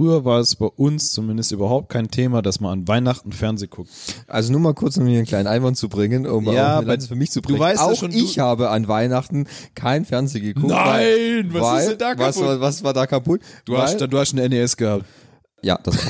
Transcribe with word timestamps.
Früher 0.00 0.24
war 0.24 0.40
es 0.40 0.56
bei 0.56 0.64
uns 0.64 1.12
zumindest 1.12 1.52
überhaupt 1.52 1.90
kein 1.90 2.10
Thema, 2.10 2.40
dass 2.40 2.58
man 2.58 2.72
an 2.72 2.88
Weihnachten 2.88 3.32
Fernseh 3.32 3.66
guckt. 3.66 3.90
Also 4.28 4.50
nur 4.50 4.58
mal 4.62 4.72
kurz, 4.72 4.96
um 4.96 5.06
hier 5.06 5.18
einen 5.18 5.26
kleinen 5.26 5.46
Einwand 5.46 5.76
zu 5.76 5.90
bringen, 5.90 6.26
um 6.26 6.46
Ja, 6.50 6.78
auch 6.78 6.82
eine 6.88 7.00
für 7.02 7.16
mich 7.16 7.30
zu 7.30 7.42
du 7.42 7.48
bringen. 7.48 7.60
weißt 7.60 7.82
ja 7.82 7.86
auch 7.86 7.94
schon, 7.94 8.10
ich 8.10 8.36
du- 8.36 8.40
habe 8.40 8.70
an 8.70 8.88
Weihnachten 8.88 9.46
kein 9.74 10.06
Fernsehen 10.06 10.42
geguckt. 10.42 10.68
Nein, 10.68 11.50
was 11.52 11.62
weil, 11.62 11.80
ist 11.82 11.88
denn 11.90 11.98
da 11.98 12.14
was, 12.16 12.36
kaputt? 12.36 12.48
war, 12.48 12.60
was 12.62 12.82
war 12.82 12.94
da 12.94 13.06
kaputt? 13.06 13.42
Du 13.66 13.74
weil, 13.74 13.82
hast, 13.82 14.00
du 14.00 14.18
hast 14.18 14.32
eine 14.32 14.48
NES 14.48 14.74
gehabt. 14.78 15.04
ja, 15.60 15.78
das 15.82 15.98
auch. 15.98 16.02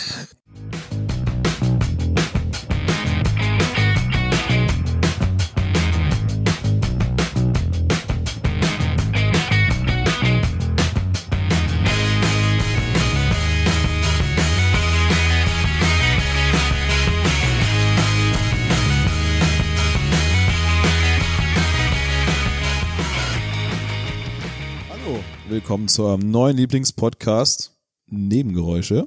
Willkommen 25.70 25.86
zu 25.86 26.02
eurem 26.02 26.28
neuen 26.32 26.56
Lieblingspodcast 26.56 27.76
Nebengeräusche. 28.08 29.06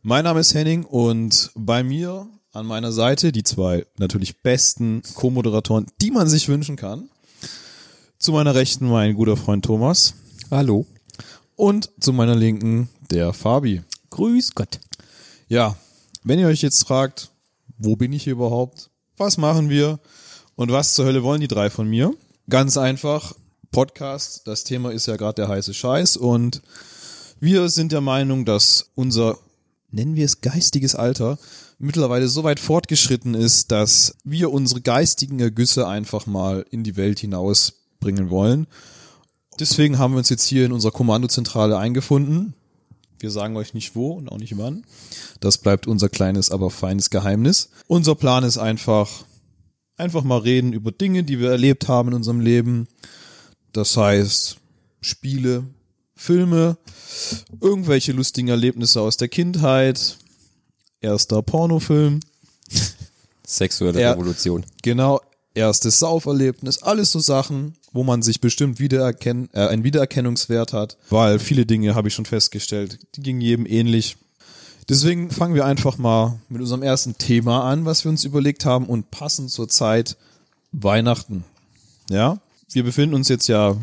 Mein 0.00 0.22
Name 0.22 0.38
ist 0.38 0.54
Henning 0.54 0.84
und 0.84 1.50
bei 1.56 1.82
mir 1.82 2.28
an 2.52 2.66
meiner 2.66 2.92
Seite 2.92 3.32
die 3.32 3.42
zwei 3.42 3.84
natürlich 3.98 4.42
besten 4.42 5.02
Co-Moderatoren, 5.16 5.86
die 6.00 6.12
man 6.12 6.28
sich 6.28 6.48
wünschen 6.48 6.76
kann. 6.76 7.10
Zu 8.16 8.30
meiner 8.30 8.54
Rechten 8.54 8.88
mein 8.88 9.14
guter 9.14 9.36
Freund 9.36 9.64
Thomas 9.64 10.14
Hallo. 10.52 10.86
und 11.56 11.90
zu 11.98 12.12
meiner 12.12 12.36
Linken 12.36 12.88
der 13.10 13.32
Fabi. 13.32 13.82
Grüß 14.10 14.54
Gott. 14.54 14.78
Ja, 15.48 15.74
wenn 16.22 16.38
ihr 16.38 16.46
euch 16.46 16.62
jetzt 16.62 16.86
fragt, 16.86 17.32
wo 17.76 17.96
bin 17.96 18.12
ich 18.12 18.22
hier 18.22 18.34
überhaupt? 18.34 18.88
Was 19.16 19.36
machen 19.36 19.68
wir? 19.68 19.98
Und 20.54 20.70
was 20.70 20.94
zur 20.94 21.06
Hölle 21.06 21.24
wollen 21.24 21.40
die 21.40 21.48
drei 21.48 21.70
von 21.70 21.88
mir? 21.88 22.14
Ganz 22.48 22.76
einfach, 22.76 23.34
Podcast, 23.72 24.46
das 24.46 24.64
Thema 24.64 24.92
ist 24.92 25.06
ja 25.06 25.16
gerade 25.16 25.36
der 25.36 25.48
heiße 25.48 25.72
Scheiß 25.72 26.18
und 26.18 26.60
wir 27.40 27.70
sind 27.70 27.90
der 27.90 28.02
Meinung, 28.02 28.44
dass 28.44 28.90
unser, 28.94 29.38
nennen 29.90 30.14
wir 30.14 30.26
es 30.26 30.42
geistiges 30.42 30.94
Alter, 30.94 31.38
mittlerweile 31.78 32.28
so 32.28 32.44
weit 32.44 32.60
fortgeschritten 32.60 33.34
ist, 33.34 33.72
dass 33.72 34.14
wir 34.24 34.52
unsere 34.52 34.82
geistigen 34.82 35.40
Ergüsse 35.40 35.88
einfach 35.88 36.26
mal 36.26 36.66
in 36.70 36.84
die 36.84 36.96
Welt 36.96 37.18
hinausbringen 37.18 38.30
wollen. 38.30 38.66
Deswegen 39.58 39.98
haben 39.98 40.12
wir 40.12 40.18
uns 40.18 40.28
jetzt 40.28 40.44
hier 40.44 40.66
in 40.66 40.72
unserer 40.72 40.92
Kommandozentrale 40.92 41.78
eingefunden. 41.78 42.54
Wir 43.18 43.30
sagen 43.30 43.56
euch 43.56 43.72
nicht 43.72 43.96
wo 43.96 44.12
und 44.12 44.30
auch 44.30 44.38
nicht 44.38 44.56
wann. 44.58 44.84
Das 45.40 45.58
bleibt 45.58 45.86
unser 45.86 46.10
kleines, 46.10 46.50
aber 46.50 46.70
feines 46.70 47.08
Geheimnis. 47.08 47.70
Unser 47.86 48.16
Plan 48.16 48.44
ist 48.44 48.58
einfach, 48.58 49.24
einfach 49.96 50.24
mal 50.24 50.38
reden 50.38 50.74
über 50.74 50.92
Dinge, 50.92 51.24
die 51.24 51.40
wir 51.40 51.50
erlebt 51.50 51.88
haben 51.88 52.10
in 52.10 52.14
unserem 52.14 52.40
Leben. 52.40 52.86
Das 53.72 53.96
heißt, 53.96 54.56
Spiele, 55.00 55.64
Filme, 56.14 56.76
irgendwelche 57.60 58.12
lustigen 58.12 58.48
Erlebnisse 58.48 59.00
aus 59.00 59.16
der 59.16 59.28
Kindheit, 59.28 60.16
erster 61.00 61.42
Pornofilm, 61.42 62.20
Sexuelle 63.46 64.00
Ja. 64.00 64.12
Revolution. 64.12 64.64
Genau, 64.82 65.20
erstes 65.54 65.98
Sauferlebnis, 65.98 66.82
alles 66.82 67.12
so 67.12 67.18
Sachen, 67.18 67.74
wo 67.92 68.04
man 68.04 68.22
sich 68.22 68.40
bestimmt 68.40 68.78
wiedererkennen, 68.78 69.50
äh, 69.52 69.66
einen 69.66 69.84
Wiedererkennungswert 69.84 70.72
hat, 70.72 70.96
weil 71.10 71.38
viele 71.38 71.66
Dinge 71.66 71.94
habe 71.94 72.08
ich 72.08 72.14
schon 72.14 72.24
festgestellt, 72.24 72.98
die 73.16 73.22
gingen 73.22 73.40
jedem 73.40 73.66
ähnlich. 73.66 74.16
Deswegen 74.88 75.30
fangen 75.30 75.54
wir 75.54 75.64
einfach 75.64 75.98
mal 75.98 76.40
mit 76.48 76.60
unserem 76.60 76.82
ersten 76.82 77.16
Thema 77.18 77.64
an, 77.64 77.84
was 77.84 78.04
wir 78.04 78.10
uns 78.10 78.24
überlegt 78.24 78.64
haben 78.64 78.86
und 78.86 79.10
passend 79.10 79.50
zur 79.50 79.68
Zeit 79.68 80.16
Weihnachten. 80.72 81.44
Ja, 82.10 82.40
wir 82.74 82.84
befinden 82.84 83.14
uns 83.14 83.28
jetzt 83.28 83.48
ja 83.48 83.76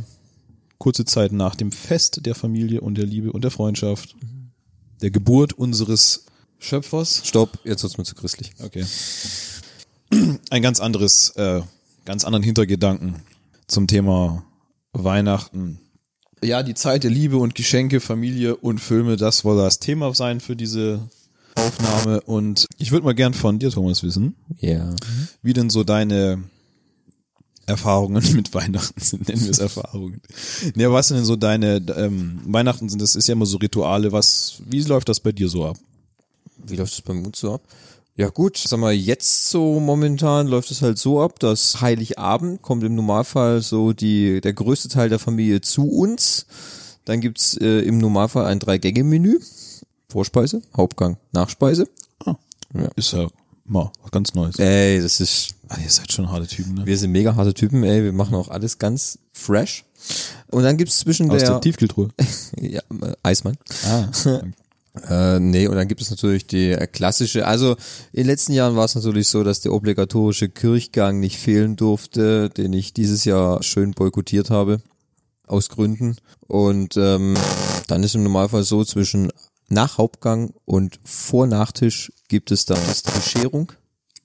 kurze 0.78 1.06
Zeit 1.06 1.32
nach 1.32 1.56
dem 1.56 1.72
Fest 1.72 2.26
der 2.26 2.36
Familie 2.36 2.82
und 2.82 2.96
der 2.98 3.06
Liebe 3.06 3.32
und 3.32 3.44
der 3.44 3.52
Freundschaft, 3.52 4.16
der 5.02 5.12
Geburt 5.12 5.54
unseres 5.54 6.26
Schöpfers. 6.60 7.22
Stopp, 7.26 7.60
jetzt 7.64 7.84
wird's 7.84 7.98
mir 7.98 8.04
zu 8.04 8.16
christlich. 8.16 8.52
Okay. 8.64 8.86
Ein 10.50 10.62
ganz 10.62 10.80
anderes, 10.80 11.30
äh, 11.36 11.62
ganz 12.06 12.26
anderen 12.26 12.44
Hintergedanken 12.44 13.22
zum 13.68 13.88
Thema 13.88 14.44
Weihnachten. 14.94 15.80
Ja, 16.44 16.64
die 16.64 16.74
Zeit 16.74 17.04
der 17.04 17.12
Liebe 17.12 17.38
und 17.38 17.54
Geschenke, 17.56 18.00
Familie 18.00 18.56
und 18.56 18.80
Filme, 18.80 19.18
das 19.18 19.40
soll 19.40 19.58
das 19.58 19.80
Thema 19.80 20.14
sein 20.16 20.40
für 20.40 20.56
diese 20.56 21.08
Aufnahme. 21.56 22.22
Und 22.22 22.66
ich 22.78 22.92
würde 22.92 23.06
mal 23.06 23.14
gern 23.14 23.34
von 23.34 23.60
dir, 23.60 23.70
Thomas, 23.70 24.04
wissen, 24.04 24.36
Ja. 24.60 24.96
wie 25.42 25.54
denn 25.54 25.70
so 25.70 25.84
deine 25.84 26.42
Erfahrungen 27.70 28.24
mit 28.36 28.54
Weihnachten 28.54 29.00
sind, 29.00 29.28
nennen 29.28 29.44
wir 29.44 29.52
es 29.52 29.60
Erfahrungen. 29.60 30.22
Nee, 30.76 30.86
aber 30.86 30.96
was 30.96 31.08
sind 31.08 31.18
denn 31.18 31.26
so 31.26 31.36
deine 31.36 31.78
ähm, 31.96 32.42
Weihnachten 32.46 32.90
sind, 32.90 33.02
das 33.02 33.16
ist 33.16 33.28
ja 33.28 33.34
immer 33.34 33.46
so 33.46 33.58
Rituale, 33.58 34.12
was, 34.12 34.62
wie 34.66 34.82
läuft 34.82 35.10
das 35.10 35.20
bei 35.20 35.32
dir 35.32 35.48
so 35.50 35.66
ab? 35.66 35.78
Wie 36.58 36.76
läuft 36.76 36.94
es 36.94 37.02
beim 37.02 37.26
uns 37.26 37.40
so 37.40 37.54
ab? 37.54 37.62
Ja 38.16 38.28
gut, 38.28 38.58
sag 38.58 38.80
mal, 38.80 38.92
jetzt 38.92 39.50
so 39.50 39.80
momentan 39.80 40.48
läuft 40.48 40.72
es 40.72 40.82
halt 40.82 40.98
so 40.98 41.22
ab, 41.22 41.40
dass 41.40 41.80
Heiligabend 41.80 42.62
kommt 42.62 42.84
im 42.84 42.96
Normalfall 42.96 43.62
so 43.62 43.94
die, 43.94 44.42
der 44.42 44.52
größte 44.52 44.90
Teil 44.90 45.08
der 45.08 45.20
Familie 45.20 45.62
zu 45.62 45.90
uns. 45.90 46.46
Dann 47.06 47.22
gibt's 47.22 47.56
äh, 47.56 47.80
im 47.80 47.98
Normalfall 47.98 48.46
ein 48.46 48.60
Drei-Gänge-Menü. 48.60 49.40
Vorspeise, 50.10 50.62
Hauptgang, 50.76 51.18
Nachspeise. 51.32 51.88
Ist 52.96 53.14
ja 53.14 53.28
mal 53.64 53.92
was 54.02 54.12
ganz 54.12 54.34
Neues. 54.34 54.60
Ey, 54.60 55.02
das 55.02 55.20
ist, 55.22 55.56
Ah, 55.70 55.78
ihr 55.84 55.90
seid 55.90 56.12
schon 56.12 56.32
harte 56.32 56.48
Typen, 56.48 56.74
ne? 56.74 56.86
wir 56.86 56.98
sind 56.98 57.12
mega 57.12 57.36
harte 57.36 57.54
Typen, 57.54 57.84
ey, 57.84 58.04
wir 58.04 58.12
machen 58.12 58.36
auch 58.36 58.50
alles 58.50 58.80
ganz 58.80 59.20
fresh. 59.34 59.86
Und 60.50 60.64
dann 60.64 60.78
gibt's 60.78 60.98
zwischen 61.00 61.30
Aus 61.30 61.42
der 61.42 61.52
der, 61.52 61.62
Tiefkühltruhe. 61.62 62.10
ja, 62.60 62.82
äh, 63.02 63.14
Eismann. 63.24 63.58
Ah. 63.86 64.08
Äh, 65.08 65.40
nee, 65.40 65.68
und 65.68 65.76
dann 65.76 65.88
gibt 65.88 66.02
es 66.02 66.10
natürlich 66.10 66.48
die 66.48 66.72
äh, 66.72 66.88
klassische, 66.88 67.46
also 67.46 67.78
in 68.12 68.24
den 68.24 68.26
letzten 68.26 68.54
Jahren 68.54 68.76
war 68.76 68.84
es 68.84 68.96
natürlich 68.96 69.30
so, 69.30 69.44
dass 69.44 69.62
der 69.62 69.72
obligatorische 69.72 70.50
Kirchgang 70.50 71.20
nicht 71.20 71.38
fehlen 71.38 71.76
durfte, 71.78 72.50
den 72.50 72.74
ich 72.74 72.92
dieses 72.92 73.24
Jahr 73.24 73.64
schön 73.64 73.92
boykottiert 73.92 74.50
habe, 74.50 74.82
aus 75.46 75.70
Gründen. 75.70 76.18
Und 76.48 76.98
ähm, 76.98 77.36
dann 77.88 78.04
ist 78.04 78.16
im 78.16 78.24
Normalfall 78.24 78.64
so, 78.64 78.84
zwischen 78.84 79.32
nach 79.70 80.00
Hauptgang 80.00 80.54
und 80.66 81.00
vor 81.06 81.46
Nachtisch 81.48 82.12
gibt 82.28 82.52
es 82.52 82.66
dann 82.66 82.80
die 82.82 83.12
Bescherung, 83.12 83.72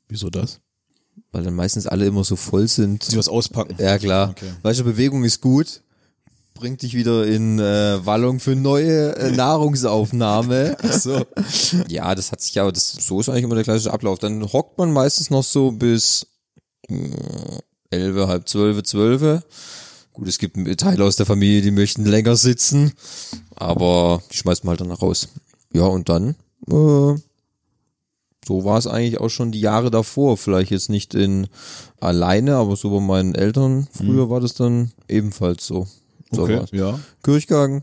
Wieso 0.08 0.30
das? 0.30 0.60
Weil 1.34 1.42
dann 1.42 1.54
meistens 1.54 1.86
alle 1.88 2.06
immer 2.06 2.22
so 2.22 2.36
voll 2.36 2.68
sind. 2.68 3.02
Sie 3.02 3.18
was 3.18 3.28
auspacken. 3.28 3.74
Ja 3.78 3.98
klar. 3.98 4.30
Okay. 4.30 4.52
Weißt 4.62 4.80
du, 4.80 4.84
Bewegung 4.84 5.24
ist 5.24 5.40
gut. 5.40 5.82
Bringt 6.54 6.82
dich 6.82 6.94
wieder 6.94 7.26
in 7.26 7.58
äh, 7.58 8.06
Wallung 8.06 8.38
für 8.38 8.54
neue 8.54 9.16
äh, 9.16 9.32
Nahrungsaufnahme. 9.32 10.76
So. 10.92 11.26
Ja, 11.88 12.14
das 12.14 12.30
hat 12.30 12.40
sich 12.40 12.58
aber, 12.60 12.70
das, 12.70 12.92
so 12.92 13.18
ist 13.18 13.28
eigentlich 13.28 13.42
immer 13.42 13.56
der 13.56 13.64
klassische 13.64 13.92
Ablauf. 13.92 14.20
Dann 14.20 14.44
hockt 14.52 14.78
man 14.78 14.92
meistens 14.92 15.30
noch 15.30 15.42
so 15.42 15.72
bis 15.72 16.28
äh, 16.88 16.94
elf, 17.90 18.28
halb 18.28 18.48
zwölf, 18.48 18.80
zwölf. 18.84 19.42
Gut, 20.12 20.28
es 20.28 20.38
gibt 20.38 20.56
Teile 20.78 21.04
aus 21.04 21.16
der 21.16 21.26
Familie, 21.26 21.62
die 21.62 21.72
möchten 21.72 22.04
länger 22.04 22.36
sitzen, 22.36 22.92
aber 23.56 24.22
die 24.30 24.36
schmeißt 24.36 24.62
man 24.62 24.70
halt 24.70 24.80
dann 24.80 24.92
raus. 24.92 25.28
Ja, 25.72 25.86
und 25.86 26.08
dann, 26.08 26.36
äh, 26.70 27.18
so 28.46 28.64
war 28.64 28.78
es 28.78 28.86
eigentlich 28.86 29.20
auch 29.20 29.30
schon 29.30 29.52
die 29.52 29.60
Jahre 29.60 29.90
davor. 29.90 30.36
Vielleicht 30.36 30.70
jetzt 30.70 30.90
nicht 30.90 31.14
in 31.14 31.46
alleine, 32.00 32.56
aber 32.56 32.76
so 32.76 32.90
bei 32.90 33.00
meinen 33.00 33.34
Eltern. 33.34 33.88
Früher 33.92 34.28
war 34.30 34.40
das 34.40 34.54
dann 34.54 34.92
ebenfalls 35.08 35.66
so. 35.66 35.86
so 36.30 36.42
Okay, 36.42 36.58
war's. 36.58 36.70
ja. 36.72 36.98
Kirchgang, 37.22 37.82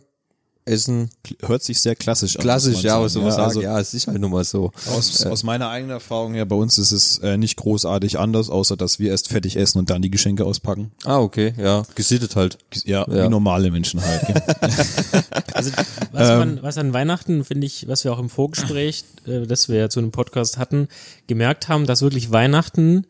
Essen, 0.66 1.10
Hört 1.44 1.64
sich 1.64 1.80
sehr 1.82 1.96
klassisch 1.96 2.36
an. 2.36 2.42
klassisch, 2.42 2.76
muss 2.76 2.84
man 2.84 2.88
ja, 2.88 2.96
aber 2.98 3.10
sagen. 3.10 3.26
so 3.32 3.42
also 3.42 3.62
ja, 3.62 3.80
es 3.80 3.94
ist 3.94 4.08
halt 4.08 4.20
nun 4.20 4.32
mal 4.32 4.44
so. 4.44 4.72
Aus, 4.90 5.26
aus 5.26 5.44
meiner 5.44 5.70
eigenen 5.70 5.92
Erfahrung 5.92 6.34
her, 6.34 6.46
bei 6.46 6.56
uns 6.56 6.78
ist 6.78 6.92
es 6.92 7.18
äh, 7.20 7.38
nicht 7.38 7.56
großartig 7.58 8.20
anders, 8.20 8.50
außer 8.50 8.78
dass 8.78 9.00
wir 9.00 9.10
erst 9.10 9.30
fertig 9.30 9.56
essen 9.58 9.80
und 9.80 9.90
dann 9.90 10.02
die 10.02 10.12
Geschenke 10.12 10.46
auspacken. 10.46 10.92
Ah, 11.04 11.20
okay, 11.20 11.54
ja, 11.58 11.84
gesittet 11.96 12.36
halt. 12.36 12.58
Ja, 12.86 13.06
Ja. 13.10 13.26
wie 13.26 13.30
normale 13.30 13.72
Menschen 13.72 14.02
halt. 14.04 14.22
Also 15.54 15.72
was, 16.12 16.28
man, 16.30 16.64
was 16.64 16.78
an 16.78 16.94
Weihnachten, 16.94 17.44
finde 17.44 17.68
ich, 17.68 17.88
was 17.88 18.04
wir 18.04 18.14
auch 18.14 18.20
im 18.20 18.30
Vorgespräch, 18.30 19.04
äh, 19.28 19.46
das 19.46 19.70
wir 19.70 19.78
ja 19.78 19.90
zu 19.90 20.00
einem 20.00 20.12
Podcast 20.12 20.58
hatten, 20.58 20.88
gemerkt 21.28 21.68
haben, 21.68 21.86
dass 21.86 22.02
wirklich 22.02 22.32
Weihnachten 22.32 23.06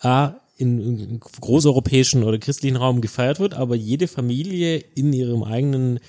A, 0.00 0.34
in, 0.56 0.78
in 0.80 1.20
großeuropäischen 1.20 2.22
oder 2.22 2.38
christlichen 2.38 2.76
Raum 2.76 3.00
gefeiert 3.00 3.40
wird, 3.40 3.54
aber 3.54 3.74
jede 3.74 4.06
Familie 4.08 4.76
in 4.94 5.12
ihrem 5.12 5.42
eigenen 5.42 6.00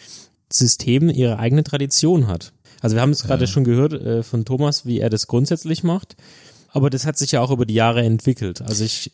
System 0.54 1.10
ihre 1.10 1.40
eigene 1.40 1.64
Tradition 1.64 2.28
hat. 2.28 2.54
Also 2.82 2.96
wir 2.96 3.02
haben 3.02 3.12
es 3.12 3.24
gerade 3.24 3.46
schon 3.48 3.64
gehört 3.64 3.94
äh, 3.94 4.24
von 4.24 4.44
Thomas, 4.46 4.86
wie 4.86 5.00
er 5.00 5.10
das 5.10 5.28
grundsätzlich 5.28 5.84
macht, 5.84 6.16
aber 6.70 6.90
das 6.90 7.06
hat 7.06 7.18
sich 7.18 7.32
ja 7.32 7.42
auch 7.42 7.52
über 7.52 7.66
die 7.66 7.74
Jahre 7.76 8.02
entwickelt. 8.04 8.62
Also 8.62 8.84
ich 8.84 9.12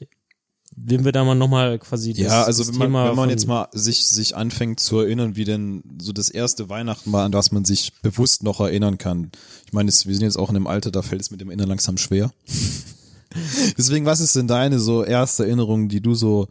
wenn 0.80 1.06
wir 1.06 1.12
da 1.12 1.24
mal 1.24 1.34
nochmal 1.34 1.80
quasi 1.80 2.14
das, 2.14 2.22
Ja, 2.24 2.44
also 2.44 2.62
das 2.64 2.68
wenn 2.74 2.78
man, 2.78 2.88
Thema 2.90 3.10
wenn 3.10 3.16
man 3.16 3.30
jetzt 3.32 3.48
mal 3.48 3.68
sich, 3.72 4.06
sich 4.08 4.36
anfängt 4.36 4.80
zu 4.80 5.00
erinnern, 5.00 5.36
wie 5.36 5.44
denn 5.46 5.82
so 6.00 6.12
das 6.14 6.30
erste 6.30 6.70
Weihnachten 6.70 7.12
war, 7.12 7.26
an 7.26 7.32
das 7.32 7.52
man 7.52 7.66
sich 7.66 7.94
bewusst 8.04 8.44
noch 8.44 8.60
erinnern 8.60 9.00
kann. 9.00 9.32
Ich 9.66 9.74
meine, 9.74 9.90
es- 9.90 10.06
wir 10.06 10.14
sind 10.14 10.24
jetzt 10.26 10.38
auch 10.38 10.50
in 10.50 10.56
einem 10.56 10.68
Alter, 10.68 10.92
da 10.92 11.02
fällt 11.02 11.22
es 11.22 11.32
mit 11.32 11.42
dem 11.42 11.48
Erinnern 11.50 11.70
langsam 11.70 11.98
schwer. 11.98 12.30
Deswegen, 13.78 14.06
was 14.06 14.20
ist 14.20 14.36
denn 14.36 14.48
deine 14.48 14.80
so 14.80 15.04
erste 15.04 15.46
Erinnerung, 15.46 15.90
die 15.90 16.02
du 16.02 16.14
so 16.16 16.48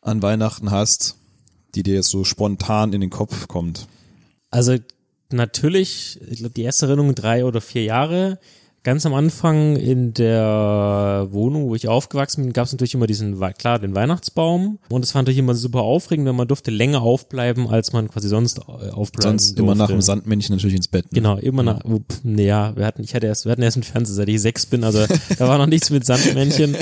an 0.00 0.22
Weihnachten 0.22 0.70
hast, 0.70 1.16
die 1.74 1.82
dir 1.82 1.94
jetzt 1.94 2.08
so 2.10 2.24
spontan 2.24 2.92
in 2.92 3.00
den 3.00 3.10
Kopf 3.10 3.48
kommt? 3.48 3.86
Also 4.50 4.76
natürlich, 5.30 6.20
ich 6.28 6.38
glaube, 6.38 6.54
die 6.54 6.62
erste 6.62 6.86
Erinnerung 6.86 7.14
drei 7.14 7.44
oder 7.44 7.60
vier 7.60 7.84
Jahre. 7.84 8.38
Ganz 8.84 9.04
am 9.04 9.12
Anfang 9.12 9.76
in 9.76 10.14
der 10.14 11.26
Wohnung, 11.30 11.68
wo 11.68 11.74
ich 11.74 11.88
aufgewachsen 11.88 12.44
bin, 12.44 12.52
gab 12.52 12.66
es 12.66 12.72
natürlich 12.72 12.94
immer 12.94 13.08
diesen, 13.08 13.38
klar, 13.58 13.80
den 13.80 13.94
Weihnachtsbaum. 13.94 14.78
Und 14.88 15.04
es 15.04 15.14
war 15.14 15.22
natürlich 15.22 15.40
immer 15.40 15.54
super 15.56 15.80
aufregend, 15.80 16.26
weil 16.26 16.32
man 16.32 16.48
durfte 16.48 16.70
länger 16.70 17.02
aufbleiben, 17.02 17.66
als 17.66 17.92
man 17.92 18.08
quasi 18.08 18.28
sonst 18.28 18.60
äh, 18.60 18.90
aufbleiben 18.90 19.38
Sonst 19.38 19.58
durfte. 19.58 19.62
immer 19.62 19.74
nach 19.74 19.88
dem 19.88 20.00
Sandmännchen 20.00 20.54
natürlich 20.54 20.76
ins 20.76 20.88
Bett. 20.88 21.06
Ne? 21.06 21.16
Genau, 21.16 21.36
immer 21.36 21.64
nach, 21.64 21.84
oh, 21.84 21.98
pf, 21.98 22.20
nee, 22.22 22.46
ja, 22.46 22.74
wir 22.76 22.86
hatten, 22.86 23.02
ich 23.02 23.14
hatte 23.14 23.26
erst, 23.26 23.44
wir 23.44 23.52
hatten 23.52 23.62
erst 23.62 23.76
einen 23.76 23.82
Fernseher, 23.82 24.14
seit 24.14 24.28
ich 24.28 24.40
sechs 24.40 24.64
bin, 24.64 24.84
also 24.84 25.04
da 25.38 25.48
war 25.48 25.58
noch 25.58 25.66
nichts 25.66 25.90
mit 25.90 26.06
Sandmännchen. 26.06 26.76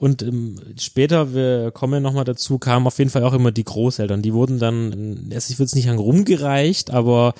Und 0.00 0.22
ähm, 0.22 0.58
später, 0.78 1.34
wir 1.34 1.72
kommen 1.72 1.92
ja 1.92 2.00
nochmal 2.00 2.24
dazu, 2.24 2.58
kamen 2.58 2.86
auf 2.86 2.98
jeden 2.98 3.10
Fall 3.10 3.22
auch 3.22 3.34
immer 3.34 3.52
die 3.52 3.64
Großeltern. 3.64 4.22
Die 4.22 4.32
wurden 4.32 4.58
dann, 4.58 5.28
äh, 5.30 5.34
erst 5.34 5.50
ich 5.50 5.58
würde 5.58 5.66
es 5.66 5.74
nicht 5.74 5.84
sagen 5.84 5.98
rumgereicht, 5.98 6.90
aber 6.90 7.34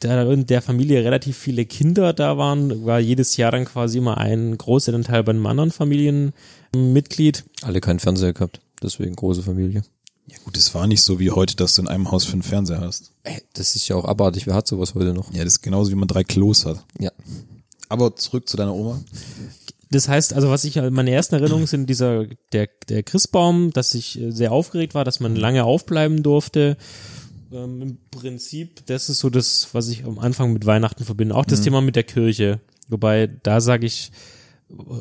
da 0.00 0.22
in 0.32 0.46
der 0.46 0.62
Familie 0.62 1.04
relativ 1.04 1.36
viele 1.36 1.66
Kinder 1.66 2.14
da 2.14 2.38
waren, 2.38 2.86
war 2.86 2.98
jedes 2.98 3.36
Jahr 3.36 3.52
dann 3.52 3.66
quasi 3.66 3.98
immer 3.98 4.16
ein 4.16 4.56
Großelternteil 4.56 5.22
bei 5.22 5.32
einem 5.32 5.44
anderen 5.44 5.70
Familienmitglied. 5.70 7.44
Alle 7.60 7.82
keinen 7.82 7.98
Fernseher 7.98 8.32
gehabt, 8.32 8.62
deswegen 8.82 9.14
große 9.14 9.42
Familie. 9.42 9.82
Ja 10.28 10.38
gut, 10.44 10.56
es 10.56 10.74
war 10.74 10.86
nicht 10.86 11.02
so 11.02 11.20
wie 11.20 11.30
heute, 11.30 11.56
dass 11.56 11.74
du 11.74 11.82
in 11.82 11.88
einem 11.88 12.10
Haus 12.10 12.24
fünf 12.24 12.46
Fernseher 12.46 12.80
hast. 12.80 13.12
Ey, 13.22 13.42
das 13.52 13.76
ist 13.76 13.86
ja 13.88 13.96
auch 13.96 14.06
abartig, 14.06 14.46
wer 14.46 14.54
hat 14.54 14.66
sowas 14.66 14.94
heute 14.94 15.12
noch? 15.12 15.30
Ja, 15.30 15.44
das 15.44 15.56
ist 15.56 15.62
genauso 15.62 15.90
wie 15.90 15.94
man 15.96 16.08
drei 16.08 16.24
Klos 16.24 16.64
hat. 16.64 16.82
Ja. 16.98 17.12
Aber 17.90 18.16
zurück 18.16 18.48
zu 18.48 18.56
deiner 18.56 18.74
Oma. 18.74 18.98
Das 19.90 20.08
heißt, 20.08 20.32
also 20.34 20.50
was 20.50 20.64
ich, 20.64 20.76
meine 20.90 21.10
ersten 21.12 21.36
Erinnerungen 21.36 21.66
sind 21.66 21.88
dieser, 21.88 22.24
der, 22.52 22.68
der 22.88 23.02
Christbaum, 23.04 23.70
dass 23.72 23.94
ich 23.94 24.20
äh, 24.20 24.30
sehr 24.32 24.50
aufgeregt 24.52 24.94
war, 24.94 25.04
dass 25.04 25.20
man 25.20 25.36
lange 25.36 25.62
aufbleiben 25.64 26.22
durfte. 26.24 26.76
Ähm, 27.52 27.82
Im 27.82 27.98
Prinzip, 28.10 28.84
das 28.86 29.08
ist 29.08 29.20
so 29.20 29.30
das, 29.30 29.68
was 29.72 29.88
ich 29.88 30.04
am 30.04 30.18
Anfang 30.18 30.52
mit 30.52 30.66
Weihnachten 30.66 31.04
verbinde. 31.04 31.34
Auch 31.36 31.44
das 31.44 31.60
Thema 31.60 31.80
mit 31.80 31.94
der 31.94 32.02
Kirche. 32.02 32.58
Wobei, 32.88 33.28
da 33.44 33.60
sage 33.60 33.86
ich, 33.86 34.10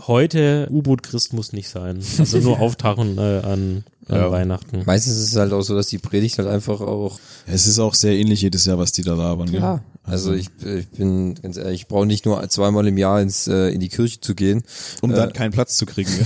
heute 0.05 0.67
U-Boot-Christ 0.71 1.33
muss 1.33 1.51
nicht 1.53 1.69
sein. 1.69 1.99
Also 2.19 2.37
nur 2.37 2.59
auftauchen 2.59 3.17
äh, 3.17 3.21
an, 3.21 3.83
an 4.07 4.15
Ja. 4.15 4.31
Weihnachten. 4.31 4.83
Meistens 4.85 5.17
ist 5.17 5.29
es 5.31 5.35
halt 5.35 5.51
auch 5.53 5.63
so, 5.63 5.73
dass 5.75 5.87
die 5.87 5.97
Predigt 5.97 6.37
halt 6.37 6.47
einfach 6.47 6.81
auch 6.81 7.19
Es 7.47 7.65
ist 7.65 7.79
auch 7.79 7.95
sehr 7.95 8.13
ähnlich 8.13 8.41
jedes 8.43 8.65
Jahr, 8.65 8.77
was 8.77 8.91
die 8.91 9.01
da 9.01 9.15
labern. 9.15 9.49
gell? 9.51 9.81
Ja, 10.05 10.11
also 10.11 10.33
ich, 10.33 10.49
ich 10.63 10.87
bin 10.89 11.35
ganz 11.35 11.57
ehrlich, 11.57 11.81
ich 11.81 11.87
brauche 11.87 12.05
nicht 12.05 12.25
nur 12.25 12.47
zweimal 12.49 12.87
im 12.87 12.97
Jahr 12.97 13.21
ins, 13.21 13.47
äh, 13.47 13.69
in 13.69 13.79
die 13.79 13.89
Kirche 13.89 14.21
zu 14.21 14.35
gehen. 14.35 14.63
Um 15.01 15.11
Äh, 15.11 15.15
dann 15.15 15.33
keinen 15.33 15.51
Platz 15.51 15.77
zu 15.77 15.85
kriegen? 15.85 16.11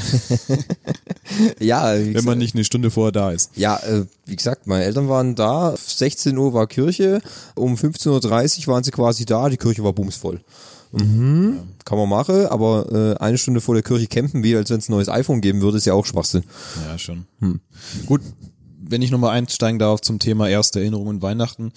Ja, 1.60 1.94
wenn 1.94 2.08
gesagt, 2.14 2.26
man 2.26 2.38
nicht 2.40 2.56
eine 2.56 2.64
Stunde 2.64 2.90
vorher 2.90 3.12
da 3.12 3.32
ist. 3.32 3.52
ja, 3.56 3.78
äh, 3.78 4.06
wie 4.26 4.36
gesagt, 4.36 4.66
meine 4.66 4.84
Eltern 4.84 5.10
waren 5.10 5.36
da, 5.36 5.76
16 5.78 6.36
Uhr 6.36 6.54
war 6.54 6.66
Kirche, 6.66 7.22
um 7.56 7.76
15.30 7.76 8.62
Uhr 8.68 8.74
waren 8.74 8.84
sie 8.84 8.92
quasi 8.92 9.26
da, 9.26 9.48
die 9.50 9.58
Kirche 9.58 9.84
war 9.84 9.94
bumsvoll. 9.94 10.42
Mhm. 10.92 11.60
Kann 11.86 12.00
man 12.00 12.10
machen, 12.10 12.48
aber 12.48 12.92
äh, 12.92 13.24
eine 13.24 13.38
Stunde 13.38 13.62
vor 13.62 13.76
der 13.76 13.84
Kirche 13.84 14.08
campen, 14.08 14.44
wie 14.44 14.56
als 14.56 14.72
wenn 14.72 14.80
es 14.80 14.90
ein 14.90 14.94
neues 14.94 15.08
iPhone 15.08 15.40
geben 15.42 15.62
würde, 15.62 15.78
ist 15.78 15.86
ja 15.86 15.94
auch 15.94 16.06
Schwachsinn. 16.06 16.44
Ja, 16.88 16.98
schon. 16.98 17.26
Gut, 18.08 18.22
wenn 18.82 19.04
ich 19.04 19.12
nochmal 19.12 19.38
einsteigen 19.38 19.78
darf 19.78 20.02
zum 20.02 20.18
Thema 20.18 20.50
erste 20.50 20.80
Erinnerungen 20.80 21.22
Weihnachten. 21.22 21.72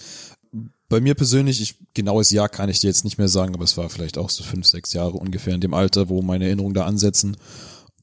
Bei 0.93 1.01
mir 1.01 1.15
persönlich, 1.15 1.59
ich, 1.59 1.75
genaues 1.95 2.29
Jahr 2.29 2.47
kann 2.49 2.69
ich 2.69 2.79
dir 2.79 2.85
jetzt 2.85 3.03
nicht 3.03 3.17
mehr 3.17 3.27
sagen, 3.27 3.55
aber 3.55 3.63
es 3.63 3.75
war 3.77 3.89
vielleicht 3.89 4.19
auch 4.19 4.29
so 4.29 4.43
fünf, 4.43 4.67
sechs 4.67 4.93
Jahre 4.93 5.13
ungefähr 5.13 5.55
in 5.55 5.59
dem 5.59 5.73
Alter, 5.73 6.07
wo 6.07 6.21
meine 6.21 6.45
Erinnerungen 6.45 6.75
da 6.75 6.85
ansetzen. 6.85 7.35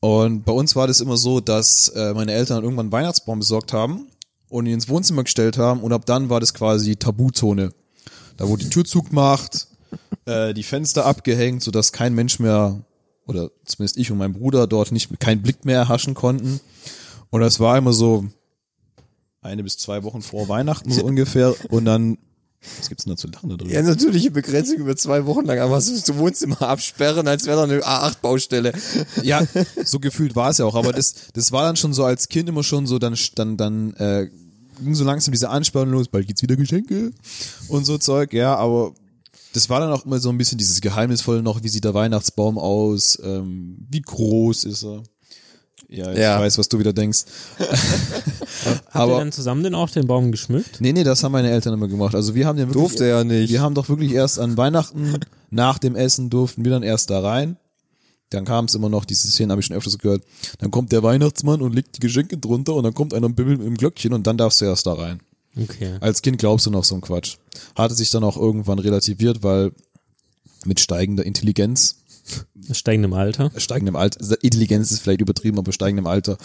Und 0.01 0.45
bei 0.45 0.51
uns 0.51 0.75
war 0.75 0.89
das 0.89 1.01
immer 1.01 1.17
so, 1.17 1.39
dass 1.39 1.87
äh, 1.91 2.13
meine 2.15 2.33
Eltern 2.33 2.65
irgendwann 2.65 2.87
einen 2.87 2.93
Weihnachtsbaum 2.93 3.39
besorgt 3.39 3.73
haben 3.73 4.09
und 4.49 4.67
ihn 4.67 4.75
ins 4.75 4.89
Wohnzimmer 4.89 5.23
gestellt 5.23 5.57
haben 5.57 5.83
und 5.83 5.93
ab 5.93 6.05
dann 6.05 6.31
war 6.31 6.41
das 6.41 6.53
quasi 6.53 6.97
Tabuzone. 6.97 7.73
Da 8.37 8.49
wurde 8.49 8.65
die 8.65 8.71
Tür 8.71 8.85
zugemacht, 8.85 9.69
äh, 10.25 10.53
die 10.53 10.65
Fenster 10.65 11.07
abgehängt, 11.07 11.63
sodass 11.63 11.93
kein 11.93 12.13
Mensch 12.13 12.41
mehr, 12.41 12.85
oder 13.25 13.53
zumindest 13.67 13.99
ich 13.99 14.11
und 14.11 14.19
mein 14.19 14.33
Bruder 14.33 14.67
dort 14.67 14.91
nicht, 14.91 15.21
keinen 15.21 15.43
Blick 15.43 15.65
mehr 15.65 15.79
erhaschen 15.79 16.15
konnten. 16.15 16.59
Und 17.31 17.41
das 17.41 17.61
war 17.61 17.79
immer 17.79 17.93
so 17.93 18.27
eine 19.43 19.63
bis 19.63 19.79
zwei 19.79 20.03
Wochen 20.03 20.23
vor 20.23 20.49
Weihnachten 20.49 20.91
so 20.91 21.05
ungefähr 21.05 21.55
und 21.71 21.85
dann, 21.85 22.19
was 22.79 22.89
gibt's 22.89 23.05
denn 23.05 23.13
da 23.13 23.17
zu 23.17 23.29
lachen 23.29 23.49
da 23.49 23.57
drin? 23.57 23.71
Ja, 23.71 23.83
natürliche 23.83 24.31
Begrenzung 24.31 24.77
über 24.77 24.95
zwei 24.95 25.25
Wochen 25.27 25.47
lang 25.47 25.59
einfach 25.59 25.81
so 25.81 25.93
das 25.93 26.17
Wohnzimmer 26.17 26.61
absperren, 26.63 27.27
als 27.27 27.47
wäre 27.47 27.57
da 27.57 27.65
eine 27.65 27.81
A8-Baustelle. 27.81 28.73
Ja, 29.23 29.43
so 29.85 29.99
gefühlt 29.99 30.37
war 30.37 30.51
es 30.51 30.59
ja 30.59 30.67
auch, 30.67 30.75
aber 30.75 30.93
das, 30.93 31.15
das 31.33 31.53
war 31.53 31.63
dann 31.63 31.77
schon 31.77 31.95
so 31.95 32.05
als 32.05 32.29
Kind 32.29 32.49
immer 32.49 32.63
schon 32.63 32.87
so, 32.87 32.99
dann, 32.99 33.17
dann, 33.35 33.57
dann 33.57 33.95
äh, 33.95 34.29
ging 34.79 34.95
so 34.95 35.05
langsam 35.05 35.33
diese 35.33 35.49
Anspannung 35.49 35.93
los, 35.95 36.09
bald 36.09 36.27
gibt's 36.27 36.43
wieder 36.43 36.57
Geschenke 36.57 37.13
und 37.69 37.87
so 37.87 37.97
Zeug, 37.97 38.35
ja, 38.35 38.55
aber 38.57 38.95
das 39.53 39.69
war 39.69 39.81
dann 39.81 39.93
auch 39.93 40.05
immer 40.05 40.21
so 40.21 40.29
ein 40.29 40.39
bisschen 40.39 40.59
dieses 40.59 40.81
Geheimnisvolle 40.81 41.43
noch, 41.43 41.63
wie 41.63 41.69
sieht 41.69 41.85
der 41.85 41.95
Weihnachtsbaum 41.95 42.59
aus, 42.59 43.19
ähm, 43.23 43.87
wie 43.91 44.03
groß 44.03 44.65
ist 44.65 44.85
er. 44.85 45.03
Ja, 45.89 46.13
ich 46.13 46.19
Ja. 46.19 46.39
weiß, 46.41 46.59
was 46.59 46.69
du 46.69 46.79
wieder 46.79 46.93
denkst. 46.93 47.25
Habt 47.59 48.95
ihr 48.95 49.01
aber 49.01 49.19
dann 49.19 49.33
zusammen 49.33 49.63
denn 49.63 49.75
auch 49.75 49.91
den 49.91 50.07
Baum 50.07 50.31
geschmückt? 50.33 50.81
nee, 50.81 50.93
nee, 50.93 51.05
das 51.05 51.23
haben 51.25 51.33
meine 51.33 51.51
Eltern 51.51 51.75
immer 51.75 51.89
gemacht. 51.89 52.15
Also 52.15 52.35
wir 52.35 52.47
haben 52.47 52.57
den 52.57 52.69
wirklich, 52.69 52.83
Durfte 52.83 53.07
er 53.09 53.25
nicht. 53.25 53.51
wir 53.51 53.61
haben 53.61 53.75
doch 53.75 53.89
wirklich 53.89 54.13
erst 54.13 54.39
an 54.39 54.57
Weihnachten, 54.57 55.19
nach 55.51 55.79
dem 55.79 55.97
Essen 55.97 56.31
durften 56.31 56.65
wir 56.65 56.71
dann 56.71 56.83
erst 56.83 57.11
da 57.11 57.21
rein. 57.21 57.57
Dann 58.31 58.45
kam 58.45 58.67
es 58.67 58.75
immer 58.75 58.89
noch, 58.89 59.05
diese 59.05 59.27
Szene 59.29 59.51
habe 59.53 59.61
ich 59.61 59.67
schon 59.67 59.77
öfters 59.77 59.99
gehört. 59.99 60.23
Dann 60.59 60.71
kommt 60.71 60.93
der 60.93 61.03
Weihnachtsmann 61.03 61.61
und 61.63 61.75
legt 61.75 61.97
die 61.97 62.01
Geschenke 62.01 62.39
drunter 62.39 62.75
und 62.75 62.85
dann 62.85 62.95
kommt 62.95 63.13
einer 63.13 63.29
mit 63.29 63.39
dem 63.39 63.77
Glöckchen 63.77 64.13
und 64.13 64.25
dann 64.27 64.37
darfst 64.37 64.61
du 64.61 64.67
erst 64.67 64.87
da 64.87 64.93
rein. 64.93 65.21
Okay. 65.61 65.97
Als 66.01 66.23
Kind 66.23 66.39
glaubst 66.39 66.67
du 66.67 66.71
noch 66.71 66.85
so 66.85 66.95
ein 66.95 67.01
Quatsch. 67.01 67.39
Hatte 67.75 67.95
sich 67.95 68.11
dann 68.11 68.23
auch 68.23 68.37
irgendwann 68.37 68.79
relativiert, 68.79 69.43
weil 69.43 69.73
mit 70.65 70.79
steigender 70.79 71.27
Intelligenz, 71.27 71.97
Steigendem 72.73 73.15
Alter. 73.15 73.51
steigendem 73.57 73.97
Alter, 73.97 74.43
Intelligenz 74.43 74.91
ist 74.91 75.01
vielleicht 75.01 75.21
übertrieben, 75.21 75.59
aber 75.59 75.73
steigendem 75.73 76.07
Alter, 76.07 76.39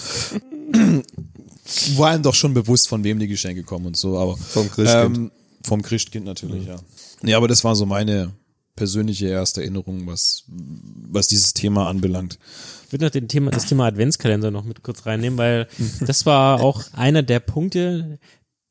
war 1.95 2.09
einem 2.11 2.23
doch 2.23 2.35
schon 2.35 2.53
bewusst, 2.53 2.87
von 2.87 3.03
wem 3.03 3.19
die 3.19 3.27
Geschenke 3.27 3.63
kommen 3.63 3.87
und 3.87 3.97
so, 3.97 4.17
aber 4.17 4.37
Vom 4.37 4.69
Christkind. 4.69 5.17
ähm, 5.17 5.31
vom 5.63 5.81
Christkind 5.81 6.25
natürlich, 6.25 6.67
ja. 6.67 6.77
Ja, 7.23 7.37
aber 7.37 7.47
das 7.47 7.63
war 7.63 7.75
so 7.75 7.85
meine 7.85 8.31
persönliche 8.75 9.27
erste 9.27 9.61
Erinnerung, 9.61 10.05
was, 10.05 10.43
was 10.47 11.27
dieses 11.27 11.53
Thema 11.53 11.87
anbelangt. 11.87 12.37
Ich 12.85 12.91
würde 12.91 13.05
noch 13.05 13.11
den 13.11 13.27
Thema, 13.27 13.51
das 13.51 13.65
Thema 13.65 13.85
Adventskalender 13.85 14.51
noch 14.51 14.63
mit 14.65 14.83
kurz 14.83 15.05
reinnehmen, 15.05 15.37
weil 15.39 15.67
das 16.01 16.25
war 16.25 16.61
auch 16.61 16.83
einer 16.93 17.23
der 17.23 17.39
Punkte, 17.39 18.19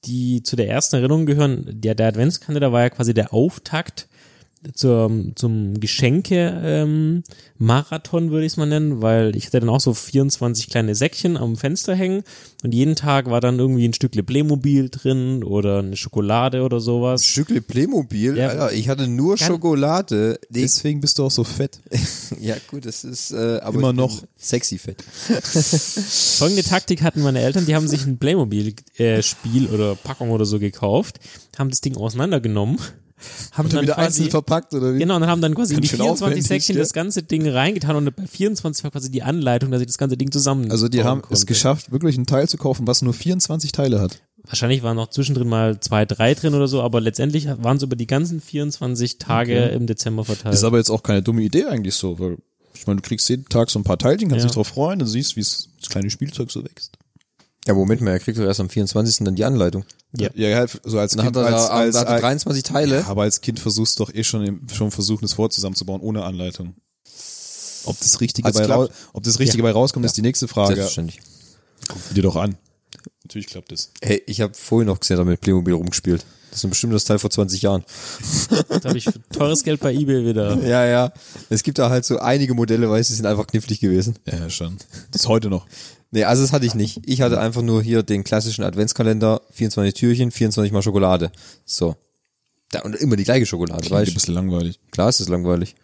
die 0.05 0.43
zu 0.43 0.57
der 0.57 0.69
ersten 0.69 0.97
Erinnerung 0.97 1.27
gehören. 1.27 1.65
Der, 1.67 1.95
der 1.95 2.09
Adventskalender 2.09 2.71
war 2.71 2.83
ja 2.83 2.91
quasi 2.91 3.15
der 3.15 3.33
Auftakt 3.33 4.09
zur, 4.75 5.11
zum 5.35 5.81
Geschenke-Marathon, 5.81 8.31
würde 8.31 8.47
ich 8.47 8.53
es 8.53 8.57
mal 8.57 8.67
nennen, 8.67 9.03
weil 9.03 9.37
ich 9.37 9.47
hatte 9.47 9.61
dann 9.61 9.69
auch 9.69 9.81
so 9.81 9.95
24 9.95 10.69
kleine 10.69 10.95
Säckchen 10.95 11.37
am 11.37 11.57
Fenster 11.57 11.95
hängen 11.95 12.23
und 12.63 12.73
jeden 12.73 12.97
Tag 12.97 13.31
war 13.31 13.41
dann 13.41 13.59
irgendwie 13.59 13.87
ein 13.87 13.93
Stückle 13.93 14.23
Playmobil 14.23 14.89
drin 14.91 15.45
oder 15.45 15.81
eine 15.81 15.97
Schokolade 15.97 16.63
oder 16.63 16.81
sowas. 16.81 17.27
Stückle 17.27 17.61
Playmobil, 17.61 18.39
Ja. 18.39 18.49
Alter, 18.49 18.73
ich 18.73 18.89
hatte 18.89 19.07
nur 19.07 19.37
Schokolade. 19.37 20.39
Deswegen 20.49 21.01
bist 21.01 21.19
du 21.19 21.25
auch 21.25 21.31
so 21.31 21.45
fett. 21.45 21.81
ja 22.41 22.55
gut, 22.71 22.87
das 22.87 23.05
ist 23.05 23.33
äh, 23.33 23.59
aber 23.63 23.79
Immer 23.79 23.93
noch. 23.93 24.23
sexy 24.39 24.79
fett. 24.79 25.03
Folgende 26.39 26.63
Taktik 26.63 27.03
hatten 27.03 27.23
meine 27.23 27.41
Eltern, 27.41 27.67
die 27.67 27.75
haben 27.75 27.89
sich 27.89 28.07
ein 28.07 28.19
Playmobil-Spiel 28.19 29.67
oder 29.67 29.95
Packung 29.95 30.31
oder 30.31 30.45
so 30.45 30.59
gekauft, 30.59 31.19
haben 31.59 31.71
das 31.71 31.81
Ding 31.81 31.97
auseinandergenommen, 31.97 32.79
haben 33.53 33.69
dann 33.69 33.83
wieder 33.83 33.95
quasi, 33.95 34.07
einzeln 34.07 34.31
verpackt 34.31 34.75
oder 34.75 34.95
wie? 34.95 34.99
genau, 34.99 35.15
und 35.17 35.21
dann 35.23 35.31
haben 35.31 35.41
dann 35.41 35.55
quasi 35.55 35.75
in 35.75 35.81
die 35.81 35.89
Ganz 35.89 35.91
schön 35.99 36.05
24 36.07 36.23
aufwendig, 36.27 36.47
Säckchen 36.47 36.77
das 36.77 36.93
ganze 36.93 37.23
Ding 37.23 37.49
reingetan 37.49 37.97
und 37.97 38.17
bei 38.17 38.27
24 38.27 38.85
war 38.85 38.91
quasi 38.91 39.11
die 39.11 39.23
Anleitung, 39.23 39.71
dass 39.71 39.81
ich 39.81 39.87
das 39.87 39.99
ganze 39.99 40.17
Ding 40.17 40.31
zusammen 40.33 40.71
Also 40.71 40.89
die 40.89 41.05
haben 41.05 41.23
konnte. 41.23 41.35
es 41.35 41.47
geschafft, 41.47 41.93
wirklich 41.93 42.17
ein 42.19 42.27
Teil 42.27 42.49
zu 42.49 42.57
kaufen, 42.57 42.87
was 42.87 43.03
nur 43.03 43.15
24 43.15 43.73
Teile 43.73 44.01
hat. 44.01 44.21
Wahrscheinlich 44.47 44.83
waren 44.83 44.97
noch 44.97 45.09
zwischendrin 45.09 45.49
mal 45.49 45.81
zwei, 45.81 46.05
drei 46.05 46.35
drin 46.35 46.55
oder 46.55 46.69
so, 46.69 46.83
aber 46.83 47.01
letztendlich 47.01 47.47
waren 47.47 47.79
es 47.79 47.83
über 47.83 47.97
die 47.97 48.07
ganzen 48.07 48.41
24 48.43 49.17
Tage 49.19 49.67
im 49.69 49.87
Dezember 49.87 50.25
verteilt. 50.25 50.53
Das 50.53 50.61
ist 50.61 50.65
aber 50.65 50.77
jetzt 50.79 50.91
auch 50.91 51.03
keine 51.03 51.23
dumme 51.23 51.43
Idee 51.43 51.65
eigentlich 51.65 51.95
so, 51.95 52.19
weil 52.19 52.37
ich 52.75 52.87
meine, 52.87 53.01
du 53.01 53.09
kriegst 53.09 53.27
jeden 53.31 53.49
Tag 53.49 53.71
so 53.71 53.79
ein 53.79 53.85
paar 53.85 53.97
Teilchen, 53.99 54.29
kannst 54.29 54.43
Ja. 54.43 54.49
dich 54.49 54.55
drauf 54.55 54.67
freuen 54.69 55.01
und 55.01 55.07
siehst, 55.07 55.37
wie 55.37 55.41
das 55.41 55.69
kleine 55.89 56.11
Spielzeug 56.11 56.51
so 56.51 56.63
wächst. 56.63 56.99
Ja, 57.67 57.75
Moment 57.75 58.01
mal, 58.03 58.11
er 58.11 58.19
kriegt 58.21 58.39
doch 58.39 58.45
erst 58.45 58.61
am 58.61 58.69
24. 58.69 59.25
dann 59.25 59.35
die 59.37 59.45
Anleitung. 59.45 59.85
Ja. 60.17 60.29
ja 60.35 60.57
halt 60.57 60.81
so 60.85 60.99
als 60.99 61.13
Dann 61.15 61.25
Kind, 61.27 61.37
hat 61.37 61.45
er, 61.47 61.55
als, 61.57 61.67
da- 61.69 61.75
als, 61.75 61.95
er 61.97 62.09
als, 62.09 62.21
23 62.21 62.63
Teile. 62.63 63.01
Ja, 63.01 63.07
aber 63.07 63.23
als 63.23 63.41
Kind 63.41 63.59
versuchst 63.59 63.99
du 63.99 64.05
doch 64.05 64.15
eh 64.15 64.23
schon, 64.25 64.45
im- 64.45 64.69
schon 64.73 64.91
versuchen, 64.91 65.23
das 65.23 65.39
Wort 65.39 65.53
zusammenzubauen 65.53 66.01
ohne 66.03 66.25
Anleitung. 66.25 66.75
Ob 67.87 67.99
das 68.01 68.21
Richtige, 68.21 68.47
Hat's 68.49 68.57
bei, 68.57 68.63
geklappt? 68.63 68.91
rau- 68.91 68.95
ob 69.15 69.23
das 69.25 69.39
Richtige 69.39 69.63
bei 69.63 69.71
rauskommt, 69.71 70.05
ist 70.07 70.17
die 70.17 70.23
nächste 70.23 70.49
Frage. 70.49 70.75
Selbstverständlich. 70.75 71.21
Dir 72.15 72.23
doch 72.23 72.37
an. 72.37 72.57
Natürlich 73.25 73.47
klappt 73.47 73.73
das. 73.73 73.91
Hey, 74.03 74.23
ich 74.27 74.41
habe 74.41 74.55
vorhin 74.55 74.87
noch 74.87 75.01
gesehen, 75.01 75.17
da 75.17 75.25
mit 75.25 75.41
Playmobil 75.41 75.75
rumgespielt. 75.75 76.25
Das 76.51 76.61
ist 76.61 76.65
ein 76.65 76.71
bestimmtes 76.71 77.05
Teil 77.05 77.19
vor 77.19 77.31
20 77.31 77.63
Jahren. 77.63 77.85
Da 78.69 78.89
habe 78.89 78.97
ich 78.97 79.05
für 79.05 79.21
teures 79.31 79.65
Geld 79.65 79.81
bei 79.81 79.93
Ebay 79.93 80.25
wieder. 80.25 80.57
Ja, 80.63 80.87
ja. 80.87 81.13
Es 81.51 81.63
gibt 81.65 81.79
da 81.79 81.91
halt 81.91 82.05
so 82.05 82.19
einige 82.21 82.55
Modelle, 82.55 82.89
weil 82.91 83.03
sie 83.03 83.15
sind 83.15 83.27
einfach 83.27 83.47
knifflig 83.49 83.81
gewesen. 83.81 84.19
Ja, 84.25 84.49
schon. 84.49 84.77
Das 85.11 85.23
ist 85.23 85.29
heute 85.29 85.49
noch. 85.51 85.67
Nee, 86.15 86.23
also 86.23 86.43
das 86.43 86.53
hatte 86.53 86.65
ich 86.65 86.77
nicht. 86.77 87.01
Ich 87.07 87.21
hatte 87.23 87.41
einfach 87.41 87.61
nur 87.61 87.83
hier 87.83 88.05
den 88.05 88.23
klassischen 88.23 88.63
Adventskalender, 88.63 89.43
24 89.51 89.95
Türchen, 89.95 90.31
24 90.31 90.73
mal 90.73 90.81
Schokolade. 90.81 91.33
So. 91.65 91.97
Da, 92.71 92.83
und 92.83 92.95
immer 92.95 93.17
die 93.17 93.25
gleiche 93.25 93.47
Schokolade, 93.47 93.81
Klingt 93.81 93.93
ein 93.95 94.01
weißt 94.03 94.11
du? 94.13 94.15
bisschen 94.15 94.35
langweilig. 94.35 94.79
Klar 94.93 95.09
ist 95.09 95.19
es 95.19 95.29
langweilig. 95.29 95.75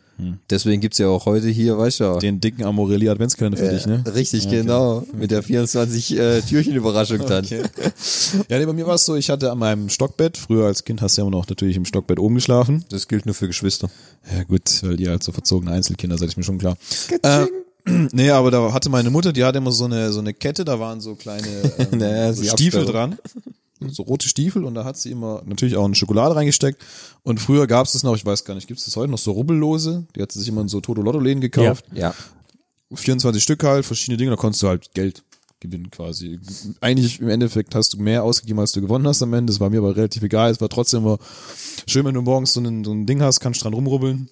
Deswegen 0.51 0.81
gibt's 0.83 0.99
ja 0.99 1.09
auch 1.09 1.25
heute 1.25 1.49
hier, 1.49 1.79
weißt 1.79 2.01
du 2.01 2.05
ja. 2.05 2.19
Den 2.19 2.41
dicken 2.41 2.63
Amorelli 2.65 3.09
Adventskalender 3.09 3.57
für 3.57 3.71
dich, 3.71 3.87
ne? 3.87 4.05
Richtig, 4.15 4.49
genau. 4.51 5.05
Mit 5.15 5.31
der 5.31 5.43
24 5.43 6.19
äh, 6.19 6.41
Türchen-Überraschung 6.43 7.27
dann. 7.27 7.45
Ja, 7.47 8.59
nee, 8.59 8.67
bei 8.67 8.73
mir 8.75 8.87
war 8.87 8.97
es 8.97 9.07
so, 9.07 9.17
ich 9.17 9.31
hatte 9.31 9.51
an 9.51 9.59
meinem 9.59 9.89
Stockbett, 9.89 10.37
früher 10.37 10.67
als 10.67 10.85
Kind 10.85 11.01
hast 11.01 11.17
du 11.17 11.23
ja 11.23 11.27
immer 11.27 11.37
noch 11.37 11.49
natürlich 11.49 11.77
im 11.77 11.87
Stockbett 11.87 12.19
oben 12.19 12.35
geschlafen. 12.35 12.85
Das 12.91 13.09
gilt 13.09 13.25
nur 13.25 13.35
für 13.35 13.47
Geschwister. 13.47 13.91
Ja 14.37 14.45
gut, 14.45 14.83
weil 14.83 15.01
ihr 15.01 15.11
halt 15.11 15.23
so 15.23 15.33
verzogene 15.33 15.73
Einzelkinder 15.73 16.19
seid, 16.19 16.29
ist 16.29 16.37
mir 16.37 16.43
schon 16.45 16.59
klar. 16.59 16.77
Äh, 17.23 17.47
nee, 18.13 18.31
aber 18.31 18.51
da 18.51 18.73
hatte 18.73 18.91
meine 18.91 19.11
Mutter, 19.11 19.33
die 19.33 19.45
hatte 19.45 19.59
immer 19.59 19.73
so 19.73 19.85
eine, 19.85 20.13
so 20.13 20.21
eine 20.21 20.35
Kette, 20.35 20.65
da 20.65 20.79
waren 20.81 21.01
so 21.01 21.15
kleine 21.15 21.47
ähm, 21.79 21.99
Naja, 21.99 22.33
so 22.33 22.45
Stiefel 22.45 22.85
dran. 22.85 23.19
So 23.89 24.03
rote 24.03 24.29
Stiefel 24.29 24.65
und 24.65 24.75
da 24.75 24.85
hat 24.85 24.99
sie 24.99 25.11
immer 25.11 25.43
natürlich 25.47 25.77
auch 25.77 25.87
eine 25.87 25.95
Schokolade 25.95 26.37
reingesteckt. 26.37 26.83
Und 27.23 27.41
früher 27.41 27.67
gab 27.67 27.87
es 27.87 27.93
das 27.93 28.03
noch, 28.03 28.15
ich 28.15 28.27
weiß 28.27 28.45
gar 28.45 28.55
nicht, 28.55 28.67
gibt 28.67 28.79
es 28.79 28.85
das 28.85 28.97
heute 28.97 29.11
noch 29.11 29.19
so 29.19 29.33
Rubbellose? 29.33 30.07
Die 30.15 30.21
hat 30.21 30.33
sie 30.33 30.39
sich 30.39 30.49
immer 30.49 30.61
in 30.61 30.69
so 30.69 30.83
Toto-Lotto-Läden 30.83 31.41
gekauft. 31.41 31.87
Ja. 31.95 32.15
24 32.93 33.43
Stück 33.43 33.63
halt, 33.65 33.87
verschiedene 33.87 34.19
Dinge, 34.19 34.33
da 34.33 34.37
konntest 34.37 34.63
du 34.63 34.69
halt 34.69 34.93
Geld 34.93 35.23
gewinnen 35.61 35.91
quasi. 35.91 36.41
Eigentlich 36.81 37.21
im 37.21 37.29
Endeffekt 37.29 37.75
hast 37.75 37.93
du 37.93 37.99
mehr 37.99 38.25
ausgegeben, 38.25 38.59
als 38.59 38.73
du 38.73 38.81
gewonnen 38.81 39.07
hast 39.07 39.23
am 39.23 39.33
Ende. 39.33 39.53
Das 39.53 39.61
war 39.61 39.71
mir 39.71 39.79
aber 39.79 39.97
relativ 39.97 40.23
egal. 40.23 40.51
Es 40.51 40.61
war 40.61 40.69
trotzdem 40.69 41.01
immer 41.01 41.19
schön, 41.87 42.05
wenn 42.05 42.15
du 42.15 42.23
morgens 42.23 42.55
so 42.55 42.61
ein, 42.61 42.85
so 42.85 42.93
ein 42.93 43.07
Ding 43.07 43.23
hast, 43.23 43.41
kannst 43.41 43.63
dran 43.63 43.75
rumrubbeln. 43.75 44.29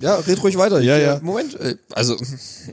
Ja, 0.00 0.16
red 0.16 0.42
ruhig 0.42 0.56
weiter. 0.56 0.80
Ja, 0.80 0.96
ich, 0.96 1.02
ja. 1.04 1.20
Moment, 1.22 1.58
äh, 1.60 1.76
also 1.92 2.16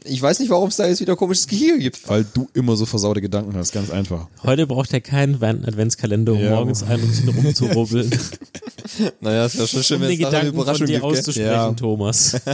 ich 0.04 0.22
weiß 0.22 0.40
nicht, 0.40 0.50
warum 0.50 0.70
es 0.70 0.78
da 0.78 0.88
jetzt 0.88 1.02
wieder 1.02 1.16
komisches 1.16 1.48
Gehirn 1.48 1.80
gibt. 1.80 2.08
Weil 2.10 2.26
du 2.34 2.50
immer 2.54 2.76
so 2.76 2.86
versaute 2.86 3.22
Gedanken 3.22 3.56
hast, 3.56 3.72
ganz 3.72 3.90
einfach. 3.90 4.28
Heute 4.44 4.66
braucht 4.68 4.94
er 4.94 5.02
keinen 5.02 5.42
Adventskalender, 5.44 6.34
um 6.34 6.40
Ja. 6.40 6.52
morgens 6.52 6.84
ein 6.84 7.02
und 7.02 7.12
hin 7.12 7.30
rumzurubbeln, 7.30 8.10
Naja, 9.22 9.46
es 9.46 9.58
wäre 9.58 9.68
schon 9.68 9.84
schön, 9.84 9.98
um 9.98 10.04
wenn 10.04 10.10
die 10.10 10.16
es 10.16 10.26
eine 10.26 10.30
Gedanken 10.30 10.48
von 10.56 10.62
Überraschung 10.64 10.88
dir 10.88 10.94
gibt. 10.94 11.04
auszusprechen, 11.06 11.48
Ja. 11.52 11.72
Thomas. 11.74 12.36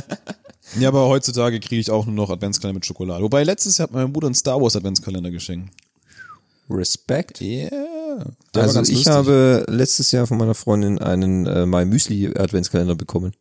Ja, 0.80 0.90
aber 0.90 1.08
heutzutage 1.08 1.60
kriege 1.60 1.80
ich 1.80 1.92
auch 1.92 2.06
nur 2.08 2.16
noch 2.16 2.30
Adventskalender 2.32 2.74
mit 2.78 2.86
Schokolade. 2.88 3.24
Wobei 3.24 3.44
letztes 3.44 3.78
Jahr 3.78 3.88
hat 3.88 3.94
mein 3.94 4.12
Bruder 4.12 4.28
einen 4.28 4.36
Star 4.36 4.60
Wars 4.60 4.76
Adventskalender 4.76 5.30
geschenkt. 5.30 5.70
Respekt. 6.70 7.40
Yeah. 7.40 7.70
Also 8.56 8.82
ich 8.82 9.06
habe 9.08 9.64
letztes 9.70 10.12
Jahr 10.12 10.26
von 10.26 10.38
meiner 10.40 10.56
Freundin 10.56 10.98
einen 11.00 11.46
äh, 11.46 11.66
My 11.68 11.86
Müsli 11.86 12.28
Adventskalender 12.36 12.96
bekommen. 12.96 13.34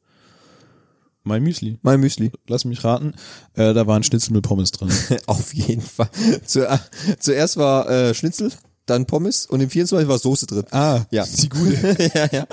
Mein 1.24 1.42
Müsli. 1.42 1.78
My 1.82 1.96
Müsli. 1.98 2.30
Lass 2.46 2.64
mich 2.64 2.84
raten. 2.84 3.14
Äh, 3.54 3.74
da 3.74 3.86
war 3.86 3.96
ein 3.96 4.02
Schnitzel 4.02 4.32
mit 4.32 4.42
Pommes 4.44 4.70
drin. 4.72 4.90
Auf 5.26 5.52
jeden 5.54 5.82
Fall. 5.82 6.08
Zu, 6.44 6.68
äh, 6.68 6.78
zuerst 7.18 7.56
war 7.56 7.88
äh, 7.90 8.14
Schnitzel, 8.14 8.52
dann 8.86 9.06
Pommes 9.06 9.46
und 9.46 9.60
im 9.60 9.70
24 9.70 10.08
war 10.08 10.18
Soße 10.18 10.46
drin. 10.46 10.64
Ah, 10.70 11.02
Ja. 11.10 11.24
die 11.26 11.48
gute. 11.48 12.10
ja, 12.14 12.28
ja. 12.30 12.46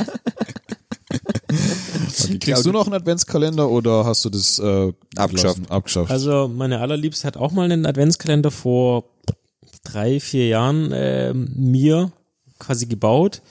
Okay. 2.23 2.39
Kriegst 2.39 2.65
du 2.65 2.71
noch 2.71 2.85
einen 2.85 2.93
Adventskalender 2.95 3.69
oder 3.69 4.05
hast 4.05 4.23
du 4.23 4.29
das 4.29 4.59
äh, 4.59 4.93
Abgeschafft. 5.15 5.69
Abgeschafft. 5.69 6.09
Also 6.11 6.47
meine 6.47 6.79
allerliebste 6.79 7.27
hat 7.27 7.37
auch 7.37 7.51
mal 7.51 7.65
einen 7.65 7.85
Adventskalender 7.85 8.51
vor 8.51 9.05
drei, 9.83 10.19
vier 10.19 10.47
Jahren 10.47 10.91
äh, 10.91 11.33
mir 11.33 12.11
quasi 12.59 12.85
gebaut. 12.85 13.41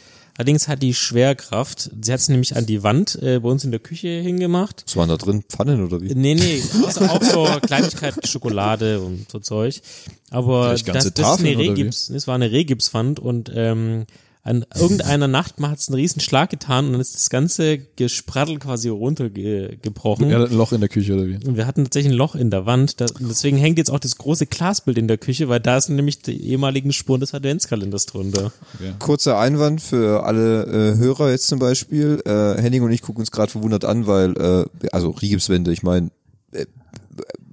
Allerdings 0.40 0.68
hat 0.68 0.82
die 0.82 0.94
Schwerkraft, 0.94 1.90
sie 2.00 2.10
hat 2.10 2.18
es 2.18 2.30
nämlich 2.30 2.56
an 2.56 2.64
die 2.64 2.82
Wand 2.82 3.14
äh, 3.20 3.40
bei 3.40 3.48
uns 3.50 3.62
in 3.62 3.72
der 3.72 3.78
Küche 3.78 4.08
hingemacht. 4.08 4.84
Was 4.86 4.96
waren 4.96 5.10
da 5.10 5.18
drin? 5.18 5.44
Pfannen 5.46 5.84
oder 5.84 6.00
wie? 6.00 6.14
Nee, 6.14 6.34
nee, 6.34 6.62
also 6.86 7.04
auch 7.04 7.22
so 7.22 7.46
Kleinigkeiten, 7.60 8.26
Schokolade 8.26 9.02
und 9.02 9.30
so 9.30 9.38
Zeug. 9.40 9.82
Aber 10.30 10.70
das, 10.70 10.82
das 10.82 11.04
ist 11.04 11.40
eine? 11.40 11.58
Regips, 11.58 12.06
das 12.06 12.26
war 12.26 12.36
eine 12.36 12.50
Regipswand 12.50 13.20
und 13.20 13.52
ähm, 13.54 14.06
an 14.42 14.64
irgendeiner 14.74 15.28
Nacht 15.28 15.56
hat 15.60 15.78
es 15.78 15.88
einen 15.88 15.96
riesen 15.96 16.20
Schlag 16.20 16.48
getan 16.48 16.86
und 16.86 16.92
dann 16.92 17.00
ist 17.00 17.14
das 17.14 17.28
ganze 17.28 17.76
Gespraddel 17.78 18.58
quasi 18.58 18.88
runtergebrochen. 18.88 20.30
er 20.30 20.40
hat 20.40 20.50
ein 20.50 20.56
Loch 20.56 20.72
in 20.72 20.80
der 20.80 20.88
Küche 20.88 21.12
oder 21.14 21.26
wie? 21.26 21.34
Und 21.46 21.56
wir 21.56 21.66
hatten 21.66 21.84
tatsächlich 21.84 22.12
ein 22.12 22.16
Loch 22.16 22.34
in 22.34 22.50
der 22.50 22.64
Wand. 22.64 23.02
Da, 23.02 23.06
und 23.06 23.28
deswegen 23.28 23.58
hängt 23.58 23.76
jetzt 23.76 23.90
auch 23.90 23.98
das 23.98 24.16
große 24.16 24.46
Glasbild 24.46 24.96
in 24.96 25.08
der 25.08 25.18
Küche, 25.18 25.50
weil 25.50 25.60
da 25.60 25.78
sind 25.78 25.96
nämlich 25.96 26.22
die 26.22 26.40
ehemaligen 26.42 26.92
Spuren 26.92 27.20
des 27.20 27.34
Adventskalenders 27.34 28.06
drunter. 28.06 28.50
Kurzer 28.98 29.38
Einwand 29.38 29.82
für 29.82 30.24
alle 30.24 30.94
äh, 30.94 30.96
Hörer 30.96 31.30
jetzt 31.30 31.46
zum 31.46 31.58
Beispiel. 31.58 32.22
Äh, 32.24 32.62
Henning 32.62 32.82
und 32.82 32.92
ich 32.92 33.02
gucken 33.02 33.20
uns 33.20 33.30
gerade 33.30 33.52
verwundert 33.52 33.84
an, 33.84 34.06
weil, 34.06 34.32
äh, 34.38 34.88
also 34.90 35.10
Rigipswände, 35.10 35.70
ich 35.70 35.82
meine, 35.82 36.10
äh, 36.52 36.64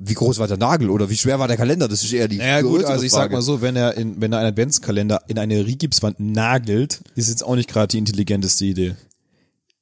wie 0.10 0.14
groß 0.14 0.40
war 0.40 0.48
der 0.48 0.58
Nagel 0.58 0.90
oder 0.90 1.10
wie 1.10 1.18
schwer 1.18 1.40
war 1.40 1.48
der 1.48 1.58
Kalender? 1.58 1.88
Das 1.88 2.04
ist 2.04 2.14
eher 2.14 2.28
die 2.28 2.38
Naja 2.38 2.62
gut, 2.62 2.84
also 2.86 3.04
ich 3.04 3.12
sag 3.12 3.22
Frage. 3.22 3.36
mal 3.36 3.42
so, 3.42 3.62
wenn 3.62 3.76
er 3.76 3.96
in, 3.96 4.20
wenn 4.22 4.32
er 4.34 4.40
einen 4.40 4.50
Adventskalender 4.50 5.22
in 5.28 5.40
eine 5.40 5.66
Rigipswand 5.66 6.20
nagelt, 6.20 7.02
ist 7.16 7.30
jetzt 7.30 7.44
auch 7.44 7.56
nicht 7.56 7.70
gerade 7.70 7.88
die 7.88 7.98
intelligenteste 7.98 8.66
Idee. 8.66 8.96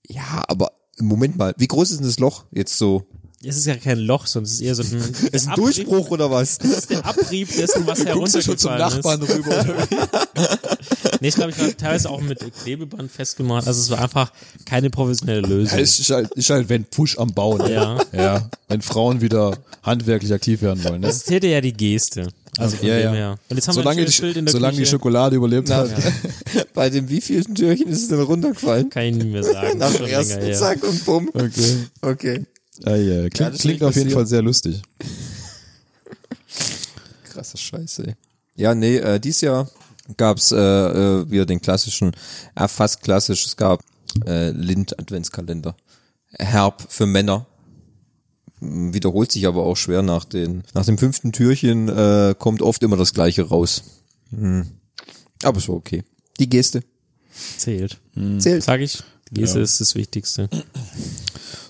Ja, 0.07 0.43
aber 0.47 0.71
Moment 0.99 1.37
mal, 1.37 1.53
wie 1.57 1.67
groß 1.67 1.91
ist 1.91 1.99
denn 1.99 2.07
das 2.07 2.19
Loch 2.19 2.45
jetzt 2.51 2.77
so? 2.77 3.05
Es 3.47 3.57
ist 3.57 3.65
ja 3.67 3.75
kein 3.75 3.99
Loch, 3.99 4.25
sondern 4.27 4.45
es 4.47 4.53
ist 4.53 4.61
eher 4.61 4.75
so 4.75 4.83
ein, 4.83 5.03
Ist 5.31 5.47
ein 5.47 5.55
Durchbruch 5.55 6.09
oder 6.11 6.29
was? 6.31 6.57
Das 6.65 6.71
ist 6.79 6.89
der 6.89 7.05
Abrieb 7.05 7.55
dessen, 7.55 7.85
was 7.85 8.03
heruntergefallen 8.05 9.21
ist. 9.21 9.29
rüber. 9.35 9.65
Nee, 11.21 11.27
ich 11.29 11.35
glaube, 11.35 11.51
ich 11.51 11.59
war 11.59 11.77
teilweise 11.77 12.09
auch 12.09 12.21
mit 12.21 12.39
Klebeband 12.63 13.11
festgemacht. 13.11 13.67
Also 13.67 13.79
es 13.81 13.89
war 13.89 14.01
einfach 14.01 14.31
keine 14.65 14.89
professionelle 14.89 15.41
Lösung. 15.41 15.77
Ja, 15.77 15.83
ist 15.83 16.09
halt, 16.09 16.31
ist 16.33 16.49
halt, 16.49 16.69
wenn 16.69 16.83
Push 16.85 17.17
am 17.17 17.33
Bauen. 17.33 17.59
ne? 17.59 17.71
Ja. 17.71 17.97
Ja. 18.13 18.49
Wenn 18.67 18.81
Frauen 18.81 19.21
wieder 19.21 19.57
handwerklich 19.83 20.33
aktiv 20.33 20.61
werden 20.61 20.83
wollen. 20.83 21.01
Ne? 21.01 21.07
Das 21.07 21.23
zählte 21.23 21.47
ja 21.47 21.61
die 21.61 21.73
Geste. 21.73 22.27
Also 22.57 22.77
von 22.77 22.87
Ja, 22.87 22.95
dem 22.97 23.03
ja. 23.05 23.11
her. 23.13 23.35
Und 23.49 23.55
jetzt 23.57 23.67
haben 23.67 23.75
Solange, 23.75 23.97
wir 24.01 24.05
ein 24.05 24.11
die, 24.11 24.21
Bild 24.21 24.37
in 24.37 24.45
der 24.45 24.51
solange 24.51 24.77
die. 24.77 24.85
Schokolade 24.85 25.35
überlebt 25.35 25.69
hat. 25.69 25.89
Bei 26.73 26.89
dem 26.89 27.09
wievielten 27.09 27.53
Türchen 27.55 27.87
ist 27.89 28.03
es 28.03 28.07
denn 28.07 28.21
runtergefallen? 28.21 28.89
Kann 28.89 29.03
ich 29.03 29.15
nicht 29.15 29.27
mehr 29.27 29.43
sagen. 29.43 29.77
Nach 29.77 29.91
Schon 29.91 30.05
dem 30.05 30.13
ersten. 30.13 30.53
Zack 30.53 30.83
und 30.83 31.03
bumm. 31.05 31.29
Okay. 31.33 31.77
Okay. 32.01 32.45
Ah, 32.83 32.95
ja. 32.95 33.23
Ja, 33.23 33.29
Klingt, 33.29 33.53
das 33.53 33.61
klingt 33.61 33.83
auf 33.83 33.95
jeden. 33.95 34.11
Fall 34.11 34.25
sehr 34.27 34.41
lustig. 34.41 34.81
Krasser 37.31 37.57
Scheiße. 37.57 38.07
ey. 38.07 38.15
Ja, 38.55 38.75
nee, 38.75 38.97
äh, 38.97 39.19
dies 39.19 39.41
Jahr 39.41 39.69
gab's 40.17 40.51
äh, 40.51 40.57
äh, 40.57 41.29
wieder 41.29 41.45
den 41.45 41.61
klassischen, 41.61 42.11
äh, 42.55 42.67
fast 42.67 43.01
klassisch, 43.01 43.45
es 43.45 43.57
gab 43.57 43.83
äh, 44.25 44.51
Lind 44.51 44.97
Adventskalender. 44.99 45.75
Herb 46.37 46.85
für 46.89 47.05
Männer. 47.05 47.45
Wiederholt 48.61 49.31
sich 49.31 49.47
aber 49.47 49.63
auch 49.63 49.75
schwer 49.75 50.01
nach 50.01 50.23
den 50.25 50.63
nach 50.73 50.85
dem 50.85 50.97
fünften 50.97 51.31
Türchen 51.33 51.89
äh, 51.89 52.33
kommt 52.37 52.61
oft 52.61 52.83
immer 52.83 52.97
das 52.97 53.13
gleiche 53.13 53.43
raus. 53.43 53.83
Hm. 54.31 54.65
Aber 55.43 55.57
es 55.57 55.67
war 55.67 55.75
okay. 55.75 56.03
Die 56.39 56.49
Geste 56.49 56.81
Zählt. 57.57 57.99
zählt. 58.39 58.63
Sag 58.63 58.79
ich, 58.79 59.03
die 59.29 59.41
Geste 59.41 59.57
Ja. 59.59 59.63
ist 59.63 59.81
das 59.81 59.93
Wichtigste. 59.95 60.49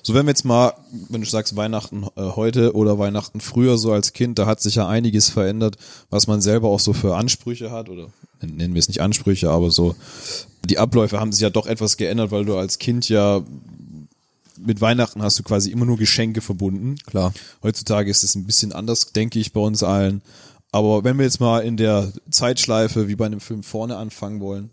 So, 0.06 0.14
wenn 0.14 0.28
wir 0.28 0.30
jetzt 0.30 0.46
mal, 0.46 0.76
wenn 1.10 1.22
du 1.22 1.28
sagst 1.28 1.56
Weihnachten 1.56 2.06
äh, 2.16 2.22
heute 2.22 2.76
oder 2.76 3.00
Weihnachten 3.00 3.42
früher 3.42 3.80
so 3.80 3.92
als 3.92 4.14
Kind, 4.14 4.38
da 4.38 4.46
hat 4.46 4.62
sich 4.62 4.76
ja 4.76 4.88
einiges 4.88 5.32
verändert, 5.32 5.78
was 6.12 6.28
man 6.28 6.42
selber 6.42 6.70
auch 6.70 6.80
so 6.80 6.94
für 6.94 7.16
Ansprüche 7.16 7.72
hat 7.72 7.90
oder 7.90 8.10
nennen 8.40 8.76
wir 8.76 8.80
es 8.80 8.88
nicht 8.88 9.02
Ansprüche, 9.02 9.50
aber 9.50 9.72
so 9.72 9.96
die 10.64 10.78
Abläufe 10.78 11.20
haben 11.20 11.32
sich 11.32 11.42
ja 11.42 11.50
doch 11.50 11.66
etwas 11.66 11.98
geändert, 11.98 12.30
weil 12.30 12.46
du 12.46 12.56
als 12.56 12.78
Kind 12.78 13.10
ja 13.10 13.42
mit 14.64 14.80
Weihnachten 14.80 15.24
hast 15.24 15.40
du 15.40 15.44
quasi 15.44 15.72
immer 15.72 15.86
nur 15.86 15.98
Geschenke 15.98 16.42
verbunden. 16.42 16.98
Klar. 17.08 17.34
Heutzutage 17.64 18.12
ist 18.12 18.24
es 18.24 18.36
ein 18.36 18.46
bisschen 18.46 18.74
anders, 18.74 19.12
denke 19.12 19.40
ich, 19.40 19.54
bei 19.54 19.60
uns 19.60 19.82
allen. 19.82 20.22
Aber 20.72 21.04
wenn 21.04 21.18
wir 21.18 21.26
jetzt 21.26 21.40
mal 21.40 21.62
in 21.62 21.78
der 21.78 22.12
Zeitschleife 22.30 23.08
wie 23.08 23.16
bei 23.16 23.26
einem 23.26 23.40
Film 23.40 23.64
vorne 23.64 23.98
anfangen 23.98 24.40
wollen, 24.40 24.70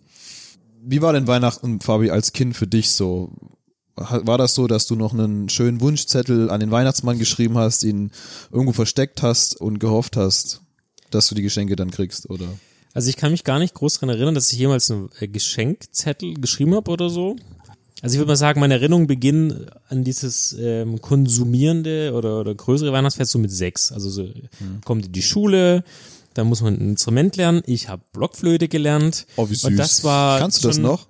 wie 0.85 1.01
war 1.01 1.15
denn 1.15 1.27
Weihnachten, 1.27 1.81
Fabi, 1.81 2.11
als 2.11 2.35
Kind 2.35 2.55
für 2.55 2.67
dich 2.67 2.91
so? 2.91 3.31
War 4.11 4.39
das 4.39 4.55
so, 4.55 4.67
dass 4.67 4.87
du 4.87 4.97
noch 4.97 5.13
einen 5.13 5.49
schönen 5.49 5.81
Wunschzettel 5.81 6.51
an 6.51 6.61
den 6.61 6.71
Weihnachtsmann 6.71 7.19
geschrieben 7.19 7.59
hast, 7.59 7.85
ihn 7.85 8.11
irgendwo 8.51 8.73
versteckt 8.73 9.23
hast 9.23 9.61
und 9.61 9.79
gehofft 9.79 10.17
hast, 10.17 10.61
dass 11.11 11.29
du 11.29 11.35
die 11.35 11.43
Geschenke 11.43 11.77
dann 11.77 11.91
kriegst, 11.91 12.29
oder? 12.31 12.47
Also 12.95 13.09
ich 13.09 13.17
kann 13.17 13.33
mich 13.33 13.45
gar 13.45 13.59
nicht 13.59 13.75
groß 13.75 13.95
dran 13.95 14.11
erinnern, 14.11 14.35
dass 14.35 14.53
ich 14.53 14.59
jemals 14.59 14.91
einen 14.91 15.09
äh, 15.21 15.29
Geschenkzettel 15.29 16.35
geschrieben 16.35 16.75
habe 16.75 16.91
oder 16.91 17.09
so. 17.09 17.37
Also 18.03 18.15
ich 18.15 18.19
würde 18.19 18.29
mal 18.33 18.37
sagen, 18.37 18.59
meine 18.59 18.75
Erinnerungen 18.75 19.07
beginnen 19.07 19.67
an 19.89 20.03
dieses 20.03 20.57
ähm, 20.59 21.01
konsumierende 21.01 22.13
oder, 22.15 22.41
oder 22.41 22.55
größere 22.55 22.93
Weihnachtsfest 22.93 23.31
so 23.31 23.39
mit 23.39 23.53
sechs. 23.53 23.93
Also 23.93 24.11
so 24.11 24.29
kommt 24.85 25.07
in 25.07 25.13
die 25.13 25.23
Schule, 25.23 25.85
dann 26.35 26.49
muss 26.49 26.63
man 26.63 26.75
ein 26.75 26.91
Instrument 26.91 27.37
lernen. 27.37 27.63
Ich 27.67 27.89
habe 27.89 28.03
Blockflöte 28.13 28.69
gelernt. 28.69 29.27
Oh, 29.37 29.49
wie 29.49 29.55
süß. 29.55 29.65
Und 29.65 29.77
das 29.77 30.03
war 30.03 30.41
Kannst 30.41 30.65
du 30.65 30.69
das 30.69 30.79
noch? 30.79 31.07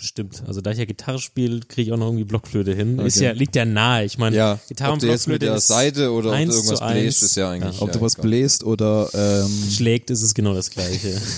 Bestimmt. 0.00 0.42
Also 0.46 0.60
da 0.60 0.70
ich 0.72 0.78
ja 0.78 0.84
Gitarre 0.84 1.18
spiele, 1.18 1.60
kriege 1.60 1.82
ich 1.88 1.92
auch 1.92 1.96
noch 1.98 2.06
irgendwie 2.06 2.24
Blockflöte 2.24 2.74
hin. 2.74 2.98
Ist 2.98 3.16
Okay. 3.18 3.26
ja, 3.26 3.32
liegt 3.32 3.54
ja 3.56 3.64
nahe. 3.64 4.04
Ich 4.04 4.18
meine, 4.18 4.34
Ja, 4.36 4.58
Gitarre 4.68 4.90
ob 4.90 4.94
und 4.94 5.02
du 5.02 5.06
Blockflöte 5.06 5.46
der 5.46 5.54
ist 5.56 5.68
Seite 5.68 6.10
oder 6.12 6.30
ob 6.30 6.34
du 6.34 6.38
eins 6.40 6.54
irgendwas 6.56 6.78
zu 6.78 6.84
eins. 6.84 7.00
bläst, 7.00 7.22
ist 7.22 7.36
ja 7.36 7.50
eigentlich. 7.50 7.80
Ob 7.80 7.92
du 7.92 7.98
ja, 7.98 8.04
was 8.04 8.14
egal. 8.14 8.22
bläst 8.28 8.64
oder 8.64 9.08
ähm, 9.14 9.70
schlägt, 9.70 10.10
ist 10.10 10.22
es 10.22 10.34
genau 10.34 10.54
das 10.54 10.70
Gleiche. 10.70 11.20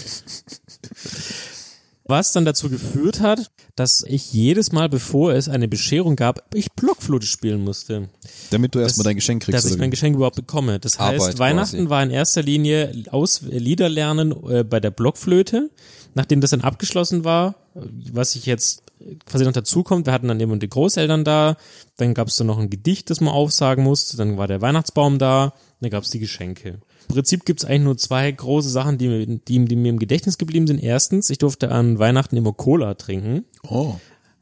Was 2.04 2.33
dann 2.33 2.45
dazu 2.45 2.69
geführt 2.69 3.21
hat, 3.21 3.50
dass 3.76 4.04
ich 4.07 4.33
jedes 4.33 4.73
Mal, 4.73 4.88
bevor 4.88 5.33
es 5.35 5.49
eine 5.49 5.69
Bescherung 5.69 6.16
gab, 6.16 6.45
ich 6.52 6.73
Blockflöte 6.73 7.26
spielen 7.26 7.62
musste. 7.62 8.09
damit 8.50 8.75
du 8.75 8.81
erstmal 8.81 9.04
dein 9.04 9.14
Geschenk 9.16 9.45
kriegst. 9.45 9.64
dass 9.64 9.71
ich 9.71 9.78
mein? 9.78 9.90
Geschenk 9.92 10.16
überhaupt 10.16 10.35
bekomme. 10.37 10.81
Das 10.81 10.99
heißt, 10.99 11.21
Arbeit 11.23 11.38
Weihnachten 11.38 11.76
quasi. 11.76 11.90
war 11.90 12.02
in 12.02 12.11
erster 12.11 12.42
Linie 12.42 12.92
aus 13.12 13.42
Lieder 13.42 13.88
lernen 13.88 14.35
äh, 14.50 14.64
bei 14.64 14.81
der 14.81 14.90
Blockflöte. 14.90 15.71
Nachdem 16.14 16.40
das 16.40 16.50
dann 16.50 16.61
abgeschlossen 16.61 17.25
war, 17.25 17.54
äh, 17.75 17.81
was 18.12 18.35
ich 18.37 18.47
jetzt 18.47 18.83
quasi 19.26 19.45
noch 19.45 19.52
dazu 19.52 19.83
kommt, 19.83 20.07
wir 20.07 20.12
hatten 20.12 20.28
dann 20.28 20.40
eben 20.40 20.61
die 20.61 20.69
Großeltern 20.69 21.25
da, 21.25 21.57
dann 21.97 22.14
gab 22.14 22.28
es 22.28 22.37
dann 22.37 22.47
noch 22.47 22.59
ein 22.59 22.71
Gedicht, 22.71 23.11
das 23.11 23.21
man 23.21 23.33
aufsagen 23.35 23.83
musste, 23.83 24.16
dann 24.16 24.37
war 24.37 24.47
der 24.47 24.61
Weihnachtsbaum 24.61 25.19
da, 25.19 25.52
dann 25.81 25.90
gab 25.90 26.04
es 26.04 26.11
die 26.11 26.21
Geschenke. 26.21 26.81
Im 27.09 27.14
Prinzip 27.14 27.45
gibt 27.45 27.61
es 27.61 27.69
eigentlich 27.69 27.83
nur 27.83 27.99
zwei 27.99 28.31
große 28.31 28.69
Sachen, 28.69 28.97
die, 28.99 29.09
mir- 29.09 29.26
die, 29.26 29.64
die 29.64 29.76
mir 29.76 29.88
im 29.90 29.99
Gedächtnis 29.99 30.38
geblieben 30.38 30.66
sind. 30.69 30.83
Erstens, 30.83 31.31
ich 31.31 31.38
durfte 31.38 31.71
an 31.71 31.99
Weihnachten 31.99 32.37
immer 32.37 32.52
Cola 32.52 32.95
trinken. 32.95 33.45
Oh. 33.69 33.97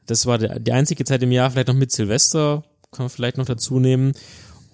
Das 0.07 0.27
war 0.27 0.37
der, 0.39 0.61
die 0.61 0.73
einzige 0.73 1.05
Zeit 1.05 1.23
im 1.23 1.33
Jahr, 1.33 1.51
vielleicht 1.51 1.69
noch 1.69 1.75
mit 1.75 1.91
Silvester, 1.91 2.65
kann 2.91 3.05
man 3.05 3.11
vielleicht 3.11 3.39
noch 3.39 3.47
dazu 3.47 3.81
nehmen. 3.81 4.13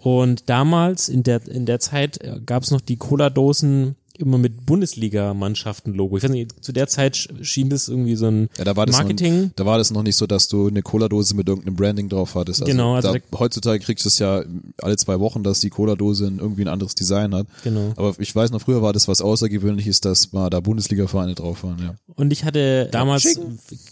Und 0.01 0.49
damals, 0.49 1.09
in 1.09 1.23
der, 1.23 1.47
in 1.47 1.67
der 1.67 1.79
Zeit, 1.79 2.19
gab 2.45 2.65
es 2.65 2.71
noch 2.71 2.81
die 2.81 2.97
Cola-Dosen 2.97 3.97
immer 4.21 4.39
mit 4.39 4.67
Bundesliga-Mannschaften-Logo. 4.67 6.17
Ich 6.17 6.23
weiß 6.25 6.31
nicht, 6.31 6.65
zu 6.65 6.73
der 6.73 6.87
Zeit 6.89 7.15
sch- 7.17 7.45
schien 7.45 7.69
das 7.71 7.89
irgendwie 7.89 8.17
so 8.17 8.27
ein 8.27 8.49
Ja, 8.59 8.65
da 8.65 8.75
Marketing. 8.75 9.43
Noch, 9.45 9.51
da 9.57 9.67
war 9.67 9.79
das 9.79 9.91
noch 9.91 10.03
nicht 10.03 10.17
so, 10.17 10.27
dass 10.27 10.49
du 10.49 10.69
eine 10.69 10.83
Cola-Dose 10.83 11.35
mit 11.35 11.49
irgendeinem 11.49 11.77
Branding 11.77 12.09
drauf 12.09 12.35
hattest. 12.35 12.61
Also 12.63 12.71
Genau, 12.71 12.95
also 12.95 13.13
da, 13.13 13.19
da- 13.19 13.39
heutzutage 13.39 13.85
kriegst 13.85 14.05
du 14.05 14.09
es 14.09 14.19
ja 14.19 14.43
alle 14.83 14.97
zwei 14.97 15.21
Wochen, 15.21 15.43
dass 15.43 15.61
die 15.61 15.71
Cola-Dose 15.71 16.25
irgendwie 16.39 16.63
ein 16.63 16.69
anderes 16.69 16.95
Design 16.95 17.35
hat. 17.35 17.47
Genau. 17.65 17.93
Aber 17.97 18.15
ich 18.19 18.35
weiß 18.35 18.51
noch, 18.51 18.61
früher 18.61 18.83
war 18.83 18.93
das 18.93 19.09
was 19.09 19.21
Außergewöhnliches, 19.23 20.01
dass 20.01 20.33
mal 20.33 20.51
da 20.51 20.61
Bundesliga-Vereine 20.61 21.35
drauf 21.35 21.65
waren, 21.65 21.79
ja. 21.81 21.95
Und 22.15 22.33
ich 22.33 22.45
hatte 22.45 22.89
damals 22.91 23.39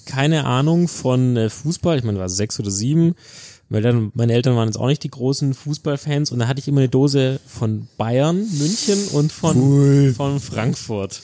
keine 0.07 0.45
Ahnung 0.47 0.89
von 0.89 1.37
äh, 1.37 1.51
Fußball. 1.51 1.99
Ich 1.99 2.05
meine, 2.05 2.19
war 2.19 2.29
sechs 2.29 2.59
oder 2.59 2.71
sieben. 2.71 3.15
Weil 3.69 3.83
dann, 3.83 4.13
meine 4.15 4.35
Eltern 4.35 4.57
waren 4.57 4.69
jetzt 4.69 4.77
auch 4.77 4.87
nicht 4.87 5.03
die 5.03 5.11
großen 5.11 5.55
Fußballfans 5.55 6.31
und 6.31 6.39
da 6.39 6.49
hatte 6.49 6.61
ich 6.61 6.69
immer 6.69 6.81
eine 6.81 6.89
Dose 6.89 7.41
von 7.47 7.89
Bayern, 7.97 8.37
München 8.37 9.09
und 9.13 9.33
von, 9.33 10.15
von 10.15 10.41
Frankfurt. 10.41 11.23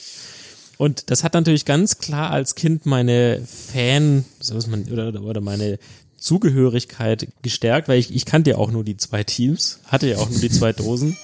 Und 0.77 1.11
das 1.11 1.23
hat 1.23 1.35
natürlich 1.35 1.65
ganz 1.65 1.99
klar 1.99 2.31
als 2.31 2.55
Kind 2.55 2.87
meine 2.87 3.41
Fan, 3.45 4.25
man, 4.67 4.85
oder, 4.91 5.21
oder 5.21 5.39
meine 5.39 5.77
Zugehörigkeit 6.17 7.27
gestärkt, 7.43 7.87
weil 7.87 7.99
ich, 7.99 8.13
ich 8.13 8.25
kannte 8.25 8.51
ja 8.51 8.57
auch 8.57 8.71
nur 8.71 8.83
die 8.83 8.97
zwei 8.97 9.23
Teams, 9.23 9.79
hatte 9.85 10.07
ja 10.07 10.17
auch 10.17 10.29
nur 10.29 10.39
die 10.39 10.49
zwei 10.49 10.73
Dosen. 10.73 11.17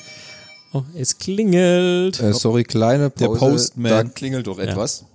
Oh, 0.73 0.83
es 0.95 1.17
klingelt. 1.17 2.19
Äh, 2.19 2.33
sorry, 2.33 2.63
kleine 2.63 3.09
Pause. 3.09 3.31
Der 3.31 3.39
Postman. 3.39 3.91
Da 3.91 4.03
klingelt 4.03 4.47
doch 4.47 4.59
etwas. 4.59 5.05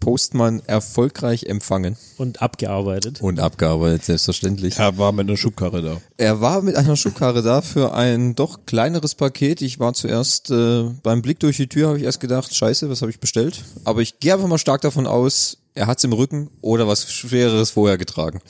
Postmann 0.00 0.62
erfolgreich 0.66 1.44
empfangen 1.44 1.96
und 2.16 2.40
abgearbeitet. 2.42 3.20
und 3.20 3.40
abgearbeitet, 3.40 4.04
selbstverständlich. 4.04 4.78
Er 4.78 4.96
war 4.98 5.12
mit 5.12 5.28
einer 5.28 5.36
Schubkarre 5.36 5.82
da. 5.82 6.00
Er 6.16 6.40
war 6.40 6.62
mit 6.62 6.76
einer 6.76 6.96
Schubkarre 6.96 7.42
da 7.42 7.62
für 7.62 7.94
ein 7.94 8.34
doch 8.34 8.60
kleineres 8.66 9.14
Paket. 9.14 9.60
Ich 9.62 9.78
war 9.80 9.94
zuerst 9.94 10.50
äh, 10.50 10.84
beim 11.02 11.22
Blick 11.22 11.40
durch 11.40 11.56
die 11.56 11.68
Tür, 11.68 11.88
habe 11.88 11.98
ich 11.98 12.04
erst 12.04 12.20
gedacht, 12.20 12.54
scheiße, 12.54 12.88
was 12.88 13.02
habe 13.02 13.10
ich 13.10 13.20
bestellt? 13.20 13.64
Aber 13.84 14.00
ich 14.00 14.20
gehe 14.20 14.34
einfach 14.34 14.48
mal 14.48 14.58
stark 14.58 14.80
davon 14.82 15.06
aus, 15.06 15.58
er 15.74 15.86
hat's 15.86 16.04
im 16.04 16.12
Rücken 16.12 16.50
oder 16.60 16.88
was 16.88 17.12
Schwereres 17.12 17.70
vorher 17.70 17.98
getragen. 17.98 18.40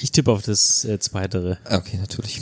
Ich 0.00 0.12
tippe 0.12 0.30
auf 0.30 0.42
das 0.42 0.84
äh, 0.84 0.98
Zweitere. 0.98 1.58
Okay, 1.68 1.98
natürlich. 1.98 2.40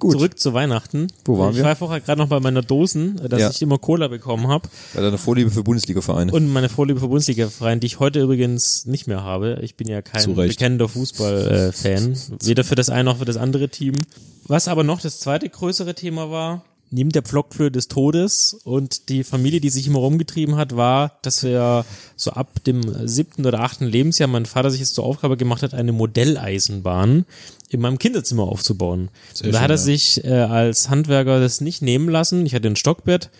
Zurück 0.00 0.38
zu 0.38 0.54
Weihnachten. 0.54 1.08
Wo 1.24 1.38
waren 1.38 1.50
ich 1.50 1.56
wir? 1.58 1.64
war 1.64 1.76
vorher 1.76 2.00
gerade 2.00 2.20
noch 2.20 2.28
bei 2.28 2.40
meiner 2.40 2.62
Dosen, 2.62 3.20
äh, 3.24 3.28
dass 3.28 3.40
Ja. 3.40 3.50
ich 3.50 3.60
immer 3.62 3.78
Cola 3.78 4.08
bekommen 4.08 4.48
habe 4.48 4.68
Bei 4.94 5.00
deiner 5.02 5.18
Vorliebe 5.18 5.50
für 5.50 5.62
Bundesliga-Vereine. 5.62 6.32
und 6.32 6.52
meine 6.52 6.68
Vorliebe 6.68 7.00
für 7.00 7.08
Bundesliga-Verein, 7.08 7.80
die 7.80 7.86
ich 7.86 8.00
heute 8.00 8.20
übrigens 8.20 8.86
nicht 8.86 9.06
mehr 9.06 9.22
habe. 9.22 9.58
Ich 9.62 9.74
bin 9.76 9.88
ja 9.88 10.02
kein 10.02 10.22
Zu 10.22 10.32
Recht. 10.32 10.56
bekennender 10.56 10.88
Fußball-Fan, 10.88 12.16
weder 12.42 12.64
für 12.64 12.74
das 12.74 12.90
eine 12.90 13.04
noch 13.04 13.18
für 13.18 13.24
das 13.24 13.36
andere 13.36 13.68
Team. 13.68 13.94
Was 14.46 14.68
aber 14.68 14.82
noch 14.84 15.00
das 15.00 15.20
zweite 15.20 15.48
größere 15.48 15.94
Thema 15.94 16.30
war, 16.30 16.62
neben 16.90 17.10
der 17.10 17.22
Pflockflöhe 17.22 17.70
des 17.70 17.88
Todes 17.88 18.54
und 18.64 19.08
die 19.08 19.24
Familie, 19.24 19.60
die 19.60 19.70
sich 19.70 19.86
immer 19.86 20.00
rumgetrieben 20.00 20.56
hat, 20.56 20.76
war, 20.76 21.18
dass 21.22 21.42
wir 21.42 21.84
so 22.16 22.32
ab 22.32 22.62
dem 22.64 23.06
siebten 23.06 23.46
oder 23.46 23.60
achten 23.60 23.86
Lebensjahr 23.86 24.28
mein 24.28 24.46
Vater 24.46 24.70
sich 24.70 24.80
jetzt 24.80 24.94
zur 24.94 25.04
Aufgabe 25.04 25.36
gemacht 25.36 25.62
hat, 25.62 25.72
eine 25.72 25.92
Modelleisenbahn 25.92 27.24
in 27.68 27.80
meinem 27.80 27.98
Kinderzimmer 27.98 28.42
aufzubauen. 28.42 29.02
und 29.02 29.10
da 29.40 29.44
schön, 29.44 29.60
hat 29.60 29.70
er 29.70 29.76
ja. 29.76 29.82
sich 29.82 30.24
äh, 30.24 30.32
als 30.32 30.90
Handwerker 30.90 31.40
das 31.40 31.60
nicht 31.60 31.82
nehmen 31.82 32.08
lassen. 32.08 32.44
Ich 32.44 32.54
hatte 32.54 32.68
ein 32.68 32.76
Stockbett, 32.76 33.30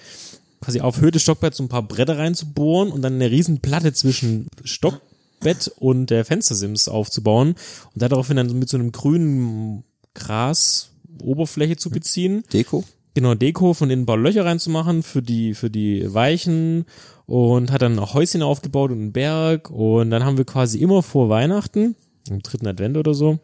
quasi 0.60 0.80
auf 0.80 1.00
Höhe 1.00 1.10
des 1.10 1.22
Stockbetts 1.22 1.56
so 1.56 1.64
ein 1.64 1.68
paar 1.68 1.82
Bretter 1.82 2.18
reinzubohren 2.18 2.92
und 2.92 3.02
dann 3.02 3.14
eine 3.14 3.30
riesen 3.30 3.60
Platte 3.60 3.92
zwischen 3.92 4.46
Stockbett 4.62 5.72
und 5.78 6.10
der 6.10 6.24
Fenstersims 6.24 6.86
aufzubauen 6.86 7.56
und 7.94 8.02
daraufhin 8.02 8.36
dann 8.36 8.56
mit 8.58 8.68
so 8.68 8.76
einem 8.76 8.92
grünen 8.92 9.82
Gras 10.14 10.90
Oberfläche 11.22 11.76
zu 11.76 11.90
beziehen. 11.90 12.44
Deko? 12.52 12.84
Genau, 13.14 13.34
Deko 13.34 13.74
von 13.74 13.90
innen 13.90 14.02
ein 14.02 14.06
paar 14.06 14.16
Löcher 14.16 14.44
reinzumachen 14.44 15.02
für 15.02 15.20
die, 15.20 15.54
für 15.54 15.68
die 15.68 16.12
Weichen 16.12 16.84
und 17.26 17.72
hat 17.72 17.82
dann 17.82 17.98
auch 17.98 18.14
Häuschen 18.14 18.42
aufgebaut 18.42 18.92
und 18.92 19.00
einen 19.00 19.12
Berg 19.12 19.70
und 19.70 20.10
dann 20.10 20.24
haben 20.24 20.38
wir 20.38 20.44
quasi 20.44 20.78
immer 20.78 21.02
vor 21.02 21.28
Weihnachten, 21.28 21.96
im 22.28 22.40
dritten 22.42 22.68
Advent 22.68 22.96
oder 22.96 23.14
so, 23.14 23.40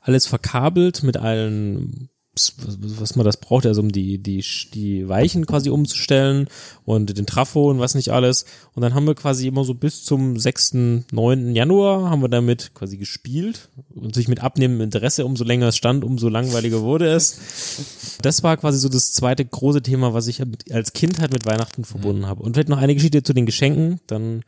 alles 0.00 0.26
verkabelt 0.26 1.02
mit 1.02 1.16
allen 1.16 2.09
was 2.32 3.16
man 3.16 3.26
das 3.26 3.38
braucht, 3.38 3.66
also 3.66 3.80
um 3.80 3.90
die, 3.90 4.18
die, 4.18 4.44
die 4.72 5.08
Weichen 5.08 5.46
quasi 5.46 5.68
umzustellen 5.68 6.48
und 6.84 7.18
den 7.18 7.26
Trafo 7.26 7.68
und 7.68 7.80
was 7.80 7.96
nicht 7.96 8.10
alles. 8.10 8.44
Und 8.74 8.82
dann 8.82 8.94
haben 8.94 9.06
wir 9.06 9.16
quasi 9.16 9.48
immer 9.48 9.64
so 9.64 9.74
bis 9.74 10.04
zum 10.04 10.38
6., 10.38 10.74
9. 11.10 11.56
Januar 11.56 12.08
haben 12.08 12.22
wir 12.22 12.28
damit 12.28 12.72
quasi 12.72 12.98
gespielt 12.98 13.68
und 13.94 14.14
sich 14.14 14.28
mit 14.28 14.44
abnehmendem 14.44 14.84
Interesse, 14.84 15.26
umso 15.26 15.42
länger 15.42 15.68
es 15.68 15.76
stand, 15.76 16.04
umso 16.04 16.28
langweiliger 16.28 16.82
wurde 16.82 17.08
es. 17.08 18.16
Das 18.22 18.44
war 18.44 18.56
quasi 18.56 18.78
so 18.78 18.88
das 18.88 19.10
zweite 19.10 19.44
große 19.44 19.82
Thema, 19.82 20.14
was 20.14 20.28
ich 20.28 20.40
als 20.70 20.92
Kind 20.92 21.18
halt 21.20 21.32
mit 21.32 21.46
Weihnachten 21.46 21.84
verbunden 21.84 22.26
habe. 22.26 22.44
Und 22.44 22.54
vielleicht 22.54 22.68
noch 22.68 22.78
eine 22.78 22.94
Geschichte 22.94 23.24
zu 23.24 23.32
den 23.32 23.46
Geschenken, 23.46 24.00
dann 24.06 24.44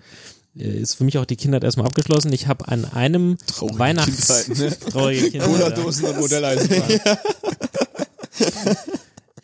äh, 0.56 0.64
ist 0.64 0.94
für 0.94 1.04
mich 1.04 1.18
auch 1.18 1.24
die 1.24 1.36
Kindheit 1.36 1.64
erstmal 1.64 1.86
abgeschlossen. 1.86 2.32
Ich 2.32 2.46
habe 2.46 2.68
an 2.68 2.84
einem 2.84 3.36
Weihnachts... 3.60 4.44
Kindheit, 4.44 4.58
ne? 4.58 4.78
Traurige 4.90 5.30
Kindheit, 5.30 5.50
ja. 5.50 5.58
Cola-Dosen 5.58 6.04
und 6.06 6.20
Modelleisenbahn. 6.20 7.00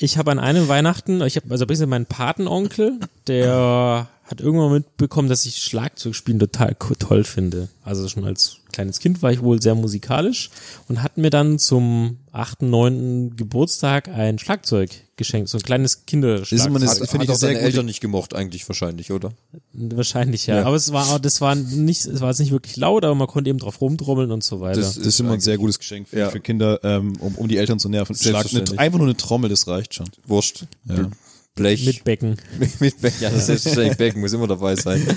Ich 0.00 0.16
habe 0.16 0.30
an 0.30 0.38
einem 0.38 0.68
Weihnachten, 0.68 1.22
ich 1.22 1.36
habe 1.36 1.50
also 1.50 1.64
ein 1.64 1.66
bisschen 1.66 1.88
meinen 1.88 2.06
Patenonkel, 2.06 3.00
der 3.26 4.06
hat 4.30 4.40
irgendwann 4.42 4.72
mitbekommen, 4.72 5.28
dass 5.28 5.46
ich 5.46 5.56
Schlagzeugspielen 5.62 6.38
total 6.38 6.76
toll 6.98 7.24
finde. 7.24 7.68
Also 7.82 8.06
schon 8.08 8.24
als 8.24 8.58
kleines 8.72 9.00
Kind 9.00 9.22
war 9.22 9.32
ich 9.32 9.40
wohl 9.42 9.60
sehr 9.62 9.74
musikalisch 9.74 10.50
und 10.86 11.02
hat 11.02 11.16
mir 11.16 11.30
dann 11.30 11.58
zum 11.58 12.18
8., 12.32 12.60
9. 12.62 13.36
Geburtstag 13.36 14.08
ein 14.08 14.38
Schlagzeug 14.38 14.90
geschenkt, 15.16 15.48
so 15.48 15.56
ein 15.58 15.62
kleines 15.62 15.96
Das 15.96 16.06
Kinderschlagzeug. 16.06 17.00
Hat, 17.00 17.08
finde 17.10 17.24
ich 17.24 17.30
auch 17.30 17.34
eine 17.34 17.38
sehr 17.38 17.48
deine 17.48 17.58
gute- 17.60 17.64
Eltern 17.66 17.86
nicht 17.86 18.00
gemocht 18.00 18.34
eigentlich 18.34 18.68
wahrscheinlich, 18.68 19.10
oder? 19.10 19.32
Wahrscheinlich 19.72 20.46
ja. 20.46 20.56
Ja. 20.58 20.64
Aber 20.66 20.76
es 20.76 20.92
war 20.92 21.08
auch, 21.08 21.18
das 21.18 21.40
war 21.40 21.54
nicht, 21.54 22.04
es 22.04 22.20
war 22.20 22.28
jetzt 22.28 22.38
nicht 22.40 22.52
wirklich 22.52 22.76
laut, 22.76 23.04
aber 23.04 23.14
man 23.14 23.26
konnte 23.28 23.48
eben 23.48 23.58
drauf 23.58 23.80
rumtrommeln 23.80 24.30
und 24.30 24.44
so 24.44 24.60
weiter. 24.60 24.80
Das 24.80 24.94
Das 24.96 25.06
ist 25.06 25.18
immer 25.20 25.32
ein 25.32 25.40
sehr 25.40 25.56
gutes 25.56 25.78
Geschenk 25.78 26.08
für, 26.08 26.18
Ja. 26.18 26.30
für 26.30 26.40
Kinder, 26.40 26.78
ähm, 26.84 27.14
um, 27.20 27.34
um 27.36 27.48
die 27.48 27.56
Eltern 27.56 27.78
zu 27.78 27.88
nerven. 27.88 28.14
Schlag, 28.14 28.46
einfach 28.76 28.98
nur 28.98 29.06
eine 29.08 29.16
Trommel, 29.16 29.48
das 29.48 29.66
reicht 29.66 29.94
schon. 29.94 30.08
Wurscht. 30.26 30.66
Ja. 30.84 31.08
Blech. 31.58 31.84
mit 31.86 32.04
Becken. 32.04 32.36
mit, 32.80 33.00
Becken. 33.00 33.20
Ja, 33.20 33.30
das 33.30 33.40
ist 33.40 33.46
selbstverständlich. 33.46 33.98
Becken 33.98 34.20
muss 34.20 34.32
immer 34.32 34.46
dabei 34.46 34.74
sein. 34.76 35.02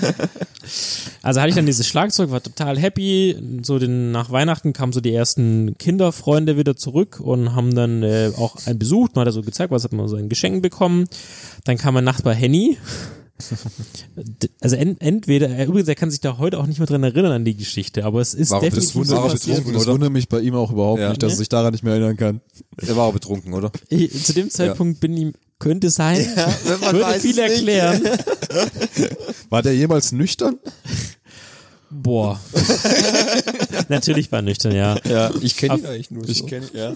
Also 1.24 1.40
hatte 1.40 1.50
ich 1.50 1.54
dann 1.56 1.66
dieses 1.66 1.86
Schlagzeug, 1.86 2.30
war 2.30 2.42
total 2.42 2.78
happy. 2.78 3.36
So 3.62 3.78
den, 3.78 4.10
nach 4.12 4.30
Weihnachten 4.30 4.72
kamen 4.72 4.92
so 4.92 5.00
die 5.00 5.12
ersten 5.12 5.76
Kinderfreunde 5.78 6.56
wieder 6.56 6.76
zurück 6.76 7.20
und 7.20 7.54
haben 7.54 7.74
dann 7.74 8.02
äh, 8.02 8.30
auch 8.36 8.56
einen 8.66 8.78
besucht. 8.78 9.14
Man 9.14 9.22
hat 9.22 9.28
er 9.28 9.32
so 9.32 9.42
gezeigt, 9.42 9.70
was 9.72 9.84
hat 9.84 9.92
man 9.92 10.06
so 10.08 10.16
ein 10.16 10.28
Geschenk 10.28 10.62
bekommen. 10.62 11.06
Dann 11.64 11.78
kam 11.78 11.94
mein 11.94 12.04
Nachbar 12.04 12.34
Henny. 12.34 12.76
Also 14.60 14.76
en, 14.76 15.00
entweder, 15.00 15.48
er, 15.48 15.66
übrigens, 15.66 15.88
er 15.88 15.94
kann 15.96 16.10
sich 16.10 16.20
da 16.20 16.38
heute 16.38 16.58
auch 16.58 16.66
nicht 16.66 16.78
mehr 16.78 16.86
dran 16.86 17.02
erinnern 17.02 17.32
an 17.32 17.44
die 17.44 17.56
Geschichte, 17.56 18.04
aber 18.04 18.20
es 18.20 18.34
ist 18.34 18.50
War 18.50 18.60
definitiv 18.60 18.84
das 18.84 18.92
so 18.92 19.00
Wunder- 19.16 19.28
passiert. 19.28 19.56
betrunken, 19.58 19.74
das 19.74 19.86
wundert 19.88 20.12
mich 20.12 20.28
bei 20.28 20.40
ihm 20.40 20.54
auch 20.54 20.70
überhaupt 20.70 21.00
Ja. 21.00 21.08
nicht, 21.08 21.22
dass 21.22 21.32
er 21.32 21.38
sich 21.38 21.48
daran 21.48 21.72
nicht 21.72 21.82
mehr 21.82 21.94
erinnern 21.94 22.16
kann. 22.16 22.40
Er 22.76 22.96
war 22.96 23.04
auch 23.06 23.12
betrunken, 23.12 23.52
oder? 23.54 23.72
Ich, 23.88 24.24
zu 24.24 24.32
dem 24.32 24.48
Zeitpunkt 24.48 25.00
bin 25.00 25.16
ihm, 25.16 25.32
könnte 25.62 25.90
sein, 25.90 26.18
wenn 26.64 26.80
man 26.80 26.92
würde 26.92 27.06
weiß 27.06 27.22
viel 27.22 27.38
erklären. 27.38 28.02
War 29.48 29.62
der 29.62 29.76
jemals 29.76 30.10
nüchtern? 30.10 30.58
Boah. 31.88 32.40
Natürlich 33.88 34.32
war 34.32 34.40
er 34.40 34.42
nüchtern, 34.42 34.74
ja. 34.74 34.98
Ja, 35.04 35.30
ich 35.40 35.56
kenne 35.56 35.78
ihn 35.78 35.86
eigentlich 35.86 36.10
nur 36.10 36.28
Ich 36.28 36.38
so. 36.38 36.46
kenne 36.46 36.66
ja. 36.72 36.94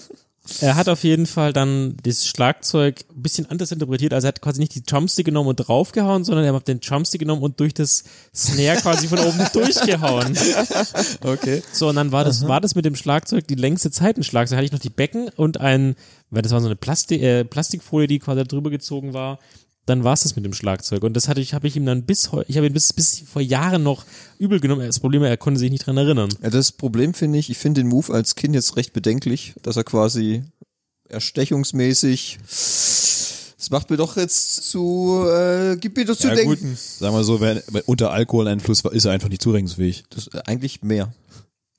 Er 0.60 0.76
hat 0.76 0.88
auf 0.88 1.02
jeden 1.04 1.26
Fall 1.26 1.52
dann 1.52 1.96
das 2.02 2.26
Schlagzeug 2.26 3.04
ein 3.14 3.22
bisschen 3.22 3.46
anders 3.50 3.72
interpretiert. 3.72 4.12
Also 4.12 4.26
er 4.26 4.28
hat 4.28 4.40
quasi 4.40 4.60
nicht 4.60 4.74
die 4.74 4.82
Drumstick 4.82 5.26
genommen 5.26 5.48
und 5.48 5.56
draufgehauen, 5.56 6.24
sondern 6.24 6.44
er 6.44 6.54
hat 6.54 6.68
den 6.68 6.80
Drumstick 6.80 7.20
genommen 7.20 7.42
und 7.42 7.60
durch 7.60 7.74
das 7.74 8.04
Snare 8.34 8.76
quasi 8.76 9.08
von 9.08 9.18
oben 9.18 9.44
durchgehauen. 9.52 10.36
Okay. 11.20 11.62
So, 11.72 11.88
und 11.88 11.96
dann 11.96 12.12
war 12.12 12.24
das, 12.24 12.46
war 12.46 12.60
das 12.60 12.74
mit 12.74 12.84
dem 12.84 12.96
Schlagzeug 12.96 13.46
die 13.48 13.54
längste 13.54 13.90
Zeit 13.90 14.16
ein 14.16 14.22
Schlagzeug. 14.22 14.56
Da 14.56 14.56
hatte 14.58 14.66
ich 14.66 14.72
noch 14.72 14.78
die 14.78 14.90
Becken 14.90 15.28
und 15.36 15.60
ein, 15.60 15.96
weil 16.30 16.42
das 16.42 16.52
war 16.52 16.60
so 16.60 16.66
eine 16.66 16.76
Plastik, 16.76 17.22
äh, 17.22 17.44
Plastikfolie, 17.44 18.06
die 18.06 18.18
quasi 18.18 18.44
drüber 18.44 18.70
gezogen 18.70 19.14
war. 19.14 19.38
Dann 19.86 20.02
war 20.04 20.14
es 20.14 20.22
das 20.24 20.34
mit 20.36 20.44
dem 20.44 20.52
Schlagzeug. 20.52 21.02
Und 21.04 21.14
das 21.14 21.28
hatte 21.28 21.40
ich, 21.40 21.54
habe 21.54 21.68
ich 21.68 21.76
ihm 21.76 21.86
dann 21.86 22.02
bis 22.02 22.32
heute, 22.32 22.50
ich 22.50 22.56
habe 22.56 22.66
ihn 22.66 22.72
bis, 22.72 22.92
bis 22.92 23.20
vor 23.20 23.40
Jahren 23.40 23.82
noch 23.84 24.04
übel 24.38 24.58
genommen. 24.60 24.84
Das 24.84 24.98
Problem, 25.00 25.22
er 25.22 25.36
konnte 25.36 25.60
sich 25.60 25.70
nicht 25.70 25.86
dran 25.86 25.96
erinnern. 25.96 26.28
Ja, 26.42 26.50
das 26.50 26.72
Problem 26.72 27.14
finde 27.14 27.38
ich, 27.38 27.50
ich 27.50 27.58
finde 27.58 27.80
den 27.82 27.88
Move 27.88 28.12
als 28.12 28.34
Kind 28.34 28.54
jetzt 28.54 28.76
recht 28.76 28.92
bedenklich, 28.92 29.54
dass 29.62 29.76
er 29.76 29.84
quasi 29.84 30.42
erstechungsmäßig 31.08 32.38
das 33.58 33.70
macht 33.70 33.90
mir 33.90 33.96
doch 33.96 34.16
jetzt 34.16 34.70
zu, 34.70 35.24
äh, 35.28 35.76
gibt 35.76 35.96
mir 35.96 36.04
doch 36.04 36.14
zu 36.16 36.28
Ja, 36.28 36.34
denken. 36.34 36.50
gut. 36.68 36.78
Sagen 36.78 37.14
wir 37.16 37.24
so, 37.24 37.40
wer, 37.40 37.62
wer 37.70 37.88
unter 37.88 38.12
Alkoholeinfluss 38.12 38.84
war, 38.84 38.92
ist 38.92 39.06
er 39.06 39.12
einfach 39.12 39.28
nicht 39.28 39.42
zurechnungsfähig. 39.42 40.04
Das, 40.10 40.28
äh, 40.28 40.42
eigentlich 40.46 40.82
mehr. 40.82 41.12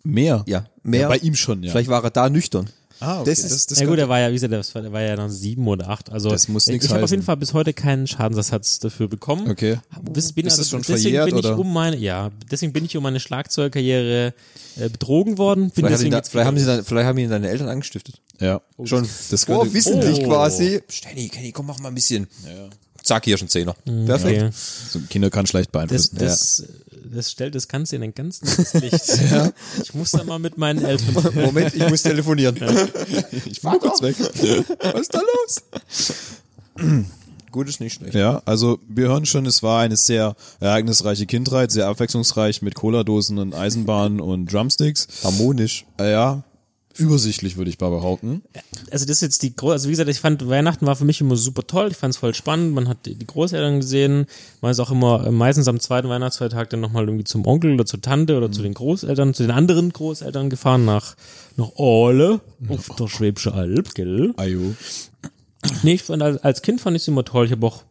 Mehr? 0.04 0.44
Ja, 0.48 0.66
mehr. 0.84 1.02
Ja, 1.02 1.08
bei 1.08 1.18
ihm 1.18 1.36
schon, 1.36 1.64
ja. 1.64 1.72
Vielleicht 1.72 1.90
war 1.90 2.04
er 2.04 2.10
da 2.10 2.30
nüchtern. 2.30 2.68
Ah, 3.00 3.24
Das 3.24 3.40
ist- 3.40 3.70
das 3.72 3.80
ja 3.80 3.86
gut, 3.86 4.00
er 4.00 4.10
war 4.10 4.20
ja, 4.20 4.30
wie 4.30 4.34
gesagt, 4.34 4.52
das 4.54 4.74
war, 4.74 4.82
der 4.82 4.92
war 4.92 5.02
ja 5.02 5.16
dann 5.16 5.30
sieben 5.30 5.68
oder 5.68 5.90
acht. 5.90 6.12
Also 6.12 6.30
Das 6.30 6.48
muss 6.48 6.68
ich, 6.68 6.84
ich 6.84 6.90
habe 6.90 7.04
auf 7.04 7.12
jeden 7.12 7.22
Fall 7.24 7.38
bis 7.38 7.54
heute 7.54 7.74
keinen 7.74 8.08
Schadensersatz 8.08 8.80
dafür 8.80 9.08
bekommen. 9.08 9.50
Okay. 9.50 9.78
Bis, 10.02 10.34
bin 10.34 10.46
Ist 10.48 10.54
also, 10.54 10.62
das 10.64 10.70
schon 10.70 10.80
deswegen 10.82 11.02
verjährt, 11.02 11.26
bin 11.30 11.38
ich 11.38 11.46
oder? 11.46 11.60
um 11.60 11.72
meine, 11.72 11.96
ja, 11.98 12.32
deswegen 12.52 12.74
bin 12.74 12.86
ich 12.86 12.98
um 12.98 13.04
meine 13.04 13.20
Schlagzeugkarriere 13.20 14.34
äh, 14.80 14.90
betrogen 14.90 15.38
worden. 15.38 15.64
Bin 15.66 15.72
Vielleicht, 15.76 15.94
deswegen 15.96 16.12
da, 16.12 16.22
vielleicht, 16.24 16.48
haben 16.48 16.58
sie 16.58 16.66
dann, 16.66 16.84
vielleicht 16.84 17.08
haben 17.08 17.18
ihn 17.18 17.30
deine 17.30 17.50
Eltern 17.50 17.68
angestiftet. 17.70 18.22
Ja. 18.40 18.62
Schon 18.84 19.08
Das 19.32 19.44
vor 19.46 19.60
könnte- 19.62 19.74
wissentlich 19.76 20.20
Oh. 20.22 20.28
quasi. 20.28 20.82
Kenny, 21.02 21.30
Kenny, 21.30 21.52
komm, 21.52 21.66
mach 21.68 21.80
mal 21.80 21.90
ein 21.90 21.96
bisschen. 21.96 22.28
Zack, 23.04 23.26
hier 23.26 23.38
schon 23.38 23.48
Zehner. 23.48 23.76
Perfekt. 24.06 24.42
Okay. 24.44 24.52
So 24.54 25.00
Kinder 25.10 25.30
kann 25.30 25.46
schlecht 25.46 25.70
Das, 25.70 25.72
beeinflussen. 25.72 26.18
das, 26.20 26.64
das 27.14 27.32
stellt 27.32 27.56
das 27.56 27.68
Ganze 27.68 27.96
in 27.96 28.04
ein 28.04 28.14
ganz 28.14 28.42
neues 28.42 28.74
Licht. 28.74 29.20
Ich 29.82 29.94
muss 29.94 30.12
da 30.12 30.24
mal 30.24 30.40
mit 30.40 30.58
meinen 30.58 30.84
Eltern. 30.84 31.34
Moment, 31.36 31.74
ich 31.76 31.88
muss 31.90 32.02
telefonieren. 32.04 32.58
ich 33.46 33.64
war 33.64 33.80
kurz 33.80 34.02
weg. 34.02 34.16
Was 34.20 35.02
ist 35.02 35.14
da 35.14 35.22
los? 35.22 36.14
Gut 37.52 37.70
ist 37.70 37.80
nicht 37.80 37.94
schlecht. 37.94 38.14
Ja, 38.14 38.42
also 38.46 38.78
wir 38.90 39.08
hören 39.08 39.26
schon, 39.26 39.46
es 39.46 39.64
war 39.64 39.80
eine 39.82 39.96
sehr 39.96 40.36
ereignisreiche 40.60 41.26
Kindheit, 41.26 41.72
sehr 41.72 41.88
abwechslungsreich 41.88 42.62
mit 42.62 42.76
Cola-Dosen 42.76 43.38
und 43.40 43.56
Eisenbahnen 43.56 44.20
und 44.20 44.52
Drumsticks. 44.52 45.08
Harmonisch. 45.24 45.86
Ja, 46.00 46.44
übersichtlich 46.98 47.58
würde 47.58 47.70
ich 47.70 47.80
mal 47.80 47.90
behaupten. 47.90 48.42
Also 48.92 49.06
das 49.06 49.18
ist 49.18 49.22
jetzt 49.22 49.44
die 49.44 49.56
große, 49.56 49.74
also 49.74 49.88
wie 49.88 49.92
gesagt, 49.92 50.10
ich 50.10 50.20
fand 50.20 50.48
Weihnachten 50.48 50.86
war 50.86 50.96
für 50.96 51.06
mich 51.06 51.22
immer 51.22 51.36
super 51.36 51.66
toll. 51.66 51.90
Ich 51.92 51.98
fand 51.98 52.14
es 52.14 52.18
voll 52.18 52.34
spannend. 52.34 52.74
Man 52.74 52.88
hat 52.88 53.06
die 53.06 53.16
die 53.16 53.28
Großeltern 53.28 53.80
gesehen. 53.80 54.26
Man 54.62 54.72
ist 54.72 54.80
auch 54.80 54.92
immer 54.92 55.26
äh, 55.28 55.32
meistens 55.32 55.68
am 55.68 55.80
zweiten 55.80 56.10
Weihnachtsfeiertag 56.10 56.70
dann 56.70 56.80
nochmal 56.80 57.06
irgendwie 57.06 57.24
zum 57.24 57.46
Onkel 57.46 57.74
oder 57.74 57.86
zur 57.86 58.02
Tante 58.02 58.38
oder 58.38 58.52
zu 58.52 58.62
den 58.62 58.74
Großeltern, 58.74 59.34
zu 59.34 59.44
den 59.44 59.52
anderen 59.52 59.92
Großeltern 59.92 60.50
gefahren 60.50 60.86
nach 60.86 61.16
nach 61.58 61.72
Orle 61.76 62.42
auf 62.70 62.90
der 62.98 63.08
Schwäbische 63.08 63.54
Alb, 63.54 63.94
gell? 63.96 64.34
Ayo. 64.38 64.76
Nee, 65.84 65.96
ich 65.96 66.04
fand, 66.04 66.22
als, 66.22 66.38
als 66.44 66.62
Kind 66.62 66.82
fand 66.82 66.96
ich 66.96 67.04
es 67.04 67.08
immer 67.08 67.26
toll. 67.26 67.46
Ich 67.46 67.52
habe 67.52 67.66
auch, 67.66 67.84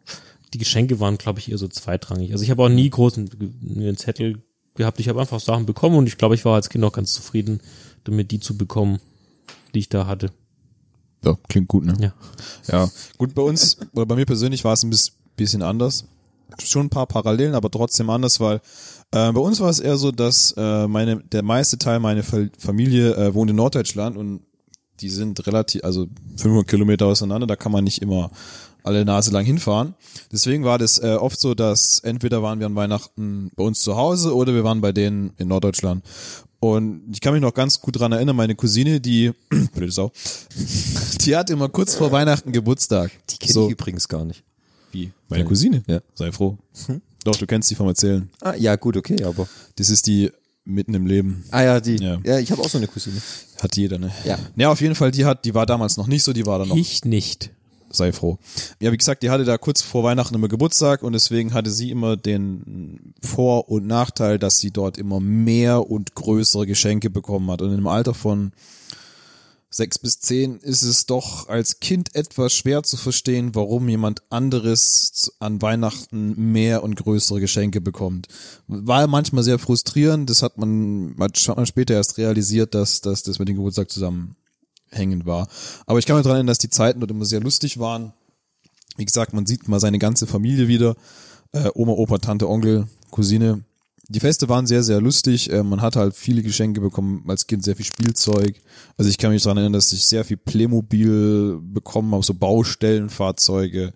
die 0.54 0.58
Geschenke 0.58 1.00
waren, 1.00 1.18
glaube 1.18 1.40
ich, 1.40 1.50
eher 1.50 1.58
so 1.58 1.68
zweitrangig. 1.68 2.32
Also 2.32 2.44
ich 2.44 2.50
habe 2.50 2.62
auch 2.62 2.68
nie 2.68 2.88
großen 2.88 3.28
einen 3.76 3.96
Zettel 3.96 4.42
gehabt. 4.76 5.00
Ich 5.00 5.08
habe 5.08 5.20
einfach 5.20 5.40
Sachen 5.40 5.66
bekommen 5.66 5.96
und 5.96 6.06
ich 6.06 6.18
glaube, 6.18 6.34
ich 6.34 6.44
war 6.44 6.54
als 6.54 6.68
Kind 6.68 6.84
auch 6.84 6.92
ganz 6.92 7.12
zufrieden, 7.12 7.60
damit 8.06 8.30
die 8.30 8.40
zu 8.40 8.56
bekommen, 8.56 9.00
die 9.74 9.80
ich 9.80 9.88
da 9.88 10.06
hatte. 10.06 10.30
Ja, 11.24 11.36
klingt 11.48 11.68
gut, 11.68 11.84
ne? 11.84 11.94
Ja. 12.00 12.12
Ja, 12.70 12.90
gut, 13.18 13.34
bei 13.34 13.42
uns, 13.42 13.78
oder 13.94 14.06
bei 14.06 14.14
mir 14.16 14.26
persönlich 14.26 14.64
war 14.64 14.72
es 14.74 14.82
ein 14.82 14.90
bis- 14.90 15.12
bisschen 15.36 15.62
anders. 15.62 16.04
Schon 16.62 16.86
ein 16.86 16.90
paar 16.90 17.06
Parallelen, 17.06 17.54
aber 17.54 17.70
trotzdem 17.70 18.08
anders, 18.10 18.38
weil 18.38 18.56
äh, 19.10 19.32
bei 19.32 19.40
uns 19.40 19.58
war 19.60 19.68
es 19.68 19.80
eher 19.80 19.96
so, 19.96 20.12
dass 20.12 20.54
äh, 20.56 20.86
meine, 20.86 21.16
der 21.16 21.42
meiste 21.42 21.76
Teil 21.78 21.98
meiner 21.98 22.22
Fa- 22.22 22.46
Familie 22.58 23.14
äh, 23.16 23.34
wohnt 23.34 23.50
in 23.50 23.56
Norddeutschland 23.56 24.16
und 24.16 24.40
die 25.00 25.10
sind 25.10 25.44
relativ, 25.46 25.82
also 25.84 26.06
500 26.36 26.68
Kilometer 26.68 27.06
auseinander, 27.06 27.46
da 27.46 27.56
kann 27.56 27.72
man 27.72 27.84
nicht 27.84 28.00
immer 28.00 28.30
alle 28.84 29.04
Nase 29.04 29.32
lang 29.32 29.44
hinfahren. 29.44 29.94
Deswegen 30.30 30.62
war 30.64 30.78
das 30.78 30.98
äh, 30.98 31.16
oft 31.20 31.40
so, 31.40 31.54
dass 31.54 31.98
entweder 31.98 32.42
waren 32.42 32.60
wir 32.60 32.66
an 32.66 32.76
Weihnachten 32.76 33.50
bei 33.56 33.64
uns 33.64 33.80
zu 33.80 33.96
Hause 33.96 34.34
oder 34.34 34.54
wir 34.54 34.62
waren 34.62 34.80
bei 34.80 34.92
denen 34.92 35.32
in 35.38 35.48
Norddeutschland. 35.48 36.04
Und 36.58 37.02
ich 37.12 37.20
kann 37.20 37.32
mich 37.34 37.42
noch 37.42 37.52
ganz 37.52 37.80
gut 37.80 37.98
dran 37.98 38.12
erinnern, 38.12 38.34
meine 38.34 38.54
Cousine, 38.54 39.00
die, 39.00 39.32
blöde 39.74 39.92
Sau, 39.92 40.10
die 41.20 41.36
hat 41.36 41.50
immer 41.50 41.68
kurz 41.68 41.94
vor 41.94 42.10
Weihnachten 42.10 42.50
Geburtstag. 42.52 43.10
Die 43.30 43.36
kenne 43.36 43.52
so, 43.52 43.66
ich 43.66 43.72
übrigens 43.72 44.08
gar 44.08 44.24
nicht. 44.24 44.42
wie? 44.92 45.12
Meine 45.28 45.44
Cousine? 45.44 45.82
Ja. 45.86 46.00
Sei 46.14 46.32
froh. 46.32 46.56
Doch, 47.24 47.36
du 47.36 47.46
kennst 47.46 47.70
die 47.70 47.74
vom 47.74 47.88
Erzählen. 47.88 48.30
Ah, 48.40 48.54
ja, 48.54 48.76
gut, 48.76 48.96
okay, 48.96 49.22
aber. 49.24 49.48
Das 49.76 49.90
ist 49.90 50.06
die 50.06 50.30
mitten 50.64 50.94
im 50.94 51.06
Leben. 51.06 51.44
Ah 51.50 51.62
ja, 51.62 51.80
die. 51.80 51.96
Ja. 51.96 52.18
Ja, 52.24 52.38
ich 52.38 52.50
habe 52.50 52.62
auch 52.62 52.68
so 52.68 52.78
eine 52.78 52.86
Cousine. 52.88 53.20
Hat 53.60 53.76
jeder, 53.76 53.98
ne? 53.98 54.12
Ja. 54.24 54.38
Ja, 54.56 54.70
auf 54.70 54.80
jeden 54.80 54.94
Fall, 54.94 55.10
die 55.10 55.24
hat, 55.24 55.44
die 55.44 55.54
war 55.54 55.66
damals 55.66 55.96
noch 55.96 56.06
nicht 56.06 56.22
so, 56.22 56.32
die 56.32 56.46
war 56.46 56.58
dann 56.58 56.68
noch 56.68 56.76
Ich 56.76 57.04
nicht. 57.04 57.50
Sei 57.96 58.12
froh. 58.12 58.38
Ja, 58.80 58.92
wie 58.92 58.96
gesagt, 58.96 59.22
die 59.22 59.30
hatte 59.30 59.44
da 59.44 59.58
kurz 59.58 59.82
vor 59.82 60.04
Weihnachten 60.04 60.34
immer 60.34 60.48
Geburtstag 60.48 61.02
und 61.02 61.12
deswegen 61.12 61.54
hatte 61.54 61.70
sie 61.70 61.90
immer 61.90 62.16
den 62.16 63.14
Vor- 63.22 63.68
und 63.68 63.86
Nachteil, 63.86 64.38
dass 64.38 64.60
sie 64.60 64.70
dort 64.70 64.98
immer 64.98 65.20
mehr 65.20 65.90
und 65.90 66.14
größere 66.14 66.66
Geschenke 66.66 67.10
bekommen 67.10 67.50
hat. 67.50 67.62
Und 67.62 67.72
im 67.72 67.86
Alter 67.86 68.14
von 68.14 68.52
sechs 69.76 69.98
bis 69.98 70.20
zehn 70.20 70.58
ist 70.58 70.82
es 70.82 71.06
doch 71.06 71.48
als 71.48 71.80
Kind 71.80 72.14
etwas 72.14 72.54
schwer 72.54 72.82
zu 72.82 72.96
verstehen, 72.96 73.54
warum 73.54 73.88
jemand 73.88 74.22
anderes 74.30 75.32
an 75.38 75.60
Weihnachten 75.60 76.52
mehr 76.52 76.82
und 76.82 76.96
größere 76.96 77.40
Geschenke 77.40 77.80
bekommt. 77.80 78.28
War 78.66 79.06
manchmal 79.06 79.42
sehr 79.42 79.58
frustrierend, 79.58 80.30
das 80.30 80.42
hat 80.42 80.58
man, 80.58 81.14
hat 81.18 81.56
man 81.56 81.66
später 81.66 81.94
erst 81.94 82.16
realisiert, 82.18 82.74
dass, 82.74 83.00
dass 83.00 83.22
das 83.22 83.38
mit 83.38 83.48
dem 83.48 83.56
Geburtstag 83.56 83.90
zusammenhängend 84.90 85.26
war. 85.26 85.48
Aber 85.86 85.98
ich 85.98 86.06
kann 86.06 86.16
mich 86.16 86.24
daran 86.24 86.36
erinnern, 86.36 86.48
dass 86.48 86.58
die 86.58 86.70
Zeiten 86.70 87.00
dort 87.00 87.10
immer 87.10 87.24
sehr 87.24 87.40
lustig 87.40 87.78
waren. 87.78 88.12
Wie 88.96 89.04
gesagt, 89.04 89.32
man 89.32 89.46
sieht 89.46 89.68
mal 89.68 89.80
seine 89.80 89.98
ganze 89.98 90.26
Familie 90.26 90.68
wieder. 90.68 90.96
Äh, 91.52 91.68
Oma, 91.74 91.92
Opa, 91.92 92.18
Tante, 92.18 92.48
Onkel, 92.48 92.88
Cousine. 93.10 93.62
Die 94.08 94.20
Feste 94.20 94.48
waren 94.48 94.66
sehr, 94.66 94.82
sehr 94.82 95.00
lustig. 95.00 95.50
Äh, 95.52 95.62
man 95.62 95.82
hat 95.82 95.96
halt 95.96 96.14
viele 96.14 96.42
Geschenke 96.42 96.80
bekommen, 96.80 97.24
als 97.28 97.46
Kind 97.46 97.64
sehr 97.64 97.76
viel 97.76 97.84
Spielzeug. 97.84 98.60
Also 98.96 99.10
ich 99.10 99.18
kann 99.18 99.32
mich 99.32 99.42
daran 99.42 99.58
erinnern, 99.58 99.74
dass 99.74 99.92
ich 99.92 100.06
sehr 100.06 100.24
viel 100.24 100.36
Playmobil 100.36 101.58
bekommen 101.60 102.12
habe, 102.12 102.24
so 102.24 102.34
Baustellenfahrzeuge. 102.34 103.92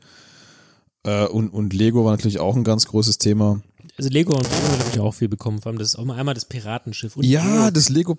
Äh, 1.04 1.26
und, 1.26 1.48
und 1.50 1.72
Lego 1.72 2.04
war 2.04 2.12
natürlich 2.12 2.40
auch 2.40 2.56
ein 2.56 2.64
ganz 2.64 2.86
großes 2.86 3.18
Thema. 3.18 3.62
Also 3.96 4.10
Lego 4.10 4.34
und 4.34 4.42
Lego 4.42 4.72
habe 4.72 4.90
ich 4.92 5.00
auch 5.00 5.14
viel 5.14 5.28
bekommen. 5.28 5.60
Vor 5.60 5.70
allem 5.70 5.78
das 5.78 5.88
ist 5.88 5.96
auch 5.96 6.04
mal 6.04 6.16
einmal 6.18 6.34
das 6.34 6.44
Piratenschiff. 6.44 7.16
Und 7.16 7.24
Ja, 7.24 7.70
das 7.70 7.88
Lego, 7.88 8.16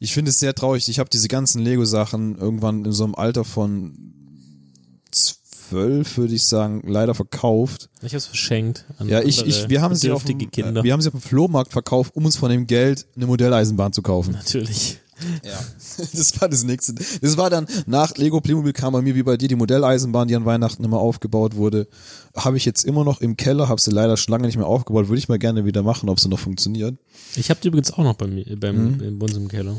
ich 0.00 0.12
finde 0.12 0.30
es 0.30 0.38
sehr 0.38 0.54
traurig. 0.54 0.88
Ich 0.88 0.98
habe 0.98 1.10
diese 1.10 1.28
ganzen 1.28 1.62
Lego-Sachen 1.62 2.36
irgendwann 2.38 2.84
in 2.84 2.92
so 2.92 3.04
einem 3.04 3.14
Alter 3.14 3.44
von 3.44 3.94
zwölf, 5.10 6.18
würde 6.18 6.34
ich 6.34 6.44
sagen, 6.44 6.82
leider 6.86 7.14
verkauft. 7.14 7.88
Ich 8.02 8.08
habe 8.12 8.18
es 8.18 8.26
verschenkt. 8.26 8.84
An 8.98 9.08
Ja, 9.08 9.22
ich, 9.22 9.46
ich, 9.46 9.68
wir 9.68 9.80
haben 9.80 9.94
sie 9.94 10.10
auf 10.10 10.24
dem, 10.24 10.50
Kinder. 10.50 10.84
wir 10.84 10.92
haben 10.92 11.00
sie 11.00 11.08
auf 11.08 11.14
dem 11.14 11.20
Flohmarkt 11.20 11.72
verkauft, 11.72 12.14
um 12.14 12.24
uns 12.26 12.36
von 12.36 12.50
dem 12.50 12.66
Geld 12.66 13.06
eine 13.16 13.26
Modelleisenbahn 13.26 13.92
zu 13.92 14.02
kaufen. 14.02 14.32
Natürlich. 14.32 14.98
Ja, 15.44 15.58
das 16.14 16.40
war 16.40 16.48
das 16.48 16.64
nächste. 16.64 16.94
Das 17.20 17.36
war 17.36 17.50
dann 17.50 17.66
nach 17.86 18.16
Lego 18.16 18.40
Playmobil 18.40 18.72
kam 18.72 18.92
bei 18.92 19.02
mir 19.02 19.14
wie 19.14 19.22
bei 19.22 19.36
dir 19.36 19.48
die 19.48 19.56
Modelleisenbahn, 19.56 20.28
die 20.28 20.36
an 20.36 20.44
Weihnachten 20.44 20.84
immer 20.84 20.98
aufgebaut 20.98 21.56
wurde. 21.56 21.86
Habe 22.36 22.56
ich 22.56 22.64
jetzt 22.64 22.84
immer 22.84 23.04
noch 23.04 23.20
im 23.20 23.36
Keller, 23.36 23.68
habe 23.68 23.80
sie 23.80 23.90
leider 23.90 24.16
schon 24.16 24.32
lange 24.32 24.46
nicht 24.46 24.56
mehr 24.56 24.66
aufgebaut. 24.66 25.08
Würde 25.08 25.18
ich 25.18 25.28
mal 25.28 25.38
gerne 25.38 25.64
wieder 25.64 25.82
machen, 25.82 26.08
ob 26.08 26.18
sie 26.20 26.28
noch 26.28 26.38
funktioniert. 26.38 26.94
Ich 27.36 27.50
habe 27.50 27.60
die 27.62 27.68
übrigens 27.68 27.92
auch 27.92 28.04
noch 28.04 28.14
bei 28.14 28.26
mir, 28.26 28.44
beim, 28.58 28.96
Mhm. 28.98 29.18
bei 29.18 29.24
uns 29.26 29.36
im 29.36 29.48
Keller. 29.48 29.76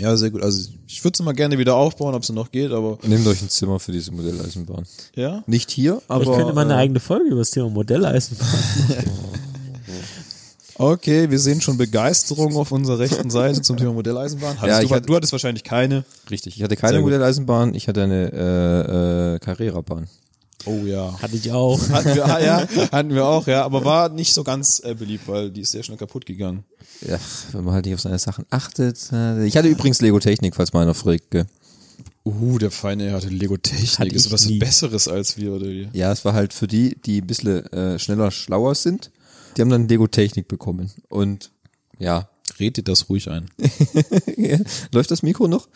Ja, 0.00 0.16
sehr 0.16 0.30
gut. 0.30 0.42
Also 0.42 0.68
ich 0.86 1.02
würde 1.02 1.16
sie 1.16 1.24
mal 1.24 1.32
gerne 1.34 1.58
wieder 1.58 1.74
aufbauen, 1.74 2.14
ob 2.14 2.24
sie 2.24 2.32
noch 2.32 2.52
geht, 2.52 2.70
aber 2.70 2.98
Nehmt 3.04 3.26
euch 3.26 3.42
ein 3.42 3.48
Zimmer 3.48 3.80
für 3.80 3.90
diese 3.90 4.12
Modelleisenbahn. 4.12 4.84
ja. 5.16 5.42
Nicht 5.48 5.72
hier, 5.72 6.00
aber. 6.06 6.22
ich 6.22 6.30
könnte 6.30 6.52
mal 6.52 6.60
eine 6.64 6.74
äh, 6.74 6.76
eigene 6.76 7.00
Folge 7.00 7.26
über 7.30 7.38
das 7.40 7.50
Thema 7.50 7.68
Modelleisenbahn. 7.70 8.46
Okay, 10.78 11.28
wir 11.28 11.40
sehen 11.40 11.60
schon 11.60 11.76
Begeisterung 11.76 12.54
auf 12.56 12.70
unserer 12.70 13.00
rechten 13.00 13.30
Seite 13.30 13.62
zum 13.62 13.76
Thema 13.76 13.92
Modelleisenbahn. 13.94 14.60
Hattest 14.60 14.82
Ja, 14.82 14.88
du, 14.88 14.94
hatte- 14.94 15.06
du 15.06 15.16
hattest 15.16 15.32
wahrscheinlich 15.32 15.64
keine. 15.64 16.04
Richtig, 16.30 16.56
ich 16.56 16.62
hatte 16.62 16.76
keine. 16.76 17.00
Modelleisenbahn, 17.00 17.74
ich 17.74 17.88
hatte 17.88 18.04
eine 18.04 18.30
äh, 18.32 19.34
äh, 19.34 19.38
Carrera-Bahn. 19.40 20.06
Oh 20.66 20.84
ja. 20.84 21.20
Hatte 21.20 21.36
ich 21.36 21.50
auch. 21.52 21.80
Hatten 21.90 22.14
wir, 22.14 22.24
ah, 22.26 22.40
ja, 22.40 22.66
hatten 22.92 23.10
wir 23.14 23.24
auch, 23.26 23.46
ja, 23.46 23.64
aber 23.64 23.84
war 23.84 24.08
nicht 24.08 24.32
so 24.34 24.44
ganz 24.44 24.80
äh, 24.84 24.94
beliebt, 24.94 25.26
weil 25.28 25.50
die 25.50 25.62
ist 25.62 25.72
sehr 25.72 25.82
schnell 25.82 25.98
kaputt 25.98 26.26
gegangen. 26.26 26.64
Ja, 27.00 27.18
wenn 27.52 27.64
man 27.64 27.74
halt 27.74 27.84
nicht 27.86 27.94
auf 27.94 28.00
seine 28.00 28.18
Sachen 28.18 28.44
achtet. 28.50 28.98
Äh, 29.12 29.46
ich 29.46 29.56
hatte 29.56 29.68
übrigens 29.68 30.00
Lego 30.00 30.18
Technik, 30.20 30.54
falls 30.56 30.72
mal 30.72 30.82
einer 30.82 30.94
fragt. 30.94 31.30
gell. 31.30 31.46
Uh, 32.24 32.58
der 32.58 32.70
Feine 32.70 33.12
hatte 33.12 33.28
Lego 33.28 33.56
Technik. 33.56 33.98
Hatte 33.98 34.14
ist 34.14 34.30
was 34.32 34.46
nie. 34.46 34.58
Besseres 34.58 35.08
als 35.08 35.36
wir, 35.36 35.52
oder 35.52 35.66
wie? 35.66 35.88
Ja, 35.92 36.12
es 36.12 36.24
war 36.24 36.34
halt 36.34 36.52
für 36.52 36.66
die, 36.66 36.96
die 37.04 37.20
ein 37.20 37.26
bisschen 37.26 37.64
äh, 37.72 37.98
schneller, 37.98 38.30
schlauer 38.30 38.74
sind. 38.74 39.10
Die 39.58 39.62
haben 39.62 39.70
dann 39.70 39.88
Lego 39.88 40.06
Technik 40.06 40.46
bekommen. 40.46 40.92
Und 41.08 41.50
ja, 41.98 42.30
Red 42.60 42.76
dir 42.76 42.84
das 42.84 43.08
ruhig 43.08 43.28
ein. 43.28 43.50
läuft 44.92 45.10
das 45.10 45.24
Mikro 45.24 45.48
noch? 45.48 45.68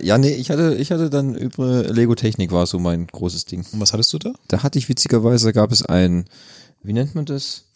Ja, 0.00 0.16
nee, 0.16 0.34
ich 0.34 0.50
hatte, 0.50 0.76
ich 0.76 0.90
hatte 0.90 1.10
dann 1.10 1.34
über 1.34 1.84
Lego 1.84 2.14
Technik 2.14 2.52
war 2.52 2.66
so 2.66 2.78
mein 2.78 3.06
großes 3.06 3.44
Ding. 3.44 3.66
Und 3.72 3.80
was 3.80 3.92
hattest 3.92 4.12
du 4.14 4.18
da? 4.18 4.32
Da 4.48 4.62
hatte 4.62 4.78
ich 4.78 4.88
witzigerweise, 4.88 5.52
gab 5.52 5.72
es 5.72 5.84
ein, 5.84 6.24
wie 6.82 6.94
nennt 6.94 7.14
man 7.14 7.26
das? 7.26 7.66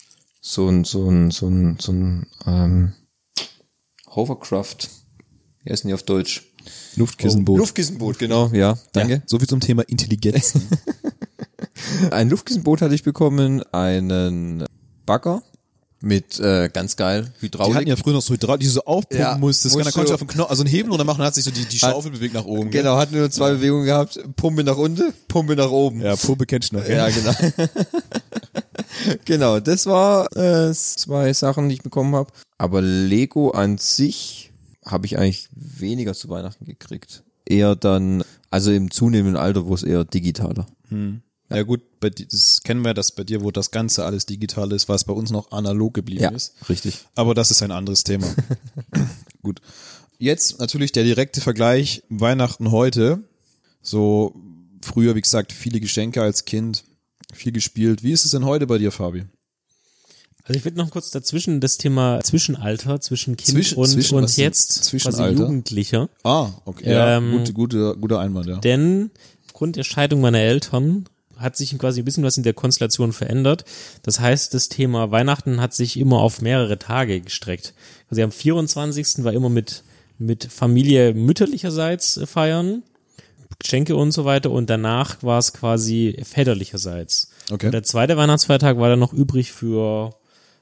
So 0.41 0.69
ein, 0.69 0.85
so 0.85 1.09
ein, 1.11 1.31
so 1.31 1.49
ein, 1.49 1.77
so 1.79 1.93
ein, 1.93 2.27
ähm, 2.47 2.93
Hovercraft. 4.09 4.89
Wie 5.65 5.71
heißen 5.71 5.87
die 5.87 5.95
auf 5.95 6.03
Deutsch? 6.03 6.51
Luftkissenboot. 6.97 7.59
Luftkissenboot, 7.59 8.19
genau, 8.19 8.49
ja, 8.55 8.79
danke. 8.93 9.15
Ja, 9.15 9.23
so 9.27 9.39
viel 9.39 9.49
zum 9.49 9.61
Thema 9.61 9.83
Intelligenz. 9.83 10.55
Ein 12.11 12.31
Luftkissenboot 12.31 12.81
hatte 12.81 12.95
ich 12.95 13.03
bekommen, 13.03 13.63
einen 13.73 14.65
Bagger 15.07 15.43
mit 16.01 16.39
äh, 16.39 16.69
ganz 16.71 16.97
geil 16.97 17.33
Die 17.41 17.47
Hydraulik. 17.47 17.77
hatten 17.77 17.89
ja 17.89 17.97
früher 17.97 18.13
noch 18.13 18.21
so 18.21 18.35
Hydraulik, 18.35 18.61
die 18.61 18.67
du 18.67 18.73
so 18.73 18.85
aufpumpen 18.85 19.19
Ja, 19.21 19.39
musstest. 19.39 19.75
musst 19.75 19.87
Da 19.87 19.91
konntest 19.91 20.11
du- 20.11 20.11
du 20.11 20.15
auf 20.15 20.21
den 20.21 20.29
Knopf, 20.29 20.51
also 20.51 20.63
einen 20.63 20.71
Hebel 20.71 20.91
runter 20.91 21.05
machen, 21.05 21.19
dann 21.19 21.29
hat 21.29 21.35
sich 21.35 21.45
so 21.45 21.51
die, 21.51 21.65
die 21.65 21.79
Schaufel 21.79 22.11
bewegt 22.11 22.35
nach 22.35 22.45
oben. 22.45 22.71
genau, 22.71 22.97
hatten 22.99 23.17
nur 23.17 23.31
zwei 23.31 23.53
Bewegungen 23.53 23.87
gehabt, 23.87 24.19
Pumpe 24.37 24.65
nach 24.65 24.77
unten, 24.77 25.15
Pumpe 25.29 25.57
nach 25.57 25.71
oben. 25.71 26.03
Ja, 26.03 26.15
Pumpe 26.17 26.45
kennst 26.45 26.73
du 26.73 26.77
noch. 26.77 26.87
Ja, 26.87 27.09
genau. 27.09 27.33
genau, 29.25 29.61
das 29.61 29.87
war 29.87 30.35
äh, 30.37 30.73
zwei 30.75 31.33
Sachen, 31.33 31.69
die 31.69 31.77
ich 31.77 31.83
bekommen 31.83 32.15
habe. 32.15 32.31
Aber 32.59 32.83
Lego 32.83 33.51
an 33.51 33.79
sich 33.79 34.53
habe 34.85 35.07
ich 35.07 35.19
eigentlich 35.19 35.49
weniger 35.55 36.15
zu 36.15 36.29
Weihnachten 36.29 36.65
gekriegt. 36.67 37.23
Eher 37.47 37.77
dann, 37.77 38.25
also 38.51 38.71
im 38.73 38.91
zunehmenden 38.91 39.37
Alter, 39.37 39.67
wo 39.67 39.75
es 39.75 39.83
eher 39.83 40.05
digitaler. 40.05 40.67
Ja 41.51 41.63
gut, 41.63 41.83
bei, 42.01 42.11
das 42.11 42.63
kennen 42.63 42.83
wir, 42.83 42.95
dass 42.95 43.13
bei 43.13 43.23
dir, 43.25 43.43
wo 43.43 43.51
das 43.51 43.71
Ganze 43.71 44.05
alles 44.05 44.27
digital 44.27 44.73
ist, 44.73 44.89
was 44.89 45.05
bei 45.05 45.13
uns 45.13 45.31
noch 45.31 45.53
analog 45.53 45.95
geblieben 45.95 46.35
ist. 46.35 46.55
richtig. 46.69 47.01
Aber 47.15 47.35
das 47.35 47.51
ist 47.51 47.63
ein 47.63 47.71
anderes 47.71 48.03
Thema. 48.05 48.27
gut. 49.43 49.61
Jetzt 50.19 50.59
natürlich 50.59 50.93
der 50.93 51.05
direkte 51.05 51.41
Vergleich 51.41 52.03
Weihnachten 52.09 52.71
heute. 52.71 53.23
So 53.83 54.35
früher, 54.83 55.15
wie 55.15 55.21
gesagt, 55.21 55.53
viele 55.53 55.81
Geschenke 55.81 56.23
als 56.23 56.45
Kind, 56.47 56.85
viel 57.33 57.53
gespielt. 57.53 58.03
Wie 58.03 58.13
ist 58.13 58.25
es 58.25 58.31
denn 58.31 58.45
heute 58.45 58.67
bei 58.67 58.79
dir, 58.79 58.91
Fabi? 58.91 59.25
Also 60.45 60.59
ich 60.59 60.65
würde 60.65 60.77
noch 60.77 60.91
kurz 60.91 61.11
dazwischen 61.11 61.61
das 61.61 61.79
Thema 61.79 62.21
Zwischenalter 62.23 63.01
zwischen 63.01 63.37
Kind 63.37 63.49
Zwischen- 63.51 63.79
und, 63.79 63.89
zwischen- 63.89 64.17
und 64.19 64.37
jetzt 64.37 64.91
quasi? 64.91 65.25
Jugendlicher. 65.25 66.09
Ah, 66.23 66.51
okay. 66.67 66.91
Ja, 66.91 67.17
Ähm, 67.17 67.33
gut, 67.33 67.55
gute, 67.55 67.97
guter 67.99 68.21
Einwand, 68.21 68.47
ja. 68.47 68.59
Denn 68.59 69.11
aufgrund 69.47 69.77
der 69.77 69.85
Scheidung 69.85 70.21
meiner 70.21 70.41
Eltern 70.41 71.07
hat 71.39 71.57
sich 71.57 71.77
quasi 71.79 72.03
ein 72.03 72.05
bisschen 72.05 72.25
was 72.25 72.37
in 72.37 72.43
der 72.43 72.55
Konstellation 72.55 73.13
verändert. 73.13 73.65
Das 74.03 74.21
heißt, 74.21 74.55
das 74.55 74.69
Thema 74.69 75.11
Weihnachten 75.11 75.61
hat 75.61 75.75
sich 75.75 75.99
immer 75.99 76.19
auf 76.21 76.43
mehrere 76.43 76.79
Tage 76.79 77.21
gestreckt. 77.21 77.75
Also 78.11 78.23
am 78.23 78.33
24. 78.33 79.25
war 79.25 79.33
immer 79.33 79.49
mit, 79.49 79.83
mit 80.19 80.45
Familie 80.45 81.15
mütterlicherseits 81.15 82.17
äh, 82.17 82.27
feiern, 82.27 82.83
Geschenke 83.59 83.97
und 83.97 84.13
so 84.13 84.25
weiter 84.25 84.51
und 84.51 84.69
danach 84.69 85.23
war 85.23 85.39
es 85.39 85.53
quasi 85.53 86.17
väterlicherseits. 86.23 87.31
Okay. 87.51 87.67
Und 87.67 87.73
der 87.73 87.83
zweite 87.83 88.17
Weihnachtsfeiertag 88.17 88.79
war 88.79 88.89
dann 88.89 88.99
noch 88.99 89.13
übrig 89.13 89.53
für 89.53 90.15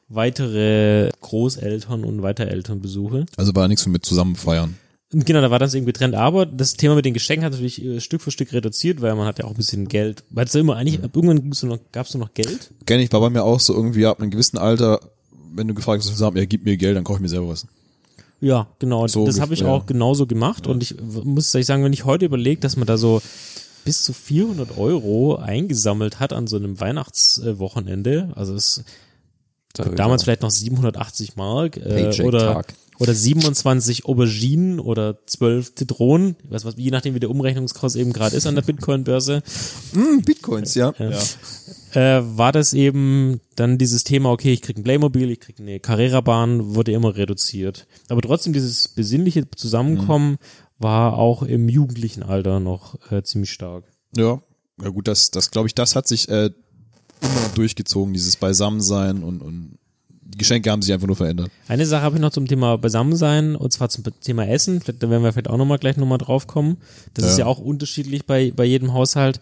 weitere 0.09 1.11
Großeltern 1.21 2.05
und 2.05 2.23
Weiterelternbesuche. 2.23 3.27
Also 3.37 3.55
war 3.55 3.69
nichts 3.69 3.87
mit 3.87 4.05
zusammen 4.05 4.37
feiern. 4.37 4.77
Genau, 5.15 5.43
da 5.43 5.51
war 5.51 5.59
das 5.59 5.75
irgendwie 5.75 5.93
getrennt. 5.93 6.15
Aber 6.15 6.47
das 6.47 6.75
Thema 6.75 6.95
mit 6.95 7.05
den 7.05 7.13
Geschenken 7.13 7.45
hat 7.45 7.53
natürlich 7.53 7.85
äh, 7.85 8.01
Stück 8.01 8.23
für 8.23 8.31
Stück 8.31 8.53
reduziert, 8.53 9.03
weil 9.03 9.15
man 9.15 9.27
hat 9.27 9.39
ja 9.39 9.45
auch 9.45 9.51
ein 9.51 9.57
bisschen 9.57 9.87
Geld. 9.89 10.25
Weil 10.31 10.47
es 10.47 10.55
immer 10.55 10.77
eigentlich, 10.77 11.01
irgendwann 11.01 11.43
gibt's 11.43 11.63
nur 11.63 11.77
noch, 11.77 11.83
gab's 11.93 12.15
nur 12.15 12.25
noch 12.25 12.35
Geld. 12.35 12.71
Kenn 12.87 12.99
ich, 12.99 13.13
war 13.13 13.21
bei 13.21 13.29
mir 13.29 13.45
auch 13.45 13.61
so 13.61 13.75
irgendwie 13.75 14.07
ab 14.07 14.21
einem 14.21 14.31
gewissen 14.31 14.57
Alter, 14.57 15.01
wenn 15.55 15.69
du 15.69 15.75
gefragt 15.75 16.03
hast, 16.03 16.19
ja, 16.19 16.45
gib 16.47 16.65
mir 16.65 16.79
Geld, 16.79 16.97
dann 16.97 17.05
kaufe 17.05 17.19
ich 17.19 17.23
mir 17.23 17.29
selber 17.29 17.49
was. 17.49 17.67
Ja, 18.41 18.69
genau. 18.79 19.07
So 19.07 19.27
das 19.27 19.39
habe 19.39 19.55
ich 19.55 19.61
ungefähr, 19.61 19.83
auch 19.83 19.87
genauso 19.87 20.27
gemacht. 20.27 20.67
Und 20.67 20.83
ich 20.83 20.97
muss 21.01 21.55
ehrlich 21.55 21.67
sagen, 21.67 21.85
wenn 21.85 21.93
ich 21.93 22.05
heute 22.05 22.25
überlege, 22.25 22.61
dass 22.61 22.77
man 22.77 22.87
da 22.87 22.97
so 22.97 23.21
bis 23.85 24.03
zu 24.03 24.13
400 24.13 24.79
Euro 24.79 25.37
eingesammelt 25.37 26.21
hat 26.21 26.33
an 26.33 26.47
so 26.47 26.57
einem 26.57 26.81
Weihnachtswochenende, 26.81 28.33
also 28.35 28.55
es 28.55 28.83
damals 29.75 30.25
vielleicht 30.25 30.43
noch 30.43 30.51
780 30.51 31.37
Mark 31.37 31.77
äh, 31.77 31.81
Paycheck 31.81 32.27
oder 32.27 32.55
Tag. 32.55 32.75
Oder 33.03 33.15
27 33.15 34.05
Auberginen 34.05 34.79
oder 34.79 35.27
12 35.27 35.75
Zitronen, 35.75 36.37
ich 36.45 36.51
weiß 36.53 36.65
was, 36.65 36.75
je 36.77 36.91
nachdem 36.93 37.15
wie 37.17 37.21
der 37.21 37.31
Umrechnungskurs 37.31 37.97
eben 37.97 38.13
gerade 38.13 38.37
ist 38.37 38.47
an 38.47 38.55
der 38.55 38.63
Bitcoin-Börse, 38.63 39.43
Mm, 39.93 40.21
Bitcoins, 40.25 40.75
ja. 40.75 40.95
äh, 41.95 42.23
war 42.23 42.53
das 42.53 42.73
eben 42.75 43.41
dann 43.57 43.77
dieses 43.77 44.05
Thema, 44.05 44.31
okay, 44.31 44.53
ich 44.53 44.63
krieg 44.63 44.79
ein 44.79 44.85
Playmobil, 44.85 45.31
ich 45.31 45.41
krieg 45.41 45.59
eine 45.59 45.81
Carrera-Bahn, 45.81 46.77
wurde 46.77 46.93
immer 46.93 47.17
reduziert. 47.17 47.89
Aber 48.09 48.23
trotzdem 48.23 48.53
dieses 48.53 48.87
besinnliche 48.87 49.51
Zusammenkommen 49.51 50.39
war 50.79 51.19
auch 51.19 51.43
im 51.43 51.69
jugendlichen 51.69 52.23
Alter 52.23 52.61
noch 52.61 53.11
äh, 53.11 53.25
ziemlich 53.25 53.51
stark. 53.51 53.85
Ja, 54.17 54.41
ja 54.81 54.89
gut, 54.91 55.09
das, 55.09 55.33
das 55.33 55.51
glaube 55.51 55.67
ich, 55.67 55.75
das 55.75 55.97
hat 55.97 56.07
sich 56.07 56.29
äh, 56.29 56.51
immer 57.21 57.49
durchgezogen, 57.57 58.15
dieses 58.15 58.37
Beisammensein 58.37 59.25
und, 59.25 59.43
und 59.43 59.79
die 60.33 60.39
Geschenke 60.39 60.71
haben 60.71 60.83
sich 60.83 60.93
einfach 60.93 61.07
nur 61.07 61.17
verändert. 61.17 61.51
Eine 61.69 61.87
Sache 61.87 62.03
habe 62.03 62.17
ich 62.17 62.21
noch 62.23 62.31
zum 62.31 62.47
Thema 62.47 62.77
Beisammensein 62.79 63.55
und 63.57 63.73
zwar 63.73 63.89
zum 63.89 64.05
Thema 64.21 64.47
Essen. 64.47 64.81
Da 64.99 65.11
werden 65.11 65.23
wir 65.23 65.33
vielleicht 65.33 65.51
auch 65.51 65.59
nochmal 65.59 65.79
gleich 65.79 65.97
nochmal 65.97 66.19
drauf 66.19 66.47
kommen. 66.47 66.79
Das 67.15 67.27
ist 67.27 67.39
Ja. 67.39 67.45
ja 67.45 67.47
auch 67.47 67.59
unterschiedlich 67.59 68.25
bei, 68.27 68.51
bei 68.55 68.65
jedem 68.65 68.93
Haushalt. 68.93 69.41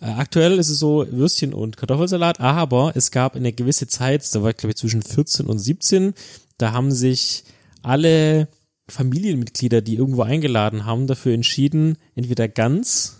Äh, 0.00 0.06
aktuell 0.06 0.58
ist 0.58 0.70
es 0.70 0.78
so 0.78 1.06
Würstchen 1.10 1.52
und 1.52 1.76
Kartoffelsalat, 1.76 2.40
aber 2.40 2.92
es 2.94 3.10
gab 3.10 3.36
eine 3.36 3.52
gewisse 3.52 3.86
Zeit, 3.86 4.34
da 4.34 4.42
war 4.42 4.50
ich 4.50 4.56
glaube 4.56 4.70
ich 4.70 4.76
zwischen 4.76 5.02
14 5.02 5.46
und 5.46 5.58
17, 5.58 6.14
da 6.58 6.72
haben 6.72 6.90
sich 6.90 7.44
alle 7.82 8.48
Familienmitglieder, 8.88 9.80
die 9.82 9.96
irgendwo 9.96 10.22
eingeladen 10.22 10.84
haben, 10.84 11.06
dafür 11.06 11.32
entschieden, 11.34 11.96
entweder 12.14 12.48
ganz 12.48 13.19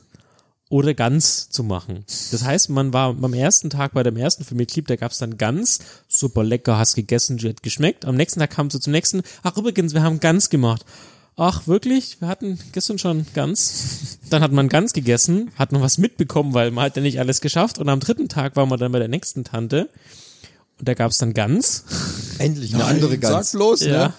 oder 0.71 0.95
Gans 0.95 1.51
zu 1.51 1.63
machen. 1.63 2.05
Das 2.31 2.45
heißt, 2.45 2.71
man 2.71 2.95
war 2.95 3.13
beim 3.13 3.35
ersten 3.35 3.69
Tag 3.69 3.93
bei 3.93 4.03
dem 4.03 4.17
ersten 4.17 4.45
Familienmitglied, 4.45 4.89
da 4.89 4.97
gab's 4.97 5.19
dann 5.19 5.37
Gans, 5.37 5.81
super 6.09 6.43
lecker, 6.45 6.79
hast 6.79 6.95
gegessen, 6.95 7.39
hat 7.41 7.63
geschmeckt. 7.63 8.07
Am 8.07 8.15
nächsten 8.15 8.41
Tag 8.41 8.51
kam 8.51 8.71
sie 8.71 8.81
zum 8.81 8.93
nächsten, 8.93 9.23
ach 9.43 9.57
übrigens, 9.59 9.93
wir 9.93 10.03
haben 10.03 10.21
Gans 10.21 10.49
gemacht. 10.49 10.87
Ach, 11.37 11.67
wirklich? 11.67 12.21
Wir 12.21 12.29
hatten 12.29 12.59
gestern 12.73 12.99
schon 12.99 13.27
Gans. 13.35 14.19
Dann 14.31 14.43
hat 14.43 14.53
man 14.53 14.69
Gans 14.69 14.93
gegessen, 14.93 15.51
hat 15.57 15.73
noch 15.73 15.81
was 15.81 15.99
mitbekommen, 15.99 16.55
weil 16.55 16.71
man 16.71 16.85
hat 16.85 16.97
ja 16.97 17.03
nicht 17.03 17.19
alles 17.19 17.41
geschafft. 17.41 17.79
Und 17.79 17.89
am 17.89 17.99
dritten 17.99 18.29
Tag 18.29 18.57
waren 18.57 18.69
wir 18.69 18.77
dann 18.77 18.93
bei 18.93 18.99
der 18.99 19.09
nächsten 19.09 19.43
Tante. 19.43 19.89
Und 20.81 20.89
da 20.89 20.95
gab's 20.95 21.19
dann 21.19 21.33
Gans. 21.35 21.85
Endlich 22.39 22.75
eine 22.75 22.85
andere 22.87 23.17
Gans. 23.19 23.53
Sag 23.53 23.59
bloß, 23.59 23.81
Ja. 23.85 24.09
ne? 24.09 24.15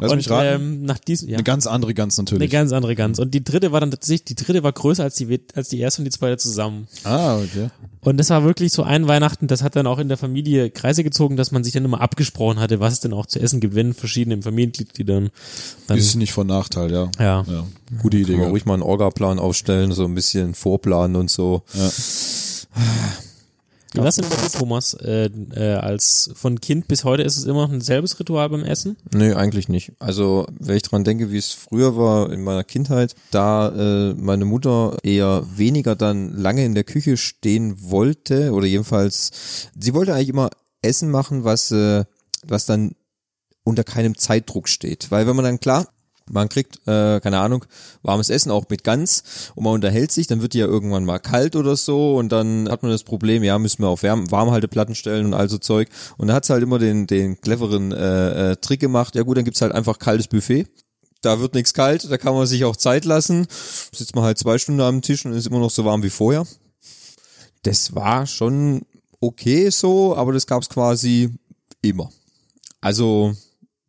Lass 0.00 0.10
und 0.10 0.16
mich 0.16 0.28
raten. 0.30 0.60
ähm, 0.62 0.82
nach 0.84 0.98
diesem, 0.98 1.28
ja. 1.28 1.36
Eine 1.36 1.44
ganz 1.44 1.68
andere 1.68 1.94
Gans 1.94 2.18
Eine 2.18 2.24
natürlich. 2.24 2.50
ganz 2.50 2.72
andere 2.72 2.96
Gans. 2.96 3.20
Und 3.20 3.32
die 3.32 3.44
dritte 3.44 3.70
war 3.70 3.78
dann 3.78 3.92
tatsächlich, 3.92 4.24
die 4.24 4.34
dritte 4.34 4.64
war 4.64 4.72
größer 4.72 5.04
als 5.04 5.14
die, 5.14 5.40
als 5.54 5.68
die 5.68 5.78
erste 5.78 6.00
und 6.00 6.06
die 6.06 6.10
zweite 6.10 6.36
zusammen. 6.38 6.88
ah, 7.04 7.36
okay. 7.36 7.68
Und 8.00 8.16
das 8.16 8.30
war 8.30 8.42
wirklich 8.42 8.72
so 8.72 8.82
ein 8.82 9.06
Weihnachten, 9.06 9.46
das 9.46 9.62
hat 9.62 9.76
dann 9.76 9.86
auch 9.86 10.00
in 10.00 10.08
der 10.08 10.16
Familie 10.16 10.70
Kreise 10.70 11.04
gezogen, 11.04 11.36
dass 11.36 11.52
man 11.52 11.62
sich 11.62 11.72
dann 11.74 11.84
immer 11.84 12.00
abgesprochen 12.00 12.58
hatte, 12.58 12.80
was 12.80 12.94
es 12.94 13.00
denn 13.00 13.12
auch 13.12 13.26
zu 13.26 13.38
essen 13.38 13.60
gibt, 13.60 13.76
wenn 13.76 13.94
verschiedene 13.94 14.42
Familienmitgliedern 14.42 15.30
dann, 15.86 15.98
Ist 15.98 16.16
nicht 16.16 16.32
von 16.32 16.48
Nachteil, 16.48 16.90
ja. 16.90 17.10
ja. 17.20 17.44
Ja, 17.46 17.64
gute 18.00 18.16
Idee. 18.16 18.32
Kann 18.32 18.40
man 18.40 18.50
ruhig 18.50 18.64
mal 18.64 18.74
einen 18.74 18.82
Orga-Plan 18.82 19.38
aufstellen, 19.38 19.92
so 19.92 20.04
ein 20.06 20.14
bisschen 20.16 20.54
vorplanen 20.54 21.14
und 21.14 21.30
so. 21.30 21.62
Wie 23.92 23.98
war's 23.98 24.16
denn 24.16 24.28
bei 24.28 24.36
dir, 24.36 24.50
Thomas? 24.50 24.94
Äh, 24.94 25.26
äh, 25.54 25.74
als 25.74 26.30
von 26.34 26.60
Kind 26.60 26.88
bis 26.88 27.04
heute 27.04 27.22
ist 27.22 27.36
es 27.36 27.44
immer 27.44 27.66
noch 27.66 27.72
ein 27.72 27.82
selbes 27.82 28.18
Ritual 28.18 28.48
beim 28.48 28.64
Essen? 28.64 28.96
Nee, 29.12 29.34
eigentlich 29.34 29.68
nicht. 29.68 29.92
Also, 29.98 30.46
wenn 30.58 30.76
ich 30.76 30.82
dran 30.82 31.04
denke, 31.04 31.30
wie 31.30 31.36
es 31.36 31.52
früher 31.52 31.96
war 31.96 32.32
in 32.32 32.42
meiner 32.42 32.64
Kindheit, 32.64 33.14
da 33.30 33.68
äh, 33.68 34.14
meine 34.14 34.46
Mutter 34.46 34.96
eher 35.02 35.44
weniger 35.56 35.94
dann 35.94 36.32
lange 36.32 36.64
in 36.64 36.74
der 36.74 36.84
Küche 36.84 37.16
stehen 37.16 37.90
wollte, 37.90 38.52
oder 38.52 38.66
jedenfalls, 38.66 39.68
sie 39.78 39.92
wollte 39.92 40.14
eigentlich 40.14 40.30
immer 40.30 40.50
Essen 40.80 41.10
machen, 41.10 41.44
was, 41.44 41.70
äh, 41.70 42.04
was 42.46 42.66
dann 42.66 42.94
unter 43.64 43.84
keinem 43.84 44.16
Zeitdruck 44.16 44.68
steht. 44.68 45.10
Weil 45.10 45.26
wenn 45.26 45.36
man 45.36 45.44
dann 45.44 45.60
klar, 45.60 45.86
man 46.30 46.48
kriegt, 46.48 46.76
äh, 46.86 47.20
keine 47.20 47.38
Ahnung, 47.38 47.64
warmes 48.02 48.30
Essen 48.30 48.50
auch 48.50 48.64
mit 48.68 48.84
Gans 48.84 49.22
und 49.54 49.64
man 49.64 49.74
unterhält 49.74 50.12
sich, 50.12 50.26
dann 50.26 50.42
wird 50.42 50.54
die 50.54 50.58
ja 50.58 50.66
irgendwann 50.66 51.04
mal 51.04 51.18
kalt 51.18 51.56
oder 51.56 51.76
so 51.76 52.16
und 52.16 52.30
dann 52.30 52.68
hat 52.68 52.82
man 52.82 52.92
das 52.92 53.02
Problem, 53.02 53.42
ja, 53.42 53.58
müssen 53.58 53.82
wir 53.82 53.88
auf 53.88 54.02
Wärm 54.02 54.30
Warmhalteplatten 54.30 54.94
stellen 54.94 55.26
und 55.26 55.34
all 55.34 55.48
so 55.48 55.58
Zeug. 55.58 55.88
Und 56.16 56.28
da 56.28 56.34
hat's 56.34 56.50
halt 56.50 56.62
immer 56.62 56.78
den, 56.78 57.06
den 57.06 57.40
cleveren 57.40 57.92
äh, 57.92 58.52
äh, 58.52 58.56
Trick 58.56 58.80
gemacht, 58.80 59.14
ja 59.14 59.22
gut, 59.22 59.36
dann 59.36 59.44
gibt's 59.44 59.62
halt 59.62 59.72
einfach 59.72 59.98
kaltes 59.98 60.28
Buffet. 60.28 60.66
Da 61.20 61.38
wird 61.38 61.54
nichts 61.54 61.72
kalt, 61.72 62.10
da 62.10 62.18
kann 62.18 62.34
man 62.34 62.46
sich 62.46 62.64
auch 62.64 62.76
Zeit 62.76 63.04
lassen. 63.04 63.46
Sitzt 63.92 64.16
man 64.16 64.24
halt 64.24 64.38
zwei 64.38 64.58
Stunden 64.58 64.80
am 64.80 65.02
Tisch 65.02 65.24
und 65.24 65.32
ist 65.32 65.46
immer 65.46 65.60
noch 65.60 65.70
so 65.70 65.84
warm 65.84 66.02
wie 66.02 66.10
vorher. 66.10 66.44
Das 67.62 67.94
war 67.94 68.26
schon 68.26 68.82
okay 69.20 69.70
so, 69.70 70.16
aber 70.16 70.32
das 70.32 70.48
gab's 70.48 70.68
quasi 70.68 71.30
immer. 71.80 72.10
Also 72.80 73.34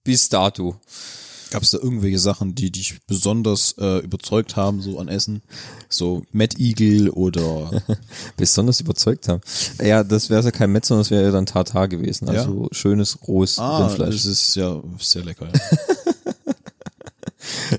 bis 0.03 0.29
dato. 0.29 0.75
Gab 1.53 1.63
es 1.63 1.69
da 1.71 1.77
irgendwelche 1.77 2.17
Sachen, 2.19 2.55
die 2.55 2.71
dich 2.71 2.97
besonders 3.07 3.75
äh, 3.77 3.99
überzeugt 3.99 4.55
haben, 4.55 4.81
so 4.81 4.97
an 4.99 5.07
Essen? 5.07 5.43
So 5.87 6.23
Mad 6.31 6.55
Eagle 6.57 7.11
oder 7.11 7.83
besonders 8.37 8.79
überzeugt 8.79 9.27
haben. 9.27 9.41
Ja, 9.81 10.03
das 10.03 10.29
wäre 10.29 10.43
ja 10.43 10.51
kein 10.51 10.71
Metz, 10.71 10.87
sondern 10.87 11.01
das 11.03 11.11
wäre 11.11 11.23
ja 11.25 11.31
dann 11.31 11.45
Tartar 11.45 11.87
gewesen. 11.87 12.27
Also 12.27 12.67
schönes, 12.71 13.19
rohes 13.27 13.59
Ah, 13.59 13.85
Rindfleisch. 13.85 14.15
das 14.15 14.25
ist 14.25 14.55
ja 14.55 14.81
sehr 14.99 15.23
lecker. 15.23 15.47
Ja. 15.53 15.59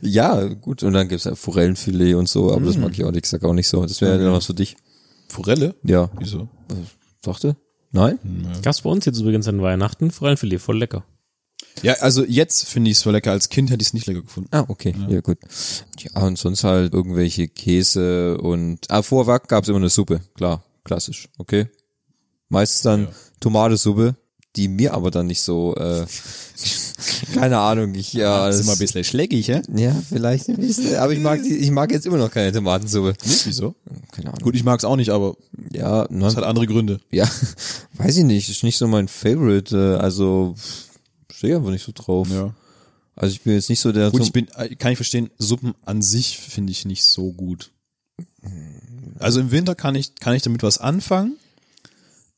Ja, 0.02 0.44
gut. 0.44 0.82
Und 0.82 0.92
dann 0.92 1.08
gibt's 1.08 1.24
ja 1.24 1.34
Forellenfilet 1.34 2.14
und 2.14 2.28
so, 2.28 2.52
aber 2.52 2.66
das 2.66 2.76
mag 2.76 2.92
ich 2.92 3.02
auch, 3.04 3.12
ich 3.12 3.26
sag 3.26 3.42
auch 3.44 3.54
nicht 3.54 3.68
so. 3.68 3.82
Das 3.87 4.00
wäre 4.00 4.22
ja 4.22 4.32
was 4.32 4.46
für 4.46 4.54
dich. 4.54 4.76
Forelle? 5.28 5.74
Ja. 5.82 6.10
Wieso? 6.18 6.48
Dachte? 7.22 7.56
Nein? 7.90 8.18
Gab's 8.62 8.82
bei 8.82 8.90
uns 8.90 9.04
jetzt 9.06 9.20
übrigens 9.20 9.48
an 9.48 9.62
Weihnachten. 9.62 10.10
Forellenfilet, 10.10 10.58
voll 10.60 10.78
lecker. 10.78 11.04
Ja, 11.82 11.94
also 11.94 12.24
jetzt 12.24 12.66
finde 12.68 12.90
ich 12.90 12.98
es 12.98 13.02
voll 13.02 13.12
lecker. 13.12 13.32
Als 13.32 13.48
Kind 13.48 13.70
hätte 13.70 13.82
ich 13.82 13.88
es 13.88 13.94
nicht 13.94 14.06
lecker 14.06 14.22
gefunden. 14.22 14.48
Ah, 14.52 14.64
okay. 14.68 14.94
Ja. 15.08 15.20
gut. 15.20 15.38
Ja, 15.98 16.22
und 16.22 16.38
sonst 16.38 16.64
halt 16.64 16.94
irgendwelche 16.94 17.48
Käse 17.48 18.38
und 18.38 18.78
ah, 18.90 19.02
Vorweg 19.02 19.48
gab's 19.48 19.68
immer 19.68 19.78
eine 19.78 19.88
Suppe. 19.90 20.20
Klar, 20.34 20.62
klassisch. 20.84 21.28
Okay. 21.38 21.66
Meistens 22.48 22.82
dann 22.82 23.08
Tomatensuppe, 23.40 24.14
die 24.56 24.68
mir 24.68 24.94
aber 24.94 25.10
dann 25.10 25.26
nicht 25.26 25.42
so, 25.42 25.74
äh, 25.74 26.06
keine 27.34 27.58
Ahnung, 27.58 27.94
ich, 27.96 28.12
ja, 28.12 28.46
Das 28.46 28.54
ist 28.54 28.60
das, 28.60 28.66
immer 28.66 28.76
ein 28.76 28.78
bisschen 28.78 29.04
schlägig, 29.04 29.48
hä? 29.48 29.62
ja, 29.74 29.94
vielleicht 30.08 30.48
ein 30.48 30.56
bisschen, 30.56 30.94
aber 30.96 31.12
ich 31.12 31.18
mag 31.18 31.42
die, 31.42 31.56
ich 31.56 31.70
mag 31.72 31.90
jetzt 31.90 32.06
immer 32.06 32.18
noch 32.18 32.30
keine 32.30 32.52
Tomatensuppe. 32.52 33.14
Nicht, 33.24 33.46
wieso? 33.46 33.74
Keine 34.12 34.28
Ahnung. 34.28 34.42
Gut, 34.42 34.54
ich 34.54 34.62
mag 34.62 34.78
es 34.78 34.84
auch 34.84 34.94
nicht, 34.96 35.10
aber 35.10 35.37
Ja, 35.72 36.04
es 36.04 36.37
hat 36.37 36.44
andere 36.44 36.66
Gründe. 36.68 37.00
ja, 37.10 37.28
weiß 37.94 38.18
ich 38.18 38.24
nicht, 38.24 38.48
ist 38.48 38.62
nicht 38.62 38.76
so 38.78 38.87
mein 38.87 39.08
Favorite, 39.08 39.76
äh, 39.76 40.00
also, 40.00 40.54
stehe 41.44 41.57
einfach 41.57 41.70
nicht 41.70 41.85
so 41.85 41.92
drauf. 41.94 42.28
Ja. 42.30 42.54
Also 43.16 43.35
ich 43.35 43.42
bin 43.42 43.52
jetzt 43.54 43.68
nicht 43.68 43.80
so 43.80 43.92
der, 43.92 44.11
Gut, 44.11 44.22
ich 44.22 44.33
bin, 44.33 44.48
äh, 44.57 44.74
kann 44.74 44.92
ich 44.92 44.98
verstehen, 44.98 45.30
Suppen 45.38 45.74
an 45.85 46.02
sich 46.02 46.38
finde 46.38 46.72
ich 46.72 46.85
nicht 46.85 47.04
so 47.04 47.33
gut. 47.33 47.70
Also 49.18 49.40
im 49.40 49.50
Winter 49.50 49.74
kann 49.74 49.94
ich, 49.94 50.14
kann 50.16 50.35
ich 50.35 50.42
damit 50.42 50.62
was 50.62 50.78
anfangen. 50.78 51.37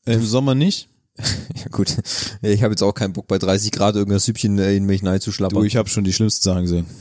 Im 0.05 0.23
Sommer 0.23 0.55
nicht. 0.55 0.89
ja 1.17 1.65
gut, 1.71 1.95
ich 2.41 2.61
habe 2.61 2.73
jetzt 2.73 2.83
auch 2.83 2.93
keinen 2.93 3.13
Bock 3.13 3.27
bei 3.27 3.39
30 3.39 3.71
Grad 3.71 3.95
irgendein 3.95 4.19
Süppchen 4.19 4.57
in 4.59 4.85
mich 4.85 5.03
reinzuschlappern. 5.03 5.59
Du, 5.59 5.65
ich 5.65 5.75
habe 5.75 5.89
schon 5.89 6.03
die 6.03 6.13
schlimmsten 6.13 6.43
Sachen 6.43 6.61
gesehen. 6.63 6.85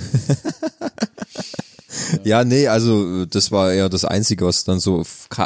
Ja, 2.25 2.45
nee, 2.45 2.69
also 2.69 3.23
äh, 3.23 3.27
das 3.27 3.51
war 3.51 3.73
eher 3.73 3.89
das 3.89 4.05
Einzige, 4.05 4.47
was 4.47 4.65
dann 4.65 4.81
so 4.81 5.03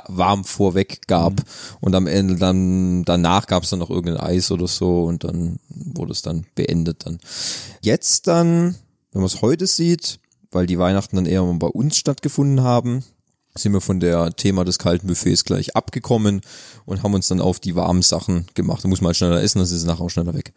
warm 0.09 0.45
vorweg 0.45 1.07
gab. 1.07 1.33
Mhm. 1.33 1.45
Und 1.81 1.95
am 1.95 2.07
Ende 2.07 2.37
dann, 2.37 3.05
danach 3.05 3.47
gab 3.47 3.63
es 3.63 3.71
dann 3.71 3.79
noch 3.79 3.91
irgendein 3.91 4.25
Eis 4.25 4.51
oder 4.51 4.69
so 4.69 5.05
und 5.05 5.25
dann 5.25 5.59
wurde 5.69 6.13
es 6.13 6.23
dann 6.23 6.47
beendet 6.55 7.07
dann. 7.07 7.19
Jetzt 7.81 8.27
dann, 8.27 8.77
wenn 9.13 9.23
man 9.23 9.27
es 9.27 9.43
heute 9.43 9.67
sieht, 9.67 10.19
weil 10.51 10.67
die 10.67 10.79
Weihnachten 10.79 11.17
dann 11.17 11.27
eher 11.27 11.43
bei 11.45 11.69
uns 11.69 11.97
stattgefunden 11.97 12.63
haben, 12.63 13.05
sind 13.55 13.73
wir 13.73 13.81
von 13.81 14.01
der 14.01 14.33
Thema 14.33 14.65
des 14.65 14.79
kalten 14.79 15.09
Buffets 15.09 15.45
gleich 15.45 15.77
abgekommen 15.77 16.41
und 16.85 17.03
haben 17.03 17.15
uns 17.15 17.29
dann 17.29 17.41
auf 17.41 17.59
die 17.61 17.75
warmen 17.75 18.03
Sachen 18.03 18.47
gemacht. 18.55 18.85
Da 18.85 18.89
muss 18.89 19.01
man 19.01 19.09
halt 19.09 19.17
schneller 19.17 19.43
essen, 19.43 19.59
dann 19.59 19.65
ist 19.65 19.73
es 19.73 19.85
nachher 19.85 20.03
auch 20.03 20.11
schneller 20.11 20.35
weg. 20.35 20.53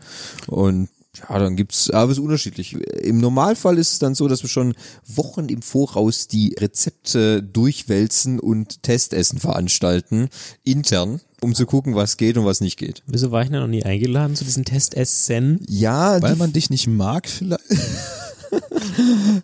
Und 0.48 0.90
ja, 1.18 1.38
dann 1.38 1.56
gibt's, 1.56 1.90
aber 1.92 2.12
es 2.12 2.18
ist 2.18 2.24
unterschiedlich. 2.24 2.74
Im 2.74 3.20
Normalfall 3.20 3.78
ist 3.78 3.92
es 3.94 4.00
dann 4.00 4.16
so, 4.16 4.28
dass 4.28 4.42
wir 4.42 4.50
schon 4.50 4.74
Wochen 5.06 5.48
im 5.48 5.62
Voraus 5.62 6.28
die 6.28 6.56
Rezepte 6.60 7.44
durchwälzen 7.44 8.40
und 8.40 8.82
Testessen 8.82 9.40
veranstalten, 9.40 10.30
intern, 10.64 11.22
um 11.42 11.54
zu 11.54 11.66
gucken, 11.68 11.96
was 11.96 12.18
geht 12.18 12.38
und 12.38 12.46
was 12.46 12.62
nicht 12.62 12.78
geht. 12.78 13.04
Wieso 13.06 13.32
war 13.32 13.44
ich 13.44 13.50
denn 13.50 13.60
noch 13.60 13.68
nie 13.68 13.84
eingeladen 13.84 14.36
zu 14.36 14.44
diesem 14.44 14.66
Testessen? 14.66 15.60
Ja, 15.68 16.20
Weil 16.22 16.34
die, 16.34 16.40
man 16.40 16.54
dich 16.54 16.70
nicht 16.70 16.88
mag 16.88 17.30
vielleicht. 17.30 17.64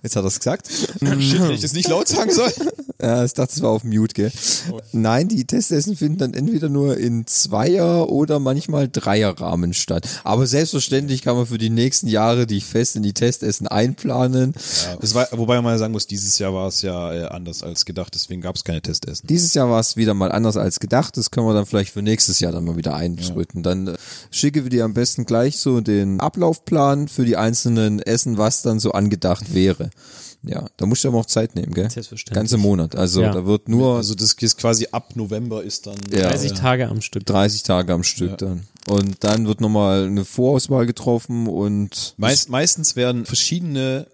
jetzt 0.04 0.16
hat 0.16 0.24
er 0.24 0.28
es 0.28 0.40
gesagt. 0.40 0.68
Shit, 0.70 1.00
wenn 1.02 1.52
ich 1.52 1.62
das 1.62 1.74
nicht 1.74 1.90
laut 1.90 2.08
sagen 2.08 2.32
soll. 2.32 2.52
Ja, 3.02 3.24
ich 3.24 3.34
dachte, 3.34 3.54
es 3.56 3.62
war 3.62 3.70
auf 3.70 3.86
Mute, 3.86 4.14
gell? 4.14 4.32
Nein, 4.92 5.30
die 5.30 5.46
Testessen 5.46 5.96
finden 5.96 6.18
dann 6.18 6.34
entweder 6.34 6.68
nur 6.68 6.98
in 6.98 7.26
Zweier- 7.28 8.10
oder 8.10 8.40
manchmal 8.40 8.90
Dreierrahmen 8.90 9.74
statt. 9.74 10.06
Aber 10.26 10.46
selbstverständlich 10.46 11.22
kann 11.22 11.38
man 11.38 11.46
für 11.46 11.58
die 11.58 11.70
nächsten 11.70 12.08
Jahre 12.08 12.46
die 12.46 12.60
fest 12.60 12.98
in 12.98 13.04
die 13.04 13.14
Testessen 13.14 13.68
einplanen. 13.68 14.54
Das 15.00 15.16
war, 15.16 15.30
wobei 15.32 15.62
man 15.62 15.76
ja 15.76 15.78
sagen 15.78 15.94
muss, 15.94 16.08
dieses 16.08 16.40
Jahr 16.40 16.54
war 16.54 16.68
es 16.68 16.82
ja 16.82 17.14
äh, 17.14 17.26
anders 17.28 17.64
als 17.64 17.86
gedacht, 17.86 18.14
deswegen 18.16 18.42
gab 18.42 18.58
es 18.58 18.66
keine 18.66 18.82
Testessen. 18.82 19.28
Dieses 19.28 19.54
Jahr 19.54 19.70
war 19.70 19.80
es 19.80 19.96
wieder 19.96 20.14
mal 20.14 20.34
anders 20.34 20.58
als 20.58 20.82
gedacht. 20.82 21.16
Das 21.16 21.32
können 21.32 21.48
wir 21.48 21.54
dann 21.54 21.66
vielleicht 21.66 21.94
für 21.94 22.02
nächstes 22.02 22.42
Jahr 22.42 22.52
dann 22.52 22.66
mal 22.66 22.76
wieder 22.76 22.96
einschritten. 22.96 23.64
Dann 23.64 23.88
äh, 23.88 23.98
schicke 24.30 24.66
wir 24.66 24.70
dir 24.70 24.84
am 24.84 24.94
besten 24.94 25.26
gleich 25.26 25.58
so 25.60 25.80
den 25.80 26.20
Ablaufplan 26.20 27.08
für 27.08 27.24
die 27.24 27.38
einzelnen 27.38 28.00
Essen, 28.00 28.38
was 28.38 28.62
dann 28.62 28.82
so 28.82 28.92
angedacht 29.00 29.54
wäre. 29.54 29.90
Ja, 30.44 30.68
da 30.78 30.86
musst 30.86 31.04
du 31.04 31.10
aber 31.10 31.18
auch 31.18 31.26
Zeit 31.26 31.56
nehmen, 31.56 31.74
gell? 31.74 31.90
Selbstverständlich. 31.90 32.36
Ganze 32.36 32.58
Monat. 32.58 32.96
Also 32.96 33.22
Ja. 33.22 33.34
da 33.34 33.46
wird 33.46 33.68
nur 33.68 33.98
Also 33.98 34.16
das 34.16 34.34
ist 34.34 34.58
quasi 34.58 34.88
ab 34.92 35.16
November 35.16 35.64
ist 35.64 35.86
dann. 35.88 35.98
Ja. 36.14 36.30
30 36.30 36.54
Tage 36.54 36.88
am 36.88 37.02
Stück. 37.02 37.26
30 37.26 37.64
Tage 37.64 37.92
am 37.94 38.04
Stück 38.04 38.38
dann. 38.38 38.66
Und 38.88 39.24
dann 39.24 39.48
wird 39.48 39.60
nochmal 39.60 40.06
eine 40.06 40.24
Vorauswahl 40.24 40.86
getroffen 40.86 41.48
und 41.48 42.14
Meist, 42.18 42.50
meistens 42.50 42.96
werden 42.96 43.26
verschiedene 43.26 44.08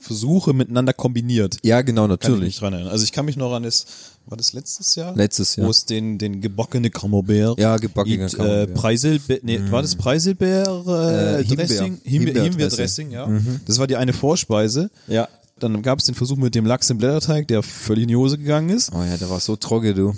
Versuche 0.00 0.52
miteinander 0.52 0.92
kombiniert. 0.92 1.58
ja, 1.62 1.82
genau, 1.82 2.02
Kann 2.08 2.12
ich 2.14 2.20
mich 2.20 2.28
natürlich. 2.30 2.58
dran 2.58 2.72
erinnern. 2.74 2.92
Also 2.92 3.04
ich 3.04 3.12
kann 3.12 3.24
mich 3.24 3.36
noch 3.36 3.52
an 3.52 3.62
das, 3.62 3.86
war 4.26 4.36
das 4.36 4.52
letztes 4.52 4.94
Jahr? 4.96 5.14
Letztes 5.16 5.56
Jahr. 5.56 5.66
Wo 5.66 5.70
es 5.70 5.84
den, 5.86 6.18
den 6.18 6.40
gebackene 6.40 6.90
Camembert. 6.90 7.58
Ja, 7.58 7.76
gebackene 7.76 8.24
mit, 8.24 8.34
Äh, 8.34 8.36
Camembert. 8.36 8.68
Mhm. 8.70 8.74
Preiselbeer, 8.74 9.38
nee, 9.42 9.60
war 9.70 9.82
das 9.82 9.94
Preiselbeer, 9.96 10.66
äh, 10.86 11.40
Äh, 11.40 11.44
Himbeer. 11.44 11.56
Dressing? 11.66 12.00
Himbeer, 12.04 12.42
Himbeerdressing. 12.42 13.10
Himbeerdressing, 13.10 13.10
ja. 13.12 13.28
Das 13.66 13.78
war 13.78 13.86
die 13.86 13.96
eine 13.96 14.12
Vorspeise. 14.12 14.90
Ja. 15.06 15.28
Dann 15.60 15.82
gab 15.82 16.00
es 16.00 16.06
den 16.06 16.16
Versuch 16.16 16.36
mit 16.36 16.56
dem 16.56 16.66
Lachs 16.66 16.90
im 16.90 16.98
Blätterteig, 16.98 17.46
der 17.46 17.62
völlig 17.62 18.02
in 18.02 18.08
die 18.08 18.16
Hose 18.16 18.38
gegangen 18.38 18.70
ist. 18.70 18.92
Oh 18.92 19.02
ja, 19.02 19.16
der 19.16 19.30
war 19.30 19.38
so 19.38 19.54
trocken, 19.54 19.94
du. 19.94 20.12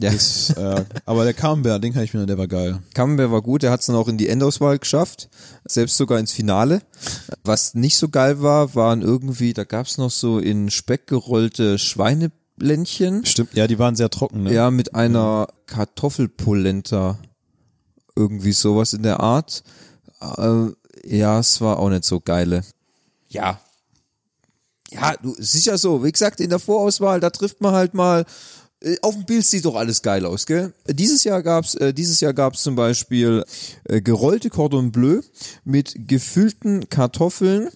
Ja. 0.00 0.10
Das, 0.10 0.50
äh, 0.50 0.84
aber 1.06 1.22
der 1.22 1.32
Camembert, 1.32 1.84
den 1.84 1.92
kann 1.92 2.02
ich 2.02 2.12
mir, 2.12 2.26
der 2.26 2.38
war 2.38 2.48
geil. 2.48 2.80
Camembert 2.92 3.30
war 3.30 3.40
gut, 3.40 3.62
der 3.62 3.70
hat 3.70 3.80
es 3.80 3.86
dann 3.86 3.94
auch 3.94 4.08
in 4.08 4.18
die 4.18 4.28
Endauswahl 4.28 4.78
geschafft, 4.78 5.28
selbst 5.64 5.96
sogar 5.96 6.18
ins 6.18 6.32
Finale. 6.32 6.82
Was 7.44 7.74
nicht 7.74 7.96
so 7.96 8.08
geil 8.08 8.42
war, 8.42 8.74
waren 8.74 9.02
irgendwie, 9.02 9.52
da 9.52 9.62
gab's 9.62 9.96
noch 9.96 10.10
so 10.10 10.40
in 10.40 10.70
Speck 10.70 11.06
gerollte 11.06 11.78
Schweineländchen. 11.78 13.24
Stimmt, 13.24 13.54
ja, 13.54 13.68
die 13.68 13.78
waren 13.78 13.94
sehr 13.94 14.10
trocken, 14.10 14.42
ne? 14.42 14.52
Ja, 14.52 14.72
mit 14.72 14.94
einer 14.94 15.48
Kartoffelpolenta. 15.66 17.18
Irgendwie 18.16 18.52
sowas 18.52 18.92
in 18.92 19.02
der 19.04 19.20
Art. 19.20 19.62
Äh, 20.20 20.66
ja, 21.04 21.38
es 21.38 21.60
war 21.60 21.78
auch 21.78 21.90
nicht 21.90 22.04
so 22.04 22.20
geile. 22.20 22.64
Ja. 23.28 23.60
Ja, 24.94 25.14
du, 25.22 25.34
es 25.38 25.54
ist 25.54 25.66
ja 25.66 25.76
so, 25.76 26.04
wie 26.04 26.12
gesagt, 26.12 26.40
in 26.40 26.50
der 26.50 26.58
Vorauswahl, 26.58 27.20
da 27.20 27.30
trifft 27.30 27.60
man 27.60 27.74
halt 27.74 27.94
mal, 27.94 28.24
äh, 28.80 28.96
auf 29.02 29.14
dem 29.14 29.24
Bild 29.24 29.44
sieht 29.44 29.64
doch 29.64 29.74
alles 29.74 30.02
geil 30.02 30.24
aus, 30.24 30.46
gell? 30.46 30.72
Dieses 30.88 31.24
Jahr 31.24 31.42
gab's, 31.42 31.74
äh, 31.74 31.92
dieses 31.92 32.20
Jahr 32.20 32.32
gab's 32.32 32.62
zum 32.62 32.76
Beispiel 32.76 33.44
äh, 33.84 34.00
gerollte 34.00 34.50
Cordon 34.50 34.92
Bleu 34.92 35.20
mit 35.64 35.94
gefüllten 36.08 36.88
Kartoffeln. 36.88 37.68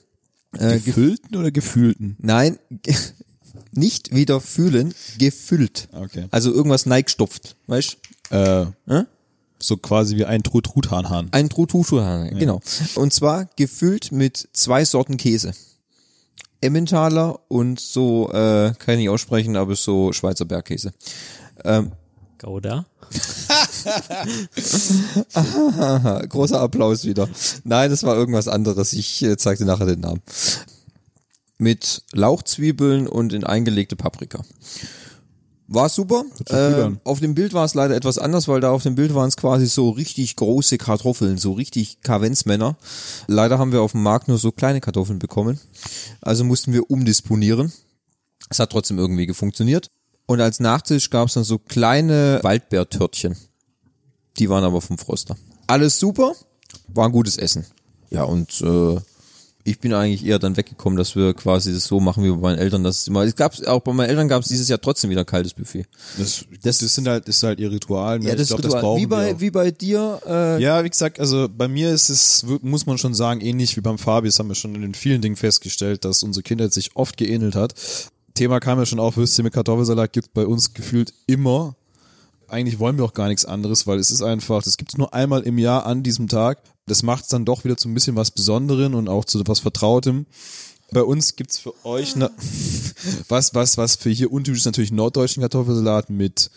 Äh, 0.56 0.78
ge 0.78 0.80
Gefüllten 0.80 1.36
oder 1.36 1.50
gefühlten? 1.50 2.16
Nein, 2.20 2.58
nicht 3.72 4.14
wieder 4.14 4.40
fühlen, 4.40 4.94
gefüllt. 5.18 5.88
Okay. 5.92 6.26
Also 6.30 6.52
irgendwas 6.52 6.86
neigstopft, 6.86 7.56
weißt 7.66 7.96
Äh, 8.30 8.66
Hä? 8.86 9.04
so 9.60 9.76
quasi 9.76 10.16
wie 10.16 10.24
ein 10.24 10.42
Trut 10.42 10.66
Truthahnhahn. 10.66 11.28
Ein 11.32 11.48
Trututuhahn, 11.48 12.38
genau. 12.38 12.60
Und 12.94 13.12
zwar 13.12 13.48
gefüllt 13.56 14.12
mit 14.12 14.48
zwei 14.52 14.84
Sorten 14.84 15.16
Käse. 15.16 15.52
Emmentaler 16.60 17.40
und 17.48 17.80
so, 17.80 18.30
äh, 18.30 18.72
kann 18.78 18.94
ich 18.94 18.98
nicht 18.98 19.08
aussprechen, 19.08 19.56
aber 19.56 19.76
so 19.76 20.12
Schweizer 20.12 20.44
Bergkäse. 20.44 20.92
Gouda. 22.38 22.86
Aha, 25.34 26.22
großer 26.28 26.60
Applaus 26.60 27.04
wieder. 27.04 27.28
Nein, 27.64 27.90
das 27.90 28.04
war 28.04 28.16
irgendwas 28.16 28.48
anderes. 28.48 28.92
Ich 28.92 29.22
äh, 29.22 29.36
zeig 29.36 29.58
dir 29.58 29.64
nachher 29.64 29.86
den 29.86 30.00
Namen. 30.00 30.22
Mit 31.58 32.02
Lauchzwiebeln 32.12 33.08
und 33.08 33.32
in 33.32 33.44
eingelegte 33.44 33.96
Paprika. 33.96 34.42
War 35.70 35.90
super. 35.90 36.24
Äh, 36.46 36.96
auf 37.04 37.20
dem 37.20 37.34
Bild 37.34 37.52
war 37.52 37.66
es 37.66 37.74
leider 37.74 37.94
etwas 37.94 38.16
anders, 38.16 38.48
weil 38.48 38.62
da 38.62 38.70
auf 38.70 38.84
dem 38.84 38.94
Bild 38.94 39.14
waren 39.14 39.28
es 39.28 39.36
quasi 39.36 39.66
so 39.66 39.90
richtig 39.90 40.34
große 40.36 40.78
Kartoffeln, 40.78 41.36
so 41.36 41.52
richtig 41.52 42.00
Kavenzmänner. 42.00 42.78
Leider 43.26 43.58
haben 43.58 43.72
wir 43.72 43.82
auf 43.82 43.92
dem 43.92 44.02
Markt 44.02 44.28
nur 44.28 44.38
so 44.38 44.50
kleine 44.50 44.80
Kartoffeln 44.80 45.18
bekommen. 45.18 45.60
Also 46.22 46.42
mussten 46.42 46.72
wir 46.72 46.90
umdisponieren. 46.90 47.70
Es 48.48 48.58
hat 48.58 48.70
trotzdem 48.70 48.98
irgendwie 48.98 49.30
funktioniert. 49.34 49.90
Und 50.24 50.40
als 50.40 50.58
Nachtisch 50.58 51.10
gab 51.10 51.28
es 51.28 51.34
dann 51.34 51.44
so 51.44 51.58
kleine 51.58 52.40
Waldbeertörtchen. 52.42 53.36
Die 54.38 54.48
waren 54.48 54.64
aber 54.64 54.80
vom 54.80 54.96
Froster. 54.96 55.36
Alles 55.66 55.98
super, 55.98 56.32
war 56.88 57.06
ein 57.06 57.12
gutes 57.12 57.36
Essen. 57.36 57.66
Ja, 58.08 58.22
und 58.22 58.62
äh, 58.62 58.96
ich 59.68 59.80
bin 59.80 59.92
eigentlich 59.92 60.24
eher 60.24 60.38
dann 60.38 60.56
weggekommen, 60.56 60.96
dass 60.96 61.14
wir 61.14 61.34
quasi 61.34 61.72
das 61.72 61.84
so 61.84 62.00
machen 62.00 62.24
wie 62.24 62.30
bei 62.30 62.36
meinen 62.36 62.58
Eltern. 62.58 62.84
Das 62.84 63.06
immer, 63.06 63.22
es 63.22 63.36
gab 63.36 63.54
auch 63.66 63.80
bei 63.80 63.92
meinen 63.92 64.08
Eltern 64.08 64.28
gab 64.28 64.42
es 64.42 64.48
dieses 64.48 64.68
Jahr 64.68 64.80
trotzdem 64.80 65.10
wieder 65.10 65.24
kaltes 65.24 65.52
Buffet. 65.54 65.86
Das, 66.16 66.44
das, 66.62 66.78
das 66.78 66.94
sind 66.94 67.06
halt, 67.06 67.28
das 67.28 67.36
ist 67.36 67.42
halt 67.42 67.60
ihr 67.60 67.70
Ritual. 67.70 68.18
Ne? 68.18 68.28
Ja, 68.28 68.34
das, 68.34 68.42
ich 68.42 68.48
glaub, 68.48 68.64
Ritual. 68.64 68.80
brauchen 68.80 68.98
wie 68.98 69.02
wir 69.02 69.08
bei 69.08 69.34
auch. 69.34 69.40
wie 69.40 69.50
bei 69.50 69.70
dir. 69.70 70.20
Äh, 70.26 70.62
Ja, 70.62 70.82
wie 70.84 70.90
gesagt, 70.90 71.20
also 71.20 71.48
bei 71.54 71.68
mir 71.68 71.92
ist 71.92 72.08
es, 72.08 72.44
muss 72.62 72.86
man 72.86 72.98
schon 72.98 73.14
sagen, 73.14 73.40
ähnlich 73.40 73.76
wie 73.76 73.80
beim 73.80 73.98
Fabi. 73.98 74.28
Das 74.28 74.38
haben 74.38 74.48
wir 74.48 74.54
schon 74.54 74.74
in 74.74 74.82
den 74.82 74.94
vielen 74.94 75.20
Dingen 75.20 75.36
festgestellt, 75.36 76.04
dass 76.04 76.22
unsere 76.22 76.42
Kindheit 76.42 76.72
sich 76.72 76.96
oft 76.96 77.16
geähnelt 77.16 77.54
hat. 77.54 77.74
Thema 78.34 78.60
kam 78.60 78.78
ja 78.78 78.86
schon 78.86 79.00
auf, 79.00 79.16
Würstchen 79.16 79.44
mit 79.44 79.52
Kartoffelsalat 79.52 80.12
gibt 80.12 80.32
bei 80.32 80.46
uns 80.46 80.72
gefühlt 80.72 81.12
immer. 81.26 81.74
Eigentlich 82.48 82.78
wollen 82.78 82.96
wir 82.96 83.04
auch 83.04 83.14
gar 83.14 83.28
nichts 83.28 83.44
anderes, 83.44 83.86
weil 83.86 83.98
es 83.98 84.10
ist 84.10 84.22
einfach, 84.22 84.62
das 84.62 84.76
gibt 84.76 84.92
es 84.92 84.98
nur 84.98 85.12
einmal 85.14 85.42
im 85.42 85.58
Jahr 85.58 85.86
an 85.86 86.02
diesem 86.02 86.28
Tag. 86.28 86.62
Das 86.86 87.02
macht 87.02 87.24
es 87.24 87.28
dann 87.28 87.44
doch 87.44 87.64
wieder 87.64 87.76
zu 87.76 87.88
ein 87.88 87.94
bisschen 87.94 88.16
was 88.16 88.30
Besonderen 88.30 88.94
und 88.94 89.08
auch 89.08 89.24
zu 89.24 89.42
was 89.46 89.60
Vertrautem. 89.60 90.26
Bei 90.90 91.02
uns 91.02 91.36
gibt's 91.36 91.58
für 91.58 91.74
euch 91.84 92.16
ne, 92.16 92.30
was, 93.28 93.54
was, 93.54 93.76
was 93.76 93.96
für 93.96 94.08
hier 94.10 94.32
untypisch 94.32 94.60
ist 94.60 94.66
natürlich 94.66 94.92
norddeutschen 94.92 95.42
Kartoffelsalat 95.42 96.08
mit 96.08 96.50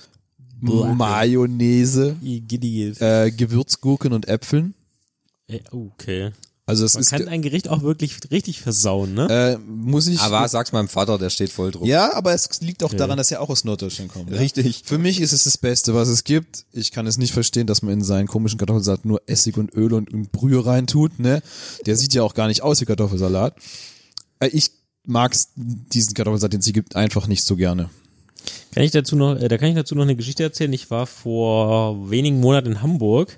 Mayonnaise, 0.61 2.15
Igidiget. 2.21 3.01
äh, 3.01 3.31
Gewürzgurken 3.31 4.13
und 4.13 4.27
Äpfeln. 4.27 4.73
Äh, 5.47 5.59
Okay. 5.71 6.31
Also 6.67 6.85
es 6.85 6.93
Man 6.93 7.01
ist 7.01 7.09
kann 7.09 7.27
ein 7.27 7.41
Gericht 7.41 7.67
auch 7.67 7.81
wirklich 7.81 8.17
richtig 8.29 8.61
versauen, 8.61 9.13
ne? 9.15 9.27
äh, 9.29 9.57
muss 9.57 10.07
ich 10.07 10.19
Aber 10.19 10.47
sag's 10.47 10.71
meinem 10.71 10.87
Vater, 10.87 11.17
der 11.17 11.29
steht 11.29 11.51
voll 11.51 11.71
drauf. 11.71 11.85
Ja, 11.87 12.13
aber 12.13 12.33
es 12.33 12.61
liegt 12.61 12.83
auch 12.83 12.93
daran, 12.93 13.17
dass 13.17 13.31
er 13.31 13.41
auch 13.41 13.49
aus 13.49 13.63
Norddeutschland 13.65 14.11
kommt. 14.11 14.31
Richtig. 14.31 14.83
Für 14.85 14.97
mich 14.99 15.19
ist 15.19 15.33
es 15.33 15.43
das 15.43 15.57
Beste, 15.57 15.95
was 15.95 16.07
es 16.07 16.23
gibt. 16.23 16.65
Ich 16.71 16.91
kann 16.91 17.07
es 17.07 17.17
nicht 17.17 17.33
verstehen, 17.33 17.67
dass 17.67 17.81
man 17.81 17.93
in 17.95 18.03
seinen 18.03 18.27
komischen 18.27 18.59
Kartoffelsalat 18.59 19.05
nur 19.05 19.21
Essig 19.25 19.57
und 19.57 19.73
Öl 19.73 19.91
und, 19.93 20.13
und 20.13 20.31
Brühe 20.31 20.63
reintut. 20.65 21.19
Ne? 21.19 21.41
Der 21.85 21.97
sieht 21.97 22.13
ja 22.13 22.21
auch 22.23 22.35
gar 22.35 22.47
nicht 22.47 22.61
aus 22.61 22.79
wie 22.79 22.85
Kartoffelsalat. 22.85 23.55
Äh, 24.39 24.47
Ich 24.49 24.69
mag 25.03 25.35
diesen 25.55 26.13
Kartoffelsalat, 26.13 26.53
den 26.53 26.59
es 26.59 26.65
hier 26.65 26.73
gibt, 26.73 26.95
einfach 26.95 27.25
nicht 27.27 27.43
so 27.43 27.55
gerne. 27.55 27.89
Kann 28.73 28.83
ich 28.83 28.91
dazu 28.91 29.15
noch, 29.15 29.35
äh, 29.35 29.47
da 29.47 29.57
kann 29.57 29.69
ich 29.69 29.75
dazu 29.75 29.95
noch 29.95 30.03
eine 30.03 30.15
Geschichte 30.15 30.43
erzählen. 30.43 30.71
Ich 30.73 30.89
war 30.91 31.07
vor 31.07 32.09
wenigen 32.11 32.39
Monaten 32.39 32.67
in 32.73 32.81
Hamburg 32.83 33.37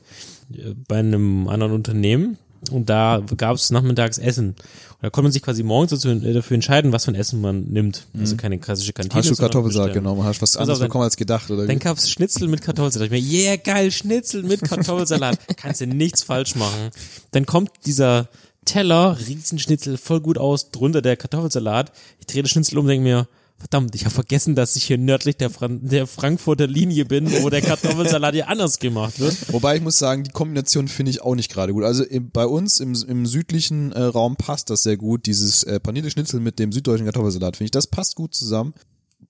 äh, 0.54 0.76
bei 0.88 0.98
einem 1.00 1.48
anderen 1.48 1.72
Unternehmen 1.74 2.38
und 2.72 2.90
da 2.90 3.22
gab 3.38 3.56
es 3.56 3.70
nachmittags 3.70 4.18
Essen. 4.18 4.50
Und 4.50 4.58
da 5.02 5.10
konnte 5.10 5.24
man 5.24 5.32
sich 5.32 5.42
quasi 5.42 5.64
morgens 5.64 6.06
äh, 6.06 6.34
dafür 6.34 6.56
entscheiden, 6.56 6.92
was 6.92 7.06
für 7.06 7.12
ein 7.12 7.16
Essen 7.16 7.42
man 7.42 7.66
nimmt. 7.66 8.06
Also 8.18 8.36
keine 8.38 8.58
klassische 8.58 8.94
Kantine. 8.94 9.16
Mhm. 9.16 9.30
Hast 9.30 9.40
du 9.40 9.62
bestellen. 9.64 9.94
genommen? 9.94 10.24
Hast 10.24 10.42
was 10.42 10.52
Pass 10.52 10.62
anderes 10.62 10.80
bekommen 10.80 11.04
als 11.04 11.18
gedacht? 11.18 11.50
Oder 11.52 11.68
Dann 11.68 11.76
wie? 11.76 11.80
gab's 11.80 12.10
Schnitzel 12.10 12.48
mit 12.48 12.62
Kartoffelsalat. 12.62 13.12
Ich 13.12 13.12
mir, 13.12 13.32
yeah, 13.32 13.56
geil, 13.58 13.92
Schnitzel 13.92 14.44
mit 14.44 14.62
Kartoffelsalat. 14.62 15.40
Kannst 15.58 15.82
du 15.82 15.88
nichts 15.88 16.24
falsch 16.24 16.56
machen. 16.56 16.92
Dann 17.32 17.46
kommt 17.46 17.72
dieser 17.86 18.30
Teller, 18.66 19.18
Riesenschnitzel, 19.28 19.98
voll 19.98 20.22
gut 20.22 20.38
aus, 20.38 20.72
drunter 20.72 21.02
der 21.02 21.18
Kartoffelsalat. 21.18 21.92
Ich 22.20 22.28
drehe 22.28 22.44
das 22.44 22.52
Schnitzel 22.52 22.78
um 22.78 22.86
und 22.86 22.90
denke 22.90 23.04
mir, 23.04 23.28
verdammt, 23.58 23.96
ich 23.96 24.06
habe 24.06 24.14
vergessen, 24.14 24.56
dass 24.56 24.76
ich 24.76 24.84
hier 24.84 24.98
nördlich 24.98 25.38
der, 25.38 25.50
Fran 25.50 25.80
der 25.88 26.06
Frankfurter 26.08 26.68
Linie 26.68 27.06
bin, 27.06 27.32
wo 27.42 27.50
der 27.50 27.62
Kartoffelsalat 27.62 28.34
hier 28.34 28.50
anders 28.50 28.80
gemacht 28.80 29.20
wird. 29.20 29.54
Wobei 29.54 29.78
ich 29.78 29.82
muss 29.82 29.98
sagen, 29.98 30.24
die 30.24 30.32
Kombination 30.32 30.88
finde 30.88 31.12
ich 31.12 31.22
auch 31.22 31.36
nicht 31.36 31.52
gerade 31.52 31.74
gut. 31.74 31.84
Also 31.84 32.04
im, 32.04 32.30
bei 32.30 32.46
uns 32.46 32.80
im, 32.80 32.94
im 33.08 33.26
südlichen 33.26 33.92
äh, 33.94 34.02
Raum 34.02 34.36
passt 34.36 34.70
das 34.70 34.84
sehr 34.84 34.98
gut. 34.98 35.26
Dieses 35.26 35.64
äh, 35.64 35.80
panierte 35.80 36.12
Schnitzel 36.12 36.40
mit 36.40 36.60
dem 36.60 36.72
süddeutschen 36.72 37.06
Kartoffelsalat 37.06 37.58
finde 37.58 37.66
ich, 37.66 37.72
das 37.72 37.88
passt 37.88 38.16
gut 38.16 38.36
zusammen. 38.36 38.74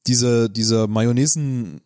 Diese, 0.07 0.49
dieser 0.49 0.87
Mayonnaisen 0.87 1.81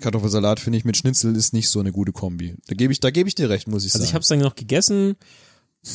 Kartoffelsalat 0.00 0.60
finde 0.60 0.78
ich 0.78 0.84
mit 0.84 0.96
Schnitzel 0.96 1.34
ist 1.34 1.52
nicht 1.52 1.68
so 1.70 1.80
eine 1.80 1.92
gute 1.92 2.12
Kombi. 2.12 2.54
Da 2.68 2.74
gebe 2.74 2.92
ich, 2.92 3.00
da 3.00 3.10
gebe 3.10 3.28
ich 3.28 3.34
dir 3.34 3.48
recht, 3.50 3.66
muss 3.68 3.84
ich 3.84 3.92
Also 3.92 3.98
sagen. 3.98 4.08
ich 4.08 4.14
habe 4.14 4.22
es 4.22 4.28
dann 4.28 4.38
noch 4.38 4.54
gegessen. 4.54 5.16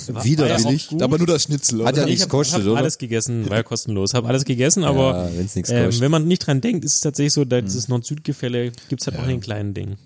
War- 0.08 0.24
Widerwillig. 0.24 0.92
war 0.92 1.00
ja 1.00 1.06
aber 1.06 1.18
nur 1.18 1.28
das 1.28 1.44
Schnitzel. 1.44 1.84
Hat 1.86 1.94
oder? 1.94 2.02
ja 2.02 2.06
nichts 2.06 2.22
ich 2.22 2.24
habe 2.24 2.32
kostet, 2.38 2.62
hab 2.62 2.68
oder? 2.72 2.78
alles 2.80 2.98
gegessen, 2.98 3.50
war 3.50 3.58
ja 3.58 3.64
kostenlos. 3.64 4.14
Habe 4.14 4.28
alles 4.28 4.46
gegessen, 4.46 4.84
aber 4.84 5.30
Ja, 5.36 5.44
kostet. 5.62 6.00
wenn 6.02 6.12
man 6.12 6.28
nicht 6.28 6.40
dran 6.48 6.62
denkt, 6.62 6.84
ist 6.86 6.96
es 6.96 7.00
tatsächlich 7.02 7.34
so, 7.34 7.46
da 7.46 7.62
Mhm. 7.62 7.66
dieses 7.66 7.88
Nord-Süd-Gefälle 7.88 8.72
gibt's 8.90 9.08
halt 9.08 9.18
auch 9.18 9.24
in 9.24 9.30
den 9.30 9.42
kleinen 9.42 9.74
Dingen. 9.74 9.98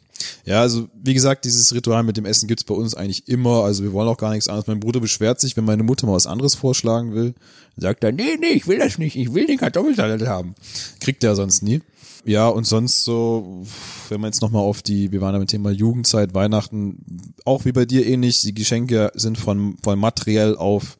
Ja, 0.45 0.61
also 0.61 0.87
wie 1.03 1.13
gesagt, 1.13 1.45
dieses 1.45 1.73
Ritual 1.75 2.01
mit 2.03 2.17
dem 2.17 2.25
Essen 2.25 2.47
gibt's 2.47 2.63
bei 2.63 2.73
uns 2.73 2.95
eigentlich 2.95 3.27
immer. 3.27 3.63
Also 3.63 3.83
wir 3.83 3.93
wollen 3.93 4.07
auch 4.07 4.17
gar 4.17 4.31
nichts 4.31 4.47
anderes. 4.47 4.65
Mein 4.67 4.79
Bruder 4.79 4.99
beschwert 4.99 5.39
sich, 5.39 5.55
wenn 5.57 5.65
meine 5.65 5.83
Mutter 5.83 6.07
mal 6.07 6.13
was 6.13 6.25
anderes 6.25 6.55
vorschlagen 6.55 7.13
will. 7.13 7.35
Sagt 7.77 8.03
er, 8.03 8.11
nee, 8.11 8.35
nee, 8.39 8.47
ich 8.47 8.67
will 8.67 8.79
das 8.79 8.97
nicht. 8.97 9.15
Ich 9.15 9.33
will 9.35 9.45
den 9.45 9.57
Kartoffelsalat 9.59 10.21
haben. 10.27 10.55
Kriegt 10.99 11.23
er 11.23 11.35
sonst 11.35 11.61
nie. 11.61 11.81
Ja, 12.27 12.47
und 12.49 12.65
sonst 12.65 13.03
so, 13.03 13.63
wenn 14.09 14.21
man 14.21 14.29
jetzt 14.29 14.41
nochmal 14.41 14.61
auf 14.61 14.81
die, 14.81 15.11
wir 15.11 15.21
waren 15.21 15.33
ja 15.33 15.39
mit 15.39 15.49
dem 15.51 15.57
Thema 15.57 15.71
Jugendzeit, 15.71 16.33
Weihnachten, 16.33 17.33
auch 17.45 17.65
wie 17.65 17.71
bei 17.71 17.85
dir 17.85 18.05
ähnlich, 18.05 18.41
die 18.41 18.53
Geschenke 18.53 19.11
sind 19.15 19.37
von, 19.37 19.77
von 19.81 19.97
materiell 19.97 20.55
auf 20.55 20.97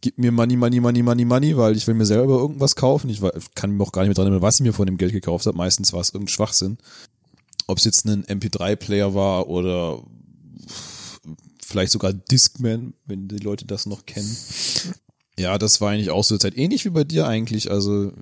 gib 0.00 0.18
mir 0.18 0.32
Money, 0.32 0.56
Money, 0.56 0.80
Money, 0.80 1.02
Money, 1.02 1.24
Money, 1.24 1.56
weil 1.56 1.76
ich 1.76 1.86
will 1.86 1.94
mir 1.94 2.04
selber 2.04 2.34
irgendwas 2.34 2.76
kaufen. 2.76 3.08
Ich 3.08 3.22
kann 3.54 3.70
mir 3.70 3.82
auch 3.82 3.92
gar 3.92 4.02
nicht 4.02 4.08
mehr 4.08 4.14
dran 4.14 4.26
erinnern, 4.26 4.42
was 4.42 4.56
ich 4.56 4.60
mir 4.60 4.74
von 4.74 4.84
dem 4.84 4.98
Geld 4.98 5.12
gekauft 5.12 5.46
habe. 5.46 5.56
Meistens 5.56 5.94
war 5.94 6.00
es 6.02 6.10
irgendein 6.10 6.34
Schwachsinn 6.34 6.76
ob 7.66 7.78
es 7.78 7.84
jetzt 7.84 8.04
ein 8.06 8.24
MP3-Player 8.24 9.14
war 9.14 9.48
oder 9.48 10.02
vielleicht 11.64 11.92
sogar 11.92 12.12
Discman, 12.12 12.94
wenn 13.06 13.28
die 13.28 13.38
Leute 13.38 13.64
das 13.64 13.86
noch 13.86 14.06
kennen. 14.06 14.36
Ja, 15.38 15.58
das 15.58 15.80
war 15.80 15.90
eigentlich 15.90 16.10
auch 16.10 16.24
so 16.24 16.38
Zeit. 16.38 16.56
Ähnlich 16.56 16.84
wie 16.84 16.90
bei 16.90 17.04
dir 17.04 17.26
eigentlich. 17.26 17.70
Also 17.70 18.12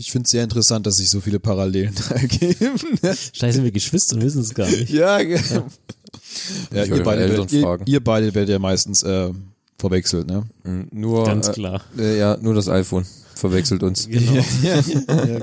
ich 0.00 0.10
finde 0.10 0.24
es 0.24 0.30
sehr 0.30 0.42
interessant, 0.42 0.86
dass 0.86 0.96
sich 0.96 1.10
so 1.10 1.20
viele 1.20 1.38
Parallelen 1.38 1.94
ergeben. 2.10 2.78
Sind 3.32 3.62
wir 3.64 3.70
Geschwister 3.70 4.16
und 4.16 4.22
wissen 4.22 4.40
es 4.40 4.54
gar 4.54 4.66
nicht. 4.68 4.88
ja, 4.90 5.20
ja 5.20 5.38
Ich 6.72 6.90
ihr, 6.90 7.02
beide, 7.02 7.28
werdet- 7.28 7.52
ihr, 7.52 7.78
ihr 7.84 8.02
beide 8.02 8.34
werdet 8.34 8.48
ja 8.48 8.58
meistens 8.58 9.02
äh, 9.02 9.30
verwechselt, 9.78 10.26
ne? 10.26 10.44
Mhm, 10.64 10.88
Nur, 10.92 11.24
Ganz 11.24 11.48
äh, 11.48 11.52
klar. 11.52 11.82
Äh, 11.98 12.18
ja, 12.18 12.38
nur 12.40 12.54
das 12.54 12.68
iPhone 12.68 13.04
verwechselt 13.34 13.82
uns. 13.82 14.08
Genau. 14.08 14.32
ja, 14.62 14.80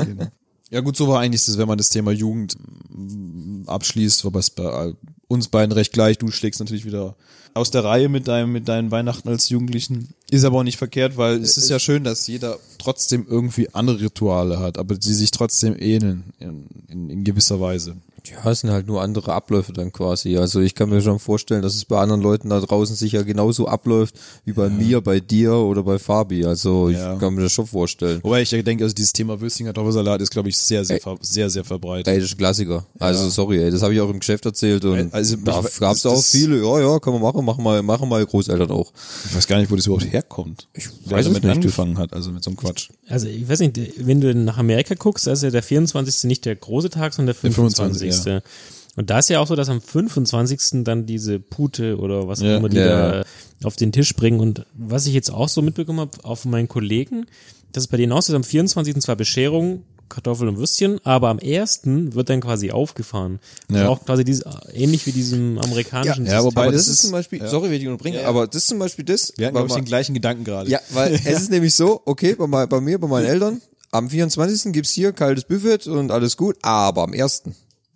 genau. 0.04 0.28
Ja 0.72 0.82
gut, 0.82 0.98
so 0.98 1.08
war 1.08 1.20
eigentlich 1.22 1.46
das, 1.46 1.58
wenn 1.58 1.68
man 1.68 1.78
das 1.78 1.90
Thema 1.90 2.12
Jugend 2.12 2.56
mm, 2.90 3.64
abschließt, 3.68 4.26
wobei 4.26 4.40
es 4.40 4.50
bei 4.50 4.94
uns 5.28 5.48
beiden 5.50 5.72
recht 5.72 5.94
gleich. 5.94 6.18
Du 6.18 6.30
schlägst 6.32 6.60
natürlich 6.60 6.84
wieder 6.86 7.16
aus 7.58 7.72
der 7.72 7.84
Reihe 7.84 8.10
mit 8.10 8.28
deinem 8.28 8.52
mit 8.52 8.68
deinen 8.68 8.92
Weihnachten 8.92 9.28
als 9.30 9.50
Jugendlichen. 9.50 10.10
Ist 10.30 10.46
aber 10.46 10.60
auch 10.60 10.64
nicht 10.64 10.78
verkehrt, 10.78 11.18
weil 11.18 11.42
es 11.42 11.58
ist 11.58 11.70
ja 11.70 11.80
schön, 11.80 12.04
dass 12.04 12.28
jeder 12.28 12.58
trotzdem 12.78 13.26
irgendwie 13.30 13.74
andere 13.74 14.00
Rituale 14.02 14.60
hat, 14.60 14.78
aber 14.78 14.96
die 14.96 15.14
sich 15.14 15.32
trotzdem 15.32 15.76
ähneln 15.78 16.24
in, 16.40 16.66
in, 16.88 17.10
in 17.10 17.24
gewisser 17.24 17.60
Weise. 17.60 17.96
Ja, 18.32 18.52
es 18.52 18.62
sind 18.62 18.72
halt 18.72 18.88
nur 18.88 19.02
andere 19.02 19.34
Abläufe 19.34 19.74
dann 19.74 19.92
quasi. 19.92 20.38
Also 20.38 20.60
ich 20.62 20.76
kann 20.76 20.90
mir 20.90 21.02
schon 21.02 21.20
vorstellen, 21.20 21.62
dass 21.62 21.76
es 21.76 21.86
bei 21.86 21.98
anderen 22.00 22.22
Leuten 22.22 22.50
da 22.50 22.60
draußen 22.60 22.96
sicher 22.96 23.24
genauso 23.24 23.68
abläuft 23.68 24.16
wie 24.46 24.54
bei 24.54 24.70
mir, 24.70 25.02
bei 25.02 25.20
dir 25.20 25.54
oder 25.54 25.84
bei 25.84 26.00
Fabi. 26.00 26.46
Also 26.46 26.90
Ja. 26.90 27.14
ich 27.14 27.20
kann 27.20 27.34
mir 27.36 27.44
das 27.44 27.52
schon 27.54 27.68
vorstellen. 27.68 28.20
Wobei 28.24 28.42
ich 28.42 28.52
ja 28.52 28.62
denke, 28.62 28.84
also 28.84 28.94
dieses 28.96 29.14
Thema 29.14 29.40
Würstchen 29.40 29.66
Kartoffelsalat 29.66 30.22
ist, 30.22 30.32
glaube 30.32 30.50
ich, 30.50 30.58
sehr, 30.58 30.84
sehr, 30.86 31.00
ver 31.00 31.18
sehr, 31.22 31.50
sehr 31.50 31.64
verbreitet. 31.64 32.08
Ey, 32.08 32.16
das 32.20 32.26
ist 32.30 32.36
ein 32.36 32.38
Klassiker. 32.38 32.86
Also 33.00 33.30
sorry, 33.30 33.62
ey, 33.64 33.72
das 33.72 33.82
habe 33.82 33.94
ich 33.94 34.02
auch 34.02 34.10
im 34.10 34.20
Geschäft 34.20 34.46
erzählt 34.46 34.84
und 34.86 35.14
Also, 35.14 35.36
da 35.38 35.62
gab's 35.80 36.02
das- 36.02 36.06
auch 36.06 36.24
viele, 36.24 36.62
ja, 36.62 36.80
ja, 36.80 37.00
kann 37.00 37.14
man 37.14 37.22
machen, 37.22 37.46
machen 37.46 37.64
mal, 37.64 37.82
machen 37.84 38.10
mal 38.10 38.26
Großeltern 38.26 38.72
auch. 38.72 38.92
Ich 39.26 39.36
weiß 39.36 39.48
gar 39.48 39.58
nicht, 39.60 39.72
wo 39.72 39.76
das 39.76 39.86
überhaupt 39.86 40.12
herkommt. 40.12 40.68
Ich 40.74 40.88
weiß 41.06 41.26
es 41.26 41.34
damit 41.34 41.44
nicht. 41.44 41.52
angefangen 41.56 41.98
hat, 41.98 42.14
also 42.14 42.32
mit 42.32 42.44
so 42.44 42.50
einem 42.50 42.58
Quatsch. 42.58 42.90
Also 43.08 43.28
ich 43.28 43.48
weiß 43.48 43.60
nicht, 43.60 43.78
wenn 44.06 44.22
du 44.22 44.34
nach 44.36 44.58
Amerika 44.58 44.96
guckst, 44.96 45.28
da 45.28 45.32
ist 45.32 45.44
ja 45.44 45.50
der 45.50 45.64
24. 45.64 46.26
nicht 46.28 46.46
der 46.46 46.56
große 46.56 46.90
Tag, 46.90 47.14
sondern 47.14 47.36
der 47.36 47.42
Der 47.42 47.52
25. 47.52 48.08
25., 48.24 48.50
Und 48.96 49.10
da 49.12 49.20
ist 49.20 49.30
ja 49.30 49.40
auch 49.40 49.48
so, 49.48 49.56
dass 49.56 49.70
am 49.70 49.80
25. 49.80 50.84
dann 50.84 51.06
diese 51.06 51.40
Pute 51.40 51.98
oder 51.98 52.28
was 52.28 52.42
auch 52.42 52.46
Ja. 52.46 52.58
immer 52.58 52.70
die 52.70 52.78
Ja. 52.78 53.12
da 53.22 53.24
auf 53.64 53.76
den 53.76 53.92
Tisch 53.92 54.16
bringen. 54.16 54.40
Und 54.40 54.66
was 54.74 55.06
ich 55.06 55.14
jetzt 55.14 55.30
auch 55.32 55.50
so 55.50 55.62
mitbekommen 55.62 56.00
habe 56.00 56.12
auf 56.24 56.46
meinen 56.46 56.68
Kollegen, 56.68 57.28
dass 57.74 57.84
es 57.84 57.88
bei 57.88 57.98
denen 57.98 58.12
auch 58.12 58.22
so 58.24 58.34
ist, 58.34 58.36
am 58.38 58.44
24. 58.44 59.00
zwar 59.02 59.16
Bescherung, 59.16 59.84
Kartoffel 60.10 60.48
und 60.48 60.58
Würstchen, 60.58 61.00
aber 61.04 61.28
am 61.30 61.38
1. 61.38 62.16
wird 62.16 62.30
dann 62.30 62.40
quasi 62.42 62.72
aufgefahren. 62.72 63.40
Also 63.70 63.82
Ja. 63.84 63.90
auch 63.90 64.04
quasi 64.06 64.24
diese, 64.24 64.46
ähnlich 64.74 65.06
wie 65.06 65.12
diesem 65.12 65.60
amerikanischen 65.60 66.26
Ja, 66.26 66.44
wobei 66.44 66.64
aber 66.64 66.72
das 66.72 66.84
das, 66.86 66.88
ist 66.88 66.94
ist- 66.96 67.02
zum 67.04 67.12
Beispiel, 67.12 67.46
sorry, 67.48 67.70
wenn 67.70 67.80
ich 67.82 67.88
unterbringe, 67.88 68.26
aber 68.26 68.48
das 68.48 68.56
ist 68.64 68.68
zum 68.70 68.80
Beispiel 68.80 69.04
das. 69.06 69.34
Wir 69.38 69.48
hatten, 69.48 69.56
glaube 69.58 69.68
ich, 69.70 69.76
den 69.76 69.86
gleichen 69.86 70.14
Gedanken 70.14 70.44
gerade. 70.46 70.70
Ja, 70.72 70.80
weil 70.94 71.14
es 71.26 71.42
ist 71.42 71.52
nämlich 71.52 71.76
so, 71.76 72.02
okay, 72.06 72.36
bei, 72.36 72.66
bei 72.66 72.80
mir, 72.82 72.98
bei 73.00 73.08
meinen 73.08 73.26
Eltern, 73.28 73.62
am 73.92 74.10
24. 74.10 74.72
gibt's 74.72 74.92
hier 74.92 75.12
kaltes 75.12 75.44
Buffet 75.44 75.88
und 75.88 76.10
alles 76.10 76.36
gut, 76.38 76.56
aber 76.64 77.04
am 77.04 77.14
1. 77.14 77.44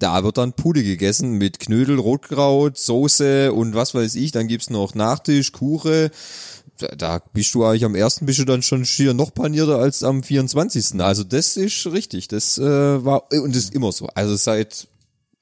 Da 0.02 0.24
wird 0.24 0.38
dann 0.38 0.54
Pude 0.54 0.84
gegessen 0.84 1.34
mit 1.34 1.60
Knödel, 1.60 2.00
Rotkraut, 2.00 2.76
Soße 2.76 3.54
und 3.54 3.76
was 3.76 3.94
weiß 3.94 4.16
ich. 4.16 4.32
Dann 4.32 4.48
gibt's 4.48 4.72
noch 4.72 4.96
Nachtisch, 4.96 5.52
Kuche. 5.52 6.10
Da, 6.80 6.88
da 6.88 7.22
bist 7.34 7.54
du 7.54 7.64
eigentlich 7.64 7.86
am 7.86 7.94
1. 7.94 8.22
bist 8.22 8.40
du 8.40 8.46
dann 8.46 8.64
schon 8.64 8.84
schier 8.84 9.14
noch 9.14 9.32
panierter 9.32 9.78
als 9.78 10.02
am 10.02 10.24
24. 10.24 11.00
Also 11.00 11.24
das 11.24 11.56
ist 11.56 11.86
richtig. 11.86 12.28
Das 12.30 12.58
äh, 12.58 12.64
war 13.06 13.32
und 13.32 13.56
das 13.56 13.66
ist 13.66 13.76
immer 13.76 13.92
so. 13.92 14.08
Also 14.08 14.36
seit 14.36 14.88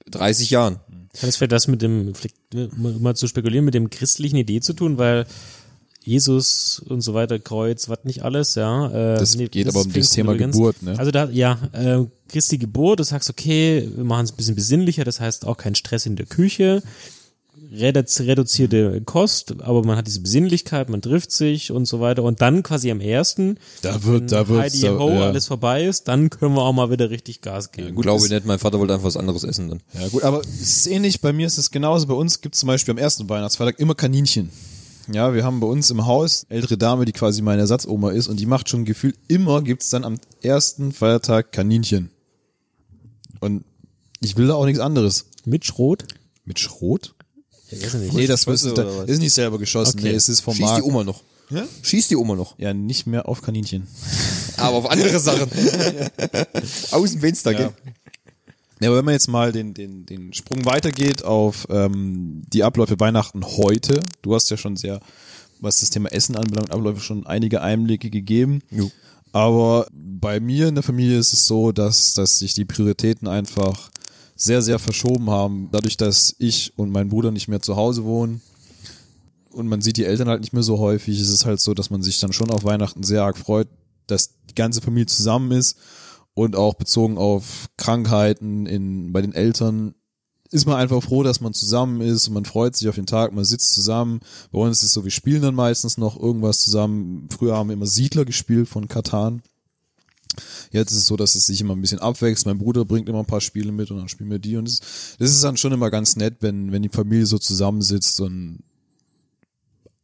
30 0.08 0.50
Jahren. 0.50 0.82
Hat 1.22 1.30
es 1.30 1.38
vielleicht 1.38 1.54
das 1.54 1.68
mit 1.70 1.82
dem, 1.82 2.12
äh, 2.54 2.68
mal 2.76 3.16
zu 3.16 3.28
spekulieren, 3.28 3.64
mit 3.64 3.76
dem 3.76 3.90
christlichen 3.90 4.36
Idee 4.36 4.60
zu 4.60 4.74
tun, 4.74 4.98
weil 4.98 5.26
Jesus 6.04 6.82
und 6.88 7.02
so 7.02 7.14
weiter, 7.14 7.40
Kreuz, 7.40 7.90
was 7.90 8.00
nicht 8.04 8.24
alles, 8.24 8.56
ja. 8.56 8.88
Äh, 8.88 9.20
Das 9.20 9.38
geht 9.38 9.68
aber 9.68 9.82
ist 9.82 9.86
um 9.88 9.94
das 9.94 10.10
Thema 10.10 10.34
übrigens. 10.34 10.56
Geburt, 10.56 10.82
ne? 10.82 10.98
Also 10.98 11.12
da, 11.12 11.30
ja, 11.30 11.58
äh, 11.74 12.06
Christi 12.30 12.58
Geburt, 12.58 13.00
du 13.00 13.04
sagst, 13.04 13.30
okay, 13.30 13.90
wir 13.96 14.04
machen 14.04 14.26
es 14.26 14.32
ein 14.32 14.38
bisschen 14.38 14.56
besinnlicher, 14.56 15.04
das 15.04 15.20
heißt 15.20 15.46
auch 15.46 15.58
kein 15.58 15.76
Stress 15.76 16.06
in 16.06 16.16
der 16.16 16.26
Küche, 16.26 16.82
redu- 17.74 18.26
reduzierte 18.26 19.02
Kost, 19.02 19.56
aber 19.62 19.84
man 19.86 19.98
hat 19.98 20.08
diese 20.08 20.22
Besinnlichkeit, 20.22 20.90
man 20.90 21.02
trifft 21.02 21.32
sich 21.32 21.72
und 21.72 21.86
so 21.86 22.00
weiter 22.00 22.24
und 22.24 22.42
dann 22.42 22.64
quasi 22.64 22.90
am 22.92 23.02
ersten, 23.02 23.58
Da 23.82 24.04
wird, 24.04 24.32
da 24.32 24.48
wird, 24.48 24.62
Heidi 24.62 24.82
da, 24.82 24.98
Ho, 24.98 25.10
ja. 25.12 25.28
alles 25.28 25.48
vorbei 25.48 25.86
ist, 25.86 26.08
dann 26.08 26.30
können 26.30 26.56
wir 26.56 26.62
auch 26.64 26.74
mal 26.74 26.90
wieder 26.92 27.10
richtig 27.10 27.42
Gas 27.42 27.72
geben. 27.72 27.94
Gut, 27.96 28.04
glaube 28.04 28.24
ich 28.26 28.32
nicht, 28.32 28.46
mein 28.46 28.58
Vater 28.60 28.80
wollte 28.80 28.94
einfach 28.94 29.06
was 29.06 29.18
anderes 29.18 29.44
essen 29.44 29.70
dann. 29.70 29.82
Ja 30.00 30.08
gut, 30.08 30.24
aber 30.24 30.42
es 30.42 30.78
ist 30.78 30.88
ähnlich, 30.88 31.20
bei 31.22 31.34
mir 31.34 31.46
ist 31.46 31.58
es 31.58 31.70
genauso. 31.72 32.08
Bei 32.08 32.14
uns 32.16 32.40
gibt 32.42 32.56
es 32.56 32.62
zum 32.62 32.68
Beispiel 32.68 32.94
am 32.94 32.98
ersten 32.98 33.28
Weihnachtsfeiertag 33.30 33.80
immer 33.80 33.96
Kaninchen. 33.96 34.50
Ja, 35.12 35.34
wir 35.34 35.44
haben 35.44 35.60
bei 35.60 35.68
uns 35.68 35.90
im 35.90 36.06
Haus 36.06 36.46
ältere 36.50 36.78
Dame, 36.78 37.06
die 37.06 37.12
quasi 37.12 37.42
meine 37.42 37.62
Ersatzoma 37.62 38.12
ist 38.12 38.28
und 38.28 38.40
die 38.40 38.46
macht 38.46 38.70
schon 38.70 38.86
Gefühl, 38.86 39.14
immer 39.28 39.62
gibt's 39.62 39.90
dann 39.90 40.04
am 40.04 40.18
ersten 40.42 40.92
Feiertag 40.92 41.52
Kaninchen. 41.52 42.12
Und 43.40 43.64
ich 44.22 44.38
will 44.38 44.48
da 44.48 44.56
auch 44.56 44.66
nichts 44.66 44.80
anderes. 44.80 45.26
Mit 45.46 45.66
Schrot? 45.66 46.06
Mit 46.46 46.60
Schrot? 46.60 47.16
Ich 47.72 47.84
weiß 47.84 47.94
nicht. 47.96 48.14
Nee, 48.14 48.28
das 48.28 48.46
Geschosse 48.46 48.70
ist, 48.70 48.78
da, 48.78 49.04
ist 49.04 49.20
nicht 49.20 49.34
selber 49.34 49.58
geschossen. 49.58 50.00
Okay. 50.00 50.10
Nee, 50.10 50.16
es 50.16 50.30
ist 50.30 50.42
vom 50.42 50.54
Schießt 50.54 50.68
die 50.68 50.82
Markt. 50.82 50.86
Oma 50.86 51.04
noch. 51.04 51.22
Schießt 51.82 52.12
die 52.12 52.16
Oma 52.16 52.36
noch. 52.36 52.58
Ja, 52.60 52.74
nicht 52.74 53.08
mehr 53.08 53.28
auf 53.28 53.42
Kaninchen. 53.42 53.88
Aber 54.58 54.78
auf 54.78 54.90
andere 54.90 55.20
Sachen. 55.20 55.50
Aus 56.92 57.12
dem 57.12 57.22
Fenster, 57.22 57.52
Ja. 57.52 57.58
gell? 57.58 57.74
Ja, 58.80 58.90
aber 58.90 58.98
wenn 58.98 59.06
man 59.06 59.14
jetzt 59.14 59.28
mal 59.28 59.52
den, 59.52 59.74
den, 59.74 60.06
den 60.06 60.34
Sprung 60.34 60.64
weitergeht 60.66 61.24
auf 61.24 61.68
ähm, 61.70 62.44
die 62.48 62.64
Abläufe 62.64 63.00
Weihnachten 63.00 63.44
heute, 63.46 64.02
du 64.22 64.34
hast 64.34 64.50
ja 64.50 64.58
schon 64.58 64.78
sehr, 64.78 65.02
was 65.60 65.82
das 65.82 65.90
Thema 65.90 66.10
Essen 66.12 66.38
anbelangt, 66.38 66.72
Abläufe 66.72 67.02
schon 67.02 67.28
einige 67.28 67.62
Einblicke 67.62 68.10
gegeben. 68.10 68.62
Jo. 68.72 68.90
Aber 69.34 69.88
bei 69.92 70.40
mir 70.40 70.70
in 70.70 70.76
der 70.76 70.84
Familie 70.84 71.20
ist 71.20 71.34
es 71.34 71.46
so, 71.46 71.72
dass, 71.72 72.14
dass 72.14 72.40
sich 72.40 72.54
die 72.54 72.66
Prioritäten 72.66 73.28
einfach 73.28 73.92
sehr, 74.36 74.62
sehr 74.62 74.80
verschoben 74.80 75.30
haben. 75.30 75.68
Dadurch, 75.72 75.98
dass 75.98 76.36
ich 76.40 76.74
und 76.78 76.90
mein 76.92 77.10
Bruder 77.10 77.32
nicht 77.32 77.50
mehr 77.50 77.62
zu 77.62 77.76
Hause 77.76 78.06
wohnen 78.06 78.42
und 79.52 79.68
man 79.68 79.82
sieht 79.82 79.98
die 79.98 80.06
Eltern 80.06 80.30
halt 80.30 80.40
nicht 80.40 80.54
mehr 80.54 80.64
so 80.64 80.80
häufig, 80.80 81.20
ist 81.20 81.30
es 81.30 81.46
halt 81.46 81.60
so, 81.60 81.74
dass 81.74 81.90
man 81.90 82.02
sich 82.02 82.20
dann 82.20 82.32
schon 82.32 82.50
auf 82.50 82.64
Weihnachten 82.64 83.04
sehr 83.04 83.24
arg 83.24 83.38
freut, 83.38 83.68
dass 84.08 84.32
die 84.50 84.56
ganze 84.56 84.82
Familie 84.82 85.08
zusammen 85.08 85.52
ist 85.52 85.78
und 86.40 86.56
auch 86.56 86.76
bezogen 86.76 87.18
auf 87.18 87.68
Krankheiten 87.76 88.66
in, 88.66 89.12
bei 89.12 89.22
den 89.22 89.34
Eltern 89.34 89.94
ist 90.52 90.66
man 90.66 90.78
einfach 90.78 91.04
froh, 91.04 91.22
dass 91.22 91.42
man 91.42 91.54
zusammen 91.54 92.00
ist 92.00 92.30
und 92.30 92.34
man 92.34 92.46
freut 92.46 92.78
sich 92.78 92.88
auf 92.88 92.96
den 92.96 93.06
Tag, 93.06 93.34
man 93.34 93.44
sitzt 93.44 93.74
zusammen. 93.74 94.22
Bei 94.50 94.60
uns 94.60 94.78
ist 94.78 94.86
es 94.86 94.94
so, 94.94 95.04
wir 95.04 95.12
spielen 95.12 95.42
dann 95.42 95.54
meistens 95.54 95.98
noch 95.98 96.18
irgendwas 96.18 96.62
zusammen. 96.62 97.28
Früher 97.30 97.58
haben 97.58 97.68
wir 97.68 97.74
immer 97.74 97.86
Siedler 97.86 98.24
gespielt 98.24 98.70
von 98.70 98.88
Katan. 98.88 99.42
Jetzt 100.72 100.92
ist 100.92 101.00
es 101.00 101.06
so, 101.08 101.18
dass 101.18 101.36
es 101.36 101.46
sich 101.46 101.60
immer 101.60 101.76
ein 101.76 101.82
bisschen 101.82 102.00
abwechselt. 102.00 102.46
Mein 102.46 102.60
Bruder 102.60 102.86
bringt 102.86 103.10
immer 103.10 103.20
ein 103.20 103.26
paar 103.26 103.42
Spiele 103.42 103.74
mit 103.74 103.92
und 103.92 103.98
dann 103.98 104.08
spielen 104.08 104.32
wir 104.32 104.40
die. 104.40 104.56
Und 104.56 104.70
das 104.70 105.32
ist 105.32 105.44
dann 105.44 105.58
schon 105.58 105.74
immer 105.74 105.92
ganz 105.92 106.16
nett, 106.16 106.38
wenn, 106.40 106.72
wenn 106.72 106.84
die 106.84 106.90
Familie 106.90 107.26
so 107.26 107.38
zusammensitzt 107.38 108.22
und 108.22 108.64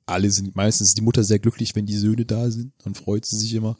alle 0.06 0.30
sind, 0.30 0.56
meistens 0.56 0.89
ist 0.89 0.97
die 0.97 1.01
Mutter 1.01 1.24
sehr 1.24 1.39
glücklich, 1.39 1.76
wenn 1.76 1.86
die 1.86 1.97
Söhne 1.97 2.26
da 2.26 2.51
sind. 2.51 2.74
Dann 2.84 2.95
freut 2.95 3.26
sie 3.26 3.38
sich 3.38 3.53
immer. 3.53 3.76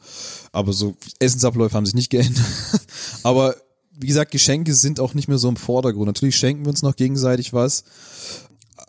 Aber 0.52 0.72
so 0.72 0.96
Essensabläufe 1.20 1.74
haben 1.76 1.86
sich 1.86 1.94
nicht 1.94 2.10
geändert. 2.10 2.44
Aber 3.22 3.56
wie 3.98 4.08
gesagt, 4.08 4.30
Geschenke 4.30 4.74
sind 4.74 5.00
auch 5.00 5.14
nicht 5.14 5.28
mehr 5.28 5.38
so 5.38 5.48
im 5.48 5.56
Vordergrund. 5.56 6.06
Natürlich 6.06 6.36
schenken 6.36 6.64
wir 6.64 6.70
uns 6.70 6.82
noch 6.82 6.96
gegenseitig 6.96 7.52
was, 7.52 7.84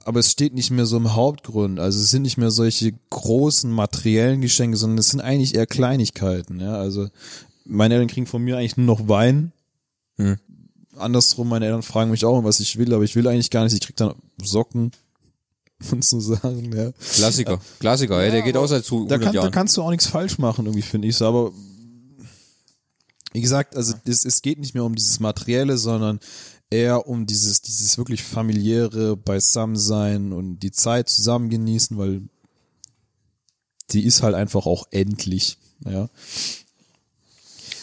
aber 0.04 0.20
es 0.20 0.32
steht 0.32 0.54
nicht 0.54 0.72
mehr 0.72 0.86
so 0.86 0.98
im 0.98 1.16
Hauptgrund. 1.16 1.80
Also 1.80 2.00
es 2.00 2.10
sind 2.10 2.24
nicht 2.24 2.38
mehr 2.38 2.52
solche 2.52 2.94
großen 3.10 3.72
materiellen 3.72 4.42
Geschenke, 4.42 4.78
sondern 4.78 4.98
es 4.98 5.10
sind 5.10 5.22
eigentlich 5.22 5.56
eher 5.56 5.66
Kleinigkeiten. 5.66 6.60
Ja, 6.60 6.76
also 6.76 7.08
meine 7.66 7.96
Eltern 7.96 8.10
kriegen 8.10 8.26
von 8.26 8.42
mir 8.42 8.58
eigentlich 8.58 8.78
nur 8.78 8.86
noch 8.86 9.08
Wein. 9.08 9.54
Hm. 10.18 10.38
Andersrum, 10.98 11.48
meine 11.50 11.66
Eltern 11.66 11.84
fragen 11.84 12.12
mich 12.12 12.26
auch, 12.26 12.44
was 12.44 12.60
ich 12.60 12.78
will, 12.78 12.94
aber 12.94 13.04
ich 13.04 13.16
will 13.16 13.28
eigentlich 13.28 13.52
gar 13.52 13.64
nicht. 13.64 13.74
Ich 13.74 13.82
krieg 13.82 13.96
dann 13.96 14.16
Socken 14.42 14.92
und 15.92 16.04
so 16.04 16.20
Sachen. 16.20 16.76
Ja. 16.76 16.92
Klassiker. 16.92 17.60
Klassiker, 17.80 18.24
ja, 18.24 18.32
der 18.32 18.42
geht 18.42 18.58
auch 18.58 18.68
seit 18.68 18.84
zu 18.86 19.06
Da, 19.08 19.16
100 19.16 19.22
kann, 19.22 19.34
da 19.34 19.42
Jahren. 19.42 19.52
kannst 19.52 19.78
du 19.78 19.82
auch 19.84 19.92
nichts 19.92 20.08
falsch 20.08 20.38
machen, 20.38 20.66
irgendwie 20.66 20.82
finde 20.82 21.08
ich 21.08 21.16
so. 21.16 21.26
Aber 21.28 21.52
wie 23.34 23.42
gesagt, 23.42 23.76
also 23.76 23.94
es, 24.06 24.26
es 24.26 24.42
geht 24.42 24.60
nicht 24.60 24.74
mehr 24.74 24.84
um 24.84 24.96
dieses 24.96 25.20
Materielle, 25.20 25.78
sondern 25.78 26.20
eher 26.70 27.08
um 27.08 27.26
dieses, 27.26 27.62
dieses 27.62 27.98
wirklich 27.98 28.24
familiäre 28.24 29.16
Beisammensein 29.16 30.34
und 30.34 30.60
die 30.60 30.72
Zeit 30.72 31.10
zusammen 31.10 31.50
genießen, 31.50 31.98
weil 31.98 32.24
die 33.92 34.04
ist 34.04 34.22
halt 34.24 34.36
einfach 34.36 34.66
auch 34.66 34.88
endlich, 34.92 35.58
ja. 35.86 36.10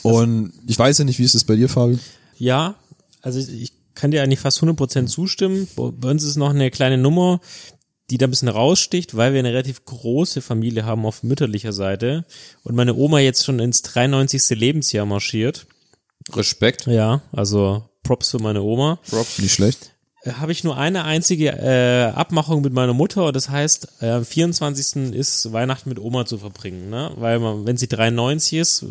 Und 0.03 0.53
ich 0.67 0.79
weiß 0.79 0.99
ja 0.99 1.05
nicht, 1.05 1.19
wie 1.19 1.25
ist 1.25 1.35
es 1.35 1.45
bei 1.45 1.57
dir, 1.57 1.69
Fabi? 1.69 1.99
Ja, 2.37 2.75
also 3.23 3.39
ich 3.39 3.73
kann 3.95 4.11
dir 4.11 4.23
eigentlich 4.23 4.41
fast 4.41 4.59
100% 4.63 5.07
zustimmen. 5.07 5.67
Bei 5.77 6.11
uns 6.11 6.25
ist 6.25 6.37
noch 6.37 6.51
eine 6.51 6.71
kleine 6.71 6.99
Nummer, 6.99 7.41
die 8.11 8.19
da 8.19 8.27
ein 8.27 8.31
bisschen 8.31 8.49
raussticht, 8.49 9.17
weil 9.17 9.33
wir 9.33 9.39
eine 9.41 9.51
relativ 9.51 9.85
große 9.85 10.43
Familie 10.43 10.85
haben 10.85 11.07
auf 11.07 11.23
mütterlicher 11.23 11.73
Seite 11.73 12.25
und 12.63 12.75
meine 12.75 12.95
Oma 12.95 13.21
jetzt 13.21 13.45
schon 13.45 13.59
ins 13.59 13.83
93. 13.83 14.51
Lebensjahr 14.59 15.07
marschiert. 15.07 15.67
Respekt. 16.33 16.87
Ja, 16.87 17.23
also 17.33 17.89
Props 18.03 18.31
für 18.31 18.39
meine 18.39 18.63
Oma. 18.63 18.99
Props. 19.09 19.39
Nicht 19.39 19.55
schlecht. 19.55 19.95
Äh, 20.23 20.33
Habe 20.33 20.53
ich 20.53 20.65
nur 20.65 20.77
eine 20.77 21.05
einzige 21.05 21.51
äh, 21.51 22.13
Abmachung 22.15 22.63
mit 22.63 22.73
meiner 22.73 22.95
Mutter. 22.95 23.33
Das 23.33 23.49
heißt, 23.49 23.89
äh, 24.01 24.11
am 24.11 24.25
24. 24.25 25.15
ist 25.15 25.53
Weihnachten 25.53 25.89
mit 25.89 25.99
Oma 25.99 26.27
zu 26.27 26.39
verbringen, 26.39 26.91
ne? 26.91 27.13
Weil 27.17 27.39
man, 27.39 27.67
wenn 27.67 27.77
sie 27.77 27.89
93 27.89 28.59
ist, 28.59 28.87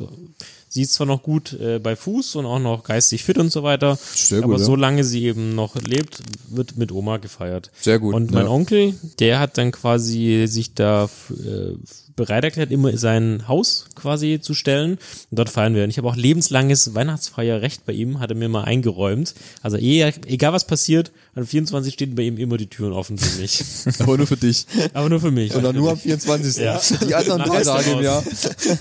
sie 0.73 0.81
ist 0.81 0.93
zwar 0.93 1.05
noch 1.05 1.21
gut 1.21 1.53
äh, 1.53 1.77
bei 1.79 1.95
Fuß 1.95 2.35
und 2.37 2.45
auch 2.47 2.57
noch 2.59 2.83
geistig 2.83 3.23
fit 3.23 3.37
und 3.37 3.51
so 3.51 3.61
weiter, 3.61 3.95
Sehr 4.15 4.39
gut, 4.39 4.45
aber 4.45 4.57
ja. 4.59 4.63
solange 4.65 5.03
sie 5.03 5.25
eben 5.25 5.53
noch 5.53 5.75
lebt, 5.75 6.17
wird 6.49 6.77
mit 6.77 6.91
Oma 6.91 7.17
gefeiert. 7.17 7.69
Sehr 7.79 7.99
gut. 7.99 8.15
Und 8.15 8.31
mein 8.31 8.45
Ja. 8.45 8.49
Onkel, 8.51 8.95
der 9.19 9.39
hat 9.39 9.57
dann 9.59 9.71
quasi 9.71 10.45
sich 10.47 10.73
da 10.73 11.09
äh, 11.29 11.73
bereit 12.15 12.43
erklärt, 12.43 12.71
immer 12.71 12.95
sein 12.97 13.47
Haus 13.47 13.85
quasi 13.95 14.39
zu 14.41 14.53
stellen. 14.53 14.93
Und 15.31 15.39
dort 15.39 15.49
feiern 15.49 15.75
wir. 15.75 15.83
Und 15.83 15.89
ich 15.89 15.97
habe 15.97 16.07
auch 16.07 16.15
lebenslanges 16.15 16.93
Weihnachtsfeierrecht 16.95 17.85
bei 17.85 17.93
ihm, 17.93 18.19
hat 18.19 18.31
er 18.31 18.35
mir 18.35 18.49
mal 18.49 18.63
eingeräumt. 18.63 19.33
Also 19.61 19.77
eher, 19.77 20.13
egal 20.25 20.53
was 20.53 20.65
passiert, 20.65 21.11
am 21.35 21.45
24 21.45 21.93
stehen 21.93 22.15
bei 22.15 22.23
ihm 22.23 22.37
immer 22.37 22.57
die 22.57 22.67
Türen 22.67 22.93
offen 22.93 23.17
für 23.17 23.41
mich. 23.41 23.63
Aber 23.99 24.17
nur 24.17 24.27
für 24.27 24.37
dich. 24.37 24.65
Aber 24.93 25.09
nur 25.09 25.19
für 25.19 25.31
mich. 25.31 25.55
Oder 25.55 25.73
nur 25.73 25.91
am 25.91 25.97
24. 25.97 26.63
Ja. 26.63 26.79
Die 27.07 27.15
anderen 27.15 27.41
drei 27.43 27.57
Rest 27.57 27.69
Tage 27.69 27.91
im. 27.91 28.03
Jahr. 28.03 28.23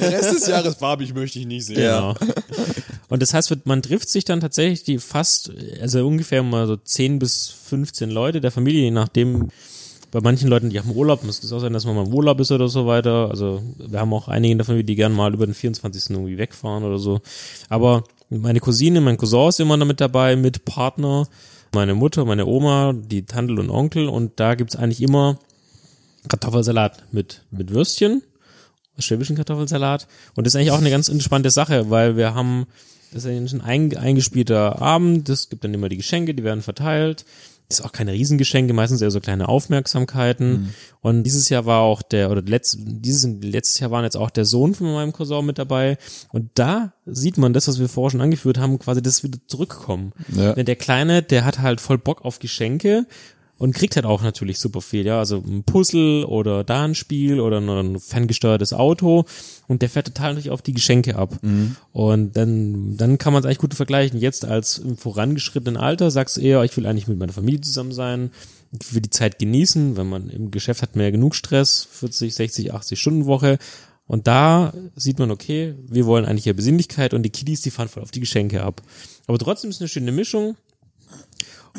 Der 0.01 0.13
Rest 0.13 0.35
des 0.35 0.47
Jahres 0.47 0.75
Barbie 0.77 1.13
möchte 1.13 1.39
ich 1.39 1.47
nicht 1.47 1.67
sehen. 1.67 1.77
Genau. 1.77 2.15
Und 3.09 3.21
das 3.21 3.35
heißt, 3.35 3.55
man 3.67 3.83
trifft 3.83 4.09
sich 4.09 4.25
dann 4.25 4.41
tatsächlich 4.41 4.85
die 4.85 4.99
fast, 4.99 5.53
also 5.81 6.07
ungefähr 6.07 6.43
mal 6.43 6.67
so 6.67 6.77
10 6.77 7.19
bis 7.19 7.49
15 7.69 8.11
Leute 8.11 8.41
der 8.41 8.51
Familie, 8.51 8.85
je 8.85 8.91
nachdem, 8.91 9.49
bei 10.13 10.21
manchen 10.21 10.49
Leuten, 10.49 10.69
die 10.69 10.79
haben 10.79 10.95
Urlaub, 10.95 11.25
muss 11.25 11.43
es 11.43 11.53
auch 11.53 11.61
sein, 11.61 11.73
dass 11.73 11.87
man 11.87 11.97
mal 11.97 12.07
im 12.07 12.13
Urlaub 12.13 12.39
ist 12.39 12.53
oder 12.53 12.69
so 12.69 12.87
weiter. 12.87 13.31
Also 13.31 13.63
wir 13.79 13.99
haben 13.99 14.13
auch 14.13 14.29
einige 14.29 14.63
Familie, 14.63 14.85
die 14.85 14.95
gern 14.95 15.13
mal 15.13 15.33
über 15.33 15.47
den 15.47 15.55
24. 15.55 16.11
irgendwie 16.11 16.37
wegfahren 16.37 16.85
oder 16.85 16.99
so. 16.99 17.23
Aber 17.71 18.05
meine 18.29 18.61
Cousine, 18.61 19.01
mein 19.01 19.17
Cousin 19.17 19.49
ist 19.49 19.61
immer 19.61 19.79
noch 19.79 19.87
mit 19.87 20.03
dabei, 20.03 20.37
mit 20.37 20.67
Partner, 20.67 21.27
meine 21.75 21.95
Mutter, 21.95 22.27
meine 22.27 22.45
Oma, 22.45 22.93
die 22.93 23.25
Tante 23.25 23.55
und 23.55 23.71
Onkel 23.71 24.07
und 24.09 24.39
da 24.39 24.55
gibt's 24.55 24.77
eigentlich 24.77 25.01
immer 25.01 25.39
Kartoffelsalat 26.29 27.05
mit, 27.11 27.43
mit 27.51 27.71
Würstchen, 27.73 28.23
schwäbischen 28.99 29.37
Kartoffelsalat. 29.37 30.07
Und 30.35 30.47
das 30.47 30.53
ist 30.53 30.57
eigentlich 30.57 30.73
auch 30.73 30.79
eine 30.79 30.91
ganz 30.91 31.09
entspannte 31.09 31.51
Sache, 31.51 31.89
weil 31.89 32.19
wir 32.19 32.35
haben, 32.35 32.67
das 33.13 33.25
ist 33.25 33.31
eigentlich 33.31 33.55
ein, 33.63 33.97
eingespielter 33.97 34.83
Abend, 34.83 35.31
es 35.31 35.49
gibt 35.49 35.65
dann 35.65 35.73
immer 35.73 35.89
die 35.89 35.97
Geschenke, 35.97 36.35
die 36.35 36.45
werden 36.45 36.63
verteilt. 36.63 37.25
Ist 37.73 37.85
auch 37.85 37.93
keine 37.93 38.13
Riesengeschenke, 38.13 38.73
meistens 38.73 39.01
eher 39.01 39.11
so 39.11 39.21
kleine 39.21 39.49
Aufmerksamkeiten. 39.49 40.75
Und 41.01 41.23
dieses 41.25 41.49
Jahr 41.49 41.67
war 41.67 41.81
auch 41.81 42.03
der, 42.03 42.31
oder 42.31 42.43
letzt, 42.43 42.79
dieses 42.81 43.29
letztes 43.41 43.81
Jahr 43.81 43.91
waren 43.91 44.05
jetzt 44.05 44.17
auch 44.17 44.31
der 44.31 44.45
Sohn 44.45 44.75
von 44.75 44.93
meinem 44.93 45.13
Cousin 45.13 45.45
mit 45.45 45.59
dabei. 45.59 45.99
Und 46.31 46.51
da 46.55 46.93
sieht 47.07 47.39
man 47.39 47.53
das, 47.53 47.69
was 47.69 47.79
wir 47.79 47.89
vorher 47.89 48.11
schon 48.11 48.21
angeführt 48.21 48.59
haben, 48.59 48.79
quasi 48.79 49.03
das 49.03 49.23
wieder 49.23 49.39
zurückkommen. 49.47 50.13
Ja. 50.29 50.53
Denn 50.53 50.67
der 50.67 50.77
Kleine, 50.77 51.23
der 51.23 51.45
hat 51.45 51.61
halt 51.61 51.81
voll 51.81 51.99
Bock 51.99 52.25
auf 52.25 52.39
Geschenke 52.39 53.07
und 53.63 53.77
kriegt 53.77 53.95
halt 53.95 54.07
auch 54.07 54.23
natürlich 54.23 54.59
super 54.59 54.81
viel, 54.81 55.07
ja, 55.07 55.21
also 55.21 55.37
ein 55.37 55.63
Puzzle 55.63 56.25
oder 56.25 56.65
da 56.65 56.83
ein 56.83 56.97
Spiel 56.97 57.39
oder 57.39 57.61
ein 57.61 58.01
ferngesteuertes 58.01 58.73
Auto 58.73 59.25
und 59.69 59.83
der 59.83 59.89
fährt 59.89 60.09
total 60.09 60.31
natürlich 60.31 60.51
auf 60.51 60.63
die 60.63 60.73
Geschenke 60.73 61.15
ab. 61.15 61.39
Und 61.93 62.37
dann, 62.37 62.97
dann 62.97 63.19
kann 63.19 63.33
man 63.33 63.41
es 63.41 63.47
eigentlich 63.47 63.59
gut 63.59 63.75
vergleichen. 63.75 64.19
Jetzt 64.19 64.45
als 64.45 64.79
im 64.79 64.97
vorangeschrittenen 64.97 65.77
Alter 65.77 66.11
sagst 66.11 66.39
du 66.39 66.41
eher, 66.41 66.65
ich 66.65 66.77
will 66.77 66.87
eigentlich 66.87 67.07
mit 67.07 67.21
meiner 67.21 67.33
Familie 67.33 67.61
zusammen 67.61 67.93
sein, 67.93 68.33
ich 68.81 68.93
will 68.95 69.01
die 69.01 69.11
Zeit 69.11 69.39
genießen, 69.39 69.97
wenn 69.97 70.09
man 70.09 70.29
im 70.29 70.51
Geschäft 70.51 70.83
hat 70.83 70.97
man 70.97 71.05
ja 71.05 71.13
genug 71.13 71.37
Stress, 71.37 71.87
40, 71.89 72.35
60, 72.35 72.75
80 72.75 72.99
Stunden 72.99 73.27
Woche. 73.27 73.59
Und 74.09 74.27
da 74.27 74.75
sieht 74.97 75.21
man, 75.21 75.31
okay, 75.31 75.77
wir 75.87 76.07
wollen 76.07 76.25
eigentlich 76.25 76.47
ja 76.47 76.53
Besinnlichkeit 76.53 77.15
und 77.15 77.23
die 77.23 77.31
Kiddies, 77.31 77.63
die 77.63 77.71
fahren 77.71 77.89
voll 77.89 78.03
auf 78.03 78.11
die 78.11 78.19
Geschenke 78.19 78.65
ab. 78.65 78.83
Aber 79.29 79.39
trotzdem 79.39 79.71
ist 79.71 79.77
es 79.77 79.83
eine 79.83 79.89
schöne 79.89 80.11
Mischung. 80.11 80.57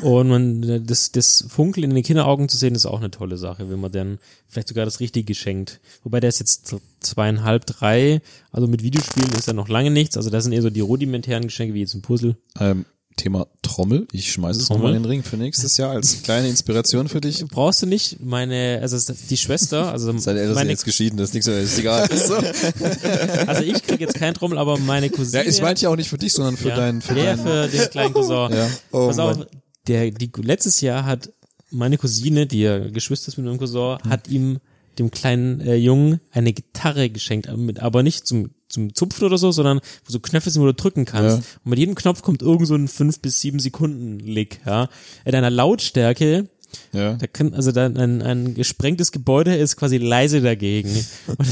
Und 0.04 0.28
man, 0.28 0.86
das, 0.86 1.12
das 1.12 1.46
Funkeln 1.48 1.84
in 1.84 1.94
den 1.94 2.04
Kinderaugen 2.04 2.50
zu 2.50 2.58
sehen, 2.58 2.74
ist 2.74 2.84
auch 2.84 2.98
eine 2.98 3.10
tolle 3.10 3.38
Sache, 3.38 3.70
wenn 3.70 3.80
man 3.80 3.90
dann 3.90 4.18
vielleicht 4.46 4.68
sogar 4.68 4.84
das 4.84 5.00
Richtige 5.00 5.24
geschenkt. 5.24 5.80
Wobei 6.02 6.20
der 6.20 6.28
ist 6.28 6.40
jetzt 6.40 6.74
zweieinhalb, 7.00 7.64
drei, 7.64 8.20
also 8.52 8.66
mit 8.66 8.82
Videospielen 8.82 9.32
ist 9.32 9.46
ja 9.46 9.54
noch 9.54 9.70
lange 9.70 9.90
nichts. 9.90 10.18
Also 10.18 10.28
das 10.28 10.44
sind 10.44 10.52
eher 10.52 10.60
so 10.60 10.68
die 10.68 10.80
rudimentären 10.80 11.44
Geschenke, 11.44 11.72
wie 11.72 11.80
jetzt 11.80 11.94
ein 11.94 12.02
Puzzle. 12.02 12.36
Ähm, 12.60 12.84
Thema 13.16 13.46
Trommel. 13.62 14.06
Ich 14.12 14.30
schmeiße 14.30 14.60
es 14.60 14.68
nochmal 14.68 14.94
in 14.94 15.04
den 15.04 15.10
Ring 15.10 15.22
für 15.22 15.38
nächstes 15.38 15.78
Jahr 15.78 15.92
als 15.92 16.22
kleine 16.22 16.48
Inspiration 16.48 17.08
für 17.08 17.22
dich. 17.22 17.42
Brauchst 17.46 17.80
du 17.80 17.86
nicht, 17.86 18.18
meine, 18.20 18.80
also 18.82 18.98
die 19.30 19.36
Schwester, 19.38 19.90
also 19.90 20.12
Seine 20.18 20.40
Eltern 20.40 20.54
sind 20.54 20.60
meine, 20.60 20.70
jetzt 20.70 20.84
geschieden, 20.84 21.16
das 21.16 21.30
ist 21.30 21.34
nichts 21.34 21.46
mehr, 21.46 21.60
ist 21.60 21.78
egal. 21.78 22.02
also 23.46 23.62
ich 23.62 23.82
krieg 23.82 24.00
jetzt 24.00 24.16
keinen 24.16 24.34
Trommel, 24.34 24.58
aber 24.58 24.78
meine 24.78 25.08
Cousine. 25.08 25.44
Ja, 25.44 25.48
ich 25.48 25.62
meinte 25.62 25.80
ja 25.82 25.88
auch 25.88 25.96
nicht 25.96 26.10
für 26.10 26.18
dich, 26.18 26.34
sondern 26.34 26.58
für 26.58 26.68
ja, 26.68 26.76
deinen, 26.76 27.00
für 27.00 27.14
der 27.14 27.36
deinen. 27.36 27.46
für 27.46 27.68
den 27.68 27.90
kleinen 27.90 28.12
Cousin. 28.12 28.52
Ja. 28.52 28.68
Oh 28.92 29.06
Pass 29.06 29.18
auf. 29.18 29.46
Der, 29.86 30.10
die, 30.10 30.30
letztes 30.42 30.80
Jahr 30.80 31.04
hat 31.04 31.32
meine 31.70 31.98
Cousine, 31.98 32.46
die 32.46 32.60
ja 32.60 32.78
Geschwister 32.78 33.28
ist 33.28 33.36
mit 33.36 33.46
meinem 33.46 33.58
Cousin, 33.58 33.98
hat 34.08 34.28
ihm, 34.28 34.58
dem 34.98 35.10
kleinen 35.10 35.60
äh, 35.60 35.74
Jungen, 35.74 36.20
eine 36.30 36.52
Gitarre 36.52 37.10
geschenkt, 37.10 37.48
aber 37.48 38.02
nicht 38.04 38.26
zum, 38.26 38.50
zum 38.68 38.94
Zupfen 38.94 39.24
oder 39.24 39.38
so, 39.38 39.50
sondern 39.50 39.80
wo 40.04 40.12
so 40.12 40.20
Knöpfe 40.20 40.50
sind, 40.50 40.62
wo 40.62 40.66
du 40.66 40.74
drücken 40.74 41.04
kannst. 41.04 41.38
Ja. 41.38 41.44
Und 41.64 41.70
mit 41.70 41.78
jedem 41.80 41.96
Knopf 41.96 42.22
kommt 42.22 42.42
irgend 42.42 42.68
so 42.68 42.76
ein 42.76 42.86
fünf 42.86 43.20
bis 43.20 43.40
sieben 43.40 43.58
Sekunden 43.58 44.20
Lick, 44.20 44.60
ja. 44.64 44.88
In 45.24 45.34
einer 45.34 45.50
Lautstärke, 45.50 46.48
Ja. 46.92 47.14
Da 47.14 47.26
kann, 47.26 47.54
also 47.54 47.72
dann 47.72 47.96
ein, 47.96 48.22
ein 48.22 48.54
gesprengtes 48.54 49.12
Gebäude 49.12 49.54
ist 49.54 49.76
quasi 49.76 49.98
leise 49.98 50.40
dagegen. 50.40 50.90
Und, 51.26 51.46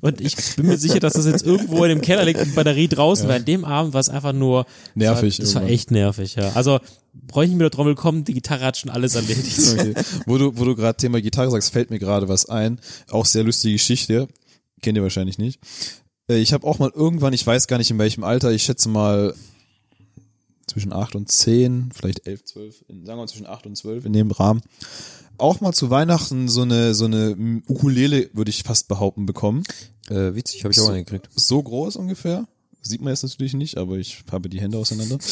und 0.00 0.20
ich 0.20 0.36
bin 0.56 0.66
mir 0.66 0.76
sicher, 0.78 1.00
dass 1.00 1.14
das 1.14 1.26
jetzt 1.26 1.44
irgendwo 1.44 1.84
in 1.84 1.90
dem 1.90 2.00
Keller 2.00 2.24
liegt, 2.24 2.44
die 2.44 2.50
Batterie 2.50 2.88
draußen, 2.88 3.28
weil 3.28 3.36
an 3.40 3.44
dem 3.44 3.64
Abend 3.64 3.94
war 3.94 4.00
es 4.00 4.08
einfach 4.08 4.32
nur 4.32 4.66
Nervig 4.94 5.36
Das 5.38 5.54
war, 5.54 5.62
das 5.62 5.68
war 5.68 5.74
echt 5.74 5.90
nervig, 5.90 6.34
ja. 6.36 6.52
Also 6.54 6.78
brauche 7.12 7.44
ich 7.44 7.50
mit 7.50 7.60
der 7.60 7.70
Trommel 7.70 7.94
kommen, 7.94 8.24
die 8.24 8.34
Gitarre 8.34 8.64
hat 8.64 8.76
schon 8.76 8.90
alles 8.90 9.14
erledigt. 9.14 9.58
Okay. 9.70 9.94
wo 10.26 10.38
du, 10.38 10.56
wo 10.56 10.64
du 10.64 10.74
gerade 10.74 10.96
Thema 10.96 11.20
Gitarre 11.20 11.50
sagst, 11.50 11.72
fällt 11.72 11.90
mir 11.90 11.98
gerade 11.98 12.28
was 12.28 12.48
ein. 12.48 12.80
Auch 13.10 13.24
sehr 13.26 13.44
lustige 13.44 13.74
Geschichte. 13.74 14.28
Kennt 14.82 14.96
ihr 14.96 15.02
wahrscheinlich 15.02 15.38
nicht. 15.38 15.60
Äh, 16.28 16.38
Ich 16.38 16.52
habe 16.52 16.66
auch 16.66 16.78
mal 16.78 16.90
irgendwann, 16.94 17.32
ich 17.32 17.46
weiß 17.46 17.66
gar 17.66 17.78
nicht 17.78 17.90
in 17.90 17.98
welchem 17.98 18.24
Alter, 18.24 18.50
ich 18.50 18.62
schätze 18.62 18.88
mal 18.88 19.34
zwischen 20.70 20.92
acht 20.92 21.14
und 21.14 21.30
zehn, 21.30 21.90
vielleicht 21.94 22.26
elf, 22.26 22.44
zwölf, 22.44 22.84
in, 22.88 23.04
sagen 23.04 23.18
wir 23.18 23.22
mal 23.22 23.28
zwischen 23.28 23.46
acht 23.46 23.66
und 23.66 23.76
zwölf 23.76 24.04
in 24.04 24.12
dem 24.12 24.30
Rahmen, 24.30 24.62
auch 25.38 25.60
mal 25.60 25.72
zu 25.72 25.90
Weihnachten 25.90 26.48
so 26.48 26.62
eine 26.62 26.94
so 26.94 27.06
eine 27.06 27.62
Ukulele, 27.68 28.30
würde 28.32 28.50
ich 28.50 28.62
fast 28.62 28.88
behaupten, 28.88 29.26
bekommen. 29.26 29.62
Äh, 30.08 30.34
witzig, 30.34 30.64
habe 30.64 30.72
ich 30.72 30.80
auch 30.80 30.88
einen 30.88 31.04
gekriegt. 31.04 31.28
So 31.34 31.62
groß 31.62 31.96
ungefähr. 31.96 32.46
Sieht 32.82 33.02
man 33.02 33.12
jetzt 33.12 33.22
natürlich 33.22 33.54
nicht, 33.54 33.76
aber 33.76 33.96
ich 33.96 34.24
habe 34.30 34.48
die 34.48 34.60
Hände 34.60 34.78
auseinander. 34.78 35.18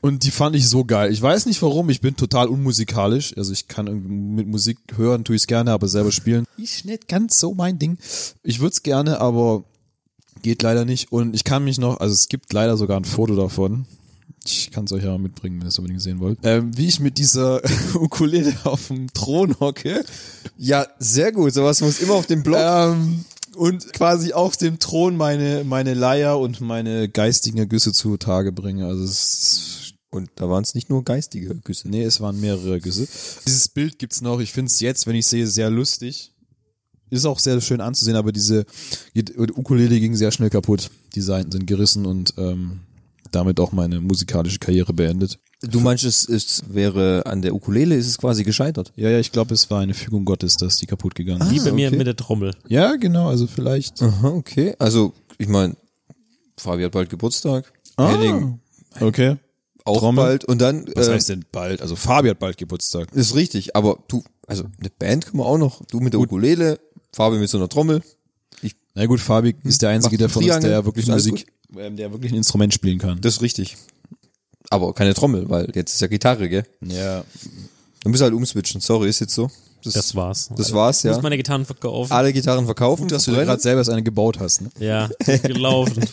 Und 0.00 0.24
die 0.24 0.30
fand 0.30 0.56
ich 0.56 0.68
so 0.68 0.84
geil. 0.84 1.12
Ich 1.12 1.22
weiß 1.22 1.46
nicht 1.46 1.62
warum, 1.62 1.90
ich 1.90 2.00
bin 2.00 2.16
total 2.16 2.48
unmusikalisch. 2.48 3.36
Also 3.36 3.52
ich 3.52 3.68
kann 3.68 3.86
irgendwie 3.86 4.08
mit 4.08 4.48
Musik 4.48 4.78
hören, 4.96 5.24
tue 5.24 5.36
ich 5.36 5.46
gerne, 5.46 5.72
aber 5.72 5.88
selber 5.88 6.12
spielen. 6.12 6.44
Ist 6.56 6.84
nicht 6.84 7.08
ganz 7.08 7.38
so 7.38 7.54
mein 7.54 7.78
Ding. 7.78 7.98
Ich 8.42 8.60
würde 8.60 8.72
es 8.72 8.82
gerne, 8.82 9.20
aber 9.20 9.64
geht 10.42 10.62
leider 10.62 10.84
nicht. 10.84 11.12
Und 11.12 11.34
ich 11.34 11.44
kann 11.44 11.64
mich 11.64 11.78
noch, 11.78 12.00
also 12.00 12.12
es 12.12 12.28
gibt 12.28 12.52
leider 12.52 12.76
sogar 12.76 12.98
ein 12.98 13.04
Foto 13.04 13.36
davon. 13.36 13.86
Ich 14.50 14.70
kann 14.70 14.86
es 14.86 14.92
euch 14.92 15.04
ja 15.04 15.18
mitbringen, 15.18 15.58
wenn 15.58 15.66
ihr 15.66 15.68
es 15.68 15.78
unbedingt 15.78 16.00
sehen 16.00 16.20
wollt. 16.20 16.38
Ähm, 16.42 16.76
wie 16.76 16.86
ich 16.86 17.00
mit 17.00 17.18
dieser 17.18 17.60
Ukulele 17.94 18.54
auf 18.64 18.88
dem 18.88 19.12
Thron 19.12 19.60
hocke. 19.60 20.04
Ja, 20.56 20.86
sehr 20.98 21.32
gut. 21.32 21.52
Sowas 21.52 21.82
muss 21.82 22.00
immer 22.00 22.14
auf 22.14 22.26
dem 22.26 22.42
Blog. 22.42 22.58
Ähm, 22.58 23.24
und 23.56 23.92
quasi 23.92 24.32
auf 24.32 24.56
dem 24.56 24.78
Thron 24.78 25.16
meine, 25.16 25.64
meine 25.64 25.92
Leier 25.92 26.38
und 26.38 26.62
meine 26.62 27.10
geistigen 27.10 27.58
Ergüsse 27.58 27.92
zutage 27.92 28.50
bringe. 28.50 28.86
Also 28.86 29.04
es 29.04 29.92
Und 30.10 30.30
da 30.36 30.48
waren 30.48 30.62
es 30.62 30.74
nicht 30.74 30.88
nur 30.88 31.04
geistige 31.04 31.54
Güsse. 31.56 31.90
nee, 31.90 32.02
es 32.02 32.20
waren 32.22 32.40
mehrere 32.40 32.72
Ergüsse. 32.72 33.06
Dieses 33.46 33.68
Bild 33.68 33.98
gibt's 33.98 34.22
noch. 34.22 34.40
Ich 34.40 34.52
finde 34.52 34.70
es 34.70 34.80
jetzt, 34.80 35.06
wenn 35.06 35.16
ich 35.16 35.26
sehe, 35.26 35.46
sehr 35.46 35.68
lustig. 35.68 36.32
Ist 37.10 37.26
auch 37.26 37.38
sehr 37.38 37.60
schön 37.60 37.80
anzusehen, 37.82 38.16
aber 38.16 38.32
diese 38.32 38.64
die 39.14 39.24
Ukulele 39.36 40.00
ging 40.00 40.14
sehr 40.14 40.30
schnell 40.30 40.50
kaputt. 40.50 40.90
Die 41.14 41.22
Seiten 41.22 41.52
sind 41.52 41.66
gerissen 41.66 42.06
und 42.06 42.34
ähm, 42.38 42.80
damit 43.32 43.60
auch 43.60 43.72
meine 43.72 44.00
musikalische 44.00 44.58
Karriere 44.58 44.92
beendet. 44.92 45.38
Du 45.60 45.80
meinst, 45.80 46.04
es, 46.04 46.28
es 46.28 46.62
wäre 46.68 47.26
an 47.26 47.42
der 47.42 47.54
Ukulele 47.54 47.96
ist 47.96 48.06
es 48.06 48.18
quasi 48.18 48.44
gescheitert. 48.44 48.92
Ja, 48.94 49.10
ja, 49.10 49.18
ich 49.18 49.32
glaube, 49.32 49.54
es 49.54 49.70
war 49.70 49.80
eine 49.80 49.94
Fügung 49.94 50.24
Gottes, 50.24 50.56
dass 50.56 50.76
die 50.76 50.86
kaputt 50.86 51.14
gegangen 51.14 51.40
ist. 51.40 51.50
Wie 51.50 51.60
bei 51.60 51.72
mir 51.72 51.88
okay. 51.88 51.96
mit 51.96 52.06
der 52.06 52.16
Trommel. 52.16 52.54
Ja, 52.68 52.94
genau, 52.96 53.28
also 53.28 53.46
vielleicht. 53.46 54.00
Aha, 54.00 54.28
okay. 54.28 54.74
Also, 54.78 55.14
ich 55.36 55.48
meine, 55.48 55.76
Fabi 56.56 56.84
hat 56.84 56.92
bald 56.92 57.10
Geburtstag. 57.10 57.72
Ah, 57.96 58.10
Henning 58.12 58.60
okay. 59.00 59.36
auch 59.84 59.98
Trommel. 59.98 60.24
bald. 60.24 60.44
Und 60.44 60.60
dann, 60.60 60.86
Was 60.94 61.08
äh, 61.08 61.14
heißt 61.14 61.28
denn 61.30 61.44
bald? 61.50 61.82
Also 61.82 61.96
Fabi 61.96 62.28
hat 62.28 62.38
bald 62.38 62.56
Geburtstag. 62.56 63.12
ist 63.12 63.34
richtig, 63.34 63.74
aber 63.74 63.98
du, 64.06 64.22
also 64.46 64.64
eine 64.78 64.90
Band 64.90 65.26
können 65.26 65.38
wir 65.38 65.46
auch 65.46 65.58
noch. 65.58 65.84
Du 65.86 65.98
mit 65.98 66.12
der 66.12 66.20
Ukulele, 66.20 66.78
Fabi 67.12 67.38
mit 67.38 67.50
so 67.50 67.58
einer 67.58 67.68
Trommel. 67.68 68.02
Na 68.98 69.06
gut, 69.06 69.20
Fabi 69.20 69.54
ist 69.62 69.80
der 69.82 69.90
Einzige, 69.90 70.14
Macht 70.14 70.20
der 70.20 70.28
von 70.28 70.42
uns, 70.42 70.58
der 70.58 70.84
wirklich 70.84 71.06
ist 71.06 71.12
alles 71.12 71.28
Musik, 71.28 71.46
ähm, 71.76 71.96
der 71.96 72.12
wirklich 72.12 72.32
ein 72.32 72.36
Instrument 72.36 72.72
spielen 72.74 72.98
kann. 72.98 73.20
Das 73.20 73.36
ist 73.36 73.42
richtig. 73.42 73.76
Aber 74.70 74.92
keine 74.94 75.14
Trommel, 75.14 75.48
weil 75.48 75.70
jetzt 75.74 75.94
ist 75.94 76.00
ja 76.00 76.06
Gitarre, 76.06 76.48
gell? 76.48 76.64
Ja. 76.82 77.24
Du 78.02 78.10
musst 78.10 78.22
halt 78.22 78.34
umswitchen. 78.34 78.80
Sorry, 78.80 79.08
ist 79.08 79.20
jetzt 79.20 79.34
so. 79.34 79.50
Das 79.84 80.14
war's. 80.14 80.50
Das 80.56 80.72
war's, 80.72 80.98
Ich 80.98 81.04
ja. 81.04 81.12
muss 81.12 81.22
meine 81.22 81.36
Gitarren 81.36 81.64
verkaufen. 81.64 82.12
Alle 82.12 82.32
Gitarren 82.32 82.64
verkaufen. 82.64 83.08
Dass 83.08 83.24
du 83.24 83.32
gerade 83.32 83.62
selber 83.62 83.88
eine 83.90 84.02
gebaut 84.02 84.38
hast, 84.40 84.60
ne? 84.62 84.70
Ja, 84.78 85.08
gelaufen. 85.42 86.04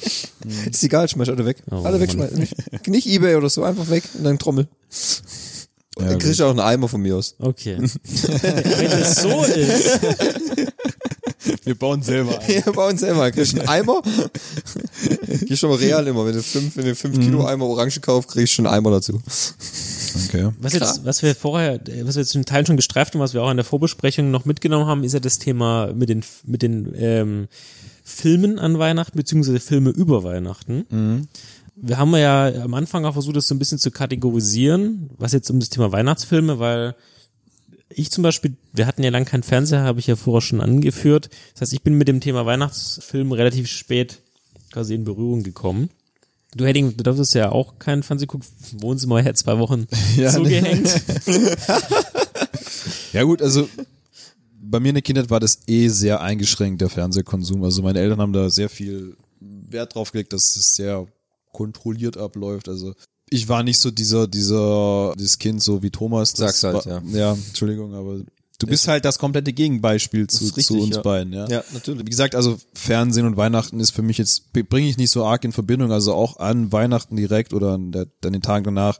Ist 0.69 0.83
egal, 0.83 1.09
schmeiß 1.09 1.29
alle 1.29 1.45
weg. 1.45 1.63
Oh, 1.71 1.77
alle 1.83 1.99
wegschmeißen. 1.99 2.37
Nicht, 2.37 2.87
nicht 2.87 3.07
Ebay 3.07 3.35
oder 3.35 3.49
so, 3.49 3.63
einfach 3.63 3.89
weg 3.89 4.03
und 4.17 4.23
dann 4.23 4.37
Trommel. 4.37 4.67
Ja, 5.97 6.09
dann 6.09 6.19
kriegst 6.19 6.39
du 6.39 6.45
auch 6.45 6.49
einen 6.49 6.59
Eimer 6.59 6.87
von 6.87 7.01
mir 7.01 7.15
aus. 7.15 7.35
Okay. 7.39 7.77
Wenn 7.79 8.91
es 8.91 9.15
so 9.15 9.43
ist, 9.43 9.99
Wir 11.63 11.75
bauen 11.75 12.01
selber 12.01 12.39
ein. 12.39 12.63
Bei 12.73 12.89
uns 12.89 12.99
selber. 12.99 13.31
Kriegst 13.31 13.53
du 13.53 13.59
einen 13.59 13.69
Eimer. 13.69 14.01
Geh 15.45 15.55
schon 15.55 15.69
mal 15.69 15.77
real 15.77 16.05
immer. 16.07 16.25
Wenn 16.25 16.33
du 16.33 16.43
fünf, 16.43 16.75
wenn 16.77 16.85
du 16.85 16.95
fünf 16.95 17.19
Kilo 17.19 17.45
Eimer 17.45 17.65
Orange 17.65 17.99
kaufst, 18.01 18.29
kriegst 18.29 18.53
du 18.53 18.55
schon 18.55 18.67
einen 18.67 18.75
Eimer 18.75 18.91
dazu. 18.91 19.21
Okay. 20.27 20.49
was 20.59 20.73
jetzt, 20.73 21.05
was 21.05 21.23
wir 21.23 21.35
vorher, 21.35 21.79
was 22.03 22.15
wir 22.15 22.21
jetzt 22.21 22.31
zum 22.31 22.45
Teil 22.45 22.65
schon 22.65 22.77
gestreift 22.77 23.13
haben, 23.13 23.21
was 23.21 23.33
wir 23.33 23.43
auch 23.43 23.51
in 23.51 23.57
der 23.57 23.65
Vorbesprechung 23.65 24.31
noch 24.31 24.45
mitgenommen 24.45 24.85
haben, 24.85 25.03
ist 25.03 25.13
ja 25.13 25.19
das 25.19 25.39
Thema 25.39 25.91
mit 25.93 26.09
den, 26.09 26.23
mit 26.45 26.61
den 26.61 26.93
ähm, 26.97 27.47
Filmen 28.03 28.59
an 28.59 28.79
Weihnachten, 28.79 29.17
beziehungsweise 29.17 29.59
Filme 29.59 29.89
über 29.89 30.23
Weihnachten. 30.23 31.27
Wir 31.75 31.97
haben 31.97 32.15
ja 32.15 32.47
am 32.63 32.73
Anfang 32.73 33.05
auch 33.05 33.13
versucht, 33.13 33.35
das 33.35 33.47
so 33.47 33.55
ein 33.55 33.59
bisschen 33.59 33.79
zu 33.79 33.91
kategorisieren, 33.91 35.09
was 35.17 35.33
jetzt 35.33 35.49
um 35.49 35.59
das 35.59 35.69
Thema 35.69 35.91
Weihnachtsfilme, 35.91 36.59
weil 36.59 36.95
ich 37.89 38.11
zum 38.11 38.23
Beispiel, 38.23 38.55
wir 38.73 38.87
hatten 38.87 39.03
ja 39.03 39.09
lang 39.09 39.25
keinen 39.25 39.43
Fernseher, 39.43 39.83
habe 39.83 39.99
ich 39.99 40.07
ja 40.07 40.15
vorher 40.15 40.41
schon 40.41 40.61
angeführt. 40.61 41.29
Das 41.53 41.61
heißt, 41.61 41.73
ich 41.73 41.81
bin 41.81 41.95
mit 41.95 42.07
dem 42.07 42.21
Thema 42.21 42.45
Weihnachtsfilm 42.45 43.31
relativ 43.31 43.67
spät 43.67 44.21
quasi 44.71 44.95
in 44.95 45.03
Berührung 45.03 45.43
gekommen. 45.43 45.89
Du 46.55 46.65
Hedding, 46.65 46.95
du 46.95 47.03
darfst 47.03 47.35
ja 47.35 47.51
auch 47.51 47.79
keinen 47.79 48.03
Fernsehen 48.03 48.27
gucken, 48.27 48.47
Wohnzimmer 48.79 49.21
her 49.21 49.35
zwei 49.35 49.57
Wochen 49.59 49.87
Ja, 50.15 50.31
zugehängt. 50.31 50.89
Ja 53.13 53.23
gut, 53.23 53.41
also 53.41 53.69
bei 54.61 54.81
mir 54.81 54.89
in 54.89 54.95
der 54.95 55.01
Kindheit 55.01 55.29
war 55.29 55.39
das 55.39 55.59
eh 55.67 55.87
sehr 55.87 56.19
eingeschränkt, 56.19 56.81
der 56.81 56.89
Fernsehkonsum. 56.89 57.63
Also 57.63 57.81
meine 57.81 57.99
Eltern 57.99 58.19
haben 58.19 58.33
da 58.33 58.49
sehr 58.49 58.67
viel 58.67 59.15
Wert 59.39 59.95
drauf 59.95 60.11
gelegt, 60.11 60.33
dass 60.33 60.57
es 60.57 60.75
sehr 60.75 61.07
kontrolliert 61.55 62.17
abläuft. 62.17 62.67
Also 62.67 62.93
ich 63.29 63.47
war 63.47 63.63
nicht 63.63 63.79
so 63.79 63.89
dieser, 63.89 64.27
dieser, 64.27 65.13
dieses 65.17 65.39
Kind, 65.39 65.63
so 65.63 65.81
wie 65.81 65.89
Thomas. 65.89 66.33
Das 66.33 66.59
Sag's 66.59 66.85
halt, 66.85 66.85
war, 66.85 67.03
ja. 67.11 67.31
Entschuldigung, 67.31 67.95
aber 67.95 68.19
du 68.59 68.67
bist 68.67 68.89
halt 68.89 69.05
das 69.05 69.17
komplette 69.19 69.53
Gegenbeispiel 69.53 70.27
zu, 70.27 70.43
richtig, 70.43 70.65
zu 70.65 70.79
uns 70.79 70.97
ja. 70.97 71.01
beiden, 71.01 71.31
ja. 71.31 71.47
Ja, 71.47 71.63
natürlich. 71.73 72.05
Wie 72.05 72.09
gesagt, 72.09 72.35
also 72.35 72.57
Fernsehen 72.73 73.25
und 73.25 73.37
Weihnachten 73.37 73.79
ist 73.79 73.91
für 73.91 74.01
mich 74.01 74.17
jetzt, 74.17 74.51
bringe 74.51 74.89
ich 74.89 74.97
nicht 74.97 75.11
so 75.11 75.25
arg 75.25 75.45
in 75.45 75.53
Verbindung. 75.53 75.93
Also 75.93 76.13
auch 76.13 76.37
an 76.37 76.73
Weihnachten 76.73 77.15
direkt 77.15 77.53
oder 77.53 77.73
an, 77.73 77.93
der, 77.93 78.07
an 78.25 78.33
den 78.33 78.41
Tagen 78.41 78.65
danach 78.65 78.99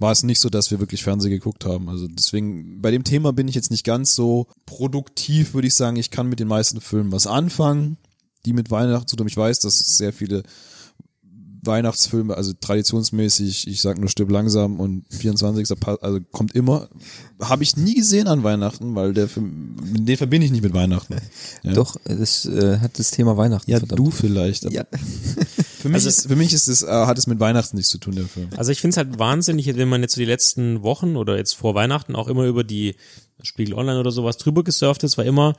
war 0.00 0.10
es 0.10 0.24
nicht 0.24 0.40
so, 0.40 0.50
dass 0.50 0.72
wir 0.72 0.80
wirklich 0.80 1.04
Fernsehen 1.04 1.30
geguckt 1.30 1.64
haben. 1.64 1.88
Also 1.88 2.08
deswegen, 2.08 2.82
bei 2.82 2.90
dem 2.90 3.04
Thema 3.04 3.32
bin 3.32 3.46
ich 3.46 3.54
jetzt 3.54 3.70
nicht 3.70 3.84
ganz 3.84 4.16
so 4.16 4.48
produktiv, 4.66 5.54
würde 5.54 5.68
ich 5.68 5.74
sagen. 5.76 5.96
Ich 5.96 6.10
kann 6.10 6.28
mit 6.28 6.40
den 6.40 6.48
meisten 6.48 6.80
Filmen 6.80 7.12
was 7.12 7.28
anfangen, 7.28 7.96
die 8.44 8.52
mit 8.52 8.72
Weihnachten 8.72 9.06
zu 9.06 9.14
tun. 9.14 9.28
Ich 9.28 9.36
weiß, 9.36 9.60
dass 9.60 9.80
es 9.80 9.96
sehr 9.96 10.12
viele 10.12 10.42
Weihnachtsfilme, 11.64 12.36
also 12.36 12.52
traditionsmäßig, 12.60 13.68
ich 13.68 13.80
sag 13.80 13.98
nur 13.98 14.08
Stirb 14.08 14.30
langsam 14.30 14.80
und 14.80 15.04
24. 15.10 15.78
Pa- 15.78 15.94
also 16.02 16.18
kommt 16.32 16.54
immer. 16.54 16.88
Habe 17.40 17.62
ich 17.62 17.76
nie 17.76 17.94
gesehen 17.94 18.26
an 18.26 18.42
Weihnachten, 18.42 18.94
weil 18.94 19.14
der 19.14 19.28
Film, 19.28 19.76
den 19.80 20.16
verbinde 20.16 20.46
ich 20.46 20.52
nicht 20.52 20.62
mit 20.64 20.74
Weihnachten. 20.74 21.16
Ja. 21.62 21.72
Doch, 21.74 21.96
das 22.04 22.46
äh, 22.46 22.78
hat 22.78 22.98
das 22.98 23.12
Thema 23.12 23.36
Weihnachten. 23.36 23.70
Ja, 23.70 23.78
verdammt. 23.78 23.98
du 23.98 24.10
vielleicht. 24.10 24.70
Ja. 24.72 24.84
Für 25.82 25.88
mich 25.88 26.06
ist, 26.06 26.28
für 26.28 26.36
mich 26.36 26.52
ist 26.52 26.68
es, 26.68 26.84
äh, 26.84 26.86
hat 26.86 27.18
es 27.18 27.26
mit 27.26 27.40
Weihnachten 27.40 27.76
nichts 27.76 27.90
zu 27.90 27.98
tun, 27.98 28.14
der 28.14 28.26
Film. 28.26 28.50
Also 28.56 28.70
ich 28.70 28.80
finde 28.80 28.92
es 28.92 28.96
halt 28.98 29.18
wahnsinnig, 29.18 29.66
wenn 29.76 29.88
man 29.88 30.00
jetzt 30.02 30.14
so 30.14 30.20
die 30.20 30.24
letzten 30.26 30.82
Wochen 30.84 31.16
oder 31.16 31.36
jetzt 31.36 31.54
vor 31.54 31.74
Weihnachten 31.74 32.14
auch 32.14 32.28
immer 32.28 32.44
über 32.44 32.62
die 32.62 32.94
Spiegel 33.42 33.74
Online 33.74 33.98
oder 33.98 34.12
sowas 34.12 34.36
drüber 34.36 34.62
gesurft 34.62 35.02
ist, 35.02 35.18
war 35.18 35.24
immer 35.24 35.56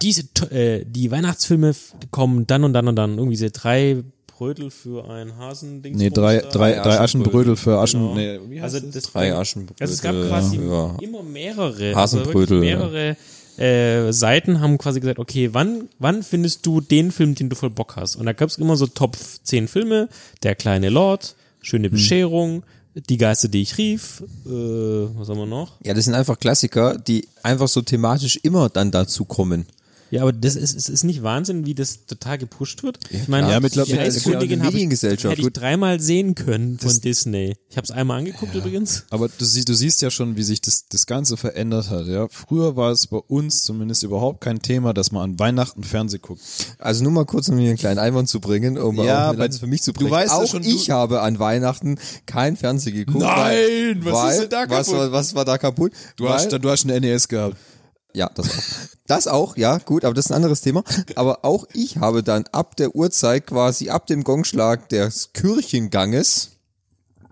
diese 0.00 0.22
äh, 0.52 0.84
die 0.86 1.10
Weihnachtsfilme 1.10 1.74
kommen 2.12 2.46
dann 2.46 2.62
und 2.62 2.72
dann 2.72 2.86
und 2.86 2.94
dann 2.94 3.12
irgendwie 3.18 3.32
diese 3.34 3.50
drei 3.50 4.04
Brödel 4.38 4.70
für 4.70 5.10
ein 5.10 5.36
Hasen 5.36 5.82
Ding. 5.82 5.96
Nee, 5.96 6.10
drei, 6.10 6.38
drei, 6.38 6.74
drei 6.74 7.00
Aschenbrödel 7.00 7.56
für 7.56 7.78
Aschen. 7.78 8.00
Genau. 8.00 8.14
Nee, 8.14 8.38
wie 8.48 8.62
heißt 8.62 8.74
Also 8.76 8.86
das? 8.86 8.94
das 8.94 9.12
Drei 9.12 9.34
Aschenbrödel. 9.34 9.76
Also 9.80 9.94
es 9.94 10.00
gab 10.00 10.14
quasi 10.14 10.58
ja. 10.58 10.96
immer 11.00 11.24
mehrere 11.24 11.94
Hasenbrödel, 11.96 11.96
also 11.96 12.34
wirklich 12.34 12.60
mehrere 12.60 13.16
äh, 13.58 14.12
Seiten 14.12 14.60
haben 14.60 14.78
quasi 14.78 15.00
gesagt, 15.00 15.18
okay, 15.18 15.50
wann 15.52 15.88
wann 15.98 16.22
findest 16.22 16.64
du 16.64 16.80
den 16.80 17.10
Film, 17.10 17.34
den 17.34 17.48
du 17.48 17.56
voll 17.56 17.70
Bock 17.70 17.96
hast? 17.96 18.14
Und 18.14 18.26
da 18.26 18.32
gab 18.32 18.48
es 18.48 18.58
immer 18.58 18.76
so 18.76 18.86
Top 18.86 19.16
10 19.42 19.66
Filme, 19.66 20.08
Der 20.44 20.54
kleine 20.54 20.88
Lord, 20.88 21.34
Schöne 21.60 21.90
Bescherung, 21.90 22.62
Die 23.08 23.16
Geister, 23.16 23.48
die 23.48 23.62
ich 23.62 23.76
rief, 23.76 24.22
äh, 24.46 24.50
was 24.50 25.28
haben 25.28 25.38
wir 25.38 25.46
noch? 25.46 25.72
Ja, 25.84 25.94
das 25.94 26.04
sind 26.04 26.14
einfach 26.14 26.38
Klassiker, 26.38 26.96
die 26.96 27.26
einfach 27.42 27.66
so 27.66 27.82
thematisch 27.82 28.38
immer 28.44 28.68
dann 28.68 28.92
dazu 28.92 29.24
kommen. 29.24 29.66
Ja, 30.10 30.22
aber 30.22 30.32
das 30.32 30.56
ist, 30.56 30.74
es 30.74 30.88
ist 30.88 31.04
nicht 31.04 31.22
Wahnsinn, 31.22 31.66
wie 31.66 31.74
das 31.74 32.06
total 32.06 32.38
gepusht 32.38 32.82
wird. 32.82 32.98
Ich 33.10 33.28
meine, 33.28 33.50
Ja, 33.50 33.60
mittlerweile- 33.60 33.92
die 33.94 34.00
Eiskönigin 34.00 34.60
habe 34.60 34.68
ich, 34.68 34.74
Mediengesellschaft. 34.74 35.36
hätte 35.36 35.46
ich 35.46 35.52
dreimal 35.52 36.00
sehen 36.00 36.34
können 36.34 36.78
von 36.78 36.98
Disney. 37.00 37.56
Ich 37.68 37.76
habe 37.76 37.84
es 37.84 37.90
einmal 37.90 38.18
angeguckt 38.18 38.54
übrigens. 38.54 39.04
Aber 39.10 39.28
du, 39.28 39.44
sie, 39.44 39.64
du 39.64 39.74
siehst 39.74 40.00
ja 40.00 40.10
schon, 40.10 40.36
wie 40.36 40.42
sich 40.44 40.60
das, 40.62 40.86
das 40.88 41.06
Ganze 41.06 41.36
verändert 41.36 41.90
hat. 41.90 42.06
Ja, 42.06 42.26
früher 42.30 42.74
war 42.76 42.90
es 42.92 43.06
bei 43.06 43.18
uns 43.18 43.60
zumindest 43.62 44.02
überhaupt 44.02 44.40
kein 44.40 44.62
Thema, 44.62 44.94
dass 44.94 45.12
man 45.12 45.22
an 45.32 45.38
Weihnachten 45.38 45.84
Fernsehen 45.84 46.22
guckt. 46.22 46.40
Also 46.78 47.02
nur 47.02 47.12
mal 47.12 47.26
kurz, 47.26 47.48
um 47.50 47.58
hier 47.58 47.68
einen 47.68 47.78
kleinen 47.78 47.98
Einwand 47.98 48.28
zu 48.30 48.40
bringen, 48.40 48.78
um 48.78 48.96
Ja, 49.02 49.30
auch 49.30 49.38
eine 49.38 49.52
für 49.52 49.66
mich 49.66 49.82
zu 49.82 49.92
du 49.92 49.98
bringen. 50.00 50.10
weißt 50.10 50.32
ja 50.32 50.38
auch 50.38 50.46
schon, 50.48 50.62
du- 50.62 50.68
ich 50.68 50.90
habe 50.90 51.20
an 51.20 51.38
Weihnachten 51.38 51.98
kein 52.24 52.56
Fernsehen 52.56 52.94
geguckt. 52.96 53.20
Nein, 53.20 53.36
weil, 53.36 54.04
was 54.06 54.12
weil, 54.14 54.32
ist 54.32 54.40
denn 54.42 54.50
da 54.50 54.60
Was 54.70 54.86
kaputt? 54.86 54.94
war, 55.00 55.12
was 55.12 55.34
war 55.34 55.44
da 55.44 55.58
kaputt? 55.58 55.92
Du 56.16 56.24
weil, 56.24 56.32
hast, 56.32 56.50
du 56.50 56.70
hast 56.70 56.84
eine 56.84 56.98
NES 57.00 57.28
gehabt. 57.28 57.56
Ja, 58.18 58.28
das 58.34 58.48
auch. 58.48 58.62
Das 59.06 59.26
auch, 59.28 59.56
ja, 59.56 59.78
gut, 59.78 60.04
aber 60.04 60.12
das 60.12 60.26
ist 60.26 60.30
ein 60.32 60.34
anderes 60.34 60.60
Thema. 60.60 60.82
Aber 61.14 61.44
auch 61.44 61.66
ich 61.72 61.96
habe 61.98 62.22
dann 62.22 62.44
ab 62.52 62.76
der 62.76 62.94
Uhrzeit 62.94 63.46
quasi 63.46 63.88
ab 63.90 64.06
dem 64.08 64.24
Gongschlag 64.24 64.88
des 64.88 65.32
Kirchenganges 65.32 66.50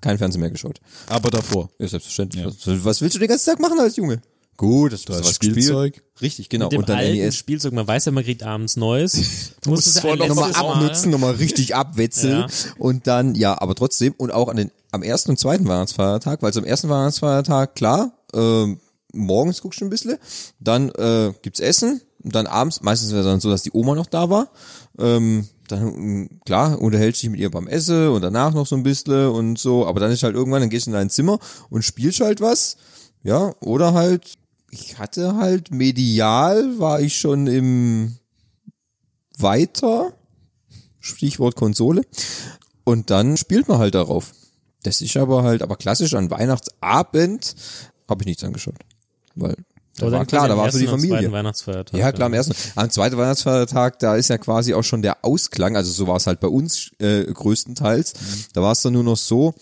kein 0.01 0.19
Fernsehen 0.19 0.41
mehr 0.41 0.51
geschaut. 0.51 0.81
Aber 1.09 1.31
davor. 1.31 1.69
Ja, 1.79 1.89
selbstverständlich. 1.89 2.45
Was, 2.45 2.85
was 2.85 3.01
willst 3.01 3.17
du 3.17 3.19
den 3.19 3.29
ganzen 3.29 3.51
Tag 3.51 3.59
machen 3.61 3.81
als 3.81 3.97
Junge? 3.97 4.23
Gut, 4.57 4.93
das, 4.93 5.05
das 5.05 5.21
was 5.25 5.35
Spielzeug. 5.35 5.95
gespielt. 5.95 6.21
Richtig, 6.23 6.49
genau. 6.49 6.67
Mit 6.67 6.73
dem 6.73 6.79
Und 6.81 6.89
dann 6.89 6.99
alten 6.99 7.17
NES. 7.19 7.37
Spielzeug, 7.37 7.73
man 7.73 7.87
weiß 7.87 8.05
ja, 8.07 8.13
man 8.13 8.25
kriegt 8.25 8.43
abends 8.43 8.77
Neues. 8.77 9.53
Du 9.63 9.71
musst 9.71 9.87
es 9.89 10.01
ja 10.03 10.13
ein 10.13 10.19
Nochmal 10.19 10.53
abnutzen, 10.55 11.11
nochmal 11.11 11.35
richtig 11.39 11.75
abwetzeln 11.75 12.43
Ja. 12.43 12.47
und 12.79 13.07
dann, 13.09 13.35
ja, 13.35 13.61
aber 13.61 13.75
trotzdem 13.75 14.15
und 14.17 14.31
auch 14.31 14.49
an 14.49 14.57
den, 14.57 14.71
am 14.93 15.03
ersten 15.03 15.31
und 15.31 15.39
zweiten 15.39 15.67
Weihnachtsfeiertag, 15.67 16.41
weil 16.43 16.53
zum 16.53 16.65
ersten 16.65 16.89
Weihnachtsfeiertag, 16.89 17.75
klar, 17.75 18.13
ähm, 18.33 18.79
morgens 19.13 19.63
guckst 19.63 19.81
du 19.81 19.85
ein 19.85 19.91
bisschen, 19.91 20.19
dann 20.61 20.91
äh, 20.91 21.33
gibt's 21.43 21.61
Essen 21.61 22.01
und 22.23 22.35
dann 22.35 22.47
abends, 22.47 22.83
meistens 22.83 23.13
wäre 23.13 23.25
dann 23.25 23.41
so, 23.41 23.51
dass 23.51 23.63
die 23.63 23.73
Oma 23.73 23.95
noch 23.95 24.07
da 24.07 24.31
war, 24.31 24.51
ähm, 24.99 25.49
dann, 25.69 26.41
klar, 26.45 26.81
unterhältst 26.81 27.23
dich 27.23 27.31
mit 27.31 27.41
ihr 27.41 27.51
beim 27.51 27.67
Essen 27.67 28.09
und 28.09 28.23
danach 28.23 28.55
noch 28.55 28.67
so 28.67 28.77
ein 28.77 28.83
bisschen 28.83 29.29
und 29.29 29.59
so, 29.59 29.87
aber 29.87 30.01
dann 30.01 30.13
ist 30.13 30.23
halt 30.23 30.35
irgendwann, 30.35 30.61
dann 30.61 30.71
gehst 30.71 30.87
du 30.87 30.91
in 30.91 30.95
dein 30.95 31.11
Zimmer 31.11 31.39
und 31.71 31.83
spielst 31.83 32.21
halt 32.21 32.41
was, 32.41 32.77
ja, 33.23 33.55
oder 33.61 33.95
halt, 33.95 34.35
ich 34.71 34.99
hatte 34.99 35.37
halt 35.37 35.71
medial, 35.73 36.79
war 36.79 37.01
ich 37.01 37.19
schon 37.19 37.47
im 37.47 38.17
weiter, 39.39 40.13
Stichwort 41.01 41.57
Konsole. 41.57 42.03
Und 42.85 43.11
dann 43.11 43.37
spielt 43.37 43.69
man 43.69 43.79
halt 43.79 43.95
darauf. 43.95 44.33
Das 44.83 45.01
ist 45.01 45.17
aber 45.17 45.43
halt, 45.43 45.63
aber 45.63 45.77
klassisch 45.77 46.15
an 46.15 46.31
Weihnachtsabend 46.31 47.57
habe 48.09 48.23
ich 48.23 48.27
nichts 48.27 48.45
angeschaut. 48.45 48.77
Weil 49.37 49.55
da 49.99 50.13
war 50.13 50.27
klar, 50.27 50.47
da 50.47 50.55
am 50.55 50.61
war 50.61 50.71
für 50.71 50.79
die 50.79 50.87
Familie. 50.87 51.19
zweiten 51.19 51.33
Weihnachtsfeiertag. 51.33 51.99
Ja, 51.99 52.13
klar, 52.13 52.27
am 52.27 52.35
ersten. 52.35 52.55
Am 52.75 52.91
zweiten 52.91 53.17
Weihnachtsfeiertag, 53.17 53.99
da 53.99 54.17
ist 54.17 54.29
ja 54.29 54.39
quasi 54.39 54.75
auch 54.75 54.83
schon 54.83 55.03
der 55.03 55.25
Ausklang, 55.25 55.77
also 55.77 55.91
so 55.91 56.07
war 56.07 56.17
es 56.17 56.27
halt 56.27 56.41
bei 56.41 56.49
uns 56.49 56.91
äh, 56.99 57.25
größtenteils. 57.25 58.13
Da 58.53 58.63
war 58.63 58.73
es 58.73 58.83
dann 58.83 58.93
nur 58.93 59.05
noch 59.05 59.17
so, 59.17 59.55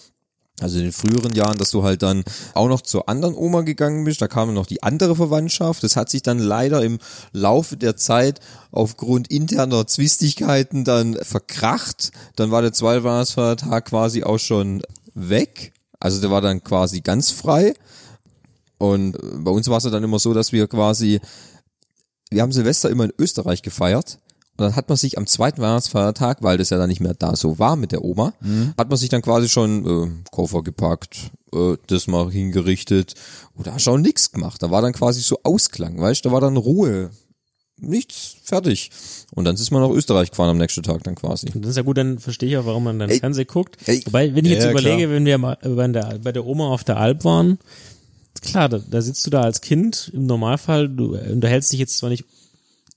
also 0.60 0.78
in 0.78 0.84
den 0.84 0.92
früheren 0.92 1.34
Jahren, 1.34 1.58
dass 1.58 1.70
du 1.70 1.82
halt 1.82 2.02
dann 2.02 2.24
auch 2.54 2.68
noch 2.68 2.80
zur 2.80 3.08
anderen 3.08 3.34
Oma 3.34 3.62
gegangen 3.62 4.04
bist, 4.04 4.22
da 4.22 4.28
kam 4.28 4.52
noch 4.54 4.66
die 4.66 4.82
andere 4.82 5.14
Verwandtschaft. 5.14 5.82
Das 5.84 5.96
hat 5.96 6.10
sich 6.10 6.22
dann 6.22 6.38
leider 6.38 6.82
im 6.82 6.98
Laufe 7.32 7.76
der 7.76 7.96
Zeit 7.96 8.40
aufgrund 8.72 9.28
interner 9.30 9.86
Zwistigkeiten 9.86 10.84
dann 10.84 11.16
verkracht. 11.22 12.10
Dann 12.36 12.50
war 12.50 12.62
der 12.62 12.72
zweite 12.72 13.04
Weihnachtsfeiertag 13.04 13.86
quasi 13.86 14.24
auch 14.24 14.38
schon 14.38 14.82
weg. 15.14 15.72
Also 16.00 16.20
der 16.20 16.30
war 16.30 16.40
dann 16.40 16.62
quasi 16.62 17.00
ganz 17.00 17.30
frei. 17.30 17.74
Und 18.78 19.16
äh, 19.16 19.20
bei 19.38 19.50
uns 19.50 19.68
war 19.68 19.78
es 19.78 19.84
ja 19.84 19.90
dann 19.90 20.04
immer 20.04 20.18
so, 20.18 20.34
dass 20.34 20.52
wir 20.52 20.66
quasi, 20.66 21.20
wir 22.30 22.42
haben 22.42 22.52
Silvester 22.52 22.90
immer 22.90 23.04
in 23.04 23.12
Österreich 23.18 23.62
gefeiert. 23.62 24.18
Und 24.56 24.66
dann 24.66 24.76
hat 24.76 24.88
man 24.88 24.96
sich 24.96 25.18
am 25.18 25.26
zweiten 25.26 25.60
Weihnachtsfeiertag, 25.60 26.42
weil 26.42 26.58
das 26.58 26.70
ja 26.70 26.78
dann 26.78 26.88
nicht 26.88 27.00
mehr 27.00 27.14
da 27.14 27.34
so 27.34 27.58
war 27.58 27.74
mit 27.74 27.90
der 27.90 28.04
Oma, 28.04 28.34
hat 28.78 28.88
man 28.88 28.96
sich 28.96 29.08
dann 29.08 29.20
quasi 29.20 29.48
schon 29.48 29.84
äh, 29.84 30.30
Koffer 30.30 30.62
gepackt, 30.62 31.32
äh, 31.52 31.76
das 31.88 32.06
mal 32.06 32.30
hingerichtet 32.30 33.14
oder 33.58 33.80
schon 33.80 34.02
nix 34.02 34.30
gemacht. 34.30 34.62
Da 34.62 34.70
war 34.70 34.80
dann 34.80 34.92
quasi 34.92 35.22
so 35.22 35.40
Ausklang, 35.42 36.00
weißt, 36.00 36.24
da 36.24 36.30
war 36.30 36.40
dann 36.40 36.56
Ruhe, 36.56 37.10
nichts, 37.78 38.36
fertig. 38.42 38.90
Und 39.32 39.44
dann 39.44 39.56
ist 39.56 39.70
man 39.70 39.82
nach 39.82 39.90
Österreich 39.90 40.30
gefahren 40.30 40.50
am 40.50 40.58
nächsten 40.58 40.82
Tag 40.82 41.02
dann 41.04 41.14
quasi. 41.14 41.46
Das 41.54 41.70
ist 41.70 41.76
ja 41.76 41.82
gut, 41.82 41.98
dann 41.98 42.18
verstehe 42.18 42.48
ich 42.48 42.56
auch, 42.56 42.66
warum 42.66 42.84
man 42.84 42.98
dann 42.98 43.10
Ey, 43.10 43.18
Fernsehen 43.18 43.46
guckt. 43.46 43.76
ey. 43.86 44.02
Wobei, 44.06 44.34
wenn 44.34 44.44
ich 44.44 44.52
jetzt 44.52 44.64
ja, 44.64 44.70
überlege, 44.70 45.04
klar. 45.04 45.10
wenn 45.10 45.24
wir 45.24 45.38
mal 45.38 45.58
bei 45.62 45.88
der, 45.88 46.18
bei 46.22 46.32
der 46.32 46.46
Oma 46.46 46.68
auf 46.68 46.84
der 46.84 46.98
Alp 46.98 47.24
waren, 47.24 47.58
klar, 48.44 48.68
da, 48.68 48.78
da 48.78 49.02
sitzt 49.02 49.26
du 49.26 49.30
da 49.30 49.42
als 49.42 49.60
Kind 49.60 50.10
im 50.14 50.26
Normalfall, 50.26 50.88
du 50.88 51.16
unterhältst 51.16 51.72
dich 51.72 51.80
jetzt 51.80 51.98
zwar 51.98 52.10
nicht 52.10 52.24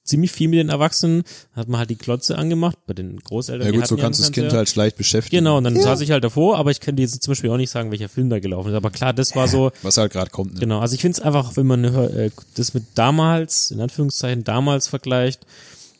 ziemlich 0.04 0.32
viel 0.32 0.48
mit 0.48 0.60
den 0.60 0.70
Erwachsenen, 0.70 1.24
hat 1.54 1.68
man 1.68 1.80
halt 1.80 1.90
die 1.90 1.96
Klotze 1.96 2.38
angemacht, 2.38 2.78
bei 2.88 2.94
den 2.94 3.20
Großeltern. 3.20 3.68
Ja 3.68 3.78
gut, 3.78 3.88
so 3.88 3.98
kannst 3.98 4.20
du 4.20 4.24
das 4.24 4.32
Kind 4.32 4.54
halt 4.54 4.70
schlecht 4.70 4.96
beschäftigen. 4.98 5.44
Genau, 5.44 5.58
und 5.58 5.66
dann 5.66 5.80
saß 5.80 6.00
ich 6.02 6.12
halt 6.12 6.24
davor, 6.24 6.58
aber 6.58 6.72
ich 6.72 6.80
kann 6.80 6.96
dir 6.96 7.02
jetzt 7.04 7.22
zum 7.22 7.32
Beispiel 7.32 7.50
auch 7.50 7.58
nicht 7.58 7.70
sagen, 7.70 7.92
welcher 7.92 8.08
Film 8.08 8.30
da 8.30 8.40
gelaufen 8.40 8.70
ist. 8.70 8.76
Aber 8.76 8.90
klar, 8.90 9.12
das 9.14 9.36
war 9.36 9.48
so, 9.50 9.72
Was 9.82 9.98
halt 9.98 10.14
gerade 10.14 10.32
kommt. 10.32 10.54
Ne? 10.54 10.60
Genau, 10.62 10.80
also 10.80 10.96
ich 10.96 11.02
finde 11.02 11.18
es 11.18 11.20
einfach, 11.20 11.58
wenn 11.58 11.68
man 11.68 11.84
äh, 11.84 12.30
das 12.56 12.74
mit 12.74 12.86
damals, 12.96 13.72
in 13.72 13.82
Anführungszeichen 13.82 14.44
damals 14.44 14.88
vergleicht, 14.88 15.46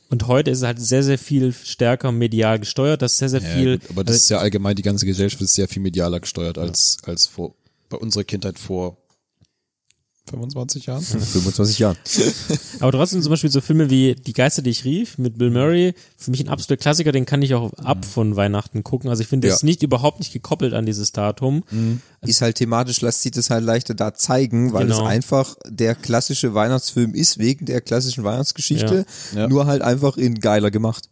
und 0.10 0.28
heute 0.28 0.52
ist 0.52 0.60
es 0.60 0.64
halt 0.64 0.80
sehr, 0.80 1.04
sehr 1.04 1.18
viel 1.20 1.52
stärker 1.52 2.14
medial 2.14 2.60
gesteuert, 2.60 3.02
dass 3.02 3.18
sehr, 3.18 3.28
sehr 3.28 3.42
Ja, 3.42 3.48
viel. 3.50 3.80
gut, 3.80 3.90
aber 3.90 4.04
das 4.06 4.16
ist 4.16 4.30
ja 4.30 4.38
allgemein, 4.38 4.78
die 4.78 4.82
ganze 4.84 5.06
Gesellschaft 5.06 5.42
ist 5.42 5.54
sehr 5.54 5.68
viel 5.68 5.82
medialer 5.82 6.22
gesteuert 6.22 6.58
als, 6.58 6.96
als 7.04 7.26
vor, 7.28 7.56
bei 7.90 7.98
unserer 7.98 8.24
Kindheit 8.24 8.58
vor 8.58 8.96
25 10.30 10.86
Jahren. 10.88 11.02
25 11.04 11.80
Jahren. 11.80 11.98
aber 12.80 12.92
trotzdem 12.92 13.22
zum 13.22 13.30
Beispiel 13.30 13.50
so 13.52 13.62
Filme 13.62 13.90
wie 13.90 14.16
Die 14.16 14.34
Geister, 14.34 14.62
die 14.62 14.70
ich 14.70 14.84
rief, 14.86 15.18
mit 15.18 15.38
Bill 15.38 15.50
Murray, 15.50 15.94
für 16.18 16.32
mich 16.32 16.42
ein 16.42 16.50
absoluter 16.50 16.78
Klassiker, 16.78 17.12
den 17.12 17.26
kann 17.26 17.42
ich 17.42 17.54
auch 17.56 17.74
ab 17.74 18.06
von 18.06 18.36
Weihnachten 18.36 18.84
gucken. 18.84 19.10
Also 19.10 19.22
ich 19.22 19.28
finde, 19.28 19.48
der 19.48 19.52
Ja. 19.52 19.56
ist 19.56 19.64
nicht 19.64 19.84
überhaupt 19.84 20.20
nicht 20.20 20.34
gekoppelt 20.34 20.74
an 20.74 20.86
dieses 20.86 21.12
Datum. 21.12 21.64
ist 22.22 22.42
halt 22.42 22.56
thematisch, 22.58 23.02
lässt 23.02 23.22
sich 23.22 23.32
das 23.32 23.50
halt 23.50 23.64
leichter 23.64 23.94
da 23.94 24.14
zeigen, 24.14 24.74
weil 24.74 24.86
Genau. 24.88 25.02
es 25.04 25.08
einfach 25.08 25.56
der 25.68 25.96
klassische 25.96 26.54
Weihnachtsfilm 26.54 27.14
ist, 27.14 27.38
wegen 27.38 27.66
der 27.66 27.80
klassischen 27.82 28.24
Weihnachtsgeschichte, 28.24 29.06
Ja. 29.34 29.40
Ja. 29.42 29.48
nur 29.48 29.66
halt 29.66 29.82
einfach 29.82 30.18
in 30.18 30.40
geiler 30.40 30.72
gemacht. 30.72 31.10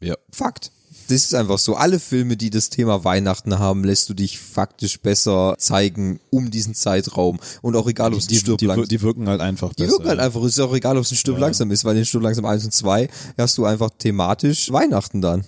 Ja. 0.00 0.16
Fakt. 0.30 0.70
Das 1.08 1.24
ist 1.24 1.34
einfach 1.34 1.58
so. 1.58 1.74
Alle 1.74 1.98
Filme, 2.00 2.36
die 2.36 2.50
das 2.50 2.70
Thema 2.70 3.04
Weihnachten 3.04 3.58
haben, 3.58 3.84
lässt 3.84 4.08
du 4.08 4.14
dich 4.14 4.38
faktisch 4.38 5.00
besser 5.00 5.56
zeigen 5.58 6.20
um 6.30 6.50
diesen 6.50 6.74
Zeitraum. 6.74 7.38
Und 7.62 7.76
auch 7.76 7.86
egal, 7.86 8.12
ob 8.12 8.18
es 8.18 8.26
ein 8.26 8.28
Die, 8.28 8.36
Stirb 8.36 8.58
die, 8.58 8.66
langsam 8.66 8.88
die 8.88 9.02
wirken 9.02 9.28
halt 9.28 9.40
einfach 9.40 9.74
die 9.74 9.82
besser. 9.82 9.92
wirken 9.92 10.08
halt 10.08 10.20
einfach. 10.20 10.42
Es 10.42 10.52
ist 10.52 10.60
auch 10.60 10.74
egal, 10.74 10.96
ob 10.96 11.04
es 11.04 11.12
ein 11.12 11.16
Stirb 11.16 11.38
langsam 11.38 11.70
ist, 11.70 11.84
weil 11.84 11.96
in 11.96 12.04
Stirb 12.04 12.22
langsam 12.22 12.44
1 12.44 12.64
und 12.64 12.72
2 12.72 13.08
hast 13.36 13.58
du 13.58 13.64
einfach 13.64 13.90
thematisch 13.98 14.72
Weihnachten 14.72 15.20
dann. 15.20 15.44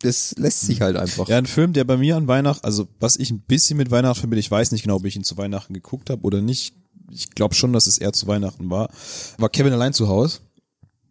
Das 0.00 0.34
lässt 0.36 0.60
sich 0.62 0.80
halt 0.82 0.96
einfach. 0.96 1.28
Ja, 1.28 1.38
ein 1.38 1.46
Film, 1.46 1.72
der 1.72 1.84
bei 1.84 1.96
mir 1.96 2.16
an 2.16 2.28
Weihnachten, 2.28 2.64
also 2.64 2.86
was 3.00 3.16
ich 3.16 3.30
ein 3.30 3.40
bisschen 3.40 3.76
mit 3.76 3.90
Weihnachten 3.90 4.20
verbinde, 4.20 4.40
ich 4.40 4.50
weiß 4.50 4.72
nicht 4.72 4.82
genau, 4.82 4.96
ob 4.96 5.04
ich 5.04 5.16
ihn 5.16 5.24
zu 5.24 5.36
Weihnachten 5.36 5.74
geguckt 5.74 6.10
habe 6.10 6.22
oder 6.22 6.40
nicht. 6.40 6.74
Ich 7.10 7.30
glaube 7.30 7.54
schon, 7.54 7.72
dass 7.72 7.86
es 7.86 7.98
eher 7.98 8.12
zu 8.12 8.26
Weihnachten 8.26 8.68
war. 8.68 8.90
War 9.38 9.48
Kevin 9.48 9.72
allein 9.72 9.92
zu 9.92 10.08
Hause. 10.08 10.38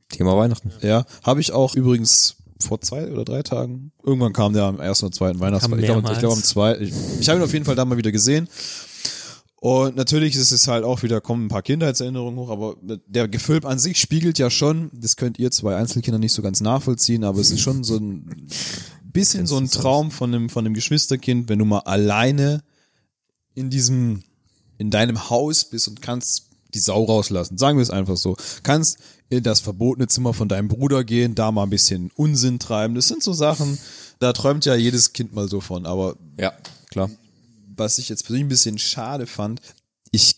Thema 0.10 0.38
Weihnachten. 0.38 0.72
Ja, 0.82 1.06
habe 1.24 1.42
ich 1.42 1.52
auch 1.52 1.76
übrigens 1.76 2.36
vor 2.60 2.82
zwei 2.82 3.12
oder 3.12 3.26
drei 3.26 3.44
Tagen. 3.44 3.92
Irgendwann 4.04 4.34
kam 4.34 4.54
der 4.54 4.64
am 4.64 4.80
ersten 4.80 5.06
oder 5.06 5.16
zweiten 5.16 5.40
Weihnachtsfeiertag. 5.40 5.82
Ich 5.82 6.02
glaube, 6.02 6.14
ich 6.14 6.20
glaube 6.20 6.36
am 6.36 6.44
zweiten. 6.44 6.84
Ich, 6.84 6.94
ich 7.20 7.30
habe 7.30 7.40
ihn 7.40 7.44
auf 7.44 7.54
jeden 7.54 7.66
Fall 7.66 7.76
da 7.76 7.86
mal 7.86 7.98
wieder 7.98 8.12
gesehen. 8.12 8.48
Und 9.66 9.96
natürlich 9.96 10.36
ist 10.36 10.52
es 10.52 10.68
halt 10.68 10.84
auch 10.84 11.02
wieder, 11.02 11.22
kommen 11.22 11.46
ein 11.46 11.50
paar 11.50 11.64
Kindheitserinnerungen 11.64 12.40
hoch, 12.40 12.50
aber 12.52 12.76
der 13.08 13.28
Gefilm 13.28 13.66
an 13.66 13.80
sich 13.80 14.00
spiegelt 14.00 14.38
ja 14.38 14.52
schon, 14.52 14.92
das 14.94 15.16
könnt 15.16 15.40
ihr 15.40 15.50
zwei 15.50 15.76
Einzelkinder 15.76 16.20
nicht 16.20 16.34
so 16.34 16.44
ganz 16.44 16.62
nachvollziehen, 16.62 17.24
aber 17.24 17.40
es 17.40 17.50
ist 17.50 17.62
schon 17.62 17.84
so 17.84 17.98
ein 17.98 18.48
bisschen 19.04 19.48
so 19.48 19.58
ein 19.58 19.68
Traum 19.68 20.12
von 20.12 20.34
einem, 20.34 20.50
von 20.50 20.66
einem 20.66 20.76
Geschwisterkind, 20.76 21.50
wenn 21.50 21.58
du 21.58 21.66
mal 21.66 21.80
alleine 21.80 22.62
in 23.56 23.72
diesem, 23.72 24.24
in 24.78 24.92
deinem 24.92 25.32
Haus 25.32 25.66
bist 25.66 25.88
und 25.88 26.00
kannst 26.00 26.52
die 26.76 26.80
Sau 26.80 27.04
rauslassen. 27.06 27.58
Sagen 27.58 27.78
wir 27.78 27.84
es 27.84 27.90
einfach 27.90 28.18
so. 28.18 28.36
Kannst 28.64 28.98
in 29.30 29.42
das 29.44 29.60
verbotene 29.62 30.08
Zimmer 30.08 30.34
von 30.34 30.48
deinem 30.48 30.68
Bruder 30.68 31.04
gehen, 31.04 31.34
da 31.34 31.52
mal 31.52 31.64
ein 31.64 31.70
bisschen 31.70 32.12
Unsinn 32.16 32.60
treiben. 32.60 32.94
Das 32.96 33.08
sind 33.08 33.24
so 33.24 33.34
Sachen, 33.34 33.78
da 34.20 34.34
träumt 34.34 34.66
ja 34.66 34.76
jedes 34.76 35.14
Kind 35.14 35.34
mal 35.34 35.48
so 35.50 35.62
von. 35.62 35.86
Aber 35.86 36.16
Ja, 36.40 36.54
klar. 36.92 37.10
was 37.76 37.98
ich 37.98 38.10
jetzt 38.10 38.24
persönlich 38.24 38.46
ein 38.46 38.50
bisschen 38.50 38.78
schade 38.78 39.26
fand, 39.26 39.62
ich 40.12 40.36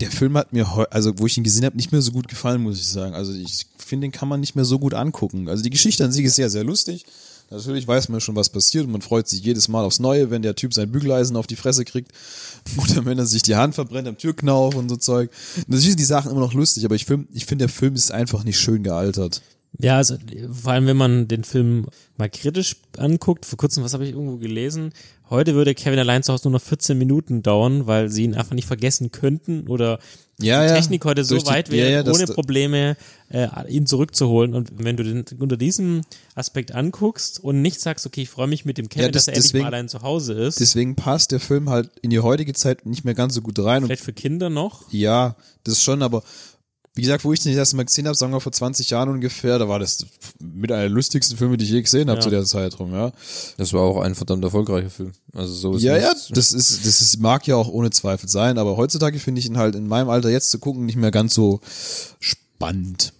der 0.00 0.10
Film 0.10 0.36
hat 0.36 0.52
mir 0.52 0.66
also 0.90 1.16
wo 1.18 1.26
ich 1.26 1.38
ihn 1.38 1.44
gesehen 1.44 1.64
habe 1.64 1.76
nicht 1.76 1.92
mehr 1.92 2.02
so 2.02 2.10
gut 2.10 2.26
gefallen, 2.26 2.62
muss 2.62 2.80
ich 2.80 2.88
sagen. 2.88 3.14
Also 3.14 3.32
ich 3.32 3.66
finde, 3.78 4.06
den 4.06 4.12
kann 4.12 4.28
man 4.28 4.40
nicht 4.40 4.56
mehr 4.56 4.64
so 4.64 4.80
gut 4.80 4.94
angucken. 4.94 5.48
Also 5.48 5.62
die 5.62 5.70
Geschichte 5.70 6.04
an 6.04 6.10
sich 6.10 6.24
ist 6.24 6.34
sehr 6.34 6.50
sehr 6.50 6.64
lustig. 6.64 7.04
Natürlich 7.52 7.86
weiß 7.86 8.08
man 8.08 8.22
schon, 8.22 8.34
was 8.34 8.48
passiert 8.48 8.86
und 8.86 8.92
man 8.92 9.02
freut 9.02 9.28
sich 9.28 9.42
jedes 9.42 9.68
Mal 9.68 9.84
aufs 9.84 10.00
Neue, 10.00 10.30
wenn 10.30 10.40
der 10.40 10.54
Typ 10.54 10.72
sein 10.72 10.90
Bügeleisen 10.90 11.36
auf 11.36 11.46
die 11.46 11.56
Fresse 11.56 11.84
kriegt 11.84 12.10
oder 12.78 13.04
wenn 13.04 13.18
er 13.18 13.26
sich 13.26 13.42
die 13.42 13.56
Hand 13.56 13.74
verbrennt 13.74 14.08
am 14.08 14.16
Türknauf 14.16 14.74
und 14.74 14.88
so 14.88 14.96
Zeug. 14.96 15.30
Natürlich 15.66 15.88
sind 15.88 16.00
die 16.00 16.04
Sachen 16.04 16.30
immer 16.30 16.40
noch 16.40 16.54
lustig, 16.54 16.86
aber 16.86 16.94
ich 16.94 17.04
finde, 17.04 17.28
ich 17.32 17.44
finde 17.44 17.66
der 17.66 17.74
Film 17.74 17.94
ist 17.94 18.10
einfach 18.10 18.44
nicht 18.44 18.58
schön 18.58 18.82
gealtert. 18.82 19.42
Ja, 19.78 19.96
also 19.96 20.16
vor 20.52 20.72
allem, 20.72 20.86
wenn 20.86 20.96
man 20.96 21.28
den 21.28 21.44
Film 21.44 21.86
mal 22.16 22.28
kritisch 22.28 22.76
anguckt, 22.98 23.46
vor 23.46 23.56
kurzem, 23.56 23.82
was 23.82 23.94
habe 23.94 24.04
ich 24.04 24.12
irgendwo 24.12 24.36
gelesen, 24.36 24.92
heute 25.30 25.54
würde 25.54 25.74
Kevin 25.74 25.98
allein 25.98 26.22
zu 26.22 26.32
Hause 26.32 26.48
nur 26.48 26.58
noch 26.58 26.64
14 26.64 26.96
Minuten 26.98 27.42
dauern, 27.42 27.86
weil 27.86 28.10
sie 28.10 28.24
ihn 28.24 28.34
einfach 28.34 28.54
nicht 28.54 28.66
vergessen 28.66 29.12
könnten 29.12 29.66
oder 29.68 29.98
Ja, 30.38 30.62
die 30.62 30.68
ja. 30.68 30.74
Technik 30.76 31.04
heute 31.06 31.24
so 31.24 31.38
die- 31.38 31.46
weit 31.46 31.68
ja, 31.68 31.74
wäre, 31.74 32.04
ja, 32.06 32.12
ohne 32.12 32.26
Probleme 32.26 32.96
äh, 33.30 33.48
ihn 33.68 33.86
zurückzuholen. 33.86 34.54
Und 34.54 34.72
wenn 34.84 34.98
du 34.98 35.04
den 35.04 35.24
unter 35.40 35.56
diesem 35.56 36.02
Aspekt 36.34 36.72
anguckst 36.74 37.42
und 37.42 37.62
nicht 37.62 37.80
sagst, 37.80 38.04
okay, 38.06 38.22
ich 38.22 38.28
freue 38.28 38.48
mich 38.48 38.66
mit 38.66 38.76
dem 38.76 38.90
Kevin, 38.90 39.06
Ja, 39.06 39.10
das- 39.10 39.24
dass 39.24 39.28
er 39.28 39.34
endlich 39.34 39.44
deswegen- 39.52 39.62
mal 39.64 39.68
allein 39.74 39.88
zu 39.88 40.02
Hause 40.02 40.34
ist, 40.34 40.60
Deswegen 40.60 40.96
passt 40.96 41.32
der 41.32 41.40
Film 41.40 41.70
halt 41.70 41.90
in 42.02 42.10
die 42.10 42.20
heutige 42.20 42.52
Zeit 42.52 42.84
nicht 42.84 43.04
mehr 43.06 43.14
ganz 43.14 43.34
so 43.34 43.40
gut 43.40 43.58
rein. 43.58 43.82
Und 43.82 43.88
vielleicht 43.88 44.04
für 44.04 44.12
Kinder 44.12 44.50
noch. 44.50 44.92
ja, 44.92 45.34
das 45.64 45.82
schon, 45.82 46.02
aber 46.02 46.22
wie 46.94 47.00
gesagt, 47.02 47.24
wo 47.24 47.32
ich 47.32 47.40
den 47.40 47.52
das 47.52 47.58
erste 47.58 47.76
Mal 47.76 47.84
gesehen 47.84 48.06
habe, 48.06 48.14
sagen 48.16 48.32
wir 48.32 48.40
vor 48.40 48.52
20 48.52 48.90
Jahren 48.90 49.08
ungefähr, 49.08 49.58
da 49.58 49.66
war 49.68 49.78
das 49.78 50.04
mit 50.40 50.70
einer 50.70 50.82
der 50.82 50.90
lustigsten 50.90 51.38
Filme, 51.38 51.56
die 51.56 51.64
ich 51.64 51.70
je 51.70 51.80
gesehen 51.80 52.08
habe 52.10 52.18
Ja. 52.18 52.22
zu 52.22 52.28
der 52.30 52.44
Zeit 52.44 52.78
rum, 52.78 52.92
ja. 52.92 53.12
Das 53.56 53.72
war 53.72 53.80
auch 53.80 54.00
ein 54.02 54.14
verdammt 54.14 54.44
erfolgreicher 54.44 54.90
Film. 54.90 55.12
Also 55.32 55.54
so 55.54 55.74
ist 55.76 55.82
Ja, 55.82 55.96
ja, 55.96 56.12
das 56.30 56.52
ist, 56.52 56.84
das 56.86 57.00
ist, 57.00 57.18
mag 57.18 57.46
ja 57.46 57.56
auch 57.56 57.68
ohne 57.68 57.88
Zweifel 57.90 58.28
sein, 58.28 58.58
aber 58.58 58.76
heutzutage 58.76 59.18
finde 59.18 59.38
ich 59.38 59.46
ihn 59.46 59.56
halt 59.56 59.74
in 59.74 59.86
meinem 59.88 60.10
Alter 60.10 60.28
jetzt 60.28 60.50
zu 60.50 60.58
gucken 60.58 60.84
nicht 60.84 60.96
mehr 60.96 61.10
ganz 61.10 61.32
so 61.34 61.60
spannend. 62.20 63.12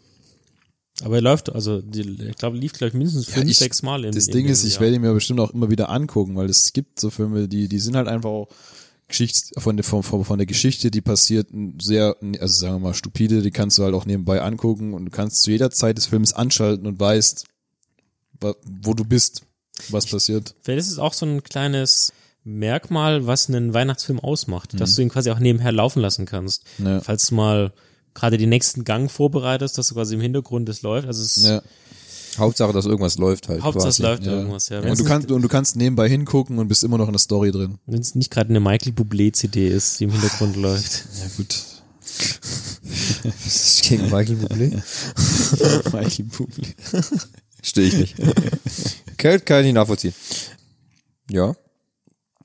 Aber 1.03 1.17
er 1.17 1.23
läuft, 1.23 1.51
also 1.53 1.81
die, 1.81 2.03
ich 2.29 2.37
glaube, 2.37 2.57
lief 2.59 2.75
gleich 2.75 2.93
mindestens 2.93 3.27
fünf, 3.27 3.51
ich- 3.51 3.59
sechs 3.59 3.83
Mal 3.83 4.05
im 4.05 4.13
Das 4.13 4.27
im 4.29 4.35
Ding 4.35 4.47
ist, 4.47 4.63
Jahr. 4.63 4.69
ich 4.69 4.81
werde 4.81 4.95
ihn 4.97 5.01
mir 5.03 5.13
bestimmt 5.15 5.41
auch 5.41 5.51
immer 5.53 5.71
wieder 5.71 5.89
angucken, 5.89 6.37
weil 6.37 6.49
es 6.49 6.73
gibt 6.73 7.01
so 7.01 7.11
Filme, 7.11 7.49
die, 7.49 7.69
die 7.69 7.79
sind 7.79 7.97
halt 7.97 8.07
einfach 8.07 8.29
auch 8.31 8.49
Geschichts, 9.13 9.53
von 9.57 9.77
der, 9.77 9.85
von, 9.85 10.03
von, 10.03 10.39
der 10.39 10.47
Geschichte, 10.47 10.91
die 10.91 11.01
passiert 11.01 11.49
sehr, 11.81 12.17
also 12.41 12.61
sagen 12.61 12.75
wir 12.77 12.89
mal 12.89 12.95
stupide, 12.95 13.43
die 13.43 13.51
kannst 13.51 13.79
du 13.79 13.85
halt 13.85 13.95
auch 13.95 14.07
nebenbei 14.07 14.43
angucken 14.43 14.95
und 14.95 15.05
du 15.05 15.11
kannst 15.11 15.43
zu 15.43 15.51
jeder 15.51 15.71
Zeit 15.71 15.97
des 15.99 16.07
Films 16.07 16.33
anschalten 16.33 16.87
und 16.87 16.99
weißt, 16.99 17.45
wo 18.41 18.95
du 18.95 19.05
bist, 19.05 19.43
was 19.91 20.07
passiert. 20.07 20.55
Vielleicht 20.63 20.81
ist 20.87 20.93
es 20.93 20.99
auch 20.99 21.13
so 21.15 21.27
ein 21.27 21.43
kleines 21.43 22.13
Merkmal, 22.45 23.27
was 23.27 23.49
einen 23.49 23.73
Weihnachtsfilm 23.73 24.19
ausmacht, 24.19 24.75
Mhm. 24.75 24.79
dass 24.79 24.97
du 24.97 25.03
ihn 25.03 25.09
quasi 25.11 25.31
auch 25.31 25.39
nebenher 25.39 25.71
laufen 25.73 26.01
lassen 26.01 26.27
kannst. 26.27 26.65
Ja. 26.79 27.01
Falls 27.01 27.27
du 27.29 27.37
mal 27.37 27.73
gerade 28.15 28.37
den 28.37 28.49
nächsten 28.49 28.85
Gang 28.85 29.11
vorbereitest, 29.11 29.79
dass 29.79 29.87
du 29.89 29.95
quasi 29.95 30.15
im 30.15 30.21
Hintergrund 30.21 30.69
das 30.69 30.83
läuft. 30.83 31.07
Also 31.07 31.23
es 31.23 31.37
ist 31.37 31.45
Ja. 31.47 31.63
Hauptsache, 32.39 32.73
dass 32.73 32.87
irgendwas 32.87 33.19
läuft 33.19 33.49
halt. 33.49 33.63
Hauptsache 33.63 33.89
es 33.89 33.99
läuft 33.99 34.25
Ja. 34.25 34.33
irgendwas, 34.33 34.69
ja. 34.69 34.81
Und 34.81 34.99
du 34.99 35.05
kannst, 35.05 35.31
und 35.31 35.43
du 35.43 35.49
kannst 35.49 35.77
nebenbei 35.77 36.09
hingucken 36.09 36.59
und 36.59 36.69
bist 36.69 36.83
immer 36.85 36.99
noch 36.99 37.07
in 37.07 37.13
der 37.13 37.19
Story 37.21 37.51
drin. 37.51 37.79
wenn 37.87 38.01
es 38.01 38.15
nicht 38.15 38.31
gerade 38.31 38.51
eine 38.51 38.61
Michael 38.61 38.93
Bublé 38.93 39.33
CD 39.33 39.69
ist, 39.69 40.01
die 40.01 40.05
im 40.05 40.11
Hintergrund 40.13 40.57
läuft. 40.57 41.05
Ja, 41.21 41.29
gut. 41.37 41.55
Das 43.23 43.47
ist 43.47 43.83
gegen 43.85 44.05
Michael 44.05 44.37
Bublé. 44.37 44.71
Michael 45.93 46.27
Bublé. 46.27 47.27
Stehe 47.63 47.89
ich 47.89 47.95
nicht. 47.97 48.17
kann, 49.17 49.45
kann 49.45 49.61
ich 49.61 49.67
nicht 49.67 49.75
nachvollziehen. 49.75 50.15
Ja. 51.31 51.55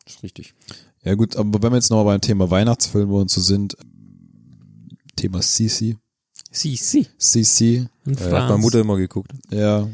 Ist 0.05 0.23
richtig. 0.23 0.53
Ja 1.03 1.15
gut, 1.15 1.35
aber 1.35 1.61
wenn 1.61 1.71
wir 1.71 1.77
jetzt 1.77 1.89
nochmal 1.89 2.05
beim 2.13 2.21
Thema 2.21 2.49
Weihnachtsfilme 2.49 3.13
und 3.13 3.29
so 3.31 3.41
sind, 3.41 3.75
Thema 5.15 5.41
Sisi, 5.41 5.97
Sie, 6.51 6.75
sie. 6.75 7.07
Sisi, 7.17 7.87
In 8.05 8.17
Äh, 8.17 8.21
hat 8.23 8.49
meine. 8.49 8.57
Mutter 8.57 8.79
immer 8.79 8.97
geguckt. 8.97 9.31
ja, 9.51 9.87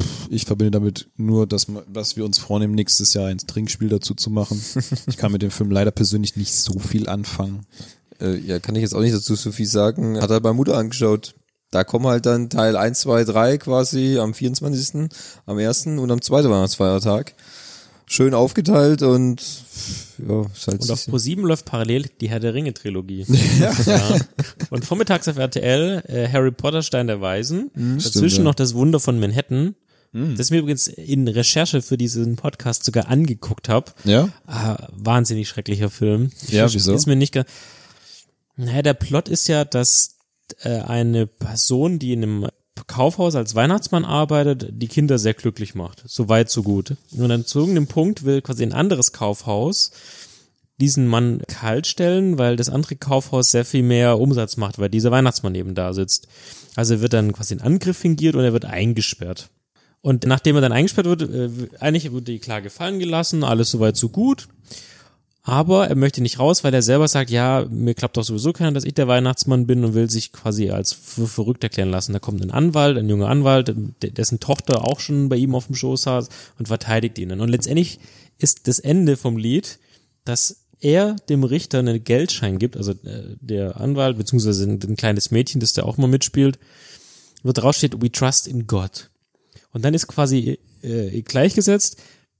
pff, 0.00 0.28
ich 0.30 0.44
verbinde 0.44 0.70
damit 0.70 1.08
nur, 1.16 1.46
dass, 1.46 1.66
dass 1.92 2.16
wir 2.16 2.24
uns 2.24 2.38
vornehmen, 2.38 2.74
nächstes 2.74 3.14
Jahr 3.14 3.26
ein 3.26 3.38
Trinkspiel 3.38 3.88
dazu 3.88 4.14
zu 4.14 4.30
machen. 4.30 4.60
Ich 5.06 5.16
kann 5.16 5.32
mit 5.32 5.42
dem 5.42 5.50
Film 5.50 5.70
leider 5.70 5.90
persönlich 5.90 6.36
nicht 6.36 6.54
so 6.54 6.78
viel 6.78 7.08
anfangen. 7.08 7.66
Äh, 8.20 8.36
ja, 8.38 8.58
kann 8.58 8.74
ich 8.76 8.82
jetzt 8.82 8.94
auch 8.94 9.00
nicht 9.00 9.14
dazu 9.14 9.34
so 9.34 9.52
viel 9.52 9.66
sagen. 9.66 10.20
Hat 10.20 10.30
halt 10.30 10.42
meine 10.42 10.54
Mutter 10.54 10.76
angeschaut. 10.76 11.34
Da 11.70 11.84
kommen 11.84 12.06
halt 12.06 12.24
dann 12.24 12.48
Teil 12.48 12.76
1, 12.76 13.00
2, 13.00 13.24
3 13.24 13.58
quasi 13.58 14.18
am 14.18 14.32
24., 14.32 15.10
am 15.44 15.58
1. 15.58 15.86
und 15.86 16.10
am 16.10 16.22
2. 16.22 16.44
Weihnachtsfeiertag. 16.44 17.34
Schön 18.08 18.34
aufgeteilt 18.34 19.02
und 19.02 19.40
ja, 20.26 20.42
ist 20.46 20.66
halt 20.66 20.80
Und 20.80 20.90
auf 20.90 21.06
Pro7 21.06 21.42
läuft 21.42 21.66
parallel 21.66 22.06
die 22.20 22.30
Herr 22.30 22.40
der 22.40 22.54
Ringe 22.54 22.74
Trilogie. 22.74 23.26
ja. 23.86 24.16
Und 24.70 24.84
vormittags 24.84 25.28
auf 25.28 25.36
RTL 25.36 26.02
äh, 26.06 26.28
Harry 26.28 26.50
Potter 26.50 26.82
Stein 26.82 27.06
der 27.06 27.20
Weisen. 27.20 27.70
Dazwischen 27.74 28.00
Stimmt, 28.00 28.38
ja. 28.38 28.44
noch 28.44 28.54
das 28.54 28.74
Wunder 28.74 28.98
von 28.98 29.20
Manhattan. 29.20 29.74
Das 30.12 30.46
ich 30.46 30.50
mir 30.52 30.58
übrigens 30.60 30.86
in 30.86 31.28
Recherche 31.28 31.82
für 31.82 31.98
diesen 31.98 32.36
Podcast 32.36 32.84
sogar 32.84 33.08
angeguckt 33.08 33.68
habe. 33.68 33.92
Ja? 34.04 34.30
Ah, 34.46 34.88
wahnsinnig 34.92 35.48
schrecklicher 35.48 35.90
Film. 35.90 36.30
Ich 36.42 36.50
Ja, 36.50 36.72
wieso? 36.72 36.94
Ist 36.94 37.06
mir 37.06 37.16
nicht 37.16 37.34
Naja, 38.56 38.82
der 38.82 38.94
Plot 38.94 39.28
ist 39.28 39.48
ja, 39.48 39.66
dass 39.66 40.16
äh, 40.62 40.80
eine 40.80 41.26
Person, 41.26 41.98
die 41.98 42.14
in 42.14 42.22
einem 42.22 42.48
Kaufhaus 42.86 43.34
als 43.34 43.54
Weihnachtsmann 43.54 44.04
arbeitet, 44.04 44.68
die 44.72 44.88
Kinder 44.88 45.18
sehr 45.18 45.34
glücklich 45.34 45.74
macht. 45.74 46.02
So 46.06 46.28
weit, 46.28 46.50
so 46.50 46.62
gut. 46.62 46.96
Und 47.16 47.28
dann 47.28 47.44
zu 47.44 47.58
irgendeinem 47.58 47.86
Punkt 47.86 48.24
will 48.24 48.42
quasi 48.42 48.62
ein 48.62 48.72
anderes 48.72 49.12
Kaufhaus 49.12 49.90
diesen 50.80 51.08
Mann 51.08 51.42
kalt 51.48 51.86
stellen, 51.86 52.38
weil 52.38 52.56
das 52.56 52.68
andere 52.68 52.96
Kaufhaus 52.96 53.50
sehr 53.50 53.64
viel 53.64 53.82
mehr 53.82 54.20
Umsatz 54.20 54.56
macht, 54.56 54.78
weil 54.78 54.88
dieser 54.88 55.10
Weihnachtsmann 55.10 55.54
eben 55.54 55.74
da 55.74 55.92
sitzt. 55.92 56.28
Also 56.76 57.00
wird 57.00 57.12
dann 57.12 57.32
quasi 57.32 57.54
ein 57.54 57.60
Angriff 57.60 57.98
fingiert 57.98 58.36
und 58.36 58.44
er 58.44 58.52
wird 58.52 58.64
eingesperrt. 58.64 59.50
Und 60.00 60.24
nachdem 60.26 60.54
er 60.54 60.62
dann 60.62 60.72
eingesperrt 60.72 61.08
wird, 61.08 61.22
äh, 61.22 61.50
eigentlich 61.80 62.12
wird 62.12 62.28
die 62.28 62.38
Klage 62.38 62.70
fallen 62.70 63.00
gelassen, 63.00 63.42
alles 63.42 63.70
soweit 63.70 63.96
so 63.96 64.08
gut. 64.08 64.48
Aber 65.48 65.88
er 65.88 65.96
möchte 65.96 66.20
nicht 66.20 66.38
raus, 66.38 66.62
weil 66.62 66.74
er 66.74 66.82
selber 66.82 67.08
sagt, 67.08 67.30
ja, 67.30 67.66
mir 67.70 67.94
klappt 67.94 68.18
doch 68.18 68.22
sowieso 68.22 68.52
keiner, 68.52 68.72
dass 68.72 68.84
ich 68.84 68.92
der 68.92 69.08
Weihnachtsmann 69.08 69.66
bin 69.66 69.82
und 69.82 69.94
will 69.94 70.10
sich 70.10 70.30
quasi 70.30 70.68
als 70.68 70.92
verrückt 70.92 71.64
erklären 71.64 71.90
lassen. 71.90 72.12
Da 72.12 72.18
kommt 72.18 72.42
ein 72.42 72.50
Anwalt, 72.50 72.98
ein 72.98 73.08
junger 73.08 73.28
Anwalt, 73.28 73.74
de- 74.02 74.10
dessen 74.10 74.40
Tochter 74.40 74.84
auch 74.84 75.00
schon 75.00 75.30
bei 75.30 75.36
ihm 75.36 75.54
auf 75.54 75.66
dem 75.66 75.74
Schoß 75.74 76.02
saß 76.02 76.28
und 76.58 76.68
verteidigt 76.68 77.18
ihn. 77.18 77.30
Und 77.32 77.48
letztendlich 77.48 77.98
ist 78.38 78.68
das 78.68 78.78
Ende 78.78 79.16
vom 79.16 79.38
Lied, 79.38 79.78
dass 80.26 80.66
er 80.80 81.16
dem 81.30 81.44
Richter 81.44 81.78
einen 81.78 82.04
Geldschein 82.04 82.58
gibt, 82.58 82.76
also 82.76 82.92
äh, 82.92 83.36
der 83.40 83.80
Anwalt, 83.80 84.18
beziehungsweise 84.18 84.64
ein, 84.64 84.78
ein 84.82 84.96
kleines 84.96 85.30
Mädchen, 85.30 85.60
das 85.60 85.72
da 85.72 85.82
auch 85.84 85.96
mal 85.96 86.08
mitspielt, 86.08 86.58
wo 87.42 87.52
drauf 87.52 87.74
steht, 87.74 88.02
we 88.02 88.12
trust 88.12 88.46
in 88.46 88.66
God. 88.66 89.08
Und 89.72 89.84
dann 89.84 89.94
ist 89.94 90.08
quasi 90.08 90.58
äh, 90.82 91.22
gleichgesetzt, 91.22 91.96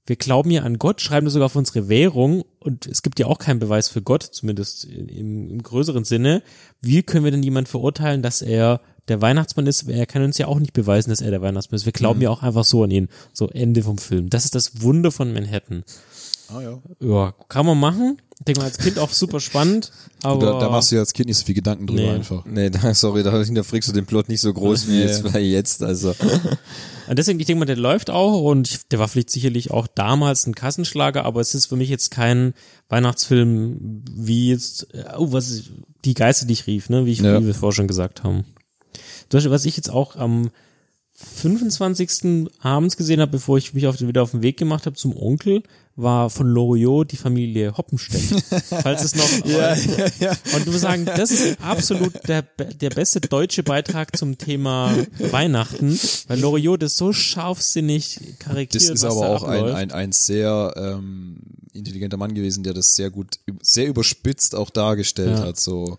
wir 0.09 0.15
glauben 0.15 0.49
ja 0.49 0.63
an 0.63 0.79
Gott, 0.79 1.01
schreiben 1.01 1.25
das 1.25 1.33
sogar 1.33 1.45
auf 1.45 1.55
unsere 1.55 1.87
Währung 1.87 2.43
und 2.59 2.87
es 2.87 3.03
gibt 3.03 3.19
ja 3.19 3.27
auch 3.27 3.37
keinen 3.37 3.59
Beweis 3.59 3.89
für 3.89 4.01
Gott, 4.01 4.23
zumindest 4.23 4.85
im, 4.85 5.49
im 5.49 5.63
größeren 5.63 6.03
Sinne. 6.03 6.41
Wie 6.81 7.03
können 7.03 7.23
wir 7.23 7.31
denn 7.31 7.43
jemand 7.43 7.69
verurteilen, 7.69 8.23
dass 8.23 8.41
er 8.41 8.81
der 9.07 9.21
Weihnachtsmann 9.21 9.67
ist? 9.67 9.87
Er 9.87 10.07
kann 10.07 10.23
uns 10.23 10.39
ja 10.39 10.47
auch 10.47 10.59
nicht 10.59 10.73
beweisen, 10.73 11.11
dass 11.11 11.21
er 11.21 11.29
der 11.29 11.41
Weihnachtsmann 11.41 11.77
ist. 11.77 11.85
Wir 11.85 11.93
glauben 11.93 12.21
ja 12.21 12.31
auch 12.31 12.41
einfach 12.41 12.63
so 12.63 12.83
an 12.83 12.91
ihn. 12.91 13.07
So 13.33 13.49
Ende 13.49 13.83
vom 13.83 13.99
Film. 13.99 14.29
Das 14.29 14.45
ist 14.45 14.55
das 14.55 14.81
Wunder 14.81 15.11
von 15.11 15.31
Manhattan. 15.31 15.83
Ah, 16.49 16.61
ja. 16.61 16.79
Ja, 16.99 17.35
kann 17.47 17.67
man 17.67 17.79
machen. 17.79 18.19
Ich 18.39 18.45
denke 18.45 18.61
mal 18.61 18.67
als 18.67 18.77
Kind 18.77 18.97
auch 18.99 19.11
super 19.11 19.39
spannend, 19.41 19.91
aber 20.23 20.53
Da, 20.53 20.59
da 20.59 20.69
machst 20.69 20.91
du 20.91 20.95
ja 20.95 21.01
als 21.01 21.11
Kind 21.13 21.27
nicht 21.27 21.37
so 21.37 21.45
viel 21.45 21.55
Gedanken 21.55 21.87
drüber 21.87 22.01
Nee. 22.03 22.09
einfach. 22.11 22.45
Nee, 22.45 22.69
da, 22.69 22.93
sorry, 22.93 23.21
da 23.21 23.37
hinterfragst 23.43 23.89
du 23.89 23.93
den 23.93 24.05
Plot 24.05 24.29
nicht 24.29 24.39
so 24.39 24.53
groß 24.53 24.87
wie 24.87 24.91
Nee. 24.93 25.01
jetzt, 25.03 25.23
weil 25.25 25.41
jetzt, 25.43 25.83
also. 25.83 26.15
Und 27.09 27.17
deswegen, 27.19 27.39
ich 27.39 27.47
denke 27.47 27.59
mal, 27.59 27.65
der 27.65 27.75
läuft 27.75 28.09
auch 28.09 28.41
und 28.41 28.69
ich- 28.69 28.87
der 28.87 28.99
war 28.99 29.07
vielleicht 29.09 29.29
sicherlich 29.29 29.71
auch 29.71 29.87
damals 29.87 30.47
ein 30.47 30.55
Kassenschlager, 30.55 31.25
aber 31.25 31.41
es 31.41 31.53
ist 31.53 31.65
für 31.65 31.75
mich 31.75 31.89
jetzt 31.89 32.11
kein 32.11 32.53
Weihnachtsfilm 32.87 34.03
wie 34.15 34.49
jetzt, 34.49 34.93
äh, 34.93 35.03
oh, 35.17 35.31
was 35.33 35.49
ist, 35.49 35.71
die 36.05 36.13
Geister, 36.13 36.45
die 36.45 36.53
ich 36.53 36.65
rief, 36.67 36.89
ne, 36.89 37.05
wie, 37.05 37.11
ich, 37.11 37.19
Ja. 37.19 37.41
wie 37.41 37.47
wir 37.47 37.55
vorher 37.55 37.75
schon 37.75 37.87
gesagt 37.87 38.23
haben. 38.23 38.45
Zum 39.29 39.37
Beispiel, 39.37 39.51
was 39.51 39.65
ich 39.65 39.75
jetzt 39.75 39.89
auch 39.89 40.15
am 40.15 40.49
25. 41.19 42.49
abends 42.61 42.95
gesehen 42.95 43.19
habe, 43.19 43.31
bevor 43.31 43.57
ich 43.57 43.73
mich 43.73 43.87
auf, 43.87 43.99
wieder 43.99 44.23
auf 44.23 44.31
den 44.31 44.41
Weg 44.41 44.57
gemacht 44.57 44.85
habe 44.85 44.95
zum 44.95 45.15
Onkel, 45.15 45.63
war 45.95 46.29
von 46.29 46.47
Loriot 46.47 47.11
die 47.11 47.17
Familie 47.17 47.75
Hoppenstedt. 47.77 48.21
Falls 48.83 49.03
es 49.03 49.15
noch 49.15 49.45
ja, 49.45 49.75
ja. 50.19 50.37
und 50.55 50.65
du 50.65 50.71
musst 50.71 50.83
sagen, 50.83 51.05
das 51.05 51.31
ist 51.31 51.61
absolut 51.61 52.13
der, 52.27 52.43
der 52.43 52.89
beste 52.89 53.19
deutsche 53.19 53.63
Beitrag 53.63 54.15
zum 54.15 54.37
Thema 54.37 54.95
Weihnachten, 55.17 55.99
weil 56.27 56.39
Loriot 56.39 56.81
das 56.81 56.95
so 56.95 57.11
scharfsinnig 57.11 58.19
karikiert. 58.39 58.75
Das 58.75 58.89
ist 58.89 59.03
aber 59.03 59.21
da 59.21 59.27
auch 59.35 59.43
ein, 59.43 59.65
ein, 59.65 59.91
ein 59.91 60.11
sehr 60.13 60.73
ähm, 60.77 61.37
intelligenter 61.73 62.17
Mann 62.17 62.33
gewesen, 62.33 62.63
der 62.63 62.73
das 62.73 62.95
sehr 62.95 63.09
gut, 63.09 63.39
sehr 63.61 63.87
überspitzt 63.87 64.55
auch 64.55 64.69
dargestellt 64.69 65.39
Ja. 65.39 65.45
hat. 65.47 65.59
So 65.59 65.97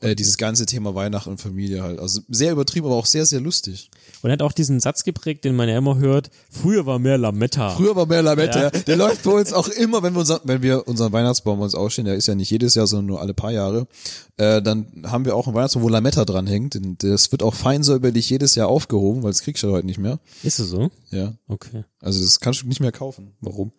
äh, 0.00 0.16
dieses 0.16 0.36
ganze 0.36 0.66
Thema 0.66 0.94
Weihnachten 0.94 1.30
und 1.30 1.40
Familie 1.40 1.82
halt. 1.82 2.00
Also 2.00 2.22
sehr 2.28 2.52
übertrieben, 2.52 2.86
aber 2.86 2.96
auch 2.96 3.06
sehr, 3.06 3.26
sehr 3.26 3.40
lustig. 3.40 3.90
Und 4.22 4.30
er 4.30 4.34
hat 4.34 4.42
auch 4.42 4.52
diesen 4.52 4.80
Satz 4.80 5.04
geprägt, 5.04 5.44
den 5.44 5.56
man 5.56 5.68
ja 5.68 5.76
immer 5.76 5.98
hört, 5.98 6.30
früher 6.50 6.86
war 6.86 6.98
mehr 6.98 7.18
Lametta. 7.18 7.70
Früher 7.70 7.96
war 7.96 8.06
mehr 8.06 8.22
Lametta. 8.22 8.62
Ja. 8.62 8.70
Der 8.70 8.96
läuft 8.96 9.24
bei 9.24 9.32
uns 9.32 9.52
auch 9.52 9.68
immer, 9.68 10.02
wenn 10.02 10.14
wir, 10.14 10.20
unser, 10.20 10.40
wenn 10.44 10.62
wir 10.62 10.86
unseren 10.86 11.12
Weihnachtsbaum 11.12 11.60
uns 11.60 11.74
ausstehen, 11.74 12.06
der 12.06 12.14
ist 12.14 12.28
ja 12.28 12.34
nicht 12.34 12.50
jedes 12.50 12.74
Jahr, 12.74 12.86
sondern 12.86 13.06
nur 13.06 13.20
alle 13.20 13.34
paar 13.34 13.50
Jahre, 13.50 13.86
äh, 14.36 14.62
dann 14.62 14.86
haben 15.04 15.24
wir 15.24 15.34
auch 15.34 15.46
einen 15.46 15.56
Weihnachtsbaum, 15.56 15.82
wo 15.82 15.88
Lametta 15.88 16.24
dran 16.24 16.46
hängt. 16.46 16.78
Das 17.02 17.32
wird 17.32 17.42
auch 17.42 17.54
fein 17.54 17.82
säuberlich 17.82 18.30
jedes 18.30 18.54
Jahr 18.54 18.68
aufgehoben, 18.68 19.22
weil 19.22 19.32
das 19.32 19.42
kriegst 19.42 19.62
du 19.64 19.72
heute 19.72 19.86
nicht 19.86 19.98
mehr. 19.98 20.20
Ist 20.42 20.60
es 20.60 20.68
so? 20.68 20.90
Ja. 21.10 21.34
Okay. 21.48 21.84
Also 22.00 22.20
das 22.20 22.38
kannst 22.40 22.62
du 22.62 22.68
nicht 22.68 22.80
mehr 22.80 22.92
kaufen. 22.92 23.32
Warum? 23.40 23.72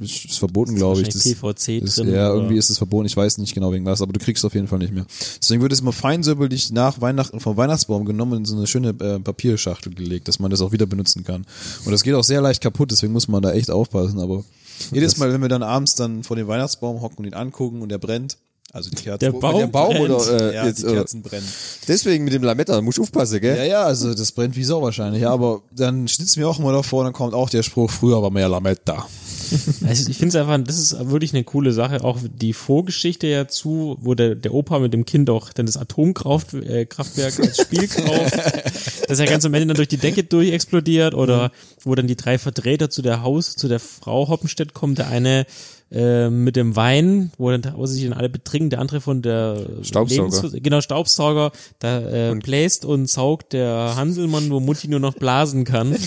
Ist, 0.00 0.24
ist 0.24 0.38
verboten, 0.38 0.74
glaube 0.76 1.00
ich. 1.02 1.06
Wahrscheinlich 1.14 1.40
PVC 1.40 1.82
ist, 1.84 1.98
drin. 1.98 2.08
ja, 2.12 2.28
oder- 2.30 2.36
irgendwie 2.36 2.56
ist 2.56 2.70
es 2.70 2.78
verboten. 2.78 3.06
Ich 3.06 3.16
weiß 3.16 3.38
nicht 3.38 3.54
genau 3.54 3.72
wegen 3.72 3.84
was, 3.84 4.00
aber 4.02 4.12
du 4.12 4.20
kriegst 4.20 4.40
es 4.40 4.44
auf 4.46 4.54
jeden 4.54 4.66
Fall 4.68 4.78
nicht 4.78 4.92
mehr. 4.92 5.04
Deswegen 5.40 5.60
wird 5.62 5.72
es 5.72 5.80
immer 5.80 5.92
feinsäuberlich 5.92 6.72
nach 6.72 7.00
Weihnachten 7.00 7.40
vom 7.40 7.56
Weihnachtsbaum 7.56 8.04
genommen 8.04 8.32
und 8.32 8.38
in 8.40 8.44
so 8.46 8.56
eine 8.56 8.66
schöne 8.66 8.90
äh, 8.90 9.18
Papierschachtel 9.20 9.94
gelegt, 9.94 10.28
dass 10.28 10.38
man 10.38 10.50
das 10.50 10.60
auch 10.60 10.72
wieder 10.72 10.86
benutzen 10.86 11.24
kann. 11.24 11.44
Und 11.84 11.92
das 11.92 12.02
geht 12.02 12.14
auch 12.14 12.24
sehr 12.24 12.40
leicht 12.40 12.62
kaputt, 12.62 12.90
deswegen 12.90 13.12
muss 13.12 13.28
man 13.28 13.42
da 13.42 13.52
echt 13.52 13.70
aufpassen. 13.70 14.20
Aber 14.20 14.44
jedes 14.92 15.18
Mal, 15.18 15.32
wenn 15.32 15.40
wir 15.42 15.48
dann 15.48 15.62
abends 15.62 15.94
dann 15.94 16.22
vor 16.24 16.36
dem 16.36 16.48
Weihnachtsbaum 16.48 17.00
hocken 17.00 17.18
und 17.18 17.24
ihn 17.26 17.34
angucken 17.34 17.82
und 17.82 17.92
er 17.92 17.98
brennt, 17.98 18.38
also 18.72 18.90
die 18.90 18.96
Kerzen, 18.96 19.20
Der 19.20 19.30
Baum 19.30 19.58
der 19.58 19.66
Baum 19.68 19.90
brennt. 19.94 20.10
oder 20.10 20.50
äh, 20.50 20.54
ja, 20.56 20.66
jetzt, 20.66 20.82
die 20.82 20.86
äh, 20.86 20.94
Kerzen 20.94 21.22
brennen. 21.22 21.46
deswegen 21.86 22.24
mit 22.24 22.32
dem 22.32 22.42
Lametta, 22.42 22.80
musst 22.80 22.98
du 22.98 23.02
aufpassen, 23.02 23.40
gell? 23.40 23.56
Ja, 23.56 23.62
ja, 23.64 23.82
also 23.84 24.12
das 24.14 24.32
brennt 24.32 24.56
wie 24.56 24.64
Sau 24.64 24.82
wahrscheinlich. 24.82 25.22
Ja, 25.22 25.30
aber 25.30 25.62
dann 25.70 26.08
sitzen 26.08 26.40
wir 26.40 26.48
auch 26.48 26.58
immer 26.58 26.72
davor 26.72 27.00
und 27.00 27.04
dann 27.04 27.12
kommt 27.12 27.34
auch 27.34 27.48
der 27.50 27.62
Spruch, 27.62 27.88
früher 27.88 28.20
war 28.20 28.30
mehr 28.30 28.48
Lametta. 28.48 29.06
Also 29.86 30.08
ich 30.10 30.16
finde 30.16 30.28
es 30.28 30.36
einfach, 30.36 30.58
das 30.64 30.78
ist 30.78 31.10
wirklich 31.10 31.32
eine 31.34 31.44
coole 31.44 31.72
Sache. 31.72 32.02
Auch 32.02 32.18
die 32.22 32.52
Vorgeschichte 32.52 33.26
ja 33.26 33.48
zu, 33.48 33.98
wo 34.00 34.14
der, 34.14 34.34
der 34.34 34.54
Opa 34.54 34.78
mit 34.78 34.92
dem 34.92 35.04
Kind 35.04 35.30
auch 35.30 35.52
dann 35.52 35.66
das 35.66 35.76
Atomkraftwerk 35.76 36.64
äh, 36.68 36.86
Kraftwerk 36.86 37.38
als 37.40 37.60
Spiel 37.60 37.86
kauft, 37.88 38.36
dass 39.08 39.18
er 39.18 39.26
ganz 39.26 39.44
am 39.44 39.54
Ende 39.54 39.68
dann 39.68 39.76
durch 39.76 39.88
die 39.88 39.96
Decke 39.96 40.24
durch 40.24 40.52
explodiert 40.52 41.14
oder 41.14 41.50
wo 41.82 41.94
dann 41.94 42.06
die 42.06 42.16
drei 42.16 42.38
Vertreter 42.38 42.90
zu 42.90 43.02
der 43.02 43.22
Haus, 43.22 43.56
zu 43.56 43.68
der 43.68 43.80
Frau 43.80 44.28
Hoppenstedt 44.28 44.74
kommen, 44.74 44.94
der 44.94 45.08
eine 45.08 45.46
äh, 45.94 46.28
mit 46.28 46.56
dem 46.56 46.74
Wein, 46.76 47.30
wo 47.38 47.50
dann 47.50 47.72
wo 47.76 47.86
sich 47.86 48.02
dann 48.04 48.12
alle 48.12 48.28
betrinken, 48.28 48.68
der 48.70 48.80
andere 48.80 49.00
von 49.00 49.22
der 49.22 49.58
Staubsauger. 49.82 50.42
Lebens- 50.42 50.62
genau 50.62 50.80
Staubsauger, 50.80 51.52
da 51.78 52.30
äh, 52.32 52.34
bläst 52.34 52.84
und 52.84 53.08
saugt 53.08 53.52
der 53.52 53.94
Hanselmann, 53.96 54.50
wo 54.50 54.58
Mutti 54.60 54.88
nur 54.88 55.00
noch 55.00 55.14
blasen 55.14 55.64
kann. 55.64 55.96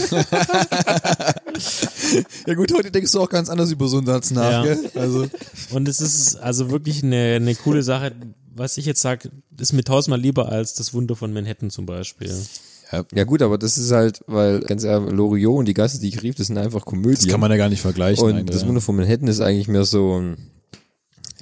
Ja 2.45 2.53
gut, 2.53 2.71
heute 2.73 2.91
denkst 2.91 3.11
du 3.11 3.19
auch 3.21 3.29
ganz 3.29 3.49
anders 3.49 3.71
über 3.71 3.87
so 3.87 3.97
einen 3.97 4.05
Satz 4.05 4.31
nach, 4.31 4.63
Ja. 4.63 4.75
gell? 4.75 4.91
Also 4.95 5.27
Und 5.71 5.87
es 5.87 5.99
ist 6.01 6.35
also 6.37 6.69
wirklich 6.71 7.03
eine, 7.03 7.33
eine 7.35 7.55
coole 7.55 7.83
Sache. 7.83 8.11
Was 8.55 8.77
ich 8.77 8.85
jetzt 8.85 9.01
sage, 9.01 9.31
ist 9.59 9.73
mir 9.73 9.83
tausendmal 9.83 10.19
lieber 10.19 10.49
als 10.49 10.73
das 10.75 10.93
Wunder 10.93 11.15
von 11.15 11.33
Manhattan 11.33 11.69
zum 11.69 11.85
Beispiel. 11.85 12.33
Ja 12.91 13.23
gut, 13.25 13.41
aber 13.41 13.57
das 13.57 13.77
ist 13.77 13.91
halt, 13.91 14.21
weil 14.27 14.61
ganz 14.61 14.83
ehrlich, 14.83 15.11
Loriot 15.11 15.59
und 15.59 15.65
die 15.67 15.73
Geister, 15.73 15.99
die 15.99 16.07
ich 16.09 16.23
rief, 16.23 16.35
das 16.35 16.47
sind 16.47 16.57
einfach 16.57 16.85
Komödien. 16.85 17.15
das 17.15 17.27
kann 17.27 17.39
man 17.39 17.51
ja 17.51 17.57
gar 17.57 17.69
nicht 17.69 17.81
vergleichen. 17.81 18.23
Und 18.23 18.33
eigentlich, 18.33 18.45
das 18.55 18.61
ja. 18.61 18.67
Wunder 18.67 18.81
von 18.81 18.95
Manhattan 18.95 19.27
ist 19.27 19.41
eigentlich 19.41 19.67
mehr 19.67 19.83
so 19.85 20.19
ein, 20.19 20.37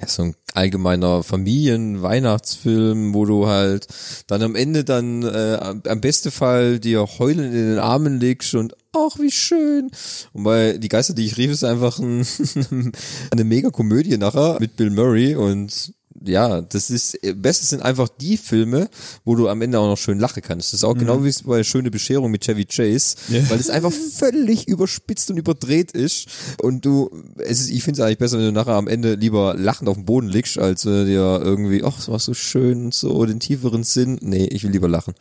ja, 0.00 0.08
so 0.08 0.22
ein 0.24 0.34
allgemeiner 0.54 1.22
Familien-Weihnachtsfilm, 1.22 3.14
wo 3.14 3.24
du 3.24 3.46
halt 3.46 3.86
dann 4.26 4.42
am 4.42 4.56
Ende 4.56 4.84
dann 4.84 5.22
äh, 5.22 5.58
am 5.60 5.82
am 5.86 6.00
besten 6.00 6.30
Fall 6.30 6.80
dir 6.80 7.06
heulend 7.18 7.54
in 7.54 7.70
den 7.70 7.78
Armen 7.78 8.18
legst 8.18 8.54
und 8.54 8.74
ach, 8.92 9.18
wie 9.18 9.30
schön. 9.30 9.90
Und 10.32 10.44
bei 10.44 10.78
Die 10.78 10.88
Geister, 10.88 11.14
die 11.14 11.26
ich 11.26 11.36
rief, 11.36 11.50
ist 11.50 11.64
einfach 11.64 11.98
ein, 11.98 12.26
eine 13.30 13.44
mega 13.44 13.70
Komödie 13.70 14.16
nachher 14.18 14.58
mit 14.60 14.76
Bill 14.76 14.90
Murray 14.90 15.36
und 15.36 15.92
ja, 16.24 16.60
das 16.62 16.90
ist, 16.90 17.18
besser 17.36 17.64
sind 17.64 17.82
einfach 17.82 18.08
die 18.08 18.36
Filme, 18.36 18.88
wo 19.24 19.34
du 19.34 19.48
am 19.48 19.62
Ende 19.62 19.78
auch 19.78 19.88
noch 19.88 19.98
schön 19.98 20.18
lachen 20.18 20.42
kannst. 20.42 20.72
Das 20.72 20.80
ist 20.80 20.84
auch 20.84 20.94
genau 20.96 21.24
wie 21.24 21.28
es 21.28 21.42
bei 21.42 21.62
Schöne 21.64 21.90
Bescherung 21.90 22.30
mit 22.30 22.44
Chevy 22.44 22.64
Chase, 22.64 23.16
Ja. 23.28 23.48
weil 23.50 23.58
es 23.58 23.70
einfach 23.70 23.92
völlig 23.92 24.68
überspitzt 24.68 25.30
und 25.30 25.36
überdreht 25.36 25.92
ist 25.92 26.26
und 26.62 26.84
du, 26.84 27.10
es 27.38 27.60
ist, 27.60 27.70
ich 27.70 27.82
finde 27.82 28.00
es 28.00 28.06
eigentlich 28.06 28.18
besser, 28.18 28.38
wenn 28.38 28.46
du 28.46 28.52
nachher 28.52 28.74
am 28.74 28.88
Ende 28.88 29.14
lieber 29.14 29.54
lachend 29.56 29.88
auf 29.88 29.96
dem 29.96 30.04
Boden 30.04 30.28
liegst, 30.28 30.58
als 30.58 30.84
äh, 30.84 31.04
dir 31.04 31.40
irgendwie, 31.42 31.82
ach, 31.84 31.98
es 31.98 32.08
war 32.08 32.18
so 32.18 32.34
schön 32.34 32.86
und 32.86 32.94
so, 32.94 33.24
den 33.26 33.40
tieferen 33.40 33.84
Sinn. 33.84 34.18
Nee, 34.22 34.46
ich 34.46 34.62
will 34.64 34.70
lieber 34.70 34.88
lachen. 34.88 35.14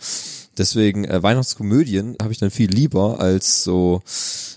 Deswegen 0.58 1.06
äh, 1.06 1.22
Weihnachtskomödien 1.22 2.16
habe 2.22 2.32
ich 2.32 2.40
dann 2.40 2.52
viel 2.52 2.70
lieber 2.70 3.20
als 3.20 3.64
so, 3.64 4.02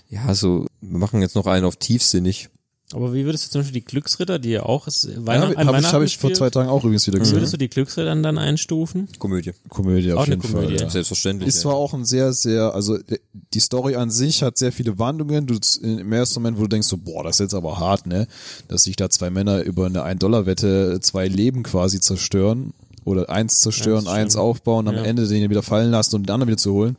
ja, 0.09 0.33
so, 0.33 0.65
wir 0.81 0.97
machen 0.97 1.21
jetzt 1.21 1.35
noch 1.35 1.45
einen 1.47 1.65
auf 1.65 1.75
tiefsinnig. 1.75 2.49
Aber 2.91 3.13
wie 3.13 3.23
würdest 3.23 3.45
du 3.45 3.49
zum 3.51 3.61
Beispiel 3.61 3.81
die 3.81 3.85
Glücksritter, 3.85 4.39
die 4.39 4.49
ja 4.49 4.63
auch 4.63 4.87
ist, 4.87 5.03
Ja, 5.03 5.11
Weihnacht, 5.27 5.55
habe 5.57 5.77
ich, 5.79 5.93
hab 5.93 6.01
ich 6.01 6.17
vor 6.17 6.33
zwei 6.33 6.49
Tagen 6.49 6.69
auch 6.69 6.83
übrigens 6.83 7.05
wieder 7.05 7.17
Wie 7.17 7.19
gesehen. 7.19 7.35
würdest 7.35 7.53
du 7.53 7.57
die 7.57 7.69
Glücksritter 7.69 8.15
dann 8.15 8.37
einstufen? 8.39 9.07
Komödie. 9.19 9.51
Komödie 9.67 10.11
auf 10.11 10.19
Auch 10.19 10.23
eine 10.23 10.35
jeden 10.37 10.41
Komödie. 10.41 10.73
Fall. 10.77 10.81
Ja. 10.85 10.89
Selbstverständlich. 10.89 11.49
Ist 11.49 11.59
zwar 11.61 11.75
auch 11.75 11.93
ein 11.93 12.03
sehr, 12.03 12.33
sehr, 12.33 12.73
also 12.73 12.97
de- 12.97 13.19
die 13.53 13.59
Story 13.59 13.95
an 13.95 14.09
sich 14.09 14.41
hat 14.41 14.57
sehr 14.57 14.71
viele 14.71 14.97
Wandlungen. 14.97 15.45
Du 15.45 15.55
im 15.83 16.11
ersten 16.11 16.39
Moment, 16.41 16.57
wo 16.57 16.63
du 16.63 16.67
denkst 16.69 16.87
so, 16.87 16.97
boah, 16.97 17.23
das 17.23 17.35
ist 17.35 17.39
jetzt 17.41 17.53
aber 17.53 17.77
hart, 17.79 18.07
ne? 18.07 18.27
Dass 18.69 18.83
sich 18.83 18.95
da 18.95 19.07
zwei 19.11 19.29
Männer 19.29 19.61
über 19.61 19.85
eine 19.85 20.03
1-Dollar-Wette 20.03 20.99
zwei 21.01 21.27
Leben 21.27 21.61
quasi 21.61 21.99
zerstören 21.99 22.73
oder 23.05 23.29
eins 23.29 23.59
zerstören, 23.59 24.07
Eins 24.07 24.17
eins 24.17 24.35
aufbauen, 24.35 24.87
am 24.87 24.95
Ja. 24.95 25.03
Ende 25.03 25.27
den 25.27 25.47
wieder 25.51 25.61
fallen 25.63 25.91
lassen 25.91 26.15
und 26.15 26.23
den 26.27 26.33
anderen 26.33 26.47
wieder 26.47 26.57
zu 26.57 26.73
holen. 26.73 26.95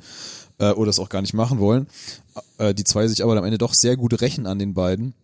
Äh, 0.59 0.71
oder 0.71 0.91
es 0.91 1.01
auch 1.01 1.09
gar 1.09 1.21
nicht 1.23 1.35
machen 1.35 1.59
wollen. 1.59 1.89
Äh, 2.59 2.75
die 2.75 2.85
zwei 2.85 3.09
sich 3.09 3.25
aber 3.25 3.37
am 3.37 3.45
Ende 3.45 3.59
doch 3.59 3.75
sehr 3.75 3.97
gut 3.97 4.21
rächen 4.21 4.47
an 4.47 4.59
den 4.61 4.73
beiden. 4.75 5.15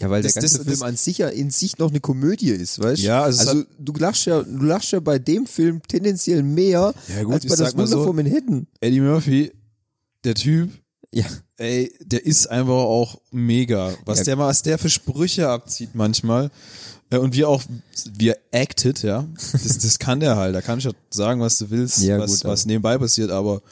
Ja, 0.00 0.10
weil 0.10 0.22
Das- 0.22 0.34
der 0.34 0.42
ganze 0.42 0.56
das- 0.58 0.66
Film 0.66 0.78
das- 0.78 0.88
an 0.88 0.96
sich 0.96 1.18
ja 1.18 1.28
in 1.28 1.50
sich 1.50 1.78
noch 1.78 1.90
eine 1.90 2.00
Komödie 2.00 2.50
ist, 2.50 2.78
weißt 2.82 3.02
Ja, 3.02 3.22
also 3.22 3.48
also 3.50 3.64
du 3.78 3.92
lachst 3.94 4.26
ja, 4.26 4.42
du 4.42 4.64
lachst 4.64 4.92
ja 4.92 5.00
bei 5.00 5.18
dem 5.18 5.46
Film 5.46 5.80
tendenziell 5.88 6.42
mehr 6.42 6.94
Ja, 7.08 7.22
gut, 7.22 7.34
als 7.34 7.46
bei 7.46 7.56
das 7.56 7.74
mal 7.74 7.84
Wunder 7.84 7.96
so. 7.98 8.04
von 8.04 8.16
Manhattan. 8.16 8.66
Eddie 8.80 9.00
Murphy, 9.00 9.52
der 10.24 10.34
Typ, 10.34 10.70
Ja, 11.12 11.24
Ey, 11.56 11.94
der 12.04 12.26
ist 12.26 12.48
einfach 12.48 12.74
auch 12.74 13.18
mega. 13.30 13.94
Was 14.04 14.18
Ja. 14.18 14.24
der 14.24 14.38
was 14.38 14.62
der 14.62 14.76
für 14.76 14.90
Sprüche 14.90 15.48
abzieht 15.48 15.94
manchmal. 15.94 16.50
Äh, 17.08 17.16
Und 17.18 17.34
wie 17.34 17.44
auch, 17.46 17.62
wie 18.18 18.28
er 18.30 18.38
acted, 18.50 19.02
ja. 19.02 19.26
Das, 19.52 19.78
das 19.78 19.98
kann 19.98 20.20
der 20.20 20.36
halt. 20.36 20.54
Da 20.54 20.60
kann 20.60 20.78
ich 20.78 20.84
ja 20.84 20.90
sagen, 21.10 21.40
was 21.40 21.56
du 21.56 21.70
willst, 21.70 22.02
Ja, 22.02 22.18
was, 22.18 22.32
gut, 22.42 22.44
was 22.44 22.66
nebenbei 22.66 22.98
passiert, 22.98 23.30
aber 23.30 23.62